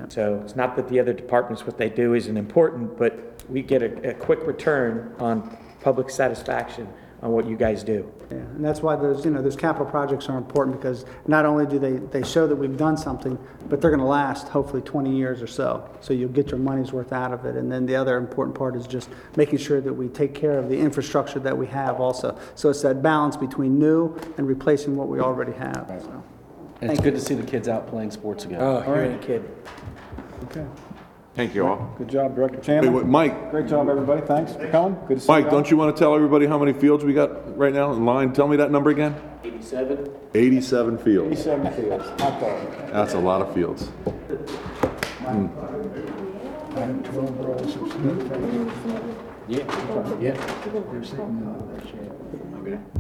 So 0.08 0.40
it's 0.44 0.56
not 0.56 0.76
that 0.76 0.88
the 0.88 1.00
other 1.00 1.12
departments, 1.12 1.66
what 1.66 1.78
they 1.78 1.88
do 1.88 2.14
isn't 2.14 2.36
important, 2.36 2.96
but 2.96 3.42
we 3.48 3.62
get 3.62 3.82
a, 3.82 4.10
a 4.10 4.14
quick 4.14 4.46
return 4.46 5.14
on 5.18 5.56
public 5.80 6.10
satisfaction 6.10 6.88
on 7.22 7.30
what 7.30 7.46
you 7.46 7.56
guys 7.56 7.82
do. 7.82 8.10
Yeah, 8.30 8.38
and 8.38 8.64
that's 8.64 8.82
why 8.82 8.96
those, 8.96 9.24
you 9.24 9.30
know, 9.30 9.40
those 9.40 9.56
capital 9.56 9.86
projects 9.86 10.28
are 10.28 10.36
important, 10.36 10.78
because 10.78 11.06
not 11.26 11.46
only 11.46 11.66
do 11.66 11.78
they, 11.78 11.92
they 11.92 12.22
show 12.22 12.46
that 12.46 12.56
we've 12.56 12.76
done 12.76 12.96
something, 12.96 13.38
but 13.68 13.80
they're 13.80 13.90
gonna 13.90 14.06
last 14.06 14.48
hopefully 14.48 14.82
twenty 14.82 15.16
years 15.16 15.40
or 15.40 15.46
so. 15.46 15.88
So 16.00 16.12
you'll 16.12 16.30
get 16.30 16.50
your 16.50 16.58
money's 16.58 16.92
worth 16.92 17.12
out 17.12 17.32
of 17.32 17.46
it. 17.46 17.56
And 17.56 17.70
then 17.70 17.86
the 17.86 17.96
other 17.96 18.18
important 18.18 18.56
part 18.56 18.76
is 18.76 18.86
just 18.86 19.08
making 19.36 19.58
sure 19.58 19.80
that 19.80 19.92
we 19.92 20.08
take 20.08 20.34
care 20.34 20.58
of 20.58 20.68
the 20.68 20.78
infrastructure 20.78 21.38
that 21.40 21.56
we 21.56 21.66
have 21.68 22.00
also. 22.00 22.38
So 22.56 22.68
it's 22.70 22.82
that 22.82 23.02
balance 23.02 23.36
between 23.36 23.78
new 23.78 24.14
and 24.36 24.46
replacing 24.46 24.96
what 24.96 25.08
we 25.08 25.20
already 25.20 25.52
have, 25.52 25.86
so. 26.02 26.22
And 26.84 26.92
it's 26.92 27.00
good 27.00 27.14
to 27.14 27.20
see 27.20 27.34
the 27.34 27.42
kids 27.42 27.66
out 27.66 27.86
playing 27.86 28.10
sports 28.10 28.44
again. 28.44 28.60
Oh, 28.60 28.84
you 28.86 28.94
ain't 29.00 29.22
kidding. 29.22 29.48
Okay. 30.44 30.66
Thank 31.34 31.54
you 31.54 31.66
all. 31.66 31.94
Good 31.96 32.08
job, 32.08 32.36
Director 32.36 32.58
Hey, 32.58 32.86
Chandlee. 32.86 32.92
wait, 32.92 33.06
Mike, 33.06 33.50
Great 33.50 33.66
job, 33.68 33.88
everybody. 33.88 34.20
Thanks 34.20 34.52
for 34.52 34.68
coming. 34.68 34.98
Good 35.08 35.14
to 35.14 35.20
see 35.20 35.32
you. 35.32 35.40
Mike, 35.40 35.50
don't 35.50 35.70
you 35.70 35.78
want 35.78 35.96
to 35.96 35.98
tell 35.98 36.14
everybody 36.14 36.44
how 36.44 36.58
many 36.58 36.74
fields 36.74 37.02
we 37.02 37.14
got 37.14 37.56
right 37.56 37.72
now 37.72 37.90
in 37.94 38.04
line? 38.04 38.34
Tell 38.34 38.46
me 38.48 38.58
that 38.58 38.70
number 38.70 38.90
again. 38.90 39.16
87? 39.44 40.14
87 40.34 40.98
fields. 40.98 41.32
Eighty-seven 41.32 41.72
fields. 41.72 42.04
Hot 42.20 42.38
dog. 42.38 42.92
That's 42.92 43.14
a 43.14 43.18
lot 43.18 43.40
of 43.40 43.54
fields. 43.54 43.90
I 44.06 45.32
have 46.80 47.02
12 47.02 47.40
rows 47.40 47.76
of 47.76 47.88
Yeah, 49.48 49.58
yeah. 50.20 50.36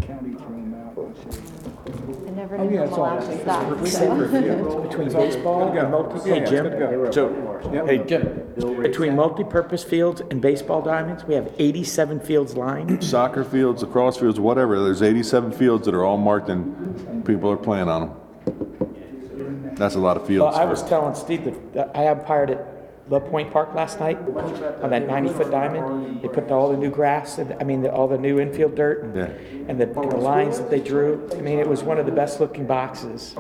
County 0.00 0.32
threw 0.32 0.56
them 0.56 0.73
out. 0.73 0.73
I 0.96 2.30
never 2.30 2.56
Oh, 2.56 2.64
knew 2.64 2.74
yeah, 2.74 2.80
them 2.80 2.88
it's 2.88 2.92
all- 2.98 3.04
allowed 3.04 3.20
to 3.20 3.40
stop. 3.40 3.80
We 3.80 3.88
so- 3.90 4.28
said 4.30 4.82
between 4.88 5.12
baseball 5.12 5.76
and 5.76 5.90
multi, 5.90 6.30
hey 6.30 6.44
Jim, 6.44 7.12
so, 7.12 7.84
hey 7.86 7.98
Jim, 7.98 8.52
between 8.80 9.16
multi-purpose 9.16 9.82
fields 9.84 10.22
and 10.30 10.40
baseball 10.40 10.82
diamonds, 10.82 11.24
we 11.24 11.34
have 11.34 11.52
87 11.58 12.20
fields 12.20 12.56
lined. 12.56 13.02
Soccer 13.04 13.44
fields, 13.44 13.82
lacrosse 13.82 14.16
fields, 14.18 14.38
whatever, 14.38 14.82
there's 14.82 15.02
87 15.02 15.52
fields 15.52 15.84
that 15.86 15.94
are 15.94 16.04
all 16.04 16.18
marked 16.18 16.48
and 16.48 17.24
people 17.26 17.50
are 17.50 17.56
playing 17.56 17.88
on 17.88 18.00
them. 18.46 19.74
That's 19.74 19.96
a 19.96 19.98
lot 19.98 20.16
of 20.16 20.22
Well, 20.22 20.28
fields. 20.28 20.56
I 20.56 20.64
was 20.66 20.82
telling 20.84 21.14
Steve 21.16 21.60
that 21.72 21.90
I 21.96 22.04
umpired 22.04 22.50
at 22.50 22.73
Love 23.10 23.26
Point 23.26 23.52
Park 23.52 23.74
last 23.74 24.00
night 24.00 24.16
on 24.18 24.90
that 24.90 25.06
90-foot 25.06 25.50
diamond. 25.50 26.22
They 26.22 26.28
put 26.28 26.50
all 26.50 26.70
the 26.70 26.76
new 26.76 26.90
grass, 26.90 27.36
and- 27.38 27.54
I 27.60 27.64
mean, 27.64 27.82
the- 27.82 27.92
all 27.92 28.08
the 28.08 28.16
new 28.18 28.40
infield 28.40 28.74
dirt 28.74 29.10
Yeah. 29.14 29.24
and, 29.24 29.70
and 29.70 29.80
the 29.80 29.86
the 29.86 30.16
lines 30.16 30.58
that 30.58 30.70
they 30.70 30.80
drew. 30.80 31.28
I 31.36 31.40
mean, 31.40 31.58
it 31.58 31.68
was 31.68 31.82
one 31.82 31.98
of 31.98 32.06
the 32.06 32.12
best-looking 32.12 32.66
boxes, 32.66 33.34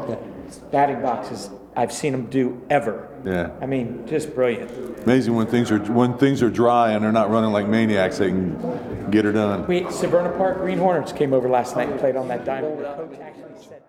batting 0.70 1.00
boxes 1.00 1.48
I've 1.76 1.92
seen 1.92 2.12
them 2.12 2.26
do 2.26 2.60
ever. 2.70 3.08
Yeah. 3.24 3.50
I 3.60 3.66
mean, 3.66 4.04
just 4.06 4.34
brilliant. 4.34 4.70
Amazing 5.04 5.34
when 5.34 5.46
things 5.46 5.70
are, 5.72 5.78
when 5.78 6.16
things 6.18 6.42
are 6.42 6.50
dry 6.50 6.92
and 6.92 7.02
they're 7.02 7.10
not 7.10 7.30
running 7.30 7.50
like 7.50 7.66
maniacs, 7.66 8.18
they 8.18 8.28
can 8.28 9.08
get 9.10 9.24
her 9.24 9.32
done. 9.32 9.66
We, 9.66 9.80
Severna 9.84 10.36
Park 10.36 10.58
Green 10.58 10.78
Hornets 10.78 11.10
came 11.12 11.32
over 11.32 11.48
last 11.48 11.74
night 11.74 11.88
and 11.88 11.98
played 11.98 12.16
on 12.16 12.28
that 12.28 12.44
diamond. 12.44 12.78
The 12.80 12.94
coach 12.94 13.18
actually 13.20 13.54
said 13.60 13.82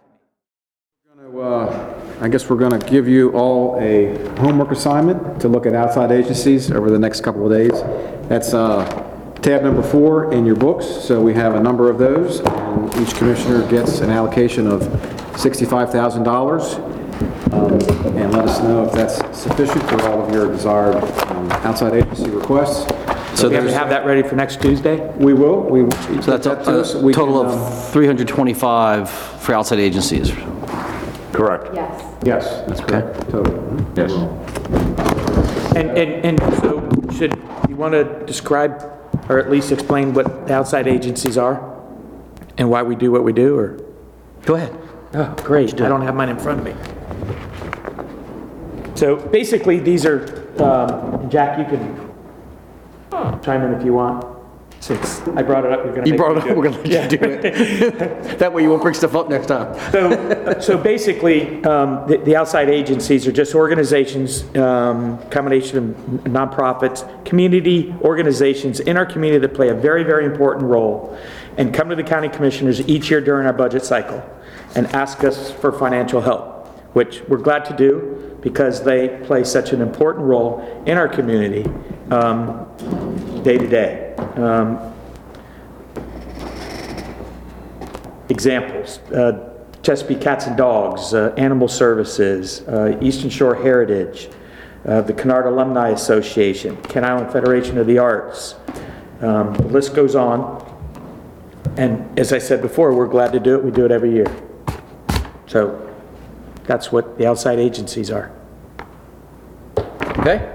to 1.15 1.21
me, 1.21 1.24
Uh, 1.35 1.93
I 2.21 2.29
guess 2.29 2.49
we're 2.49 2.55
going 2.55 2.79
to 2.79 2.87
give 2.87 3.09
you 3.09 3.31
all 3.31 3.77
a 3.81 4.15
homework 4.39 4.71
assignment 4.71 5.41
to 5.41 5.49
look 5.49 5.65
at 5.65 5.75
outside 5.75 6.09
agencies 6.09 6.71
over 6.71 6.89
the 6.89 6.97
next 6.97 7.21
couple 7.21 7.45
of 7.45 7.51
days. 7.51 7.73
That's 8.29 8.53
uh, 8.53 8.85
tab 9.41 9.63
number 9.63 9.83
four 9.83 10.31
in 10.31 10.45
your 10.45 10.55
books, 10.55 10.85
so 10.85 11.21
we 11.21 11.33
have 11.33 11.55
a 11.55 11.59
number 11.59 11.89
of 11.89 11.97
those, 11.97 12.39
and 12.39 12.95
each 13.01 13.15
commissioner 13.15 13.69
gets 13.69 13.99
an 13.99 14.11
allocation 14.11 14.65
of 14.65 14.83
$65,000. 15.33 16.95
Um, 17.51 17.73
And 18.17 18.31
let 18.31 18.47
us 18.47 18.61
know 18.61 18.85
if 18.85 18.93
that's 18.93 19.15
sufficient 19.37 19.83
for 19.89 20.01
all 20.03 20.21
of 20.21 20.33
your 20.33 20.47
desired 20.47 20.95
um, 21.27 21.51
outside 21.51 21.95
agency 21.95 22.29
requests. 22.29 22.85
So 23.37 23.49
we 23.49 23.55
have 23.55 23.65
to 23.65 23.73
have 23.73 23.89
that 23.89 24.05
ready 24.05 24.23
for 24.23 24.35
next 24.35 24.61
Tuesday? 24.61 25.05
We 25.17 25.33
will, 25.33 25.59
we. 25.63 25.91
So 26.21 26.31
that's 26.31 26.47
that 26.47 26.63
to 26.63 26.79
us, 26.79 26.93
a 26.93 27.01
we 27.01 27.11
total 27.11 27.43
can, 27.43 27.51
um, 27.51 27.61
of 27.61 27.91
325 27.91 29.09
for 29.09 29.53
outside 29.53 29.79
agencies. 29.79 30.31
Correct. 31.35 31.73
Yes. 31.75 32.15
Yes, 32.23 32.63
that's 32.67 32.81
correct, 32.81 33.29
total. 33.29 33.53
Yes. 33.95 34.11
And, 35.75 35.91
and, 35.97 36.25
and 36.25 36.39
so 36.61 36.89
should, 37.11 37.35
you 37.67 37.75
want 37.75 37.93
to 37.93 38.25
describe 38.25 38.91
or 39.27 39.39
at 39.39 39.49
least 39.49 39.71
explain 39.71 40.13
what 40.13 40.47
the 40.47 40.53
outside 40.53 40.87
agencies 40.87 41.37
are 41.37 41.73
and 42.57 42.69
why 42.69 42.83
we 42.83 42.95
do 42.95 43.11
what 43.11 43.23
we 43.23 43.33
do, 43.33 43.57
or? 43.57 43.77
Go 44.43 44.55
ahead. 44.55 44.73
Oh, 45.13 45.33
great, 45.43 45.73
I 45.81 45.89
don't 45.89 46.01
have 46.01 46.15
mine 46.15 46.29
in 46.29 46.39
front 46.39 46.59
of 46.59 46.65
me. 46.65 46.73
So 48.95 49.17
basically, 49.17 49.79
these 49.79 50.05
are, 50.05 50.23
um, 50.63 51.29
Jack, 51.29 51.59
you 51.59 51.65
can 51.65 53.41
chime 53.41 53.61
in 53.63 53.73
if 53.73 53.83
you 53.83 53.93
want, 53.93 54.23
since 54.85 55.19
I 55.29 55.41
brought 55.41 55.65
it 55.65 55.71
up, 55.71 55.83
you're 55.83 55.95
to 55.95 56.05
You 56.05 56.13
make 56.13 56.17
brought 56.17 56.35
me 56.35 56.41
it 56.41 56.43
do 56.43 56.51
up, 56.51 56.57
we're 56.57 56.63
gonna 56.65 56.77
let 56.77 57.11
you 57.11 57.17
do 57.17 57.25
it. 57.25 58.37
That 58.37 58.53
way 58.53 58.61
you 58.61 58.69
won't 58.69 58.83
bring 58.83 58.93
stuff 58.93 59.15
up 59.15 59.29
next 59.29 59.47
time. 59.47 59.73
So, 59.91 60.59
so 60.59 60.77
basically, 60.77 61.63
um, 61.63 62.07
the, 62.07 62.17
the 62.17 62.35
outside 62.35 62.69
agencies 62.69 63.25
are 63.25 63.31
just 63.31 63.55
organizations, 63.55 64.43
um, 64.55 65.17
combination 65.29 65.77
of 65.77 65.85
nonprofits, 66.25 67.25
community 67.25 67.95
organizations 68.01 68.79
in 68.79 68.95
our 68.95 69.07
community 69.07 69.39
that 69.39 69.55
play 69.55 69.69
a 69.69 69.73
very, 69.73 70.03
very 70.03 70.25
important 70.25 70.65
role 70.65 71.17
and 71.57 71.73
come 71.73 71.89
to 71.89 71.95
the 71.95 72.03
county 72.03 72.29
commissioners 72.29 72.87
each 72.87 73.09
year 73.09 73.21
during 73.21 73.47
our 73.47 73.53
budget 73.53 73.83
cycle 73.83 74.23
and 74.75 74.85
ask 74.87 75.23
us 75.23 75.49
for 75.49 75.71
financial 75.71 76.21
help, 76.21 76.67
which 76.93 77.23
we're 77.27 77.37
glad 77.37 77.65
to 77.65 77.75
do 77.75 78.37
because 78.41 78.83
they 78.83 79.19
play 79.25 79.43
such 79.43 79.73
an 79.73 79.81
important 79.81 80.25
role 80.25 80.83
in 80.85 80.95
our 80.95 81.07
community, 81.07 81.67
um, 82.11 82.67
day 83.43 83.57
to 83.57 83.67
day. 83.67 84.04
Um, 84.37 84.93
examples, 88.29 88.99
uh, 89.11 89.51
Chesapeake 89.81 90.21
Cats 90.21 90.47
and 90.47 90.57
Dogs, 90.57 91.13
uh, 91.13 91.33
Animal 91.37 91.67
Services, 91.67 92.61
uh, 92.67 92.97
Eastern 93.01 93.29
Shore 93.29 93.55
Heritage, 93.55 94.29
uh, 94.85 95.01
the 95.01 95.13
Kennard 95.13 95.45
Alumni 95.45 95.89
Association, 95.89 96.75
Kent 96.83 97.05
Island 97.05 97.31
Federation 97.31 97.77
of 97.77 97.87
the 97.87 97.97
Arts. 97.97 98.55
Um, 99.21 99.53
The 99.53 99.67
list 99.67 99.95
goes 99.95 100.15
on. 100.15 100.63
And 101.77 102.19
as 102.19 102.31
I 102.31 102.37
said 102.37 102.61
before, 102.61 102.93
we're 102.93 103.07
glad 103.07 103.33
to 103.33 103.39
do 103.39 103.55
it. 103.55 103.63
We 103.63 103.71
do 103.71 103.85
it 103.85 103.91
every 103.91 104.11
year. 104.11 104.27
So 105.47 105.91
that's 106.63 106.91
what 106.91 107.17
the 107.17 107.27
outside 107.27 107.59
agencies 107.59 108.09
are. 108.11 108.31
Okay? 110.19 110.51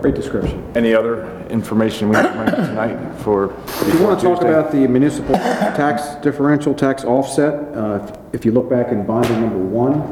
Great 0.00 0.14
description. 0.14 0.64
Any 0.74 0.94
other 0.94 1.33
information 1.54 2.08
we 2.10 2.16
have 2.16 2.34
tonight 2.68 3.14
for? 3.22 3.54
If 3.66 3.94
you 3.94 4.02
want 4.04 4.20
to 4.20 4.26
talk 4.26 4.42
about 4.42 4.70
the 4.72 4.86
municipal 4.86 5.36
tax 5.36 6.16
differential, 6.22 6.74
tax 6.74 7.04
offset, 7.04 7.54
uh, 7.74 8.00
if- 8.04 8.18
if 8.34 8.44
you 8.44 8.50
look 8.50 8.68
back 8.68 8.90
in 8.90 9.06
binder 9.06 9.30
number 9.40 9.56
one, 9.56 10.02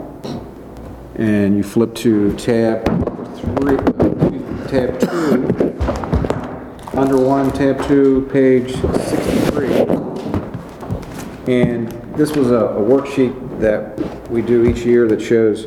and 1.16 1.56
you 1.56 1.62
flip 1.64 1.92
to 1.96 2.32
tab 2.36 2.84
three, 3.58 3.76
uh, 3.76 4.68
tab 4.68 4.98
two, 5.00 5.74
under 6.96 7.18
one, 7.18 7.50
tab 7.50 7.84
two, 7.88 8.28
page 8.32 8.72
63. 8.76 9.86
And 11.48 11.88
this 12.16 12.36
was 12.36 12.50
a 12.52 12.66
a 12.66 12.80
worksheet 12.80 13.34
that 13.58 13.98
we 14.30 14.40
do 14.40 14.64
each 14.64 14.84
year 14.84 15.08
that 15.08 15.20
shows 15.20 15.66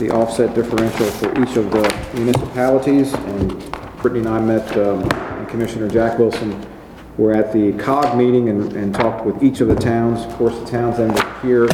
the 0.00 0.10
offset 0.10 0.54
differential 0.54 1.06
for 1.06 1.30
each 1.42 1.56
of 1.56 1.70
the 1.70 1.84
municipalities. 2.14 3.14
And 3.14 3.52
Brittany 4.00 4.20
and 4.20 4.28
I 4.28 4.40
met, 4.40 4.76
um, 4.76 5.02
and 5.02 5.48
Commissioner 5.48 5.88
Jack 5.88 6.18
Wilson 6.18 6.64
We're 7.16 7.34
at 7.34 7.52
the 7.52 7.72
COG 7.72 8.16
meeting 8.16 8.48
and, 8.48 8.72
and 8.74 8.94
talked 8.94 9.26
with 9.26 9.42
each 9.42 9.60
of 9.60 9.66
the 9.66 9.74
towns. 9.74 10.20
Of 10.24 10.32
course, 10.34 10.56
the 10.56 10.66
towns 10.66 10.98
then 10.98 11.12
were 11.12 11.40
here 11.42 11.68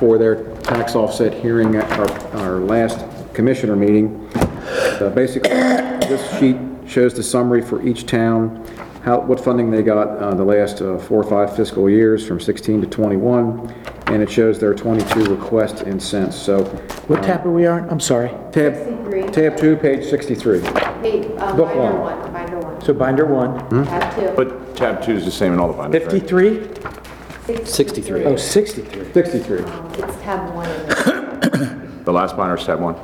for 0.00 0.18
their 0.18 0.52
tax 0.62 0.96
offset 0.96 1.32
hearing 1.32 1.76
at 1.76 1.88
our, 1.92 2.10
our 2.40 2.58
last 2.58 3.04
commissioner 3.34 3.76
meeting. 3.76 4.28
Uh, 4.34 5.12
Basically, 5.14 5.50
this 5.50 6.38
sheet 6.40 6.56
shows 6.88 7.14
the 7.14 7.22
summary 7.22 7.62
for 7.62 7.86
each 7.86 8.06
town, 8.06 8.64
how, 9.04 9.20
what 9.20 9.38
funding 9.38 9.70
they 9.70 9.82
got 9.82 10.08
uh, 10.08 10.34
the 10.34 10.44
last 10.44 10.82
uh, 10.82 10.98
four 10.98 11.22
or 11.22 11.28
five 11.28 11.54
fiscal 11.54 11.88
years, 11.88 12.26
from 12.26 12.40
16 12.40 12.80
to 12.80 12.86
21, 12.88 13.72
and 14.06 14.22
it 14.22 14.30
shows 14.30 14.58
there 14.58 14.70
are 14.70 14.74
22 14.74 15.24
requests 15.24 15.80
and 15.82 16.02
cents. 16.02 16.36
So 16.36 16.64
What 17.06 17.20
uh, 17.20 17.22
tab 17.22 17.46
are 17.46 17.50
we 17.50 17.66
on? 17.66 17.88
I'm 17.90 18.00
sorry. 18.00 18.28
tab, 18.52 18.74
63. 18.74 19.22
tab 19.30 19.56
two, 19.56 19.76
page 19.76 20.04
63. 20.08 20.60
Hey, 20.60 21.34
um, 21.36 21.56
Book 21.56 21.68
binder 21.68 22.00
one. 22.00 22.20
one, 22.20 22.32
binder 22.32 22.58
one. 22.58 22.80
So 22.82 22.94
binder 22.94 23.26
one, 23.26 23.60
hmm? 23.60 23.84
Tab 23.84 24.14
two. 24.14 24.32
But 24.36 24.76
tab 24.76 25.02
two 25.02 25.12
is 25.12 25.24
the 25.24 25.30
same 25.30 25.52
in 25.52 25.60
all 25.60 25.68
the 25.68 25.74
binders, 25.74 26.02
right? 26.02 26.12
53? 26.12 27.64
63. 27.64 28.24
Oh, 28.24 28.36
63. 28.36 29.12
63. 29.12 29.58
Um, 29.64 29.86
it's 29.94 30.16
tab 30.22 30.54
one 30.54 30.68
in 30.70 30.86
there. 30.88 31.80
The 32.04 32.12
last 32.12 32.36
binder 32.36 32.56
is 32.56 32.64
tab 32.64 32.80
one. 32.80 32.96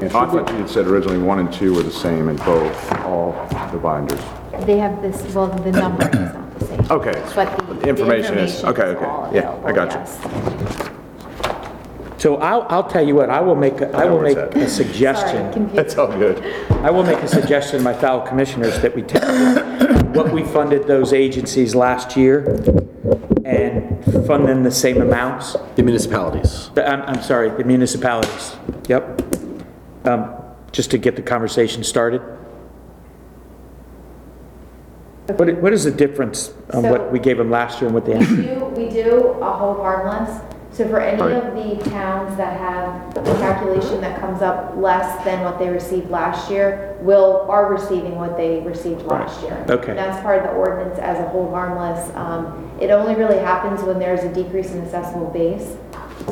It 0.00 0.14
I 0.14 0.30
should 0.30 0.46
thought 0.46 0.50
you 0.50 0.58
had 0.58 0.70
said 0.70 0.86
originally 0.86 1.18
one 1.18 1.40
and 1.40 1.52
two 1.52 1.74
were 1.74 1.82
the 1.82 1.90
same 1.90 2.28
in 2.28 2.36
both, 2.36 2.92
all 3.02 3.32
the 3.72 3.78
binders. 3.78 4.20
They 4.64 4.78
have 4.78 5.02
this, 5.02 5.22
well, 5.34 5.48
the 5.48 5.72
numbering 5.72 6.08
is 6.14 6.34
not 6.34 6.47
the. 6.78 6.92
Okay. 6.94 7.12
But 7.34 7.58
the- 7.68 7.74
the 7.74 7.88
Information 7.88 8.38
is- 8.38 8.54
information 8.62 8.68
okay, 8.68 8.96
okay. 8.96 9.04
all 9.04 9.30
Yeah, 9.32 9.40
I 9.50 9.70
available, 9.70 9.72
got 9.74 9.92
you. 9.92 9.98
yes. 9.98 10.90
So 12.18 12.36
I'll, 12.38 12.66
I'll 12.68 12.82
tell 12.88 13.06
you 13.06 13.14
what, 13.14 13.30
I 13.30 13.40
will 13.40 13.54
make, 13.54 13.80
a- 13.80 13.96
I 13.96 14.04
will 14.06 14.20
make 14.20 14.36
a 14.36 14.68
suggestion. 14.68 15.52
Sorry, 15.52 15.66
That's 15.72 15.96
all 15.96 16.08
good. 16.08 16.42
I 16.82 16.90
will 16.90 17.04
make 17.04 17.18
a 17.18 17.28
suggestion 17.28 17.78
to 17.78 17.84
my 17.84 17.94
fellow 17.94 18.26
commissioners 18.26 18.80
that 18.80 18.94
we 18.96 19.02
take 19.02 19.22
what 20.16 20.32
we 20.32 20.42
funded 20.42 20.86
those 20.88 21.12
agencies 21.12 21.74
last 21.76 22.16
year 22.16 22.60
and 23.44 24.04
fund 24.26 24.48
them 24.48 24.64
the 24.64 24.70
same 24.70 25.00
amounts. 25.00 25.56
The 25.76 25.82
municipalities. 25.84 26.70
The- 26.74 26.88
I'm, 26.90 27.02
I'm 27.02 27.22
sorry, 27.22 27.50
the 27.50 27.62
municipalities. 27.64 28.56
Yep. 28.88 29.22
Um, 30.06 30.34
Just 30.72 30.90
to 30.90 30.98
get 30.98 31.14
the 31.16 31.22
conversation 31.22 31.84
started. 31.84 32.20
What, 35.36 35.54
what 35.60 35.72
is 35.74 35.84
the 35.84 35.90
difference 35.90 36.52
on 36.72 36.82
So- 36.84 36.90
what 36.90 37.12
we 37.12 37.18
gave 37.18 37.36
them 37.38 37.50
last 37.50 37.80
year 37.80 37.86
and 37.88 37.94
what 37.94 38.06
they 38.06 38.14
We 38.14 38.24
have? 38.24 38.36
do, 38.36 38.64
we 38.76 38.88
do 38.88 39.36
a 39.42 39.52
hold 39.52 39.76
harmless, 39.78 40.40
so 40.72 40.88
for 40.88 41.00
any 41.00 41.20
of 41.20 41.54
the 41.54 41.90
towns 41.90 42.36
that 42.38 42.58
have 42.58 43.16
a 43.16 43.22
calculation 43.38 44.00
that 44.00 44.20
comes 44.20 44.40
up 44.40 44.74
less 44.76 45.22
than 45.24 45.44
what 45.44 45.58
they 45.58 45.68
received 45.68 46.08
last 46.10 46.50
year, 46.50 46.96
will, 47.00 47.44
are 47.50 47.70
receiving 47.70 48.16
what 48.16 48.36
they 48.38 48.60
received 48.60 49.02
last 49.02 49.42
year. 49.42 49.62
Okay. 49.68 49.92
That's 49.94 50.20
part 50.22 50.38
of 50.38 50.44
the 50.44 50.50
ordinance 50.56 50.98
as 50.98 51.18
a 51.18 51.28
whole 51.28 51.50
harmless. 51.50 52.10
Um, 52.16 52.64
It 52.80 52.90
only 52.90 53.16
really 53.16 53.38
happens 53.38 53.82
when 53.82 53.98
there's 53.98 54.22
a 54.22 54.32
decrease 54.32 54.70
in 54.72 54.78
assessable 54.82 55.30
base. 55.30 55.76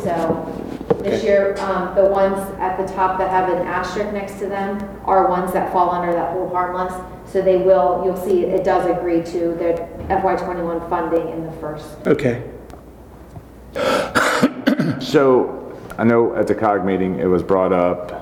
So 0.02 0.98
this 1.02 1.22
year, 1.24 1.56
um, 1.58 1.94
the 1.94 2.04
ones 2.04 2.38
at 2.58 2.76
the 2.76 2.92
top 2.92 3.18
that 3.18 3.30
have 3.30 3.48
an 3.48 3.66
asterisk 3.66 4.12
next 4.12 4.38
to 4.40 4.46
them 4.46 4.78
are 5.04 5.28
ones 5.28 5.52
that 5.52 5.72
fall 5.72 5.90
under 5.90 6.12
that 6.12 6.32
whole 6.32 6.48
harmless. 6.48 6.92
So 7.30 7.42
they 7.42 7.56
will, 7.56 8.02
you'll 8.04 8.16
see, 8.16 8.44
it 8.44 8.64
does 8.64 8.86
agree 8.86 9.22
to 9.22 9.54
the 9.54 9.88
FY 10.08 10.36
twenty-one 10.36 10.88
funding 10.88 11.28
in 11.30 11.44
the 11.44 11.52
first 11.52 11.86
Okay. 12.06 12.42
So, 15.00 15.78
I 15.98 16.04
know 16.04 16.34
at 16.34 16.46
the 16.46 16.54
COG 16.54 16.84
meeting, 16.84 17.20
it 17.20 17.26
was 17.26 17.42
brought 17.42 17.72
up, 17.72 18.12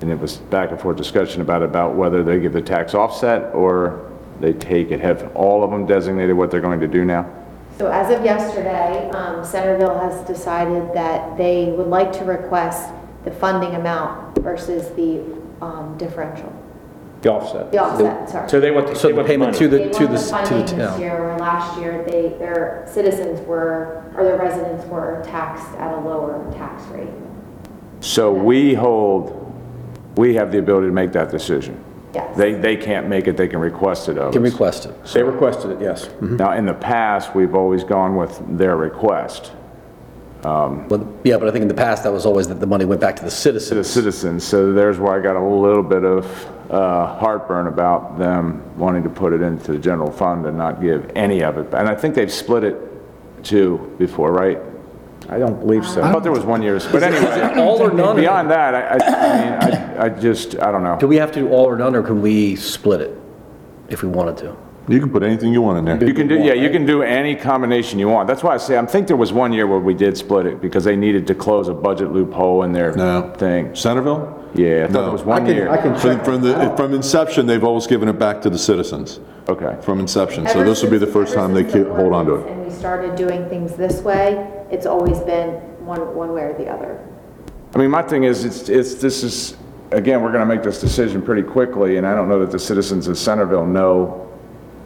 and 0.00 0.10
it 0.10 0.18
was 0.18 0.36
back 0.36 0.70
and 0.70 0.80
forth 0.80 0.96
discussion 0.96 1.40
about, 1.40 1.62
about 1.62 1.94
whether 1.94 2.22
they 2.22 2.38
give 2.38 2.52
the 2.52 2.62
tax 2.62 2.94
offset 2.94 3.54
or 3.54 4.10
they 4.40 4.52
take 4.52 4.90
it. 4.90 5.00
Have 5.00 5.34
all 5.34 5.64
of 5.64 5.70
them 5.70 5.86
designated 5.86 6.36
what 6.36 6.50
they're 6.50 6.60
going 6.60 6.80
to 6.80 6.88
do 6.88 7.04
now? 7.04 7.30
So 7.82 7.90
as 7.90 8.16
of 8.16 8.24
yesterday, 8.24 9.10
um, 9.10 9.44
Centreville 9.44 9.98
has 9.98 10.24
decided 10.24 10.94
that 10.94 11.36
they 11.36 11.72
would 11.76 11.88
like 11.88 12.12
to 12.12 12.24
request 12.24 12.92
the 13.24 13.32
funding 13.32 13.74
amount 13.74 14.38
versus 14.38 14.94
the 14.94 15.20
um, 15.60 15.96
differential, 15.98 16.52
The 17.22 17.32
offset. 17.32 17.72
the 17.72 17.78
offset, 17.78 18.30
sorry. 18.30 18.48
So 18.48 18.60
they 18.60 18.70
want 18.70 18.86
the, 18.86 18.94
So 18.94 19.08
they 19.08 19.14
the 19.14 19.16
want 19.16 19.26
the 19.26 19.32
payment 19.32 19.48
money. 19.54 19.58
to 19.58 19.68
the, 19.68 19.76
They 19.78 19.88
to 19.88 19.90
want 19.90 19.98
the, 19.98 20.06
the 20.06 20.22
to 20.22 20.30
funding 20.30 20.58
the 20.58 20.62
this 20.76 20.90
town. 20.90 21.00
year, 21.00 21.20
where 21.24 21.38
last 21.38 21.80
year, 21.80 22.04
they, 22.06 22.28
their 22.38 22.84
citizens 22.88 23.44
were, 23.48 24.04
or 24.16 24.22
their 24.22 24.38
residents 24.38 24.86
were 24.86 25.20
taxed 25.26 25.66
at 25.80 25.92
a 25.92 26.00
lower 26.02 26.48
tax 26.52 26.84
rate. 26.92 27.10
So 27.98 28.32
we 28.32 28.74
hold, 28.74 29.52
we 30.16 30.34
have 30.36 30.52
the 30.52 30.58
ability 30.60 30.86
to 30.86 30.92
make 30.92 31.10
that 31.14 31.32
decision. 31.32 31.82
Yes. 32.14 32.36
They, 32.36 32.52
they 32.54 32.76
can't 32.76 33.08
make 33.08 33.26
it, 33.26 33.36
they 33.38 33.48
can 33.48 33.58
request 33.58 34.08
it 34.08 34.18
of 34.18 34.32
Can 34.32 34.44
us. 34.44 34.52
request 34.52 34.86
it. 34.86 35.04
They 35.06 35.22
requested 35.22 35.70
it, 35.72 35.80
yes. 35.80 36.10
Now, 36.20 36.52
in 36.52 36.66
the 36.66 36.74
past, 36.74 37.34
we've 37.34 37.54
always 37.54 37.84
gone 37.84 38.16
with 38.16 38.40
their 38.58 38.76
request 38.76 39.52
Well, 40.44 41.08
Yeah, 41.24 41.38
but 41.38 41.48
I 41.48 41.52
think 41.52 41.62
in 41.62 41.68
the 41.68 41.74
past, 41.74 42.02
that 42.04 42.12
was 42.12 42.26
always 42.26 42.48
that 42.48 42.60
the 42.60 42.66
money 42.66 42.84
went 42.84 43.00
back 43.00 43.16
to 43.16 43.24
the 43.24 43.30
to 43.30 43.52
the 43.52 43.60
citizens. 43.64 43.86
citizens, 43.88 44.44
so 44.44 44.72
there's 44.72 44.98
where 44.98 45.14
I 45.18 45.22
got 45.22 45.36
a 45.36 45.40
little 45.42 45.82
bit 45.82 46.04
of 46.04 46.26
uh, 46.70 47.06
heartburn 47.18 47.66
about 47.66 48.18
them 48.18 48.62
wanting 48.76 49.02
to 49.04 49.10
put 49.10 49.32
it 49.32 49.40
into 49.42 49.72
the 49.72 49.78
general 49.78 50.10
fund 50.10 50.46
and 50.46 50.56
not 50.58 50.80
give 50.82 51.10
any 51.14 51.42
of 51.42 51.58
it. 51.58 51.72
And 51.74 51.88
I 51.88 51.94
think 51.94 52.14
they've 52.14 52.32
split 52.32 52.64
it 52.64 52.76
too 53.44 53.94
before, 53.98 54.32
right? 54.32 54.58
I 55.32 55.38
don't 55.38 55.58
believe 55.60 55.86
so. 55.86 56.02
I 56.02 56.12
thought 56.12 56.22
there 56.22 56.32
was 56.32 56.44
one 56.44 56.62
year's, 56.62 56.86
but 56.86 57.02
anyway. 57.02 57.54
all 57.60 57.80
or 57.82 57.90
none? 57.92 58.16
Beyond 58.16 58.50
that, 58.50 58.74
I, 58.74 58.80
I 58.80 58.96
I 58.96 59.40
mean, 59.70 59.78
I, 59.98 60.04
I 60.04 60.08
just, 60.10 60.58
I 60.58 60.70
don't 60.70 60.82
know. 60.84 60.98
Do 60.98 61.08
we 61.08 61.16
have 61.16 61.32
to 61.32 61.40
do 61.40 61.48
all 61.48 61.64
or 61.64 61.76
none, 61.76 61.94
or 61.94 62.02
can 62.02 62.20
we 62.20 62.56
split 62.56 63.00
it 63.00 63.18
if 63.88 64.02
we 64.02 64.08
wanted 64.08 64.36
to? 64.38 64.56
You 64.88 64.98
can 64.98 65.10
put 65.10 65.22
anything 65.22 65.52
you 65.52 65.62
want 65.62 65.78
in 65.78 65.84
there. 65.84 66.08
You 66.08 66.12
can 66.12 66.26
do, 66.26 66.34
yeah, 66.34 66.54
you 66.54 66.68
can 66.68 66.84
do 66.84 67.02
any 67.02 67.36
combination 67.36 68.00
you 68.00 68.08
want. 68.08 68.26
That's 68.26 68.42
why 68.42 68.54
I 68.54 68.56
say, 68.56 68.76
I 68.76 68.84
think 68.84 69.06
there 69.06 69.16
was 69.16 69.32
one 69.32 69.52
year 69.52 69.66
where 69.68 69.78
we 69.78 69.94
did 69.94 70.16
split 70.18 70.44
it 70.44 70.60
because 70.60 70.82
they 70.82 70.96
needed 70.96 71.24
to 71.28 71.36
close 71.36 71.68
a 71.68 71.72
budget 71.74 72.12
loophole 72.12 72.64
in 72.64 72.72
their 72.72 72.90
No. 72.92 73.32
thing. 73.38 73.76
Centreville? 73.76 74.40
Yeah, 74.54 74.84
I 74.84 74.86
thought 74.88 74.92
No. 74.92 75.02
there 75.04 75.12
was 75.12 75.22
one 75.22 75.42
I 75.42 75.46
can- 75.46 75.54
year. 75.54 75.70
I 75.70 75.76
can 75.76 75.94
From, 75.96 76.20
from 76.24 76.42
the, 76.42 76.74
from 76.76 76.94
inception, 76.94 77.46
they've 77.46 77.62
always 77.62 77.86
given 77.86 78.08
it 78.08 78.18
back 78.18 78.42
to 78.42 78.50
the 78.50 78.58
citizens, 78.58 79.20
Okay. 79.48 79.76
from 79.82 80.00
inception. 80.00 80.46
So 80.48 80.58
Ever 80.58 80.64
this 80.68 80.82
will 80.82 80.90
be 80.90 80.98
the 80.98 81.06
since- 81.06 81.14
first 81.14 81.32
ever 81.36 81.42
time 81.46 81.54
they 81.54 81.62
since 81.62 81.72
the 81.74 81.84
ke- 81.84 81.96
hold 81.96 82.12
on 82.12 82.26
to 82.26 82.32
it. 82.32 82.34
ordinance 82.40 82.56
And 82.58 82.64
we 82.72 82.76
started 82.76 83.14
doing 83.14 83.48
things 83.48 83.74
this 83.76 84.02
way, 84.02 84.48
it's 84.72 84.86
always 84.86 85.20
been 85.20 85.50
one, 85.84 86.14
one 86.16 86.32
way 86.32 86.42
or 86.42 86.54
the 86.54 86.66
other. 86.68 86.98
I 87.74 87.78
mean, 87.78 87.90
my 87.90 88.02
thing 88.02 88.24
is, 88.24 88.44
it's, 88.44 88.68
it's, 88.68 88.94
this 88.94 89.22
is, 89.22 89.56
again, 89.92 90.22
we're 90.22 90.32
gonna 90.32 90.46
make 90.46 90.62
this 90.62 90.80
decision 90.80 91.22
pretty 91.22 91.42
quickly, 91.42 91.98
and 91.98 92.06
I 92.06 92.14
don't 92.14 92.28
know 92.28 92.40
that 92.40 92.50
the 92.50 92.58
citizens 92.58 93.06
of 93.06 93.16
Centreville 93.18 93.66
know 93.66 94.28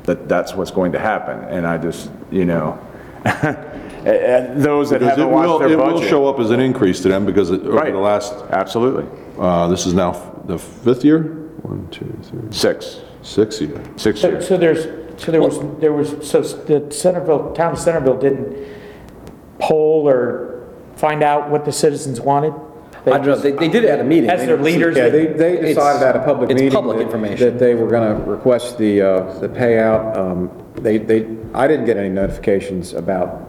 that 0.04 0.28
that's 0.28 0.54
what's 0.54 0.70
going 0.70 0.92
to 0.92 0.98
happen, 0.98 1.38
and 1.48 1.66
I 1.66 1.78
just, 1.78 2.10
you 2.30 2.44
know, 2.44 2.78
and 3.24 4.62
those 4.62 4.90
that 4.90 5.00
Because 5.00 5.18
it 5.18 5.20
haven't 5.20 5.30
watched 5.30 5.48
will, 5.48 5.58
their 5.58 5.68
it 5.72 5.76
will 5.78 5.92
budget. 5.94 6.08
show 6.10 6.26
up 6.28 6.38
as 6.38 6.50
an 6.50 6.60
increase 6.60 7.00
to 7.02 7.08
them 7.08 7.24
because 7.26 7.50
it- 7.50 7.60
over 7.62 7.72
Right. 7.72 7.92
the 7.92 7.98
last, 7.98 8.34
Absolutely. 8.50 9.04
uh, 9.38 9.68
this 9.68 9.86
is 9.86 9.94
now 9.94 10.10
f- 10.10 10.30
the 10.46 10.58
fifth 10.58 11.04
year? 11.04 11.22
One, 11.62 11.88
two, 11.90 12.12
three, 12.22 12.40
Six, 12.50 13.00
six 13.22 13.60
year. 13.60 13.80
six 13.96 14.20
So, 14.20 14.28
years. 14.28 14.46
so 14.46 14.56
there's, 14.56 14.84
so 15.20 15.32
there 15.32 15.42
was, 15.42 15.58
there 15.80 15.92
was, 15.92 16.28
so 16.28 16.40
the 16.42 16.88
Centreville, 16.92 17.52
town 17.52 17.72
of 17.72 17.78
Centreville 17.80 18.18
didn't 18.18 18.56
poll 19.58 20.08
or 20.08 20.66
find 20.96 21.22
out 21.22 21.50
what 21.50 21.64
the 21.64 21.72
citizens 21.72 22.20
wanted? 22.20 22.52
They 23.04 23.12
I 23.12 23.18
don't 23.18 23.26
know, 23.26 23.32
just- 23.34 23.42
they, 23.44 23.52
they 23.52 23.68
did 23.68 23.84
it 23.84 23.90
at 23.90 24.00
a 24.00 24.04
meeting. 24.04 24.28
As 24.30 24.44
their 24.46 24.56
leaders? 24.58 24.96
Yeah, 24.96 25.08
they, 25.10 25.26
they 25.26 25.52
It's- 25.58 25.74
decided 25.76 26.02
at 26.02 26.16
a 26.16 26.20
public 26.24 26.48
meeting. 26.48 26.66
It's 26.66 26.74
public 26.74 26.98
that- 26.98 27.04
information. 27.04 27.46
That 27.52 27.58
they 27.58 27.74
were 27.74 27.86
gonna 27.88 28.14
request 28.24 28.78
the, 28.78 29.00
uh, 29.02 29.38
the 29.38 29.48
payout. 29.48 30.16
Um, 30.16 30.50
They, 30.76 30.98
they, 30.98 31.26
I 31.54 31.66
didn't 31.68 31.86
get 31.86 31.96
any 31.96 32.10
notifications 32.10 32.92
about, 32.94 33.48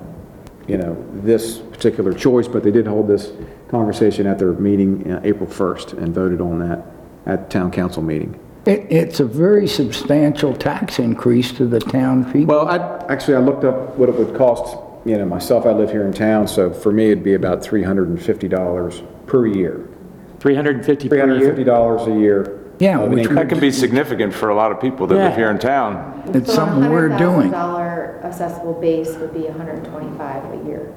you 0.68 0.78
know, 0.78 0.96
this 1.14 1.58
particular 1.58 2.14
choice, 2.14 2.48
but 2.48 2.64
they 2.64 2.72
did 2.72 2.88
hold 2.88 3.08
this 3.08 3.32
conversation 3.70 4.26
at 4.28 4.38
their 4.40 4.54
meeting, 4.54 5.12
uh, 5.12 5.20
April 5.26 5.50
1st, 5.50 5.94
and 5.98 6.14
voted 6.16 6.40
on 6.40 6.60
that 6.60 6.80
at 7.26 7.50
town 7.50 7.70
council 7.72 8.02
meeting. 8.02 8.40
It, 8.66 8.86
it's 8.90 9.20
a 9.20 9.26
very 9.26 9.68
substantial 9.68 10.54
tax 10.56 11.00
increase 11.00 11.52
to 11.54 11.66
the 11.66 11.80
town 11.82 12.32
people. 12.32 12.56
Well, 12.56 12.68
I, 12.70 12.78
actually, 13.12 13.36
I 13.36 13.40
looked 13.40 13.64
up 13.66 13.98
what 13.98 14.08
it 14.08 14.16
would 14.16 14.36
cost, 14.38 14.78
you 15.08 15.18
know, 15.18 15.26
myself, 15.26 15.66
I 15.66 15.72
live 15.72 15.90
here 15.90 16.06
in 16.06 16.12
town, 16.12 16.48
so 16.48 16.70
for 16.72 16.92
me, 16.92 17.12
it'd 17.12 17.24
be 17.24 17.34
about 17.34 17.62
$350 17.62 19.04
per 19.26 19.48
year. 19.48 19.88
350 20.40 21.08
per 21.10 21.16
year? 21.16 21.26
$350 21.56 22.08
a 22.18 22.20
year. 22.20 22.54
Yeah, 22.80 22.98
of 23.00 23.06
an 23.06 23.12
which 23.12 23.20
increase. 23.22 23.36
That 23.40 23.50
can 23.50 23.60
be 23.60 23.72
significant 23.72 24.34
for 24.34 24.50
a 24.50 24.56
lot 24.56 24.72
of 24.72 24.80
people 24.80 25.08
that 25.08 25.16
live 25.16 25.32
Yeah. 25.32 25.36
here 25.36 25.50
in 25.50 25.58
town. 25.58 26.22
It's 26.34 26.48
So 26.50 26.56
something 26.58 26.92
we're 26.92 27.08
doing. 27.18 27.52
$100,000 27.52 28.20
assessable 28.24 28.74
base 28.74 29.16
would 29.16 29.34
be 29.34 29.48
125 29.48 30.44
a 30.54 30.68
year. 30.68 30.94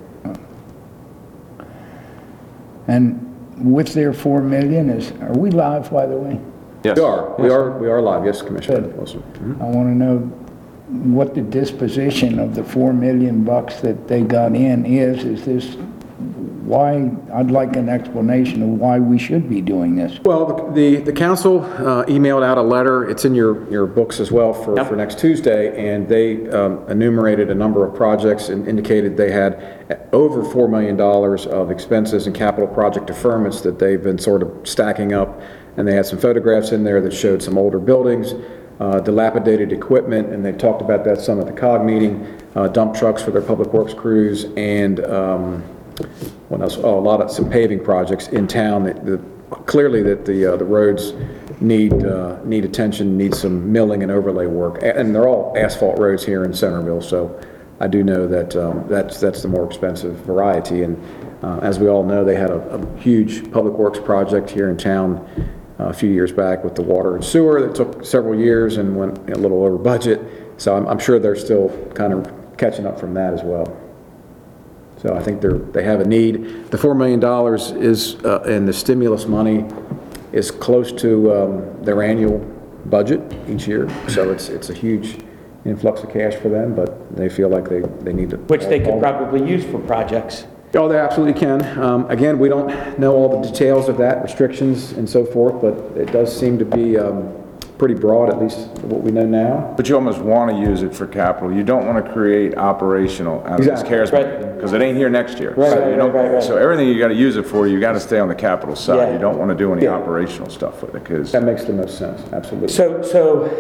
And 2.89 3.27
with 3.59 3.95
their 3.95 4.13
4 4.13 4.43
million 4.43 4.91
is, 4.91 5.13
are 5.23 5.33
we 5.39 5.51
live, 5.51 5.91
by 5.91 6.07
the 6.07 6.17
way? 6.17 6.39
Yes. 6.83 6.97
We 6.97 7.03
are, 7.05 7.35
we 7.39 7.49
are, 7.51 7.79
we 7.79 7.89
are 7.89 8.03
live, 8.03 8.25
yes, 8.25 8.43
Commissioner 8.43 8.89
Wilson. 8.89 9.23
Mhm. 9.35 9.61
I 9.61 9.65
want 9.65 9.89
to 9.89 9.95
know 9.95 10.31
what 10.91 11.35
the 11.35 11.41
disposition 11.41 12.39
of 12.39 12.55
the 12.55 12.65
4 12.65 12.93
million 12.93 13.45
bucks 13.45 13.81
that 13.81 14.09
they 14.09 14.23
got 14.23 14.55
in 14.55 14.85
is. 14.85 15.25
Is 15.25 15.45
this, 15.45 15.77
why, 16.71 17.11
I'd 17.35 17.51
like 17.51 17.75
an 17.77 17.89
explanation 17.89 18.63
of 18.63 18.69
why 18.69 18.99
we 18.99 19.19
should 19.19 19.49
be 19.49 19.61
doing 19.61 19.97
this. 19.97 20.21
Well, 20.21 20.71
the, 20.73 20.97
the 20.97 21.13
council 21.13 21.63
uh, 21.65 22.05
emailed 22.05 22.45
out 22.45 22.59
a 22.59 22.63
letter, 22.63 23.09
it's 23.09 23.25
in 23.25 23.35
your, 23.35 23.69
your 23.71 23.87
books 23.87 24.21
as 24.21 24.31
well 24.31 24.53
for, 24.53 24.77
for 24.85 24.95
next 24.95 25.19
Tuesday, 25.19 25.93
and 25.93 26.09
they 26.09 26.49
um, 26.51 26.89
enumerated 26.89 27.51
a 27.51 27.55
number 27.55 27.85
of 27.85 27.95
projects 27.95 28.51
and 28.51 28.69
indicated 28.69 29.17
they 29.17 29.33
had 29.33 30.09
over 30.13 30.43
$4 30.43 30.71
million 30.71 31.01
of 31.01 31.71
expenses 31.71 32.27
and 32.27 32.37
capital 32.37 32.69
project 32.69 33.07
deferments 33.07 33.63
that 33.63 33.79
they've 33.79 34.03
been 34.03 34.19
sort 34.19 34.43
of 34.43 34.69
stacking 34.69 35.13
up, 35.13 35.41
and 35.77 35.89
they 35.89 35.95
had 35.95 36.07
some 36.07 36.19
photographs 36.19 36.73
in 36.73 36.85
there 36.85 37.01
that 37.01 37.13
showed 37.13 37.43
some 37.43 37.59
older 37.59 37.81
buildings, 37.81 38.35
uh, 38.81 38.99
dilapidated 39.01 39.73
equipment, 39.73 40.33
and 40.33 40.45
they 40.45 40.53
talked 40.53 40.81
about 40.81 41.05
that 41.05 41.21
some 41.21 41.39
at 41.39 41.47
the 41.47 41.53
COG 41.53 41.85
meeting, 41.85 42.27
uh, 42.57 42.67
dump 42.67 42.95
trucks 42.95 43.23
for 43.23 43.31
their 43.31 43.43
public 43.43 43.73
works 43.73 43.93
crews, 43.93 44.47
and 44.57 45.05
um, 45.05 45.61
what 46.49 46.63
else? 46.63 46.79
Oh, 46.79 46.99
a 46.99 47.01
lot 47.01 47.21
of, 47.21 47.31
some 47.31 47.51
paving 47.51 47.85
projects 47.85 48.29
in 48.29 48.49
town 48.49 48.85
that, 48.85 49.05
that, 49.05 49.21
clearly 49.67 50.03
that 50.03 50.25
the, 50.25 50.55
uh, 50.55 50.57
the 50.57 50.65
roads 50.65 51.13
need, 51.61 51.93
uh, 52.05 52.43
need 52.45 52.65
attention, 52.65 53.19
need 53.19 53.35
some 53.35 53.71
milling 53.71 54.03
and 54.03 54.11
overlay 54.11 54.47
work. 54.47 54.81
And 54.83 55.15
they're 55.15 55.29
all 55.29 55.53
asphalt 55.59 55.99
roads 55.99 56.25
here 56.25 56.45
in 56.45 56.55
Centreville, 56.55 57.03
so 57.03 57.39
I 57.81 57.87
do 57.87 58.03
know 58.03 58.27
that, 58.29 58.57
um, 58.57 58.87
that's, 58.89 59.21
that's 59.21 59.43
the 59.43 59.49
more 59.49 59.67
expensive 59.67 60.15
variety. 60.21 60.85
And, 60.85 61.03
uh, 61.43 61.59
as 61.59 61.79
we 61.79 61.89
all 61.89 62.03
know, 62.03 62.25
they 62.25 62.37
had 62.37 62.51
a, 62.51 62.61
a 62.77 62.99
huge 62.99 63.51
public 63.53 63.75
works 63.75 63.99
project 63.99 64.49
here 64.49 64.71
in 64.71 64.77
town 64.77 65.27
a 65.89 65.93
few 65.93 66.11
years 66.11 66.33
back 66.33 66.65
with 66.65 66.75
the 66.75 66.83
water 66.83 67.15
and 67.15 67.25
sewer 67.25 67.61
that 67.61 67.75
took 67.75 68.05
several 68.05 68.39
years 68.39 68.77
and 68.77 68.97
went 68.97 69.31
a 69.31 69.37
little 69.37 69.65
over 69.65 69.79
budget. 69.79 70.21
So 70.57 70.77
I'm, 70.77 70.87
I'm 70.87 70.99
sure 70.99 71.19
they're 71.19 71.37
still 71.37 71.71
kind 71.95 72.13
of 72.13 72.57
catching 72.57 72.87
up 72.87 72.99
from 73.01 73.15
that 73.15 73.33
as 73.33 73.43
well. 73.43 73.77
So 74.99 75.15
I 75.17 75.23
think 75.23 75.41
they're, 75.41 75.59
they 75.59 75.83
have 75.83 76.01
a 76.01 76.05
need. 76.05 76.71
The 76.71 76.77
$4 76.77 76.95
million 76.95 77.83
is, 77.83 78.17
uh, 78.17 78.43
and 78.43 78.69
the 78.69 78.73
stimulus 78.73 79.27
money 79.27 79.65
is 80.33 80.51
close 80.51 80.93
to 81.01 81.35
um, 81.35 81.85
their 81.85 82.03
annual 82.03 82.39
budget 82.87 83.21
each 83.49 83.67
year. 83.67 83.89
So 84.09 84.31
it's, 84.31 84.51
it's 84.51 84.69
a 84.69 84.75
huge 84.75 85.19
influx 85.65 86.03
of 86.03 86.11
cash 86.11 86.35
for 86.35 86.49
them, 86.49 86.75
but 86.75 87.17
they 87.17 87.29
feel 87.29 87.49
like 87.49 87.69
they, 87.69 87.81
they 87.81 88.13
need 88.13 88.31
to. 88.31 88.37
Which 88.37 88.65
they 88.65 88.81
could 88.81 89.01
probably 89.01 89.49
use 89.49 89.65
for 89.65 89.79
projects. 89.79 90.47
Oh, 90.75 90.89
they 90.89 90.99
absolutely 90.99 91.39
can. 91.39 91.79
Um, 91.81 92.09
Again, 92.11 92.39
we 92.39 92.49
don't 92.49 92.99
know 92.99 93.13
all 93.15 93.41
the 93.41 93.49
details 93.49 93.89
of 93.89 93.97
that, 93.99 94.23
restrictions 94.23 94.93
and 94.93 95.09
so 95.09 95.25
forth, 95.25 95.61
but 95.61 95.75
it 96.01 96.13
does 96.13 96.35
seem 96.39 96.59
to 96.61 96.65
be 96.65 96.97
um, 96.97 97.33
pretty 97.77 97.95
broad, 97.95 98.29
at 98.29 98.39
least 98.41 98.69
what 98.83 99.03
we 99.03 99.11
know 99.11 99.27
now. 99.27 99.75
But 99.77 99.89
you 99.89 99.97
almost 99.97 100.21
want 100.21 100.51
to 100.53 100.57
use 100.57 100.83
it 100.83 100.95
for 100.95 101.09
capital. 101.09 101.53
You 101.53 101.65
don't 101.65 101.87
want 101.89 102.05
to 102.05 102.13
create 102.13 102.57
operational 102.57 103.41
out 103.47 103.59
of 103.59 103.67
this 103.67 103.67
Exactly. 103.81 103.89
CARES 103.89 104.13
Right. 104.13 104.41
money, 104.41 104.55
because 104.55 104.73
it 104.73 104.81
ain't 104.81 104.97
here 104.97 105.09
next 105.11 105.41
year. 105.41 105.55
Right, 105.57 105.71
So 105.71 105.81
right, 105.81 105.91
you 105.91 105.97
don't- 105.97 106.13
right, 106.13 106.25
right, 106.27 106.35
right. 106.35 106.43
So 106.43 106.57
everything 106.57 106.87
you 106.89 107.01
got 107.01 107.09
to 107.09 107.15
use 107.15 107.37
it 107.37 107.47
for, 107.47 107.67
you 107.67 107.81
got 107.81 107.93
to 107.93 108.01
stay 108.01 108.21
on 108.21 108.29
the 108.29 108.35
capital 108.37 108.77
side. 108.77 108.97
Yeah. 108.97 109.05
side. 109.07 109.13
You 109.15 109.19
don't 109.19 109.39
want 109.39 109.49
to 109.51 109.57
do 109.57 109.73
any 109.73 109.85
Yeah. 109.85 109.95
operational 109.95 110.51
stuff 110.51 110.83
with 110.83 110.95
it, 110.95 111.03
because, 111.03 111.33
That 111.33 111.43
makes 111.43 111.65
the 111.65 111.73
most 111.73 111.99
sense, 111.99 112.21
absolutely. 112.33 112.69
So, 112.69 113.03
so, 113.03 113.51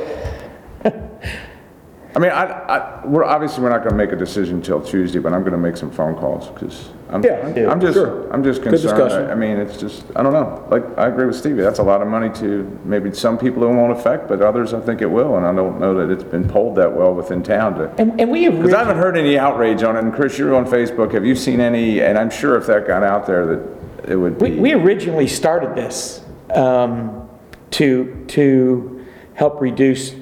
I 0.84 2.18
mean, 2.18 2.30
I, 2.32 2.44
I, 2.44 3.06
we're, 3.06 3.24
obviously, 3.24 3.62
we're 3.64 3.70
not 3.70 3.82
gonna 3.84 3.96
make 3.96 4.12
a 4.12 4.16
decision 4.16 4.56
until 4.56 4.80
Tuesday, 4.80 5.18
but 5.20 5.32
I'm 5.32 5.42
gonna 5.44 5.56
make 5.58 5.76
some 5.76 5.90
phone 5.90 6.14
calls, 6.16 6.48
because 6.48 6.90
I'm, 7.12 7.24
Yeah, 7.24 7.68
I'm 7.70 7.80
just, 7.80 7.94
sure. 7.94 8.32
I'm 8.32 8.44
just 8.44 8.62
Good 8.62 8.70
concerned. 8.70 8.96
discussion. 8.96 9.26
I 9.28 9.32
I 9.32 9.34
mean, 9.34 9.56
it's 9.56 9.76
just, 9.76 10.04
I 10.14 10.22
don't 10.22 10.32
know, 10.32 10.64
like, 10.70 10.84
I 10.96 11.08
agree 11.08 11.26
with 11.26 11.34
Stevie, 11.36 11.60
that's 11.62 11.80
a 11.80 11.82
lot 11.82 12.02
of 12.02 12.08
money 12.08 12.30
to, 12.34 12.78
maybe 12.84 13.12
some 13.12 13.36
people 13.36 13.64
it 13.64 13.68
won't 13.68 13.92
affect, 13.98 14.28
but 14.28 14.40
others 14.42 14.72
I 14.74 14.80
think 14.80 15.02
it 15.02 15.06
will, 15.06 15.36
and 15.36 15.44
I 15.44 15.52
don't 15.52 15.80
know 15.80 15.94
that 15.94 16.12
it's 16.12 16.22
been 16.24 16.48
polled 16.48 16.76
that 16.76 16.92
well 16.94 17.12
within 17.14 17.42
town 17.42 17.74
to, 17.74 17.92
And, 17.98 18.20
and 18.20 18.30
we 18.30 18.44
have. 18.44 18.56
because 18.56 18.72
I 18.74 18.78
haven't 18.80 18.98
heard 18.98 19.16
any 19.18 19.36
outrage 19.36 19.82
on 19.82 19.96
it, 19.96 20.04
and 20.04 20.14
Chris, 20.14 20.38
you're 20.38 20.54
on 20.54 20.66
Facebook, 20.66 21.12
have 21.12 21.24
you 21.24 21.34
seen 21.34 21.60
any, 21.60 22.00
and 22.00 22.16
I'm 22.16 22.30
sure 22.30 22.56
if 22.56 22.66
that 22.66 22.86
got 22.86 23.02
out 23.02 23.26
there, 23.26 23.44
that 23.46 24.10
it 24.12 24.16
would 24.16 24.40
We, 24.40 24.52
we 24.52 24.72
originally 24.72 25.26
started 25.26 25.74
this 25.74 26.22
um, 26.54 27.28
to, 27.72 28.24
to 28.28 29.04
help 29.34 29.60
reduce 29.60 30.14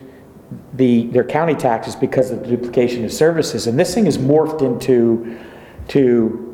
the, 0.75 1.07
their 1.09 1.25
county 1.25 1.55
taxes 1.55 1.95
because 1.97 2.31
of 2.31 2.41
the 2.41 2.47
duplication 2.47 3.05
of 3.05 3.13
services. 3.13 3.67
And 3.67 3.79
this 3.79 3.93
thing 3.95 4.07
has 4.07 4.17
morphed 4.17 4.63
into, 4.63 5.39
to 5.89 6.48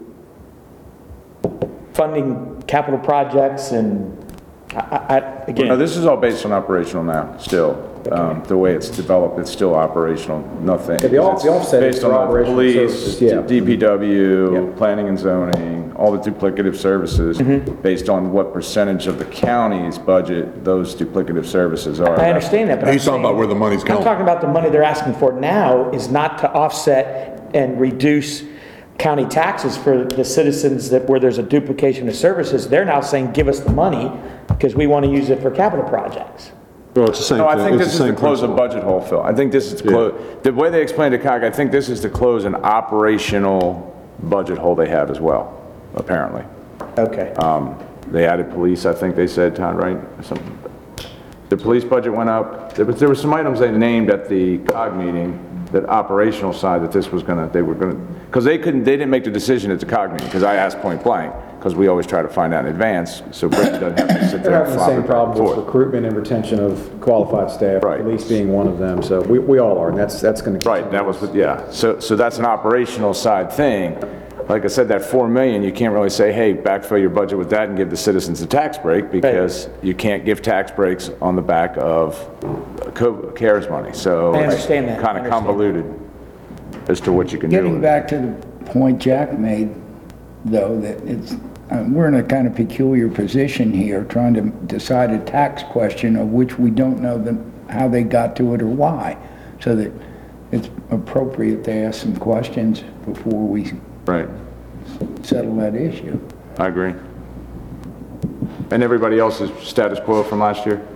funding 1.93 2.63
capital 2.67 2.99
projects 2.99 3.71
and 3.73 4.21
I, 4.75 4.79
I, 4.79 5.21
No, 5.21 5.45
again, 5.47 5.79
this 5.79 5.97
is 5.97 6.05
all 6.05 6.17
based 6.17 6.45
on 6.45 6.53
operational 6.53 7.05
now, 7.05 7.37
still. 7.39 7.91
Um, 8.11 8.43
The 8.45 8.59
way 8.59 8.75
it's 8.75 8.89
developed, 8.89 9.39
it's 9.39 9.51
still 9.51 9.75
operational, 9.77 10.41
nothing. 10.61 10.99
Yeah, 11.01 11.09
the 11.09 11.19
off- 11.19 11.43
the 11.43 11.49
It's 11.55 11.65
offset 11.67 11.83
is 11.85 11.95
Based 11.95 12.01
for 12.05 12.13
on 12.13 12.13
the 12.13 12.19
operational 12.19 12.55
police, 12.57 12.75
services, 12.75 13.21
yeah. 13.23 13.35
DPW, 13.43 14.77
planning 14.77 15.09
and 15.09 15.19
zoning, 15.19 15.93
all 15.97 16.11
the 16.11 16.19
duplicative 16.19 16.75
services, 16.77 17.39
Mm-hmm. 17.39 17.81
based 17.83 18.09
on 18.09 18.33
what 18.33 18.53
percentage 18.53 19.07
of 19.07 19.19
the 19.21 19.25
county's 19.27 19.97
budget 19.97 20.65
those 20.65 20.95
duplicative 20.97 21.47
services 21.47 22.01
are. 22.01 22.19
I 22.21 22.29
understand 22.29 22.69
that, 22.71 22.81
but 22.81 22.89
I'm 22.89 22.95
He's 22.95 23.05
talking 23.05 23.21
about 23.21 23.29
saying- 23.31 23.39
where 23.39 23.47
the 23.47 23.55
money's 23.55 23.83
I'm 23.83 23.89
going. 23.89 24.03
talking 24.05 24.23
about 24.23 24.41
the 24.41 24.49
money 24.49 24.71
they're 24.71 24.83
asking 24.83 25.15
for 25.15 25.33
now 25.33 25.89
is 25.91 26.11
not 26.11 26.39
to 26.39 26.51
offset 26.53 27.49
and 27.55 27.79
reduce 27.81 28.43
county 28.99 29.25
taxes 29.27 29.77
for 29.77 30.05
the 30.05 30.25
citizens 30.25 30.91
that, 30.91 31.09
where 31.09 31.19
there's 31.21 31.39
a 31.39 31.43
duplication 31.43 32.09
of 32.09 32.15
services. 32.17 32.69
They're 32.69 32.85
now 32.85 33.01
saying, 33.01 33.33
give 33.33 33.49
us 33.49 33.61
the 33.61 33.73
money 33.73 34.11
because 34.49 34.75
we 34.75 34.87
want 34.87 35.05
to 35.05 35.11
use 35.11 35.31
it 35.31 35.41
for 35.43 35.51
capital 35.51 35.85
projects. 35.89 36.53
Well, 36.95 37.09
it's 37.09 37.19
the 37.19 37.25
same 37.25 37.39
No, 37.39 37.49
I 37.49 37.57
thing. 37.57 37.65
think 37.65 37.77
It's 37.81 37.85
this 37.87 37.93
is 37.95 37.99
the 37.99 38.05
to 38.05 38.11
same 38.11 38.17
close 38.17 38.39
a 38.43 38.47
principle. 38.47 38.57
budget 38.69 38.85
hole, 38.85 39.01
Phil. 39.01 39.23
I 39.23 39.35
think 39.35 39.51
this 39.51 39.73
is 39.73 39.83
to 39.83 39.89
close, 39.89 40.37
the 40.45 40.53
way 40.53 40.71
they 40.71 40.81
explained 40.81 41.13
it, 41.15 41.23
COG, 41.23 41.43
I 41.43 41.51
think 41.51 41.73
this 41.73 41.89
is 41.89 42.01
to 42.01 42.09
close 42.09 42.45
an 42.45 42.55
operational 42.55 43.91
budget 44.23 44.59
hole 44.59 44.77
they 44.77 44.89
have 44.89 45.11
as 45.11 45.19
well, 45.21 45.61
apparently. 45.97 46.45
Okay. 46.99 47.33
Um, 47.35 47.77
They 48.13 48.27
added 48.27 48.51
police, 48.51 48.85
I 48.87 48.93
think 48.93 49.17
they 49.17 49.27
said, 49.27 49.57
Todd, 49.57 49.77
right? 49.77 49.99
Some- 50.23 50.59
The 51.49 51.57
police 51.57 51.83
budget 51.85 52.13
went 52.13 52.29
up. 52.31 52.75
There 52.75 52.85
was, 52.85 53.01
there 53.01 53.09
were 53.09 53.15
some 53.15 53.33
items 53.35 53.59
they 53.61 53.73
named 53.73 54.09
at 54.11 54.29
the 54.29 54.59
COG 54.59 54.95
meeting, 54.97 55.39
that 55.75 55.89
operational 55.89 56.53
side, 56.53 56.83
that 56.85 56.93
this 56.93 57.11
was 57.11 57.25
gonna, 57.25 57.49
they 57.49 57.61
were 57.61 57.75
gonna, 57.75 57.95
because 58.27 58.45
they 58.45 58.57
couldn't, 58.59 58.85
they 58.85 58.93
didn't 58.93 59.11
make 59.11 59.25
the 59.25 59.31
decision 59.31 59.73
at 59.73 59.81
the 59.81 59.87
COG 59.87 60.17
because 60.19 60.45
I 60.45 60.55
asked 60.55 60.79
point 60.79 61.03
blank, 61.03 61.35
because 61.59 61.75
we 61.75 61.89
always 61.89 62.07
try 62.07 62.23
to 62.23 62.29
find 62.29 62.55
out 62.55 62.65
in 62.65 62.71
advance, 62.71 63.23
so 63.33 63.49
Brittany 63.49 63.81
doesn't 63.81 63.99
have 63.99 64.09
to 64.09 64.29
sit 64.29 64.43
They're 64.45 64.53
there 64.53 64.65
and 64.65 64.69
having 64.69 64.71
the 64.71 64.77
flop 64.77 64.89
same 64.89 64.99
it 64.99 65.03
back 65.03 65.05
and 65.05 65.07
problem 65.09 65.45
with 65.45 65.55
forth. 65.55 65.67
recruitment 65.67 66.07
and 66.07 66.17
retention 66.17 66.61
of 66.61 67.01
qualified 67.01 67.51
staff, 67.51 67.83
Right. 67.83 68.01
police 68.01 68.23
being 68.25 68.53
one 68.53 68.69
of 68.69 68.79
them, 68.79 69.03
so 69.03 69.21
we, 69.23 69.41
we 69.41 69.59
all 69.59 69.77
are, 69.79 69.89
and 69.89 69.99
that's, 69.99 70.21
that's 70.21 70.41
gonna. 70.41 70.61
Right, 70.61 70.89
that 70.93 71.05
was, 71.05 71.21
what- 71.21 71.35
yeah, 71.35 71.69
so, 71.71 71.99
so 71.99 72.15
that's 72.15 72.39
an 72.39 72.45
operational 72.45 73.13
side 73.13 73.53
thing. 73.53 73.97
Like 74.49 74.65
I 74.65 74.69
said, 74.69 74.89
that 74.89 75.03
4 75.03 75.27
million, 75.29 75.63
you 75.63 75.73
can't 75.73 75.95
really 75.95 76.11
say, 76.11 76.31
hey, 76.33 76.55
backfill 76.55 77.01
your 77.01 77.09
budget 77.11 77.39
with 77.39 77.49
that 77.51 77.69
and 77.69 77.77
give 77.79 77.89
the 77.89 77.97
citizens 77.97 78.43
a 78.43 78.47
tax 78.47 78.77
break, 78.77 79.11
because 79.11 79.69
you 79.83 79.95
can't 79.95 80.25
give 80.25 80.43
tax 80.43 80.71
breaks 80.71 81.11
on 81.23 81.35
the 81.35 81.43
back 81.43 81.77
of 81.79 82.15
co- 82.95 83.31
CARES 83.35 83.69
money, 83.71 83.93
so. 83.95 84.35
I 84.35 84.43
understand 84.45 84.89
that. 84.89 84.99
I 84.99 85.03
Kind 85.03 85.19
of 85.19 85.25
understand. 85.25 85.47
convoluted 85.47 86.01
as 86.89 87.01
to 87.03 87.13
what 87.13 87.33
you 87.33 87.39
can 87.39 87.49
do 87.49 87.57
Getting 87.57 87.73
with 87.75 87.81
it. 87.81 87.83
back 87.83 88.07
to 88.09 88.19
the 88.19 88.71
point 88.71 88.99
Jack 89.01 89.39
made, 89.39 89.75
though, 90.45 90.79
that 90.79 90.99
it's, 91.07 91.33
uh, 91.71 91.85
we're 91.89 92.09
in 92.09 92.17
a 92.17 92.23
kind 92.23 92.47
of 92.47 92.55
peculiar 92.55 93.09
position 93.09 93.73
here, 93.73 94.05
trying 94.05 94.35
to 94.35 94.43
decide 94.67 95.11
a 95.11 95.19
tax 95.21 95.63
question 95.63 96.17
of 96.17 96.29
which 96.29 96.59
we 96.59 96.69
don't 96.71 97.01
know 97.01 97.17
them, 97.17 97.51
how 97.71 97.89
they 97.89 98.03
got 98.03 98.37
to 98.37 98.53
it 98.55 98.61
or 98.61 98.67
why. 98.67 99.17
So 99.61 99.75
that 99.77 99.91
it's 100.53 100.69
appropriate 100.91 101.65
to 101.65 101.73
ask 101.73 102.03
some 102.03 102.15
questions 102.17 102.83
before 103.07 103.49
we 103.49 103.73
Right, 104.07 104.29
settle 105.23 105.57
that 105.57 105.75
issue. 105.75 106.21
I 106.59 106.69
agree. 106.69 106.95
And 108.71 108.83
everybody 108.83 109.19
else's 109.19 109.51
status 109.67 109.99
quo 110.01 110.23
from 110.23 110.41
last 110.41 110.67
year? 110.67 110.87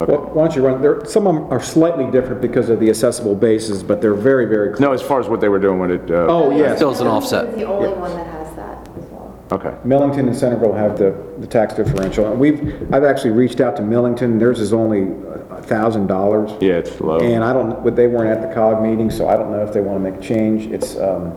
Okay. 0.00 0.12
Well, 0.12 0.22
why 0.32 0.46
don't 0.46 0.56
you 0.56 0.66
run, 0.66 0.82
there, 0.82 1.04
some 1.04 1.26
of 1.26 1.34
them 1.34 1.44
are 1.52 1.62
slightly 1.62 2.10
different 2.10 2.40
because 2.40 2.68
of 2.70 2.80
the 2.80 2.90
assessable 2.90 3.34
bases, 3.34 3.82
but 3.82 4.00
they're 4.00 4.14
very, 4.14 4.46
very 4.46 4.68
close. 4.68 4.80
No, 4.80 4.92
as 4.92 5.02
far 5.02 5.20
as 5.20 5.28
what 5.28 5.40
they 5.40 5.48
were 5.48 5.58
doing 5.58 5.78
with 5.78 5.90
it, 5.90 6.10
uh, 6.10 6.26
Oh, 6.28 6.50
yes. 6.56 6.76
Still, 6.78 6.90
it's 6.90 7.00
an 7.00 7.06
offset. 7.06 7.54
The 7.56 7.64
only 7.64 7.88
one 7.90 8.10
that 8.16 8.26
has 8.26 8.56
that 8.56 8.88
as 8.98 9.04
well. 9.10 9.38
okay. 9.52 9.74
Millington 9.84 10.26
and 10.26 10.36
Centreville 10.36 10.72
have 10.72 10.98
the, 10.98 11.14
the 11.38 11.46
tax 11.46 11.74
differential. 11.74 12.30
And 12.30 12.40
we've, 12.40 12.92
I've 12.92 13.04
actually 13.04 13.30
reached 13.30 13.60
out 13.60 13.76
to 13.76 13.82
Millington, 13.82 14.38
theirs 14.38 14.58
is 14.58 14.72
only 14.72 15.02
a 15.50 15.62
thousand 15.62 16.08
dollars. 16.08 16.50
Yeah, 16.60 16.74
it's 16.78 17.00
low. 17.00 17.20
And 17.20 17.44
I 17.44 17.52
don't, 17.52 17.84
but 17.84 17.94
they 17.94 18.06
weren't 18.08 18.30
at 18.30 18.46
the 18.46 18.52
COG 18.54 18.82
meeting, 18.82 19.10
so 19.10 19.28
I 19.28 19.36
don't 19.36 19.50
know 19.52 19.62
if 19.62 19.72
they 19.72 19.80
want 19.80 20.02
to 20.02 20.10
make 20.10 20.18
a 20.20 20.22
change. 20.22 20.66
It's, 20.72 20.96
um, 20.96 21.32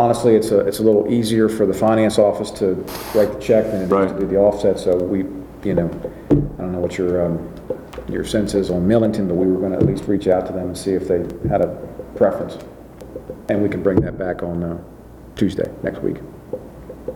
honestly, 0.00 0.34
it's 0.34 0.50
a, 0.50 0.60
it's 0.60 0.78
a 0.78 0.82
little 0.82 1.12
easier 1.12 1.48
for 1.48 1.66
the 1.66 1.74
finance 1.74 2.18
office 2.18 2.50
to 2.52 2.74
write 3.14 3.30
the 3.32 3.38
check 3.38 3.64
than 3.66 3.82
it 3.82 3.84
is 3.84 3.90
Right. 3.90 4.08
to 4.08 4.18
do 4.20 4.26
the 4.26 4.36
offset, 4.38 4.78
so 4.78 4.96
we, 4.96 5.18
you 5.62 5.74
know, 5.74 5.90
I 6.30 6.34
don't 6.34 6.72
know 6.72 6.78
what 6.80 6.96
your, 6.96 7.26
um, 7.26 7.52
your 8.08 8.24
sense 8.24 8.54
is 8.54 8.70
on 8.70 8.88
Millington, 8.88 9.28
but 9.28 9.34
we 9.34 9.46
were 9.46 9.58
going 9.60 9.72
to 9.72 9.78
at 9.78 9.84
least 9.86 10.04
reach 10.08 10.26
out 10.26 10.46
to 10.46 10.52
them 10.52 10.68
and 10.68 10.78
see 10.78 10.92
if 10.94 11.06
they 11.06 11.18
had 11.48 11.60
a 11.60 11.68
preference. 12.16 12.56
And 13.50 13.62
we 13.62 13.68
can 13.68 13.82
bring 13.82 14.00
that 14.00 14.16
back 14.18 14.42
on, 14.42 14.62
uh, 14.62 14.78
Tuesday, 15.36 15.70
next 15.82 16.00
week, 16.02 16.16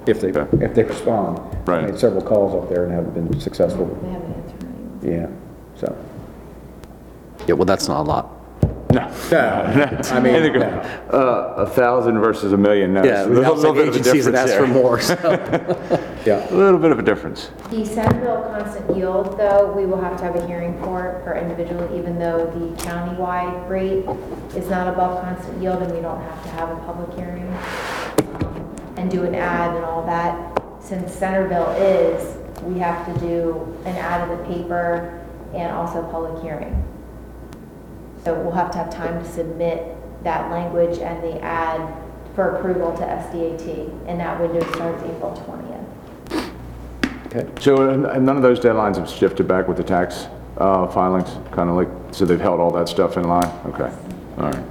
if 0.07 0.21
they, 0.21 0.31
Okay. 0.33 0.65
if 0.65 0.75
they 0.75 0.83
respond. 0.85 1.39
Right. 1.67 1.85
I 1.85 1.87
made 1.87 1.99
several 1.99 2.23
calls 2.23 2.55
up 2.63 2.69
there 2.69 2.85
and 2.85 2.93
haven't 2.93 3.15
been 3.15 3.41
successful, 3.41 3.87
They 4.03 4.11
haven't 4.11 4.35
answered 4.35 4.69
any. 5.03 5.13
yeah, 5.17 5.27
so. 5.77 5.97
Yeah, 7.47 7.55
well, 7.55 7.65
that's 7.65 7.89
not 7.89 8.01
a 8.01 8.09
lot. 8.09 8.31
No. 8.95 9.01
I 10.13 10.21
mean, 10.21 10.53
no. 10.53 10.61
uh, 11.13 11.55
a 11.59 11.67
thousand 11.71 12.21
versus 12.21 12.53
a 12.53 12.57
million, 12.57 12.95
no. 12.95 13.03
Yeah, 13.05 13.19
It's 13.23 13.27
a 13.27 13.29
we 13.31 13.35
little- 13.37 13.55
have 13.55 13.59
little 13.59 13.75
some 13.75 13.75
bit 13.77 13.89
of 13.89 13.95
a 13.95 13.99
agencies 13.99 14.25
that 14.27 14.47
difference 14.47 14.51
ask 14.51 14.61
for 14.61 14.67
there. 14.67 14.75
more, 14.75 15.01
so. 15.99 16.11
Yeah. 16.25 16.51
A 16.51 16.55
little 16.55 16.79
bit 16.79 16.91
of 16.91 16.99
a 16.99 17.03
difference. 17.03 17.51
The 17.71 17.85
Centreville 17.85 18.45
constant 18.51 18.97
yield, 18.97 19.37
though, 19.39 19.73
we 19.77 19.85
will 19.85 20.01
have 20.01 20.17
to 20.19 20.25
have 20.25 20.37
a 20.37 20.47
hearing 20.47 20.79
for, 20.83 21.21
for 21.25 21.35
individual, 21.37 21.95
even 21.95 22.19
though 22.19 22.47
the 22.47 22.83
countywide 22.83 23.69
rate 23.69 24.07
is 24.57 24.71
not 24.71 24.89
above 24.89 25.21
constant 25.23 25.61
yield, 25.61 25.83
and 25.83 25.93
we 25.93 26.01
don't 26.01 26.21
have 26.23 26.43
to 26.45 26.49
have 26.51 26.71
a 26.71 26.77
public 26.87 27.13
hearing 27.19 27.47
um, 28.43 28.77
and 28.97 29.11
do 29.11 29.25
an 29.25 29.35
ad 29.35 29.75
and 29.77 29.85
all 29.85 30.05
that. 30.07 30.59
Since 30.83 31.13
Centreville 31.13 31.71
is, 31.73 32.37
we 32.63 32.79
have 32.79 33.05
to 33.13 33.21
do 33.21 33.77
an 33.85 33.97
ad 33.97 34.31
in 34.31 34.39
the 34.39 34.45
paper 34.45 35.21
and 35.53 35.73
also 35.73 36.01
a 36.07 36.11
public 36.11 36.43
hearing. 36.43 36.83
So 38.25 38.35
we'll 38.35 38.53
have 38.53 38.71
to 38.73 38.79
have 38.79 38.91
time 38.93 39.23
to 39.23 39.31
submit 39.31 39.97
that 40.25 40.51
language 40.51 40.99
and 40.99 41.23
the 41.23 41.41
ad 41.43 41.95
for 42.35 42.57
approval 42.57 42.93
to 42.97 43.03
SDAT, 43.03 44.09
and 44.09 44.19
that 44.19 44.41
window 44.41 44.61
starts 44.73 45.03
April 45.05 45.33
20th. 45.47 45.85
Okay. 47.27 47.47
So 47.61 47.91
uh, 47.91 48.19
none 48.19 48.37
of 48.37 48.43
those 48.43 48.59
deadlines 48.61 48.97
have 48.97 49.09
shifted 49.11 49.47
back 49.47 49.69
with 49.69 49.77
the 49.77 49.85
tax 49.85 50.27
uh, 50.59 50.87
filings, 50.89 51.29
kind 51.53 51.69
of 51.69 51.77
like, 51.77 51.89
so 52.13 52.25
they've 52.25 52.41
held 52.41 52.61
all 52.61 52.71
that 52.73 52.89
stuff 52.89 53.17
in 53.17 53.25
line? 53.25 53.47
Okay, 53.67 53.91
all 54.39 54.51
right. 54.51 54.65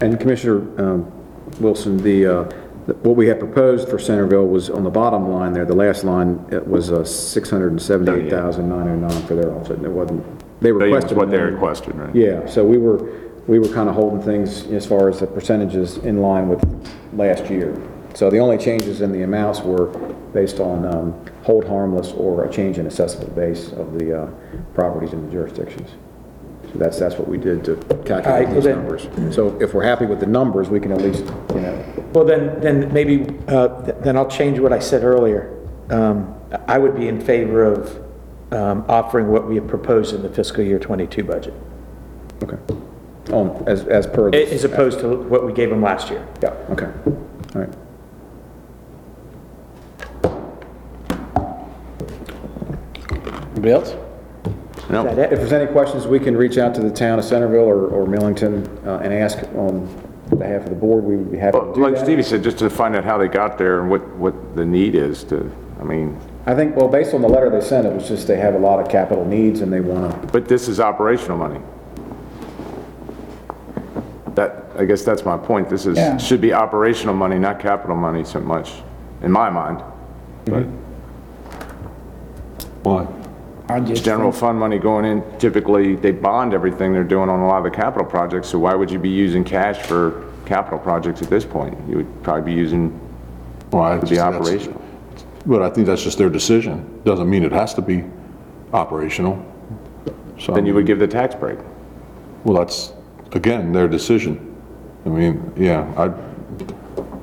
And 0.00 0.18
Commissioner 0.18 0.60
um, 0.80 1.12
Wilson, 1.60 1.98
the, 1.98 2.26
uh, 2.26 2.44
the- 2.86 2.94
what 3.02 3.16
we 3.16 3.26
had 3.28 3.38
proposed 3.38 3.86
for 3.88 3.98
Centreville 3.98 4.46
was 4.46 4.70
on 4.70 4.82
the 4.82 4.88
bottom 4.90 5.28
line 5.30 5.52
there, 5.52 5.66
the 5.66 5.74
last 5.74 6.04
line, 6.04 6.42
it 6.50 6.66
was 6.66 6.90
uh, 6.90 7.04
678,909 7.04 9.26
for 9.26 9.34
their 9.34 9.52
offset, 9.52 9.76
and 9.76 9.84
it 9.84 9.90
wasn't, 9.90 10.24
they 10.60 10.70
That 10.70 10.74
requested. 10.74 11.16
what 11.16 11.30
they 11.30 11.38
more. 11.38 11.46
requested, 11.46 11.94
right? 11.96 12.14
Yeah, 12.14 12.46
so 12.46 12.64
we 12.64 12.78
were, 12.78 12.98
we 13.46 13.58
were 13.58 13.68
kind 13.68 13.88
of 13.88 13.94
holding 13.94 14.22
things 14.22 14.66
as 14.66 14.86
far 14.86 15.08
as 15.08 15.20
the 15.20 15.26
percentages 15.26 15.96
in 15.98 16.18
line 16.18 16.48
with 16.48 16.62
last 17.14 17.50
year. 17.50 17.80
So 18.14 18.28
the 18.30 18.38
only 18.38 18.58
changes 18.58 19.00
in 19.00 19.12
the 19.12 19.22
amounts 19.22 19.60
were 19.60 19.86
based 20.32 20.60
on 20.60 20.84
um, 20.84 21.24
hold 21.42 21.64
harmless 21.66 22.12
or 22.12 22.44
a 22.44 22.52
change 22.52 22.78
in 22.78 22.86
assessable 22.86 23.28
base 23.34 23.72
of 23.72 23.98
the 23.98 24.22
uh, 24.22 24.30
properties 24.74 25.12
in 25.12 25.24
the 25.26 25.32
jurisdictions. 25.32 25.90
So 26.72 26.78
that's, 26.78 26.98
that's 26.98 27.16
what 27.16 27.26
we 27.26 27.36
did 27.38 27.64
to 27.64 27.74
All 27.74 27.96
right, 27.96 28.04
calculate 28.06 28.46
well 28.46 28.54
these 28.54 28.64
then- 28.64 28.76
numbers. 28.76 29.34
So 29.34 29.60
if 29.60 29.74
we're 29.74 29.82
happy 29.84 30.06
with 30.06 30.20
the 30.20 30.26
numbers, 30.26 30.68
we 30.68 30.78
can 30.78 30.92
at 30.92 31.00
least, 31.00 31.24
you 31.54 31.60
know, 31.60 32.04
Well, 32.12 32.24
then, 32.24 32.60
then 32.60 32.92
maybe, 32.92 33.26
uh, 33.48 33.82
th- 33.82 33.96
then 34.02 34.16
I'll 34.16 34.28
change 34.28 34.58
what 34.60 34.72
I 34.72 34.78
said 34.78 35.02
earlier. 35.02 35.56
Um, 35.88 36.34
I 36.68 36.78
would 36.78 36.94
be 36.96 37.08
in 37.08 37.20
favor 37.20 37.64
of 37.64 38.00
um, 38.52 38.84
offering 38.88 39.28
what 39.28 39.46
we 39.48 39.54
have 39.56 39.68
proposed 39.68 40.14
in 40.14 40.22
the 40.22 40.28
fiscal 40.28 40.62
year 40.64 40.78
'22 40.78 41.24
budget, 41.24 41.54
okay. 42.42 42.56
On, 43.32 43.62
as, 43.68 43.84
as 43.86 44.06
per. 44.06 44.28
a- 44.28 44.30
this- 44.30 44.52
as 44.52 44.64
opposed 44.64 45.00
to 45.00 45.08
what 45.16 45.46
we 45.46 45.52
gave 45.52 45.70
them 45.70 45.82
last 45.82 46.10
year. 46.10 46.26
Yeah, 46.42 46.50
okay, 46.70 46.86
all 47.06 47.60
right. 47.62 47.72
Anybody 53.52 53.72
else? 53.72 53.94
No. 54.88 55.06
Is 55.06 55.16
that 55.16 55.18
it? 55.18 55.32
If 55.32 55.38
there's 55.40 55.52
any 55.52 55.70
questions, 55.70 56.06
we 56.06 56.18
can 56.18 56.36
reach 56.36 56.58
out 56.58 56.74
to 56.76 56.80
the 56.80 56.90
town 56.90 57.18
of 57.18 57.24
Centreville 57.24 57.64
or, 57.68 57.86
or 57.88 58.06
Millington 58.06 58.66
uh, 58.86 58.98
and 59.02 59.12
ask 59.12 59.38
on 59.54 59.86
behalf 60.38 60.62
of 60.64 60.70
the 60.70 60.74
board. 60.76 61.04
We 61.04 61.16
would 61.16 61.30
be 61.30 61.38
happy 61.38 61.58
to 61.58 61.72
do 61.74 61.80
Like 61.80 61.94
that. 61.94 62.04
Stevie 62.04 62.22
said, 62.22 62.42
just 62.42 62.58
to 62.58 62.70
find 62.70 62.96
out 62.96 63.04
how 63.04 63.18
they 63.18 63.28
got 63.28 63.58
there 63.58 63.80
and 63.80 63.90
what, 63.90 64.06
what 64.16 64.56
the 64.56 64.64
need 64.64 64.94
is 64.94 65.24
to, 65.24 65.50
I 65.80 65.84
mean, 65.84 66.18
I 66.46 66.54
think, 66.54 66.74
well, 66.74 66.88
based 66.88 67.12
on 67.14 67.20
the 67.22 67.28
letter 67.28 67.50
they 67.50 67.60
sent, 67.60 67.86
it 67.86 67.92
was 67.92 68.08
just 68.08 68.26
they 68.26 68.36
have 68.38 68.54
a 68.54 68.58
lot 68.58 68.80
of 68.80 68.88
capital 68.88 69.24
needs 69.24 69.60
and 69.60 69.72
they 69.72 69.80
want 69.80 70.10
to, 70.22 70.26
but 70.28 70.48
this 70.48 70.68
is 70.68 70.80
operational 70.80 71.36
money. 71.36 71.60
That, 74.34 74.64
I 74.78 74.84
guess 74.84 75.02
that's 75.02 75.24
my 75.24 75.36
point. 75.36 75.68
This 75.68 75.86
is, 75.86 75.98
Yeah. 75.98 76.16
should 76.16 76.40
be 76.40 76.52
operational 76.52 77.14
money, 77.14 77.38
not 77.38 77.60
capital 77.60 77.96
money 77.96 78.24
so 78.24 78.40
much, 78.40 78.72
in 79.22 79.30
my 79.30 79.50
mind. 79.50 79.82
Mm-hmm. 80.46 80.76
But 82.82 83.04
Why? 83.06 83.06
I 83.68 83.78
it's 83.80 83.90
just 83.90 84.04
general 84.04 84.32
fund 84.32 84.58
money 84.58 84.78
going 84.78 85.04
in, 85.04 85.22
typically, 85.38 85.94
they 85.94 86.10
bond 86.10 86.54
everything 86.54 86.92
they're 86.92 87.04
doing 87.04 87.28
on 87.28 87.40
a 87.40 87.46
lot 87.46 87.58
of 87.58 87.64
the 87.64 87.70
capital 87.76 88.06
projects, 88.06 88.48
so 88.48 88.58
why 88.58 88.74
would 88.74 88.90
you 88.90 88.98
be 88.98 89.10
using 89.10 89.44
cash 89.44 89.78
for 89.86 90.24
capital 90.46 90.78
projects 90.78 91.20
at 91.22 91.28
this 91.28 91.44
point? 91.44 91.76
You 91.88 91.98
would 91.98 92.22
probably 92.22 92.52
be 92.52 92.58
using, 92.58 92.98
Well, 93.70 93.82
I 93.82 93.94
to 93.96 94.00
be 94.00 94.06
just- 94.08 94.20
that's- 94.20 94.40
operational. 94.40 94.82
But 95.46 95.62
I 95.62 95.70
think 95.70 95.86
that's 95.86 96.02
just 96.02 96.18
their 96.18 96.28
decision. 96.30 97.00
Doesn't 97.04 97.28
mean 97.28 97.44
it 97.44 97.52
has 97.52 97.74
to 97.74 97.82
be 97.82 98.04
operational. 98.72 99.44
So, 100.38 100.52
Then 100.54 100.66
you 100.66 100.74
would 100.74 100.86
give 100.86 100.98
the 100.98 101.08
tax 101.08 101.34
break. 101.34 101.58
well, 102.44 102.56
that's, 102.56 102.92
again, 103.32 103.72
their 103.72 103.88
decision. 103.88 104.56
I 105.04 105.08
mean, 105.10 105.52
yeah, 105.56 105.82
I, 105.96 106.04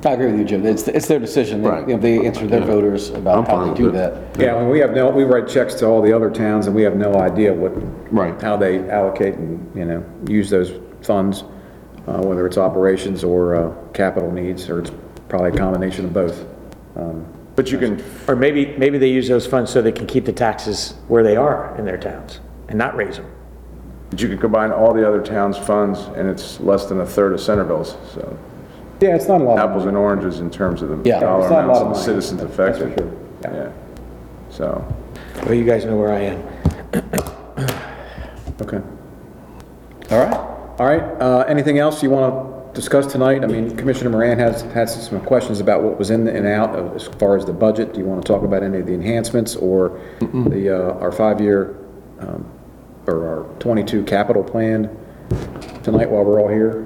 I 0.08 0.12
agree 0.12 0.26
with 0.26 0.38
you, 0.38 0.44
Jim. 0.44 0.64
It's, 0.66 0.86
it's 0.88 1.06
their 1.08 1.18
decision. 1.18 1.62
They- 1.62 1.68
Right. 1.68 1.88
you 1.88 1.94
know, 1.94 2.00
They 2.00 2.24
answer 2.26 2.46
their 2.46 2.60
Yeah. 2.60 2.66
voters 2.66 3.10
I'm 3.10 3.16
about 3.16 3.48
how 3.48 3.56
fine 3.56 3.64
they 3.64 3.70
with 3.70 3.78
do 3.78 3.88
it. 3.88 3.92
that. 4.34 4.40
yeah, 4.40 4.54
I 4.56 4.60
mean, 4.60 4.70
we 4.70 4.78
have 4.80 4.92
no, 4.92 5.10
we 5.10 5.24
write 5.24 5.48
checks 5.48 5.74
to 5.76 5.86
all 5.86 6.00
the 6.02 6.12
other 6.12 6.30
towns 6.30 6.66
and 6.66 6.74
we 6.76 6.82
have 6.82 6.96
no 6.96 7.14
idea 7.14 7.52
what, 7.52 7.72
right. 8.12 8.40
how 8.40 8.56
they 8.56 8.88
allocate 8.90 9.34
and, 9.34 9.68
you 9.76 9.84
know, 9.84 10.04
use 10.28 10.48
those 10.50 10.72
funds, 11.02 11.42
uh, 12.06 12.20
whether 12.22 12.46
it's 12.46 12.58
operations 12.58 13.24
or 13.24 13.54
uh, 13.56 13.72
capital 13.92 14.30
needs, 14.30 14.68
or 14.70 14.80
it's 14.80 14.92
probably 15.28 15.50
a 15.50 15.56
combination 15.56 16.04
of 16.04 16.12
both. 16.12 16.44
Um, 16.96 17.24
But 17.58 17.72
you 17.72 17.78
can, 17.78 18.00
Or 18.28 18.36
maybe, 18.36 18.72
maybe 18.78 18.98
they 18.98 19.08
use 19.08 19.26
those 19.26 19.44
funds 19.44 19.72
so 19.72 19.82
they 19.82 19.90
can 19.90 20.06
keep 20.06 20.24
the 20.26 20.32
taxes 20.32 20.94
where 21.08 21.24
they 21.24 21.34
are 21.34 21.74
in 21.76 21.84
their 21.86 21.96
towns 21.96 22.38
and 22.68 22.78
not 22.78 22.94
raise 22.94 23.16
them. 23.16 23.26
but 24.10 24.22
you 24.22 24.28
can 24.28 24.38
combine 24.38 24.70
all 24.70 24.94
the 24.94 25.04
other 25.06 25.20
towns' 25.20 25.58
funds, 25.58 25.98
and 26.16 26.28
it's 26.28 26.60
less 26.60 26.86
than 26.86 27.00
a 27.00 27.04
third 27.04 27.32
of 27.32 27.40
Centreville's, 27.40 27.96
so 28.14 28.38
Yeah, 29.00 29.16
it's 29.16 29.26
not 29.26 29.40
a 29.40 29.44
lot 29.44 29.58
of 29.58 29.68
apples 29.70 29.86
money. 29.86 29.88
and 29.88 29.96
oranges 29.98 30.38
in 30.38 30.50
terms 30.50 30.82
of 30.82 30.88
the 30.90 30.98
Yeah. 31.08 31.18
dollar 31.18 31.40
It's 31.42 31.50
not 31.50 31.64
a 31.64 31.66
lot 31.66 31.76
amounts 31.76 31.80
of 31.80 31.86
and 31.86 31.92
money. 31.94 32.04
citizens 32.04 32.40
That's 32.42 32.54
for 32.54 32.62
affected. 32.68 32.94
sure. 32.96 33.08
Yeah. 33.42 33.52
Yeah, 33.64 33.68
so. 34.50 34.84
Well, 35.44 35.54
you 35.54 35.64
guys 35.64 35.84
know 35.84 35.96
where 35.96 36.12
I 36.12 36.20
am. 36.20 36.42
Okay. 38.62 38.80
All 40.12 40.18
right. 40.20 40.34
All 40.78 40.86
right, 40.86 41.02
uh, 41.20 41.44
anything 41.48 41.80
else 41.80 42.04
you 42.04 42.10
want 42.10 42.57
to 42.78 42.82
discuss 42.82 43.10
tonight? 43.10 43.42
I 43.42 43.48
mean, 43.48 43.76
Commissioner 43.76 44.10
Moran 44.10 44.38
has, 44.38 44.62
had 44.72 44.88
some 44.88 45.20
questions 45.22 45.58
about 45.60 45.82
what 45.82 45.98
was 45.98 46.10
in 46.10 46.28
and 46.28 46.46
out 46.46 46.76
of- 46.76 46.94
as 46.94 47.08
far 47.18 47.36
as 47.36 47.44
the 47.44 47.52
budget. 47.52 47.92
Do 47.92 47.98
you 48.00 48.06
want 48.06 48.24
to 48.24 48.32
talk 48.32 48.42
about 48.44 48.62
any 48.62 48.78
of 48.78 48.86
the 48.86 48.94
enhancements 48.94 49.56
or 49.56 49.98
the, 50.20 50.70
uh, 50.70 50.98
our 51.00 51.10
five-year, 51.10 51.74
um, 52.20 52.44
or 53.08 53.26
our 53.26 53.46
22 53.58 54.04
capital 54.04 54.44
plan 54.44 54.88
tonight 55.82 56.08
while 56.10 56.24
we're 56.24 56.40
all 56.40 56.48
here? 56.48 56.84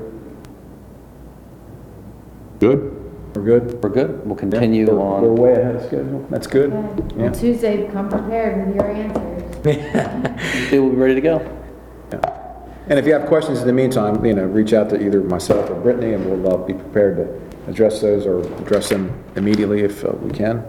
Good? 2.58 2.98
We're 3.34 3.42
good? 3.42 3.82
We're 3.82 3.90
good. 3.90 4.26
We'll 4.26 4.34
continue 4.36 4.86
We're- 4.86 4.96
We're 4.98 5.04
on. 5.04 5.36
way 5.36 5.52
ahead 5.52 5.76
of 5.76 5.82
schedule. 5.84 6.24
That's 6.30 6.46
good. 6.46 6.72
Yeah. 7.18 7.30
Tuesday, 7.30 7.88
come 7.92 8.08
prepared 8.08 8.66
with 8.66 8.76
your 8.76 8.90
answers. 8.90 9.28
They 10.70 10.78
will 10.78 10.90
be 10.90 10.96
ready 10.96 11.14
to 11.16 11.20
go. 11.20 12.38
And 12.88 12.98
if 12.98 13.06
you 13.06 13.12
have 13.12 13.26
questions 13.26 13.60
in 13.60 13.66
the 13.66 13.72
meantime, 13.72 14.24
you 14.24 14.34
know, 14.34 14.44
reach 14.44 14.72
out 14.72 14.90
to 14.90 15.00
either 15.04 15.20
myself 15.22 15.70
or 15.70 15.74
Brittany, 15.74 16.14
and 16.14 16.28
we'll 16.28 16.52
uh, 16.52 16.56
be 16.66 16.74
prepared 16.74 17.16
to 17.16 17.70
address 17.70 18.00
those 18.00 18.26
or 18.26 18.40
address 18.60 18.88
them 18.88 19.22
immediately 19.36 19.82
if 19.82 20.04
uh, 20.04 20.10
we 20.20 20.30
can. 20.32 20.64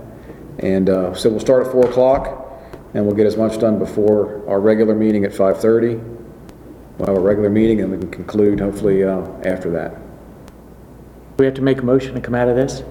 And 0.60 0.90
uh, 0.90 1.14
so 1.16 1.30
we'll 1.30 1.40
start 1.40 1.66
at 1.66 1.72
4 1.72 1.90
o'clock, 1.90 2.54
and 2.94 3.06
we'll 3.06 3.16
get 3.16 3.26
as 3.26 3.36
much 3.36 3.60
done 3.60 3.80
before 3.80 4.48
our 4.48 4.60
regular 4.60 4.94
meeting 4.94 5.26
at 5.26 5.32
5:30. 5.32 6.12
We'll 7.00 7.08
have 7.08 7.18
a 7.18 7.20
regular 7.20 7.50
meeting, 7.50 7.82
and 7.82 7.92
we 7.92 7.98
can 7.98 8.12
conclude 8.12 8.60
hopefully 8.60 9.04
uh, 9.04 9.22
after 9.44 9.72
that. 9.72 9.98
We 11.40 11.46
have 11.46 11.56
to 11.56 11.64
make 11.64 11.80
a 11.82 11.86
motion 11.86 12.14
to 12.14 12.22
come 12.22 12.36
out 12.36 12.48
of 12.48 12.56
this? 12.56 12.84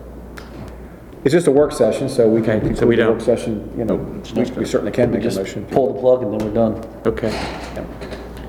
It's 1.25 1.31
just 1.33 1.47
a 1.47 1.53
work 1.53 1.71
session, 1.71 2.09
so 2.09 2.29
we 2.29 2.43
can 2.43 2.57
Okay, 2.57 2.75
so 2.75 2.85
we 2.85 2.97
conclude 2.97 2.99
the 2.99 3.03
don't- 3.05 3.13
work 3.13 3.21
session, 3.21 3.73
you 3.79 3.85
know, 3.85 3.95
we 3.95 4.43
we 4.59 4.65
certainly 4.65 4.91
can 4.91 5.11
We 5.13 5.19
make 5.19 5.21
a 5.25 5.29
just 5.29 5.39
motion. 5.39 5.65
pull 5.67 5.93
the 5.95 6.01
plug 6.01 6.25
and 6.25 6.33
then 6.41 6.45
we're 6.49 6.53
done. 6.53 6.85
Okay. 7.07 7.31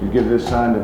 You 0.03 0.11
give 0.11 0.27
this 0.27 0.45
sign 0.45 0.73
to 0.73 0.80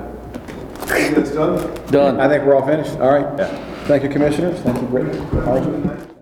That's 0.87 1.31
done? 1.31 1.85
Done. 1.87 2.19
I 2.21 2.29
think 2.29 2.45
we're 2.45 2.55
all 2.55 2.65
finished. 2.65 2.97
All 2.99 3.11
right. 3.11 3.49
Thank 3.85 4.03
you, 4.03 4.09
commissioners. 4.09 4.59
Thank 4.61 4.81
you, 4.81 4.87
Brittany. 4.87 6.18